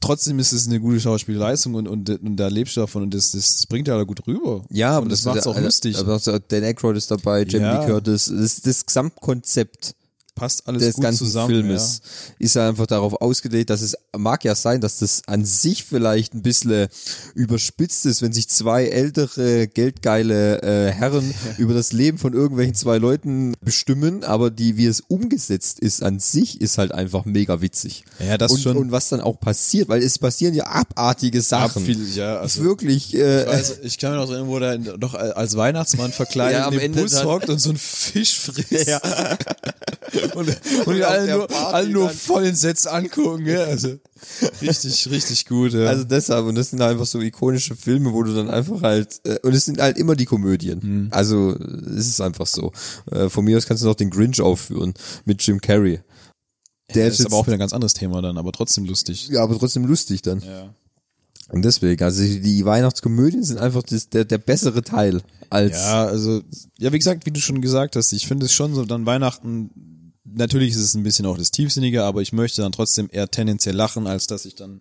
trotzdem 0.00 0.38
ist 0.38 0.52
es 0.52 0.66
eine 0.66 0.80
gute 0.80 1.00
Schauspielleistung 1.00 1.74
und, 1.74 1.86
und, 1.88 2.08
und 2.08 2.36
da 2.36 2.48
lebst 2.48 2.76
du 2.76 2.80
davon 2.80 3.04
und 3.04 3.14
das, 3.14 3.32
das 3.32 3.66
bringt 3.66 3.88
ja 3.88 4.02
gut 4.02 4.26
rüber. 4.26 4.64
ja, 4.70 4.98
und 4.98 5.10
das, 5.10 5.24
macht's 5.24 5.46
auch 5.46 5.58
lustig. 5.60 5.98
Aber 5.98 6.18
Dan 6.48 6.64
Aykroyd 6.64 6.96
ist 6.96 7.10
dabei, 7.10 7.44
Jamie 7.44 7.64
Ja. 7.66 7.80
Lee 7.80 7.86
Curtis. 7.86 8.32
Das, 8.34 8.60
das 8.62 8.86
Gesamtkonzept 8.86 9.94
Passt 10.40 10.66
alles 10.66 10.82
des 10.82 10.94
gut 10.94 11.04
ganzen 11.04 11.26
zusammen. 11.26 11.50
Filmes 11.50 12.00
ist 12.38 12.54
ja 12.54 12.66
einfach 12.66 12.86
darauf 12.86 13.20
ausgelegt, 13.20 13.68
dass 13.68 13.82
es 13.82 13.94
mag 14.16 14.42
ja 14.42 14.54
sein, 14.54 14.80
dass 14.80 15.00
das 15.00 15.20
an 15.26 15.44
sich 15.44 15.84
vielleicht 15.84 16.32
ein 16.32 16.40
bisschen 16.40 16.88
überspitzt 17.34 18.06
ist, 18.06 18.22
wenn 18.22 18.32
sich 18.32 18.48
zwei 18.48 18.86
ältere, 18.86 19.68
geldgeile 19.68 20.62
äh, 20.62 20.92
Herren 20.92 21.34
über 21.58 21.74
das 21.74 21.92
Leben 21.92 22.16
von 22.16 22.32
irgendwelchen 22.32 22.74
zwei 22.74 22.96
Leuten 22.96 23.52
bestimmen, 23.60 24.24
aber 24.24 24.50
die, 24.50 24.78
wie 24.78 24.86
es 24.86 25.02
umgesetzt 25.02 25.78
ist 25.78 26.02
an 26.02 26.20
sich, 26.20 26.62
ist 26.62 26.78
halt 26.78 26.92
einfach 26.92 27.26
mega 27.26 27.60
witzig. 27.60 28.04
Ja, 28.18 28.24
ja 28.24 28.38
das 28.38 28.52
und, 28.52 28.60
schon. 28.60 28.76
und 28.78 28.92
was 28.92 29.10
dann 29.10 29.20
auch 29.20 29.38
passiert, 29.38 29.90
weil 29.90 30.02
es 30.02 30.18
passieren 30.18 30.54
ja 30.54 30.68
abartige 30.68 31.36
Ja, 31.36 31.42
Sachen. 31.42 31.84
viel, 31.84 32.02
ja, 32.14 32.38
also, 32.38 32.64
Wirklich, 32.64 33.14
äh, 33.14 33.42
ich, 33.42 33.46
weiß, 33.46 33.78
ich 33.82 33.98
kann 33.98 34.12
mich 34.12 34.20
noch 34.22 34.30
erinnern, 34.30 34.48
wo 34.48 34.58
der 34.58 34.78
doch 34.78 35.12
als 35.12 35.54
Weihnachtsmann 35.54 36.12
verkleidet 36.12 36.60
Ja, 36.60 36.66
am 36.66 36.78
Ende 36.78 37.02
Bus 37.02 37.24
hockt 37.24 37.50
und 37.50 37.60
so 37.60 37.68
einen 37.68 37.78
Fisch 37.78 38.40
frisst. 38.40 38.88
Ja. 38.88 39.00
und, 40.34 40.48
und 40.86 40.94
die 40.94 41.04
alle 41.04 41.36
nur, 41.36 41.50
alle 41.50 41.88
nur 41.88 42.10
voll 42.10 42.46
entsetzt 42.46 42.88
angucken, 42.88 43.44
gell? 43.44 43.64
Also 43.64 43.98
richtig, 44.60 45.10
richtig 45.10 45.46
gut. 45.46 45.72
Ja. 45.72 45.86
Also 45.86 46.04
deshalb, 46.04 46.46
und 46.46 46.54
das 46.54 46.70
sind 46.70 46.80
einfach 46.80 47.06
so 47.06 47.20
ikonische 47.20 47.76
Filme, 47.76 48.12
wo 48.12 48.22
du 48.22 48.34
dann 48.34 48.50
einfach 48.50 48.82
halt, 48.82 49.20
äh, 49.24 49.38
und 49.42 49.54
es 49.54 49.64
sind 49.64 49.80
halt 49.80 49.98
immer 49.98 50.16
die 50.16 50.26
Komödien. 50.26 50.80
Mhm. 50.82 51.08
Also 51.10 51.54
es 51.54 52.08
ist 52.08 52.20
einfach 52.20 52.46
so. 52.46 52.72
Äh, 53.10 53.28
von 53.28 53.44
mir 53.44 53.56
aus 53.56 53.66
kannst 53.66 53.82
du 53.82 53.86
noch 53.86 53.94
den 53.94 54.10
Grinch 54.10 54.40
aufführen 54.40 54.94
mit 55.24 55.42
Jim 55.42 55.60
Carrey. 55.60 56.00
Der 56.94 57.06
das 57.06 57.14
ist 57.14 57.20
ist 57.20 57.26
aber 57.26 57.36
auch 57.36 57.46
wieder 57.46 57.56
ein 57.56 57.60
ganz 57.60 57.72
anderes 57.72 57.94
Thema 57.94 58.20
dann, 58.20 58.36
aber 58.36 58.52
trotzdem 58.52 58.84
lustig. 58.84 59.28
ja, 59.28 59.42
aber 59.42 59.58
trotzdem 59.58 59.84
lustig 59.86 60.22
dann. 60.22 60.40
Ja. 60.40 60.74
Und 61.52 61.64
deswegen, 61.64 62.02
also 62.04 62.22
die 62.22 62.64
Weihnachtskomödien 62.64 63.42
sind 63.42 63.58
einfach 63.58 63.82
das, 63.82 64.08
der, 64.08 64.24
der 64.24 64.38
bessere 64.38 64.82
Teil 64.82 65.20
als 65.50 65.72
Ja, 65.72 66.04
also, 66.04 66.42
ja, 66.78 66.92
wie 66.92 66.98
gesagt, 66.98 67.26
wie 67.26 67.32
du 67.32 67.40
schon 67.40 67.60
gesagt 67.60 67.96
hast, 67.96 68.12
ich 68.12 68.26
finde 68.28 68.46
es 68.46 68.52
schon 68.52 68.74
so, 68.74 68.84
dann 68.84 69.04
Weihnachten, 69.04 69.70
natürlich 70.34 70.70
ist 70.70 70.78
es 70.78 70.94
ein 70.94 71.02
bisschen 71.02 71.26
auch 71.26 71.38
das 71.38 71.50
Tiefsinnige, 71.50 72.04
aber 72.04 72.22
ich 72.22 72.32
möchte 72.32 72.62
dann 72.62 72.72
trotzdem 72.72 73.08
eher 73.10 73.30
tendenziell 73.30 73.74
lachen, 73.74 74.06
als 74.06 74.26
dass 74.26 74.44
ich 74.44 74.54
dann 74.54 74.80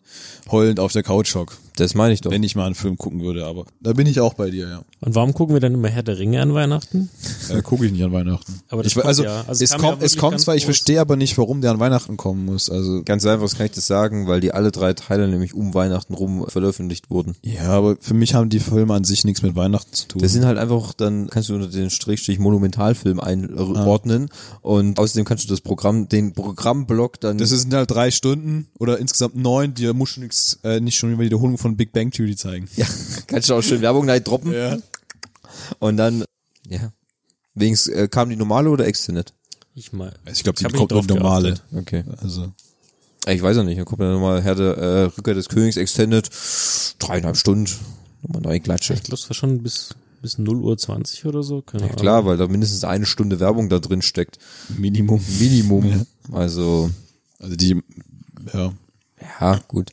heulend 0.49 0.79
auf 0.79 0.93
der 0.93 1.03
Couch 1.03 1.35
hock, 1.35 1.57
das 1.79 1.95
meine 1.95 2.13
ich 2.13 2.21
doch. 2.21 2.31
wenn 2.31 2.43
ich 2.43 2.55
mal 2.55 2.65
einen 2.65 2.75
Film 2.75 2.97
gucken 2.97 3.21
würde, 3.21 3.45
aber 3.45 3.65
da 3.81 3.93
bin 3.93 4.07
ich 4.07 4.19
auch 4.19 4.33
bei 4.33 4.49
dir, 4.49 4.67
ja. 4.67 4.81
Und 5.01 5.15
warum 5.15 5.33
gucken 5.33 5.55
wir 5.55 5.61
dann 5.61 5.73
immer 5.73 5.87
Herr 5.87 6.03
der 6.03 6.17
Ringe 6.19 6.41
an 6.41 6.53
Weihnachten? 6.53 7.09
Äh, 7.49 7.61
gucke 7.61 7.85
ich 7.85 7.91
nicht 7.91 8.03
an 8.03 8.11
Weihnachten. 8.11 8.61
Aber 8.69 8.83
das 8.83 8.91
ich, 8.91 8.95
kommt 8.95 9.05
also, 9.05 9.23
ja. 9.23 9.43
Also 9.47 9.63
es 9.63 9.71
kam 9.71 9.81
ja 9.81 9.89
kommt, 9.89 10.03
es 10.03 10.17
kommt 10.17 10.39
zwar, 10.41 10.55
ich 10.55 10.65
verstehe 10.65 10.99
aber 10.99 11.15
nicht, 11.15 11.37
warum 11.37 11.61
der 11.61 11.71
an 11.71 11.79
Weihnachten 11.79 12.17
kommen 12.17 12.45
muss, 12.45 12.69
also. 12.69 13.01
Ganz 13.03 13.25
einfach, 13.25 13.45
das 13.45 13.55
kann 13.55 13.65
ich 13.67 13.71
das 13.71 13.87
sagen, 13.87 14.27
weil 14.27 14.41
die 14.41 14.53
alle 14.53 14.71
drei 14.71 14.93
Teile 14.93 15.27
nämlich 15.27 15.53
um 15.53 15.73
Weihnachten 15.73 16.13
rum 16.13 16.45
veröffentlicht 16.47 17.09
wurden. 17.09 17.35
Ja, 17.43 17.69
aber 17.69 17.97
für 17.99 18.13
mich 18.13 18.33
haben 18.33 18.49
die 18.49 18.59
Filme 18.59 18.93
an 18.93 19.03
sich 19.03 19.23
nichts 19.23 19.41
mit 19.41 19.55
Weihnachten 19.55 19.93
zu 19.93 20.07
tun. 20.07 20.21
Das 20.21 20.33
sind 20.33 20.45
halt 20.45 20.57
einfach, 20.57 20.93
dann 20.93 21.29
kannst 21.29 21.49
du 21.49 21.55
unter 21.55 21.67
den 21.67 21.89
Strichstrich 21.89 22.39
Monumentalfilm 22.39 23.19
einordnen 23.19 24.29
und 24.61 24.99
außerdem 24.99 25.25
kannst 25.25 25.45
du 25.45 25.49
das 25.49 25.61
Programm, 25.61 26.09
den 26.09 26.33
Programmblock 26.33 27.19
dann 27.19 27.37
Das 27.37 27.49
sind 27.49 27.73
halt 27.73 27.89
drei 27.89 28.11
Stunden 28.11 28.67
oder 28.77 28.99
insgesamt 28.99 29.35
neun, 29.35 29.73
die 29.73 29.91
muss 29.93 30.09
schon 30.09 30.23
nix, 30.23 30.59
äh, 30.63 30.79
nicht 30.79 30.97
schon 30.97 31.13
über 31.13 31.23
die 31.23 31.29
Wiederholung 31.29 31.57
von 31.57 31.68
Big 31.77 31.91
Bang 31.91 32.11
Theory 32.11 32.35
zeigen. 32.35 32.67
Ja, 32.75 32.85
kannst 33.27 33.49
du 33.49 33.55
auch 33.55 33.61
schön 33.61 33.81
Werbung 33.81 34.09
rein 34.09 34.23
droppen. 34.23 34.51
Ja. 34.53 34.77
Und 35.79 35.97
dann, 35.97 36.23
ja. 36.67 36.91
Wenigstens, 37.55 37.93
äh, 37.93 38.07
kam 38.07 38.29
die 38.29 38.35
normale 38.35 38.69
oder 38.69 38.85
Extended? 38.87 39.33
Ich 39.75 39.91
mal. 39.93 40.13
Also 40.25 40.37
ich 40.37 40.43
glaube, 40.43 40.57
die 40.59 40.65
ich 40.65 40.73
kommt 40.73 40.91
drauf 40.91 41.05
eine 41.09 41.19
normale. 41.19 41.49
geachtet. 41.51 41.65
Okay. 41.75 42.03
Also. 42.21 42.51
Ich 43.27 43.41
weiß 43.41 43.57
ja 43.57 43.63
nicht, 43.63 43.77
dann 43.77 43.85
kommt 43.85 44.01
ja 44.01 44.11
nochmal 44.11 44.41
Herr 44.41 44.55
der 44.55 44.77
äh, 44.77 45.01
Rückkehr 45.03 45.33
des 45.33 45.49
Königs 45.49 45.77
Extended, 45.77 46.29
dreieinhalb 46.99 47.37
Stunden. 47.37 47.69
Nochmal 48.21 48.41
neue 48.41 48.59
Klatsche. 48.59 48.93
Ich 48.93 49.03
glaube, 49.03 49.15
es 49.21 49.29
war 49.29 49.35
schon 49.35 49.61
bis, 49.61 49.89
bis 50.21 50.37
0 50.37 50.57
Uhr 50.61 50.77
20 50.77 51.25
oder 51.25 51.43
so. 51.43 51.61
Keine 51.61 51.83
Ja, 51.83 51.89
Ahnung. 51.89 51.99
klar, 52.01 52.25
weil 52.25 52.37
da 52.37 52.47
mindestens 52.47 52.83
eine 52.83 53.05
Stunde 53.05 53.39
Werbung 53.39 53.69
da 53.69 53.79
drin 53.79 54.01
steckt. 54.01 54.37
Minimum. 54.77 55.21
Minimum. 55.39 56.05
Also, 56.31 56.89
Also 57.39 57.55
die, 57.55 57.81
ja. 58.53 58.73
ja, 59.39 59.61
gut. 59.67 59.91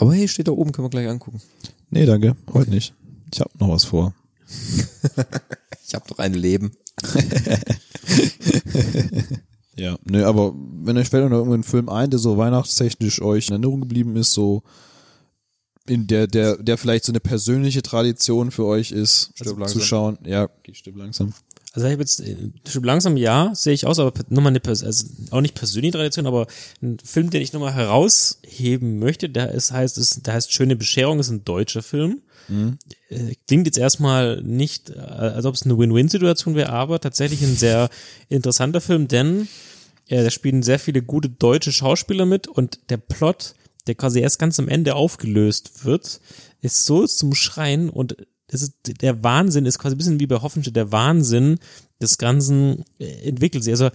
Aber 0.00 0.14
hey, 0.14 0.26
steht 0.28 0.48
da 0.48 0.52
oben, 0.52 0.72
können 0.72 0.86
wir 0.86 0.90
gleich 0.90 1.08
angucken. 1.08 1.42
Nee, 1.90 2.06
danke. 2.06 2.34
Heute 2.54 2.70
nicht. 2.70 2.94
Ich 3.32 3.40
habe 3.40 3.50
noch 3.58 3.68
was 3.68 3.84
vor. 3.84 4.14
Ich 5.86 5.94
habe 5.96 6.04
doch 6.08 6.18
ein 6.18 6.34
Leben. 6.34 6.72
Ja. 9.76 9.96
Nee, 10.04 10.24
aber 10.24 10.52
wenn 10.82 10.98
euch 10.98 11.08
fällt 11.08 11.30
noch 11.30 11.38
irgendein 11.38 11.62
Film 11.62 11.88
ein, 11.88 12.10
der 12.10 12.18
so 12.18 12.36
weihnachtstechnisch 12.36 13.22
euch 13.22 13.48
in 13.48 13.52
Erinnerung 13.52 13.80
geblieben 13.80 14.14
ist, 14.16 14.34
so 14.34 14.62
in 15.90 16.06
der, 16.06 16.28
der, 16.28 16.56
der 16.56 16.78
vielleicht 16.78 17.04
so 17.04 17.12
eine 17.12 17.20
persönliche 17.20 17.82
Tradition 17.82 18.52
für 18.52 18.64
euch 18.64 18.92
ist, 18.92 19.32
Stirb 19.34 19.68
zu 19.68 19.80
schauen. 19.80 20.18
Ja, 20.24 20.44
okay, 20.44 20.72
stirb 20.72 20.96
langsam. 20.96 21.34
Also 21.72 21.86
ich 21.86 21.92
habe 21.92 22.02
jetzt 22.02 22.20
äh, 22.20 22.36
schon 22.68 22.84
langsam 22.84 23.16
ja, 23.16 23.52
sehe 23.54 23.72
ich 23.72 23.86
aus, 23.86 23.98
aber 23.98 24.12
nochmal 24.28 24.52
eine 24.52 24.60
also 24.64 25.06
auch 25.30 25.40
nicht 25.40 25.54
persönliche 25.54 25.92
Tradition, 25.92 26.26
aber 26.26 26.46
ein 26.80 26.98
Film, 27.04 27.30
den 27.30 27.42
ich 27.42 27.52
nochmal 27.52 27.74
herausheben 27.74 28.98
möchte, 29.00 29.28
der 29.28 29.50
ist 29.50 29.72
heißt 29.72 29.98
ist, 29.98 30.26
der 30.26 30.34
heißt 30.34 30.52
Schöne 30.52 30.76
Bescherung, 30.76 31.18
ist 31.18 31.30
ein 31.30 31.44
deutscher 31.44 31.82
Film. 31.82 32.22
Äh, 33.10 33.34
Klingt 33.46 33.66
jetzt 33.66 33.78
erstmal 33.78 34.42
nicht, 34.42 34.90
äh, 34.90 34.98
als 34.98 35.44
ob 35.44 35.54
es 35.54 35.62
eine 35.62 35.76
Win-Win-Situation 35.78 36.54
wäre, 36.54 36.70
aber 36.70 37.00
tatsächlich 37.00 37.42
ein 37.42 37.56
sehr 37.56 37.90
interessanter 38.28 38.80
Film, 38.80 39.08
denn 39.08 39.48
äh, 40.08 40.22
da 40.22 40.30
spielen 40.30 40.62
sehr 40.62 40.78
viele 40.78 41.02
gute 41.02 41.28
deutsche 41.28 41.72
Schauspieler 41.72 42.26
mit 42.26 42.48
und 42.48 42.78
der 42.90 42.96
Plot, 42.96 43.54
der 43.90 43.96
quasi 43.96 44.20
erst 44.20 44.38
ganz 44.38 44.60
am 44.60 44.68
Ende 44.68 44.94
aufgelöst 44.94 45.84
wird, 45.84 46.20
ist 46.60 46.86
so 46.86 47.06
zum 47.08 47.34
Schreien 47.34 47.90
und 47.90 48.16
es 48.46 48.62
ist, 48.62 48.74
der 49.02 49.24
Wahnsinn 49.24 49.66
ist 49.66 49.80
quasi 49.80 49.96
ein 49.96 49.98
bisschen 49.98 50.20
wie 50.20 50.28
bei 50.28 50.36
Hoffenstedt, 50.36 50.76
der 50.76 50.92
Wahnsinn 50.92 51.58
des 52.00 52.16
Ganzen 52.16 52.84
äh, 53.00 53.28
entwickelt 53.28 53.64
sich. 53.64 53.72
Also 53.72 53.90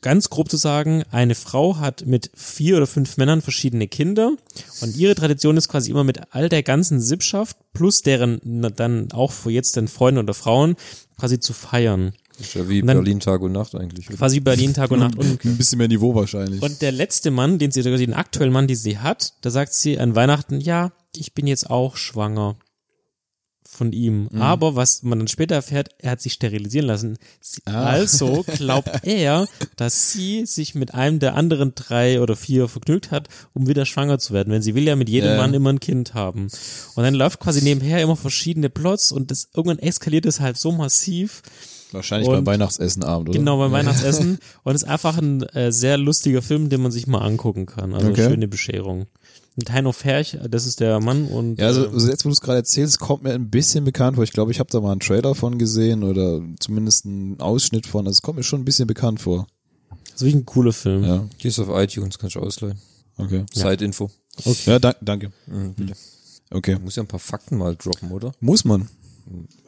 ganz 0.00 0.30
grob 0.30 0.48
zu 0.48 0.56
sagen, 0.56 1.02
eine 1.10 1.34
Frau 1.34 1.78
hat 1.78 2.06
mit 2.06 2.30
vier 2.34 2.76
oder 2.76 2.86
fünf 2.86 3.16
Männern 3.16 3.42
verschiedene 3.42 3.88
Kinder 3.88 4.36
und 4.80 4.96
ihre 4.96 5.16
Tradition 5.16 5.56
ist 5.56 5.68
quasi 5.68 5.90
immer 5.90 6.04
mit 6.04 6.20
all 6.30 6.48
der 6.48 6.62
ganzen 6.62 7.00
Sippschaft 7.00 7.56
plus 7.72 8.02
deren 8.02 8.40
dann 8.76 9.10
auch 9.10 9.32
für 9.32 9.50
jetzt 9.50 9.74
den 9.74 9.88
Freunden 9.88 10.20
oder 10.20 10.34
Frauen 10.34 10.76
quasi 11.18 11.40
zu 11.40 11.52
feiern. 11.52 12.12
Ist 12.40 12.54
ja 12.54 12.68
wie 12.68 12.82
Berlin 12.82 13.20
Tag 13.20 13.40
und 13.42 13.52
Nacht 13.52 13.74
eigentlich. 13.74 14.08
oder? 14.08 14.16
Quasi 14.18 14.40
Berlin 14.40 14.74
Tag 14.74 14.90
und 14.90 15.00
Nacht. 15.00 15.16
Und, 15.16 15.44
Ein 15.44 15.56
bisschen 15.56 15.78
mehr 15.78 15.88
Niveau 15.88 16.14
wahrscheinlich. 16.14 16.62
und 16.62 16.80
der 16.82 16.92
letzte 16.92 17.30
Mann, 17.30 17.58
den 17.58 17.70
sie, 17.70 17.82
den 17.82 18.14
aktuellen 18.14 18.52
Mann, 18.52 18.66
den 18.66 18.76
sie 18.76 18.98
hat, 18.98 19.34
da 19.42 19.50
sagt 19.50 19.74
sie 19.74 19.98
an 19.98 20.14
Weihnachten, 20.14 20.60
ja, 20.60 20.92
ich 21.14 21.34
bin 21.34 21.46
jetzt 21.46 21.68
auch 21.68 21.96
schwanger 21.96 22.56
von 23.72 23.92
ihm. 23.92 24.28
Aber 24.36 24.74
was 24.74 25.04
man 25.04 25.20
dann 25.20 25.28
später 25.28 25.54
erfährt, 25.54 25.90
er 25.98 26.10
hat 26.12 26.20
sich 26.20 26.32
sterilisieren 26.32 26.86
lassen. 26.88 27.18
Sie, 27.40 27.60
Also 27.66 28.42
glaubt 28.44 28.90
er, 29.06 29.46
dass 29.76 30.10
sie 30.12 30.44
sich 30.44 30.74
mit 30.74 30.92
einem 30.92 31.20
der 31.20 31.34
anderen 31.36 31.72
drei 31.76 32.20
oder 32.20 32.34
vier 32.36 32.66
vergnügt 32.68 33.10
hat, 33.12 33.28
um 33.54 33.68
wieder 33.68 33.86
schwanger 33.86 34.18
zu 34.18 34.32
werden. 34.34 34.52
Wenn 34.52 34.60
sie 34.62 34.74
will 34.74 34.84
ja 34.88 34.96
mit 34.96 35.08
jedem 35.08 35.30
Ja. 35.30 35.36
Mann 35.36 35.54
immer 35.54 35.70
ein 35.72 35.78
Kind 35.80 36.14
haben. 36.14 36.48
Und 36.96 37.04
dann 37.04 37.14
läuft 37.14 37.38
quasi 37.40 37.62
nebenher 37.62 38.02
immer 38.02 38.16
verschiedene 38.16 38.70
Plots 38.70 39.12
und 39.12 39.30
das 39.30 39.48
irgendwann 39.54 39.78
eskaliert 39.78 40.26
es 40.26 40.40
halt 40.40 40.56
so 40.58 40.72
massiv. 40.72 41.40
Wahrscheinlich 41.92 42.28
und- 42.28 42.34
beim 42.36 42.46
Weihnachtsessenabend, 42.46 43.28
oder? 43.30 43.38
Genau, 43.38 43.58
beim 43.58 43.72
Weihnachtsessen. 43.72 44.38
Und 44.64 44.74
ist 44.74 44.84
einfach 44.84 45.18
ein 45.18 45.42
äh, 45.42 45.72
sehr 45.72 45.96
lustiger 45.98 46.42
Film, 46.42 46.68
den 46.68 46.82
man 46.82 46.92
sich 46.92 47.06
mal 47.06 47.18
angucken 47.20 47.66
kann. 47.66 47.94
Also 47.94 48.08
Okay. 48.08 48.28
schöne 48.28 48.48
Bescherung. 48.48 49.06
Mit 49.56 49.70
Heino 49.72 49.92
Ferch, 49.92 50.38
das 50.48 50.64
ist 50.64 50.80
der 50.80 51.00
Mann 51.00 51.26
und 51.26 51.58
Ja, 51.58 51.66
also, 51.66 51.84
äh, 51.84 51.88
also 51.88 52.08
jetzt, 52.08 52.24
wo 52.24 52.28
du 52.28 52.32
es 52.32 52.40
gerade 52.40 52.58
erzählst, 52.58 52.98
kommt 53.00 53.24
mir 53.24 53.32
ein 53.34 53.50
bisschen 53.50 53.84
bekannt 53.84 54.14
vor. 54.14 54.24
Ich 54.24 54.32
glaube, 54.32 54.52
ich 54.52 54.60
habe 54.60 54.70
da 54.70 54.80
mal 54.80 54.92
einen 54.92 55.00
Trailer 55.00 55.34
von 55.34 55.58
gesehen 55.58 56.04
oder 56.04 56.40
zumindest 56.60 57.04
einen 57.04 57.38
Ausschnitt 57.40 57.86
von. 57.86 58.06
Also 58.06 58.16
es 58.18 58.22
kommt 58.22 58.38
mir 58.38 58.44
schon 58.44 58.60
ein 58.60 58.64
bisschen 58.64 58.86
bekannt 58.86 59.20
vor. 59.20 59.46
ist 60.14 60.20
wirklich 60.20 60.36
ein 60.36 60.46
cooler 60.46 60.72
Film. 60.72 61.04
Ja, 61.04 61.24
Gehst 61.38 61.58
auf 61.58 61.68
iTunes, 61.70 62.18
kannst 62.18 62.36
du 62.36 62.40
ausleihen. 62.40 62.78
okay. 63.18 63.44
Side-Info. 63.52 64.10
Ja, 64.66 64.78
da, 64.78 64.94
danke. 65.02 65.32
Mhm, 65.46 65.74
bitte. 65.74 65.92
Okay. 66.52 66.76
Muss 66.82 66.96
ja 66.96 67.02
ein 67.02 67.06
paar 67.08 67.20
Fakten 67.20 67.58
mal 67.58 67.76
droppen, 67.76 68.10
oder? 68.12 68.32
Muss 68.40 68.64
man. 68.64 68.88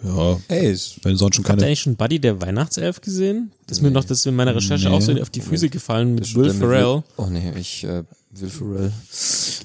Ja, 0.04 0.38
Ey, 0.48 0.72
ist 0.72 0.96
wenn 1.04 1.16
sonst 1.16 1.36
schon 1.36 1.44
Habt 1.44 1.52
ihr 1.54 1.56
keine. 1.58 1.66
eigentlich 1.66 1.80
schon 1.80 1.96
Buddy 1.96 2.18
der 2.18 2.40
Weihnachtself 2.40 3.00
gesehen? 3.00 3.52
Das 3.66 3.78
ist 3.78 3.82
mir 3.82 3.90
noch, 3.90 4.04
das 4.04 4.18
ist 4.18 4.26
in 4.26 4.34
meiner 4.34 4.54
Recherche 4.54 4.88
Nee. 4.88 4.94
auch 4.94 5.00
so 5.00 5.12
auf 5.20 5.30
die 5.30 5.40
Füße 5.40 5.68
gefallen 5.68 6.14
mit 6.14 6.34
Will 6.34 6.50
Ferrell. 6.52 7.02
Oh 7.16 7.26
nee, 7.26 7.52
ich 7.56 7.84
äh, 7.84 8.02
Will 8.32 8.50
Ferrell. 8.50 8.92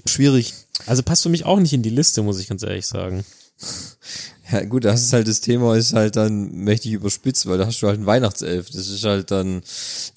Schwierig. 0.06 0.54
Also 0.86 1.02
passt 1.04 1.24
für 1.24 1.30
mich 1.30 1.46
auch 1.46 1.60
nicht 1.60 1.74
in 1.74 1.82
die 1.82 1.90
Liste, 1.90 2.22
muss 2.22 2.40
ich 2.40 2.48
ganz 2.48 2.64
ehrlich 2.64 2.86
sagen. 2.88 3.24
Ja 4.50 4.64
gut, 4.64 4.86
das 4.86 5.02
ist 5.04 5.12
halt 5.12 5.28
das 5.28 5.42
Thema, 5.42 5.76
ist 5.76 5.92
halt 5.92 6.16
dann 6.16 6.50
mächtig 6.54 6.94
überspitzt, 6.94 7.48
weil 7.48 7.58
da 7.58 7.66
hast 7.66 7.82
du 7.82 7.88
halt 7.88 7.98
einen 7.98 8.06
Weihnachtself. 8.06 8.70
Das 8.70 8.88
ist 8.88 9.04
halt 9.04 9.30
dann. 9.30 9.62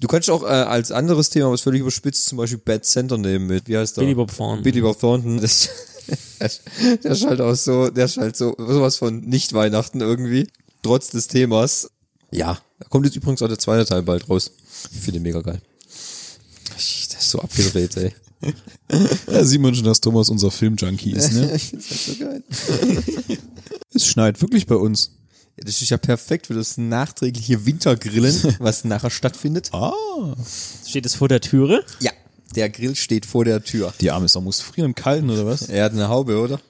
Du 0.01 0.07
kannst 0.07 0.31
auch 0.31 0.45
äh, 0.45 0.47
als 0.47 0.93
anderes 0.93 1.31
Thema, 1.31 1.51
was 1.51 1.63
völlig 1.63 1.81
überspitzt, 1.81 2.27
zum 2.27 2.39
Beispiel 2.39 2.59
Bad 2.59 2.85
Center 2.85 3.19
nehmen 3.19 3.49
mit, 3.49 3.67
wie 3.67 3.77
heißt 3.77 3.97
der? 3.97 4.03
Billy 4.03 4.15
Bob 4.15 4.33
Thornton. 4.33 4.63
Billy 4.63 4.81
Bob 4.83 5.01
Thornton. 5.01 5.41
Das, 5.41 5.69
der 7.05 7.11
ist 7.13 7.25
halt 7.27 7.41
auch 7.41 7.55
so, 7.55 7.89
der 7.91 8.07
ist 8.07 8.17
halt 8.17 8.37
so 8.37 8.55
sowas 8.59 8.97
von 8.97 9.21
nicht 9.21 9.53
Weihnachten 9.53 10.01
irgendwie, 10.01 10.49
trotz 10.83 11.11
des 11.11 11.29
Themas. 11.29 11.91
Ja, 12.31 12.59
da 12.79 12.89
kommt 12.89 13.07
jetzt 13.07 13.17
übrigens 13.17 13.43
auch 13.43 13.49
der 13.49 13.59
zweite 13.59 13.85
Teil 13.85 14.03
bald 14.03 14.29
raus. 14.29 14.51
Ich 14.93 14.99
finde 15.01 15.13
den 15.19 15.23
mega 15.23 15.41
geil. 15.41 15.61
Ich- 16.77 17.09
Das 17.11 17.23
ist 17.23 17.31
so 17.31 17.41
abgedreht, 17.41 17.97
ey. 17.97 18.15
Da 19.27 19.45
sieht 19.45 19.61
man 19.61 19.75
schon, 19.75 19.85
dass 19.85 20.01
Thomas 20.01 20.31
unser 20.31 20.51
Film-Junkie 20.51 21.13
ist, 21.13 21.33
ne? 21.33 21.55
ich 21.55 21.65
finde 21.69 21.85
das 21.89 22.07
so 22.07 22.15
geil. 22.17 22.43
es 23.95 24.07
schneit 24.07 24.41
wirklich 24.41 24.67
bei 24.67 24.77
uns. 24.77 25.11
Ja, 25.59 25.65
das 25.67 25.83
ist 25.83 25.91
ja 25.91 25.99
perfekt 25.99 26.47
für 26.47 26.55
das 26.55 26.79
nachträgliche 26.79 27.67
Wintergrillen, 27.67 28.57
was 28.61 28.85
nachher 28.85 29.11
stattfindet. 29.11 29.69
Ah. 29.75 29.93
Steht 30.87 31.05
es 31.05 31.17
vor 31.17 31.29
der 31.29 31.41
Türe? 31.43 31.85
Ja, 32.01 32.13
der 32.55 32.69
Grill 32.71 32.97
steht 32.97 33.27
vor 33.27 33.45
der 33.45 33.63
Tür. 33.63 33.93
Die 34.01 34.11
arme 34.11 34.29
Sau 34.29 34.41
muss 34.41 34.61
frieren 34.61 34.91
im 34.91 34.95
Kalten, 34.95 35.31
oder 35.31 35.47
was? 35.47 35.69
Er 35.69 35.85
hat 35.85 35.93
eine 35.93 36.09
Haube, 36.09 36.41
oder? 36.41 36.61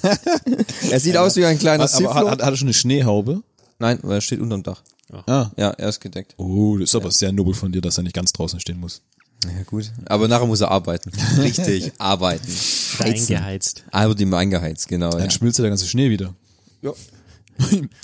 er 0.90 1.00
sieht 1.00 1.16
aus 1.16 1.36
wie 1.36 1.44
ein 1.44 1.58
kleiner 1.58 1.84
Hat, 1.84 1.94
aber 1.94 2.14
hat, 2.14 2.26
hat, 2.26 2.42
hat 2.42 2.50
er 2.52 2.56
schon 2.56 2.68
eine 2.68 2.74
Schneehaube? 2.74 3.42
Nein, 3.78 3.98
weil 4.02 4.18
er 4.18 4.20
steht 4.20 4.40
unterm 4.40 4.62
Dach. 4.62 4.82
Ah. 5.26 5.50
Ja, 5.56 5.70
er 5.70 5.88
ist 5.88 6.00
gedeckt. 6.00 6.34
Oh, 6.36 6.76
das 6.78 6.90
ist 6.90 6.94
aber 6.96 7.10
sehr 7.10 7.32
nobel 7.32 7.54
von 7.54 7.70
dir, 7.72 7.80
dass 7.80 7.96
er 7.96 8.02
nicht 8.02 8.14
ganz 8.14 8.32
draußen 8.32 8.58
stehen 8.60 8.80
muss. 8.80 9.02
Ja, 9.44 9.62
gut. 9.64 9.92
Aber 10.06 10.28
nachher 10.28 10.46
muss 10.46 10.60
er 10.60 10.70
arbeiten. 10.70 11.12
Richtig, 11.38 11.92
arbeiten. 11.98 12.46
Heizen. 12.98 13.36
Eingeheizt. 13.36 13.84
Aber 13.92 14.14
die 14.14 14.26
eingeheizt, 14.32 14.88
genau. 14.88 15.12
Ja. 15.12 15.18
Dann 15.18 15.30
schmilzt 15.30 15.58
ja 15.58 15.62
der 15.62 15.70
ganze 15.70 15.86
Schnee 15.86 16.10
wieder. 16.10 16.34
Ja. 16.82 16.92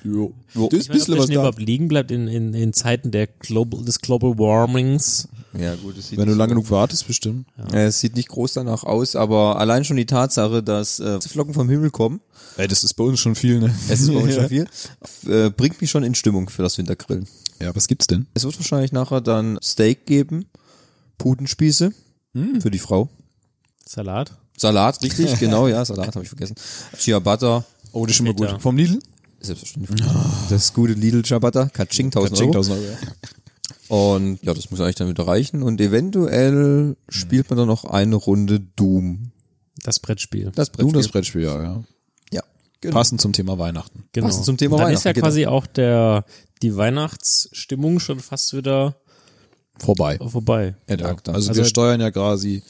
jo. 0.04 0.32
Jo. 0.54 0.68
Das 0.70 0.80
ist 0.80 0.90
ein 0.90 0.94
weiß, 0.94 1.02
ob 1.02 1.12
bisschen 1.12 1.14
der 1.14 1.18
was 1.18 1.24
Schnee 1.26 1.34
da. 1.34 1.40
überhaupt 1.40 1.58
liegen 1.58 1.88
bleibt 1.88 2.10
in, 2.10 2.28
in, 2.28 2.54
in 2.54 2.72
Zeiten 2.72 3.10
der 3.10 3.26
Global, 3.26 3.84
des 3.84 4.00
Global 4.00 4.38
Warmings. 4.38 5.28
Ja, 5.58 5.74
gut. 5.76 5.96
Es 5.98 6.08
sieht, 6.08 6.18
Wenn 6.18 6.26
du 6.26 6.32
nicht 6.32 6.38
lang 6.38 6.48
so- 6.48 6.54
genug 6.56 6.70
wartest, 6.70 7.06
bestimmt. 7.06 7.46
Äh, 7.72 7.84
es 7.86 8.00
sieht 8.00 8.16
nicht 8.16 8.28
groß 8.28 8.54
danach 8.54 8.84
aus, 8.84 9.16
aber 9.16 9.58
allein 9.58 9.84
schon 9.84 9.96
die 9.96 10.06
Tatsache, 10.06 10.62
dass 10.62 11.00
äh, 11.00 11.20
Flocken 11.20 11.54
vom 11.54 11.68
Himmel 11.68 11.90
kommen, 11.90 12.20
Ey, 12.56 12.68
das 12.68 12.84
ist 12.84 12.94
bei 12.94 13.04
uns 13.04 13.18
schon 13.20 13.34
viel, 13.34 13.60
ne? 13.60 13.74
es 13.88 14.00
ist 14.00 14.12
bei 14.12 14.20
uns 14.20 14.34
schon 14.34 14.48
viel, 14.48 14.66
äh, 15.26 15.50
bringt 15.50 15.80
mich 15.80 15.90
schon 15.90 16.02
in 16.04 16.14
Stimmung 16.14 16.48
für 16.50 16.62
das 16.62 16.76
Wintergrillen. 16.78 17.26
Ja, 17.60 17.74
was 17.74 17.86
gibt's 17.88 18.06
denn? 18.06 18.26
Es 18.34 18.44
wird 18.44 18.58
wahrscheinlich 18.58 18.92
nachher 18.92 19.20
dann 19.20 19.58
Steak 19.62 20.04
geben, 20.06 20.46
Putenspieße 21.18 21.92
für 22.60 22.70
die 22.70 22.78
Frau. 22.78 23.08
Salat. 23.86 24.32
Salat, 24.56 25.02
richtig, 25.02 25.38
genau, 25.38 25.68
ja, 25.68 25.84
Salat 25.84 26.08
habe 26.14 26.22
ich 26.22 26.28
vergessen. 26.28 26.54
Ciabatta, 26.96 27.64
Oh, 27.94 28.06
das 28.06 28.12
ist 28.12 28.16
schon 28.18 28.26
mal 28.26 28.34
gut. 28.34 28.60
Vom 28.62 28.76
Lidl? 28.76 28.98
selbstverständlich. 29.40 30.00
Das 30.50 30.72
gute 30.72 30.92
Lidl 30.94 31.22
Ciabatta, 31.24 31.66
Katsching, 31.66 32.06
1000 32.06 32.40
Euro. 32.40 32.50
10.000 32.60 32.70
Euro. 32.70 32.80
ja. 32.82 32.96
Und 33.92 34.38
ja, 34.42 34.54
das 34.54 34.70
muss 34.70 34.80
eigentlich 34.80 34.94
dann 34.94 35.08
wieder 35.10 35.26
reichen. 35.26 35.62
Und 35.62 35.78
eventuell 35.78 36.96
spielt 37.10 37.50
man 37.50 37.58
dann 37.58 37.68
noch 37.68 37.84
eine 37.84 38.16
Runde 38.16 38.58
Doom. 38.58 39.32
Das 39.84 40.00
Brettspiel. 40.00 40.50
Das 40.54 40.70
Brettspiel. 40.70 40.92
das 40.98 41.08
Brettspiel, 41.08 41.42
ja, 41.42 41.62
ja. 41.62 41.84
ja, 42.32 42.42
genau. 42.80 42.94
Passend 42.94 43.20
zum 43.20 43.34
Thema 43.34 43.58
Weihnachten. 43.58 44.04
Genau. 44.12 44.28
Passend 44.28 44.46
zum 44.46 44.56
Thema 44.56 44.76
Und 44.76 44.82
Dann 44.84 44.92
ist 44.94 45.00
ja 45.04 45.10
Weihnachten, 45.10 45.20
quasi 45.20 45.46
auch 45.46 45.66
der, 45.66 46.24
die 46.62 46.74
Weihnachtsstimmung 46.74 48.00
schon 48.00 48.20
fast 48.20 48.56
wieder 48.56 48.96
Vorbei. 49.78 50.16
vorbei. 50.26 50.74
Ja, 50.88 50.96
Ja, 50.96 51.06
also, 51.08 51.32
Also- 51.50 51.54
wir 51.54 51.66
steuern 51.66 52.00
ja 52.00 52.10
quasi 52.10 52.62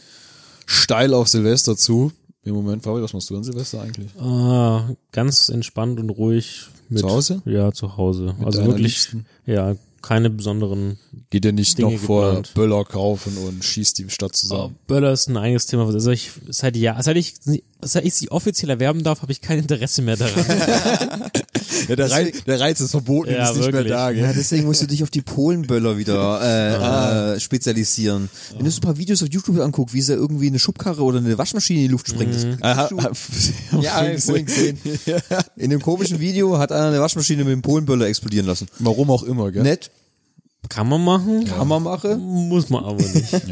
steil 0.67 1.15
auf 1.15 1.29
Silvester 1.29 1.77
zu. 1.77 2.11
Im 2.43 2.57
Moment, 2.57 2.83
Fabi, 2.83 3.01
was 3.01 3.13
machst 3.13 3.31
du 3.31 3.37
an 3.37 3.45
Silvester 3.45 3.81
eigentlich? 3.81 4.11
Ah, 4.19 4.91
ganz 5.13 5.49
entspannt 5.51 6.01
und 6.01 6.11
ruhig. 6.11 6.67
Mit, 6.89 6.99
Zu 7.03 7.09
Hause? 7.11 7.43
Ja, 7.45 7.71
zu 7.71 7.97
Hause. 7.97 8.35
Mit 8.37 8.45
also 8.47 8.65
wirklich, 8.67 8.83
Liebsten? 8.87 9.27
ja, 9.47 9.77
keine 10.03 10.31
besonderen. 10.31 10.99
Geht 11.31 11.45
ihr 11.45 11.53
nicht 11.53 11.79
Dinge 11.79 11.93
noch 11.93 12.01
vor 12.01 12.27
geplant. 12.27 12.53
Böller 12.55 12.85
kaufen 12.85 13.37
und 13.39 13.65
schießt 13.65 13.99
die 13.99 14.11
Stadt 14.11 14.37
zusammen? 14.37 14.77
Böller 14.87 15.13
ist 15.13 15.29
ein 15.29 15.37
eigenes 15.37 15.67
Thema. 15.67 15.87
Also 15.87 16.11
ich, 16.11 16.31
seit 16.49 16.77
Jahr, 16.77 17.03
seit 17.03 17.17
ich 17.17 17.35
seit 17.83 18.05
ich 18.05 18.15
sie 18.15 18.31
offiziell 18.31 18.71
erwerben 18.71 19.03
darf, 19.03 19.23
habe 19.23 19.33
ich 19.33 19.41
kein 19.41 19.59
Interesse 19.59 20.03
mehr 20.03 20.17
daran. 20.17 20.33
Ja, 21.89 21.97
der, 21.97 22.11
Reiz, 22.11 22.45
der 22.45 22.61
Reiz 22.61 22.81
ist 22.81 22.93
verboten, 22.93 23.33
Ja, 23.33 23.49
ist 23.51 23.57
nicht 23.57 23.65
wirklich. 23.67 23.85
mehr 23.89 23.93
da. 23.97 24.13
Gell? 24.13 24.23
Ja, 24.23 24.33
deswegen 24.33 24.67
musst 24.67 24.83
du 24.83 24.87
dich 24.87 25.03
auf 25.03 25.11
die 25.11 25.21
Polenböller 25.23 25.97
wieder 25.99 26.41
äh, 26.41 27.35
äh, 27.35 27.41
spezialisieren. 27.41 28.29
Wenn 28.55 28.65
du 28.65 28.71
so 28.71 28.79
ein 28.79 28.83
paar 28.83 28.99
Videos 28.99 29.21
auf 29.23 29.29
YouTube 29.33 29.59
anguckst, 29.59 29.93
wie 29.95 30.01
sie 30.01 30.13
irgendwie 30.13 30.47
eine 30.47 30.59
Schubkarre 30.61 31.03
oder 31.03 31.19
eine 31.19 31.37
Waschmaschine 31.39 31.81
in 31.81 31.87
die 31.87 31.91
Luft 31.93 32.09
springt. 32.09 32.35
das- 32.35 32.47
Ah, 32.61 32.89
Ja, 33.81 34.05
vorhin 34.19 34.47
gesehen. 34.47 34.79
In 35.57 35.71
dem 35.71 35.81
komischen 35.83 36.21
Video 36.21 36.57
hat 36.59 36.71
einer 36.71 36.89
eine 36.89 37.01
Waschmaschine 37.01 37.43
mit 37.43 37.53
dem 37.53 37.63
Polenböller 37.63 38.07
explodieren 38.07 38.47
lassen. 38.47 38.69
Warum 38.79 39.11
auch 39.11 39.25
immer, 39.25 39.51
gell? 39.51 39.63
Nett, 39.65 39.91
Kann 40.69 40.89
man 40.89 41.03
machen, 41.03 41.47
kann 41.47 41.67
man 41.67 41.83
machen. 41.83 42.21
muss 42.49 42.71
man 42.71 42.85
aber 42.85 43.03
nicht. 43.03 43.25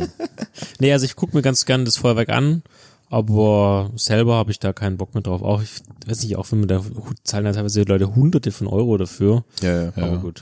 Nee, 0.79 0.93
also 0.93 1.05
ich 1.05 1.17
gucke 1.17 1.37
mir 1.37 1.43
ganz 1.43 1.65
gerne 1.67 1.85
das 1.85 1.97
Feuerwerk 1.97 2.29
an, 2.31 2.63
aber 3.11 3.91
selber 3.97 4.37
habe 4.37 4.51
ich 4.51 4.59
da 4.61 4.73
keinen 4.73 4.97
Bock 4.97 5.13
mehr 5.15 5.23
drauf. 5.23 5.43
Auch, 5.43 5.61
ich 5.63 5.71
weiß 6.07 6.23
nicht, 6.23 6.37
auch 6.37 6.51
wenn 6.53 6.61
man 6.61 6.69
da 6.69 6.83
zahlen 7.25 7.45
da 7.45 7.53
teilweise 7.53 7.83
Leute 7.83 8.15
hunderte 8.15 8.53
von 8.53 8.67
Euro 8.69 8.97
dafür. 8.97 9.45
Ja, 9.63 9.85
ja. 9.85 9.93
Aber 9.97 10.19
gut. 10.19 10.41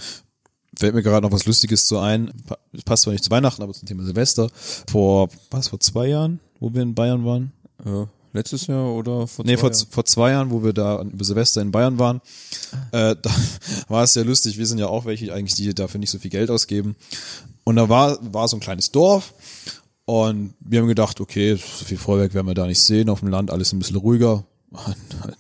Fällt 0.79 0.95
mir 0.95 1.03
gerade 1.03 1.27
noch 1.27 1.33
was 1.33 1.47
Lustiges 1.47 1.87
zu 1.87 1.99
ein. 1.99 2.31
Pa- 2.47 2.59
Passt 2.85 3.03
zwar 3.03 3.13
nicht 3.13 3.25
zu 3.25 3.31
Weihnachten, 3.31 3.63
aber 3.63 3.73
zum 3.73 3.89
Thema 3.89 4.05
Silvester. 4.05 4.49
Vor, 4.89 5.29
was, 5.51 5.69
vor 5.69 5.81
zwei 5.81 6.07
Jahren, 6.09 6.39
wo 6.61 6.73
wir 6.73 6.83
in 6.83 6.95
Bayern 6.95 7.25
waren? 7.25 7.53
ja. 7.85 8.07
Letztes 8.35 8.67
Jahr 8.67 8.93
oder 8.93 9.27
vor 9.27 9.47
Nee, 9.47 9.55
zwei 9.55 9.61
vor, 9.61 9.71
Jahren? 9.73 9.87
vor 9.91 10.05
zwei 10.05 10.31
Jahren, 10.33 10.51
wo 10.51 10.63
wir 10.63 10.75
da 10.75 11.01
über 11.01 11.25
Silvester 11.25 11.63
in 11.63 11.73
Bayern 11.73 11.99
waren, 11.99 12.21
äh, 12.93 13.17
da 13.21 13.31
war 13.89 14.05
es 14.05 14.15
ja 14.15 14.23
lustig. 14.23 14.59
Wir 14.59 14.67
sind 14.67 14.77
ja 14.79 14.87
auch 14.87 15.07
welche 15.07 15.33
eigentlich, 15.33 15.55
die 15.55 15.75
dafür 15.75 15.99
nicht 15.99 16.11
so 16.11 16.19
viel 16.19 16.31
Geld 16.31 16.51
ausgeben. 16.51 16.95
Und 17.65 17.77
da 17.77 17.89
war, 17.89 18.19
war 18.33 18.47
so 18.47 18.59
ein 18.59 18.61
kleines 18.61 18.93
Dorf. 18.93 19.33
Und 20.09 20.55
wir 20.61 20.81
haben 20.81 20.89
gedacht, 20.89 21.21
okay, 21.21 21.55
so 21.57 21.85
viel 21.85 21.99
Feuerwerk 21.99 22.33
werden 22.33 22.47
wir 22.47 22.55
da 22.55 22.67
nicht 22.67 22.81
sehen. 22.81 23.11
Auf 23.11 23.21
dem 23.21 23.29
Land 23.29 23.51
alles 23.51 23.75
ein 23.75 23.79
bisschen 23.79 23.99
ruhiger. 23.99 24.47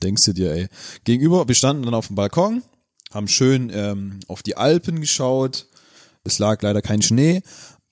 Denkst 0.02 0.24
du 0.26 0.34
dir, 0.34 0.52
ey. 0.52 0.68
Gegenüber, 1.04 1.48
wir 1.48 1.54
standen 1.54 1.84
dann 1.84 1.94
auf 1.94 2.08
dem 2.08 2.16
Balkon, 2.16 2.62
haben 3.10 3.28
schön 3.28 3.72
ähm, 3.72 4.20
auf 4.28 4.42
die 4.42 4.58
Alpen 4.58 5.00
geschaut. 5.00 5.68
Es 6.22 6.38
lag 6.38 6.60
leider 6.60 6.82
kein 6.82 7.00
Schnee. 7.00 7.40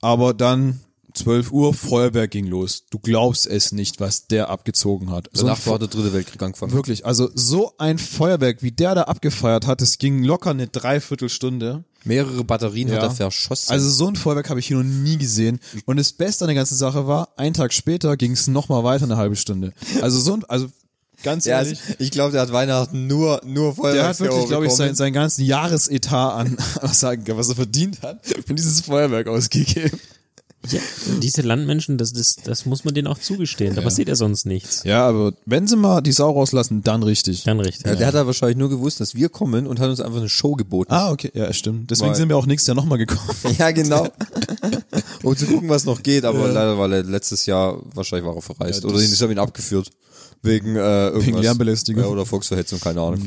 Aber 0.02 0.34
dann 0.34 0.80
12 1.14 1.50
Uhr, 1.50 1.72
Feuerwerk 1.72 2.32
ging 2.32 2.46
los. 2.46 2.84
Du 2.90 2.98
glaubst 2.98 3.46
es 3.46 3.72
nicht, 3.72 3.98
was 3.98 4.26
der 4.26 4.50
abgezogen 4.50 5.10
hat. 5.10 5.30
So 5.32 5.46
Danach 5.46 5.66
war 5.66 5.78
der 5.78 5.88
dritte 5.88 6.12
Weltkrieg 6.12 6.42
angefangen. 6.42 6.72
Wirklich, 6.72 7.06
also 7.06 7.30
so 7.34 7.72
ein 7.78 7.96
Feuerwerk, 7.96 8.62
wie 8.62 8.72
der 8.72 8.94
da 8.94 9.02
abgefeiert 9.04 9.66
hat, 9.66 9.80
es 9.80 9.96
ging 9.96 10.22
locker 10.22 10.50
eine 10.50 10.66
Dreiviertelstunde. 10.66 11.84
Mehrere 12.06 12.44
Batterien 12.44 12.90
hat 12.90 12.98
Ja. 12.98 13.04
er 13.06 13.10
verschossen. 13.10 13.72
Also 13.72 13.90
so 13.90 14.08
ein 14.08 14.16
Feuerwerk 14.16 14.48
habe 14.50 14.60
ich 14.60 14.66
hier 14.68 14.76
noch 14.78 14.84
nie 14.84 15.18
gesehen. 15.18 15.58
Und 15.84 15.98
das 15.98 16.12
Beste 16.12 16.44
an 16.44 16.48
der 16.48 16.54
ganzen 16.54 16.76
Sache 16.76 17.06
war, 17.06 17.28
einen 17.36 17.54
Tag 17.54 17.72
später 17.72 18.16
ging 18.16 18.32
es 18.32 18.46
nochmal 18.46 18.84
weiter 18.84 19.04
eine 19.04 19.16
halbe 19.16 19.36
Stunde. 19.36 19.72
Also 20.02 20.18
so 20.20 20.34
ein, 20.34 20.44
also 20.44 20.68
ganz 21.22 21.44
ja, 21.46 21.58
ehrlich, 21.58 21.78
ich 21.98 22.10
glaube, 22.10 22.32
der 22.32 22.42
hat 22.42 22.52
Weihnachten 22.52 23.06
nur, 23.06 23.40
nur 23.44 23.74
Feuerwerk. 23.74 23.94
der 23.94 24.08
hat 24.08 24.20
wirklich, 24.20 24.46
glaube 24.46 24.66
ich, 24.66 24.72
sein, 24.72 24.94
seinen 24.94 25.12
ganzen 25.14 25.44
Jahresetat 25.44 26.34
an, 26.34 26.56
was, 26.80 27.00
sagen, 27.00 27.24
was 27.36 27.48
er 27.48 27.56
verdient 27.56 28.02
hat, 28.02 28.20
für 28.46 28.54
dieses 28.54 28.82
Feuerwerk 28.82 29.26
ausgegeben. 29.26 29.98
Ja, 30.70 30.80
diese 31.22 31.42
Landmenschen, 31.42 31.98
das, 31.98 32.12
das, 32.12 32.36
das 32.36 32.66
muss 32.66 32.84
man 32.84 32.94
denen 32.94 33.06
auch 33.06 33.18
zugestehen. 33.18 33.74
Da 33.74 33.82
passiert 33.82 34.08
ja 34.08 34.14
sonst 34.14 34.46
nichts. 34.46 34.82
Ja, 34.84 35.06
aber 35.06 35.32
wenn 35.44 35.66
sie 35.66 35.76
mal 35.76 36.00
die 36.00 36.12
Sau 36.12 36.30
rauslassen, 36.30 36.82
dann 36.82 37.02
richtig. 37.02 37.44
Dann 37.44 37.60
richtig. 37.60 37.86
Ja, 37.86 37.94
der 37.94 38.06
hat 38.06 38.14
da 38.14 38.26
wahrscheinlich 38.26 38.56
nur 38.56 38.68
gewusst, 38.68 39.00
dass 39.00 39.14
wir 39.14 39.28
kommen 39.28 39.66
und 39.66 39.80
hat 39.80 39.88
uns 39.88 40.00
einfach 40.00 40.18
eine 40.18 40.28
Show 40.28 40.54
geboten. 40.54 40.92
Ah, 40.92 41.10
okay, 41.10 41.30
ja, 41.34 41.52
stimmt. 41.52 41.90
Deswegen 41.90 42.10
Weil- 42.10 42.16
sind 42.16 42.28
wir 42.28 42.36
auch 42.36 42.46
nächstes 42.46 42.68
Jahr 42.68 42.76
nochmal 42.76 42.98
gekommen. 42.98 43.22
Ja, 43.58 43.70
genau. 43.70 44.08
um 45.22 45.36
zu 45.36 45.46
gucken, 45.46 45.68
was 45.68 45.84
noch 45.84 46.02
geht, 46.02 46.24
aber 46.24 46.48
leider 46.48 46.76
war 46.76 46.90
er 46.92 47.02
letztes 47.02 47.46
Jahr, 47.46 47.80
wahrscheinlich 47.94 48.26
war 48.26 48.34
er 48.34 48.42
verreist. 48.42 48.82
Ja, 48.82 48.90
oder 48.90 49.00
ich 49.00 49.22
habe 49.22 49.32
ihn 49.32 49.38
abgeführt. 49.38 49.90
Wegen, 50.42 50.76
äh, 50.76 51.08
irgendwas. 51.08 51.42
Lärmbelästigung. 51.42 52.02
Ja, 52.04 52.08
oder 52.08 52.26
Volksverhetzung, 52.26 52.78
keine 52.78 53.00
Ahnung. 53.00 53.26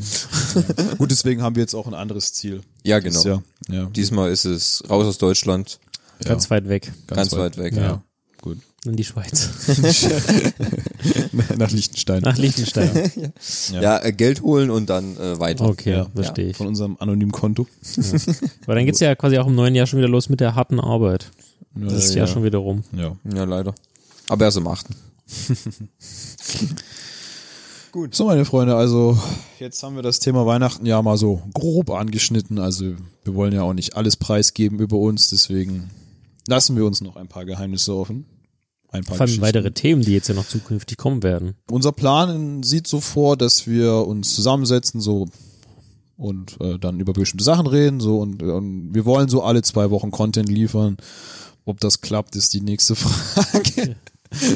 Gut, 0.98 1.12
deswegen 1.12 1.42
haben 1.42 1.56
wir 1.56 1.62
jetzt 1.62 1.74
auch 1.74 1.88
ein 1.88 1.94
anderes 1.94 2.34
Ziel. 2.34 2.62
Ja, 2.84 3.00
genau. 3.00 3.24
Ja, 3.24 3.42
ja. 3.70 3.86
Diesmal 3.88 4.32
ist 4.32 4.46
es 4.46 4.84
raus 4.90 5.06
aus 5.06 5.18
Deutschland, 5.18 5.80
Ganz 6.26 6.50
weit 6.50 6.68
weg. 6.68 6.92
ganz, 7.08 7.34
weit 7.34 7.58
weg. 7.58 7.76
Ja, 7.76 8.04
gut. 8.42 8.58
In 8.86 8.96
die 8.96 9.04
Schweiz. 9.04 9.50
Nach 11.58 11.70
Liechtenstein. 11.70 12.22
Nach 12.22 12.38
Liechtenstein. 12.38 13.12
Ja, 13.74 14.02
äh, 14.04 14.14
Geld 14.14 14.42
holen 14.42 14.70
und 14.70 14.90
dann 14.90 15.18
äh, 15.18 15.40
weiter. 15.40 15.66
Okay, 15.66 15.92
Ja, 15.92 16.08
verstehe 16.16 16.50
ich. 16.50 16.58
Von 16.58 16.68
unserem 16.68 16.96
anonymen 17.00 17.32
Konto. 17.32 17.68
Aber 18.66 18.76
dann 18.76 18.86
geht's 18.86 19.02
ja 19.02 19.16
quasi 19.16 19.38
auch 19.38 19.48
im 19.48 19.56
neuen 19.56 19.76
Jahr 19.76 19.86
schon 19.86 20.00
wieder 20.00 20.08
los 20.08 20.30
mit 20.30 20.40
der 20.40 20.56
harten 20.56 20.80
Arbeit. 20.80 21.32
Das 21.76 22.06
ist 22.06 22.16
ja, 22.16 22.22
ja. 22.22 22.28
schon 22.28 22.44
wieder 22.44 22.60
rum. 22.60 22.84
Ja. 22.94 23.16
Ja, 23.34 23.44
leider. 23.44 23.76
Aber 24.30 24.46
erst 24.46 24.58
am 24.58 24.68
8. 24.68 24.88
Gut. 27.92 28.14
So, 28.14 28.26
meine 28.26 28.46
Freunde, 28.46 28.76
also 28.76 29.18
jetzt 29.60 29.82
haben 29.82 29.96
wir 29.96 30.04
das 30.04 30.20
Thema 30.20 30.46
Weihnachten 30.46 30.86
ja 30.86 31.02
mal 31.02 31.18
so 31.18 31.42
grob 31.54 31.90
angeschnitten. 31.90 32.60
Also 32.60 32.94
wir 33.24 33.36
wollen 33.36 33.52
ja 33.54 33.64
auch 33.64 33.74
nicht 33.74 33.98
alles 33.98 34.16
preisgeben 34.16 34.80
über 34.80 34.98
uns, 34.98 35.30
deswegen 35.30 35.90
lassen 36.50 36.76
wir 36.76 36.86
uns 36.86 37.02
noch 37.02 37.16
ein 37.16 37.28
paar 37.28 37.46
Geheimnisse 37.46 37.96
offen. 37.96 38.26
Ein 38.92 39.04
paar 39.04 39.18
Vor 39.18 39.28
allem 39.28 39.42
weitere 39.42 39.72
Themen, 39.72 40.02
die 40.02 40.14
jetzt 40.14 40.30
ja 40.30 40.34
noch 40.34 40.48
zukünftig 40.48 40.98
kommen 40.98 41.22
werden. 41.22 41.56
Unser 41.70 41.92
Plan 41.92 42.64
sieht 42.64 42.88
so 42.88 43.00
vor, 43.00 43.38
dass 43.38 43.68
wir 43.68 44.08
uns 44.08 44.34
zusammensetzen, 44.34 45.00
so 45.00 45.28
und 46.18 46.60
äh, 46.60 46.78
dann 46.78 47.00
über 47.00 47.14
bestimmte 47.14 47.46
Sachen 47.46 47.68
reden, 47.68 48.00
so 48.00 48.20
und, 48.20 48.44
und 48.44 48.94
wir 48.94 49.06
wollen 49.06 49.30
so 49.30 49.44
alle 49.44 49.62
zwei 49.62 49.90
Wochen 49.90 50.12
Content 50.12 50.50
liefern. 50.50 50.98
Ob 51.66 51.80
das 51.80 52.02
klappt, 52.02 52.36
ist 52.36 52.54
die 52.54 52.62
nächste 52.62 52.96
Frage, 52.96 53.96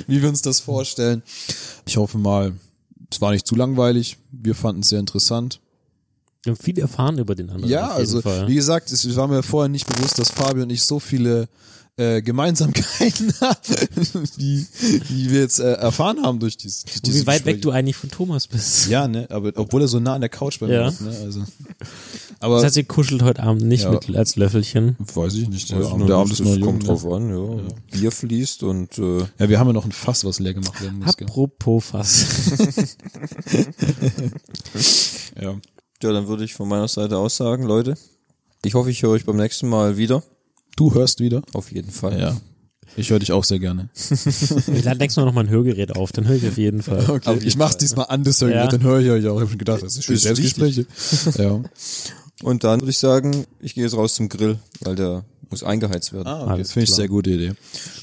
wie 0.08 0.22
wir 0.22 0.30
uns 0.30 0.42
das 0.42 0.60
vorstellen. 0.60 1.22
Ich 1.86 1.98
hoffe 1.98 2.18
mal, 2.18 2.54
es 3.12 3.22
war 3.22 3.32
nicht 3.32 3.48
zu 3.48 3.56
langweilig. 3.56 4.18
Wir 4.32 4.56
fanden 4.56 4.82
es 4.82 4.90
sehr 4.90 5.00
interessant. 5.00 5.62
Wir 6.42 6.54
haben 6.54 6.60
viel 6.60 6.78
erfahren 6.80 7.18
über 7.20 7.36
den 7.36 7.50
anderen. 7.50 7.70
Ja, 7.70 7.92
also 7.92 8.22
Fall. 8.22 8.48
wie 8.48 8.56
gesagt, 8.56 8.92
es 8.92 9.16
war 9.16 9.28
mir 9.28 9.44
vorher 9.44 9.70
nicht 9.70 9.88
bewusst, 9.88 10.20
dass 10.20 10.32
Fabio 10.32 10.64
und 10.64 10.72
ich 10.72 10.82
so 10.82 11.00
viele 11.00 11.48
äh, 11.96 12.22
Gemeinsamkeiten 12.24 13.34
haben, 13.42 13.58
die, 14.38 14.66
die 15.10 15.30
wir 15.32 15.42
jetzt 15.42 15.60
äh, 15.60 15.74
erfahren 15.74 16.24
haben 16.24 16.40
durch, 16.40 16.58
dies, 16.58 16.84
durch 16.84 16.96
Und 16.96 17.06
diese 17.06 17.22
wie 17.22 17.28
weit 17.28 17.46
weg 17.46 17.56
Gespräche. 17.58 17.60
du 17.62 17.72
eigentlich 17.72 17.96
von 17.96 18.10
Thomas 18.10 18.48
bist. 18.48 18.88
Ja, 18.90 19.08
ne, 19.08 19.28
aber 19.30 19.52
obwohl 19.56 19.82
er 19.82 19.88
so 19.88 20.00
nah 20.00 20.16
an 20.16 20.22
der 20.22 20.30
Couch 20.32 20.60
bei 20.60 20.66
mir 20.68 20.74
Ja. 20.74 20.88
ist, 20.88 21.02
ne, 21.02 21.16
also. 21.24 21.44
Aber 22.40 22.56
Das 22.56 22.66
heißt, 22.66 22.78
ihr 22.78 22.86
kuschelt 22.86 23.22
heute 23.22 23.44
Abend 23.44 23.62
nicht 23.62 23.84
Ja. 23.84 23.92
mit 23.92 24.16
als 24.16 24.36
Löffelchen. 24.36 24.96
weiß 25.14 25.36
ich 25.36 25.48
nicht, 25.50 25.70
der, 25.70 25.82
Weiß 25.82 25.92
Abend, 25.92 26.10
der 26.10 26.16
Abend 26.16 26.32
ist 26.34 26.44
kommt 26.62 26.80
Ne? 26.82 26.88
drauf 26.88 27.06
an, 27.06 27.30
ja. 27.30 27.64
Bier 27.92 28.12
fließt 28.12 28.64
und 28.64 28.98
äh, 28.98 29.20
Ja, 29.38 29.50
wir 29.50 29.60
haben 29.60 29.68
ja 29.68 29.74
noch 29.74 29.86
ein 29.86 29.92
Fass, 29.92 30.26
was 30.26 30.40
leer 30.40 30.56
gemacht 30.56 30.82
werden 30.82 30.98
muss. 31.00 31.16
Gell? 31.16 31.28
Apropos 31.28 31.86
Fass. 31.86 32.26
Ja. 35.40 35.52
ja, 35.52 36.12
dann 36.12 36.28
würde 36.28 36.44
ich 36.44 36.54
von 36.54 36.68
meiner 36.68 36.88
Seite 36.88 37.18
aus 37.18 37.38
sagen, 37.38 37.64
Leute, 37.64 37.96
ich 38.64 38.74
hoffe, 38.76 38.90
ich 38.92 39.02
höre 39.04 39.12
euch 39.12 39.26
beim 39.26 39.38
nächsten 39.38 39.68
Mal 39.68 39.98
wieder. 39.98 40.24
Du 40.76 40.94
hörst 40.94 41.20
wieder? 41.20 41.42
Auf 41.54 41.72
jeden 41.72 41.92
Fall. 41.92 42.20
Ja. 42.20 42.38
Ich 42.96 43.10
höre 43.10 43.20
dich 43.20 43.32
auch 43.32 43.44
sehr 43.44 43.60
gerne. 43.60 43.90
Ich 44.76 44.84
lade 44.84 44.98
nächstes 45.00 45.18
Mal 45.18 45.26
noch 45.26 45.34
mal 45.34 45.42
ein 45.46 45.50
Hörgerät 45.50 45.96
auf, 45.96 46.12
dann 46.12 46.28
höre 46.28 46.36
ich 46.36 46.48
auf 46.48 46.58
jeden 46.58 46.82
Fall. 46.84 47.10
Okay, 47.10 47.30
Auf 47.30 47.36
jeden 47.36 47.48
ich 47.48 47.58
mach's 47.58 47.78
diesmal 47.78 48.06
anders, 48.10 48.40
ja. 48.42 48.50
Ja. 48.50 48.68
dann 48.68 48.84
höre 48.84 49.00
ich 49.00 49.10
euch 49.10 49.28
auch. 49.28 49.36
Ich 49.36 49.42
habe 49.42 49.50
schon 49.50 49.58
gedacht, 49.58 49.82
das 49.84 49.98
ist 49.98 50.10
ist 50.10 50.24
Selbstgespräche. 50.24 50.86
ja. 51.38 51.62
Und 52.44 52.64
dann 52.64 52.82
würde 52.82 52.92
ich 52.92 52.98
sagen, 52.98 53.46
ich 53.60 53.74
gehe 53.74 53.84
jetzt 53.84 53.96
raus 53.96 54.16
zum 54.16 54.30
Grill, 54.30 54.60
weil 54.82 54.96
der 54.96 55.24
muss 55.50 55.64
eingeheizt 55.64 56.14
werden. 56.14 56.28
Ah, 56.28 56.46
okay. 56.46 56.60
Das 56.60 56.72
finde 56.74 56.84
ich 56.86 56.94
sehr 56.94 57.08
gute 57.08 57.32
Idee. 57.32 57.54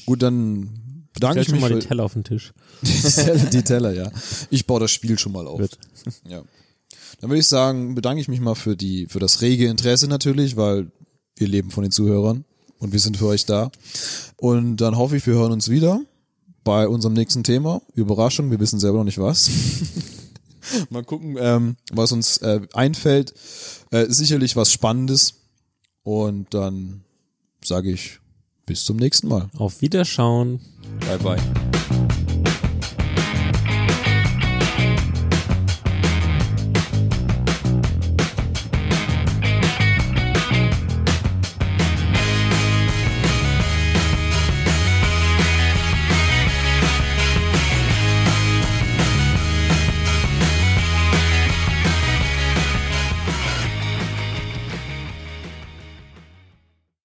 Gut, 0.05 0.21
dann 0.21 0.69
bedanke 1.13 1.33
Stell 1.33 1.41
ich 1.41 1.47
schon 1.47 1.55
mich 1.55 1.61
mal 1.61 1.67
für 1.69 1.79
die 1.79 1.87
Teller 1.87 2.03
auf 2.03 2.13
den 2.13 2.23
Tisch. 2.23 2.53
die 2.81 3.01
Teller, 3.01 3.45
die 3.45 3.61
Teller, 3.63 3.93
ja. 3.93 4.11
Ich 4.49 4.65
baue 4.65 4.79
das 4.79 4.91
Spiel 4.91 5.19
schon 5.19 5.31
mal 5.33 5.47
auf. 5.47 5.59
Gut. 5.59 5.77
Ja. 6.27 6.41
Dann 7.19 7.29
würde 7.29 7.39
ich 7.39 7.47
sagen, 7.47 7.93
bedanke 7.93 8.21
ich 8.21 8.27
mich 8.27 8.39
mal 8.39 8.55
für 8.55 8.75
die, 8.75 9.05
für 9.07 9.19
das 9.19 9.41
rege 9.41 9.67
Interesse 9.67 10.07
natürlich, 10.07 10.57
weil 10.57 10.91
wir 11.35 11.47
leben 11.47 11.71
von 11.71 11.83
den 11.83 11.91
Zuhörern 11.91 12.45
und 12.81 12.91
wir 12.91 12.99
sind 12.99 13.15
für 13.15 13.27
euch 13.27 13.45
da. 13.45 13.71
Und 14.37 14.77
dann 14.77 14.97
hoffe 14.97 15.15
ich, 15.15 15.25
wir 15.25 15.35
hören 15.35 15.53
uns 15.53 15.69
wieder 15.69 16.01
bei 16.63 16.87
unserem 16.87 17.13
nächsten 17.13 17.43
Thema. 17.43 17.81
Überraschung, 17.95 18.51
wir 18.51 18.59
wissen 18.59 18.79
selber 18.79 18.97
noch 18.97 19.05
nicht 19.05 19.19
was. 19.19 19.49
mal 20.89 21.03
gucken, 21.03 21.37
ähm, 21.39 21.77
was 21.91 22.11
uns 22.11 22.37
äh, 22.37 22.61
einfällt. 22.73 23.33
Äh, 23.91 24.07
sicherlich 24.09 24.55
was 24.55 24.71
Spannendes. 24.71 25.35
Und 26.03 26.53
dann 26.53 27.03
sage 27.63 27.91
ich 27.91 28.19
bis 28.65 28.83
zum 28.83 28.97
nächsten 28.97 29.27
Mal. 29.27 29.49
Auf 29.57 29.81
Wiederschauen. 29.81 30.59
Bye 31.07 31.19
bye. 31.19 31.70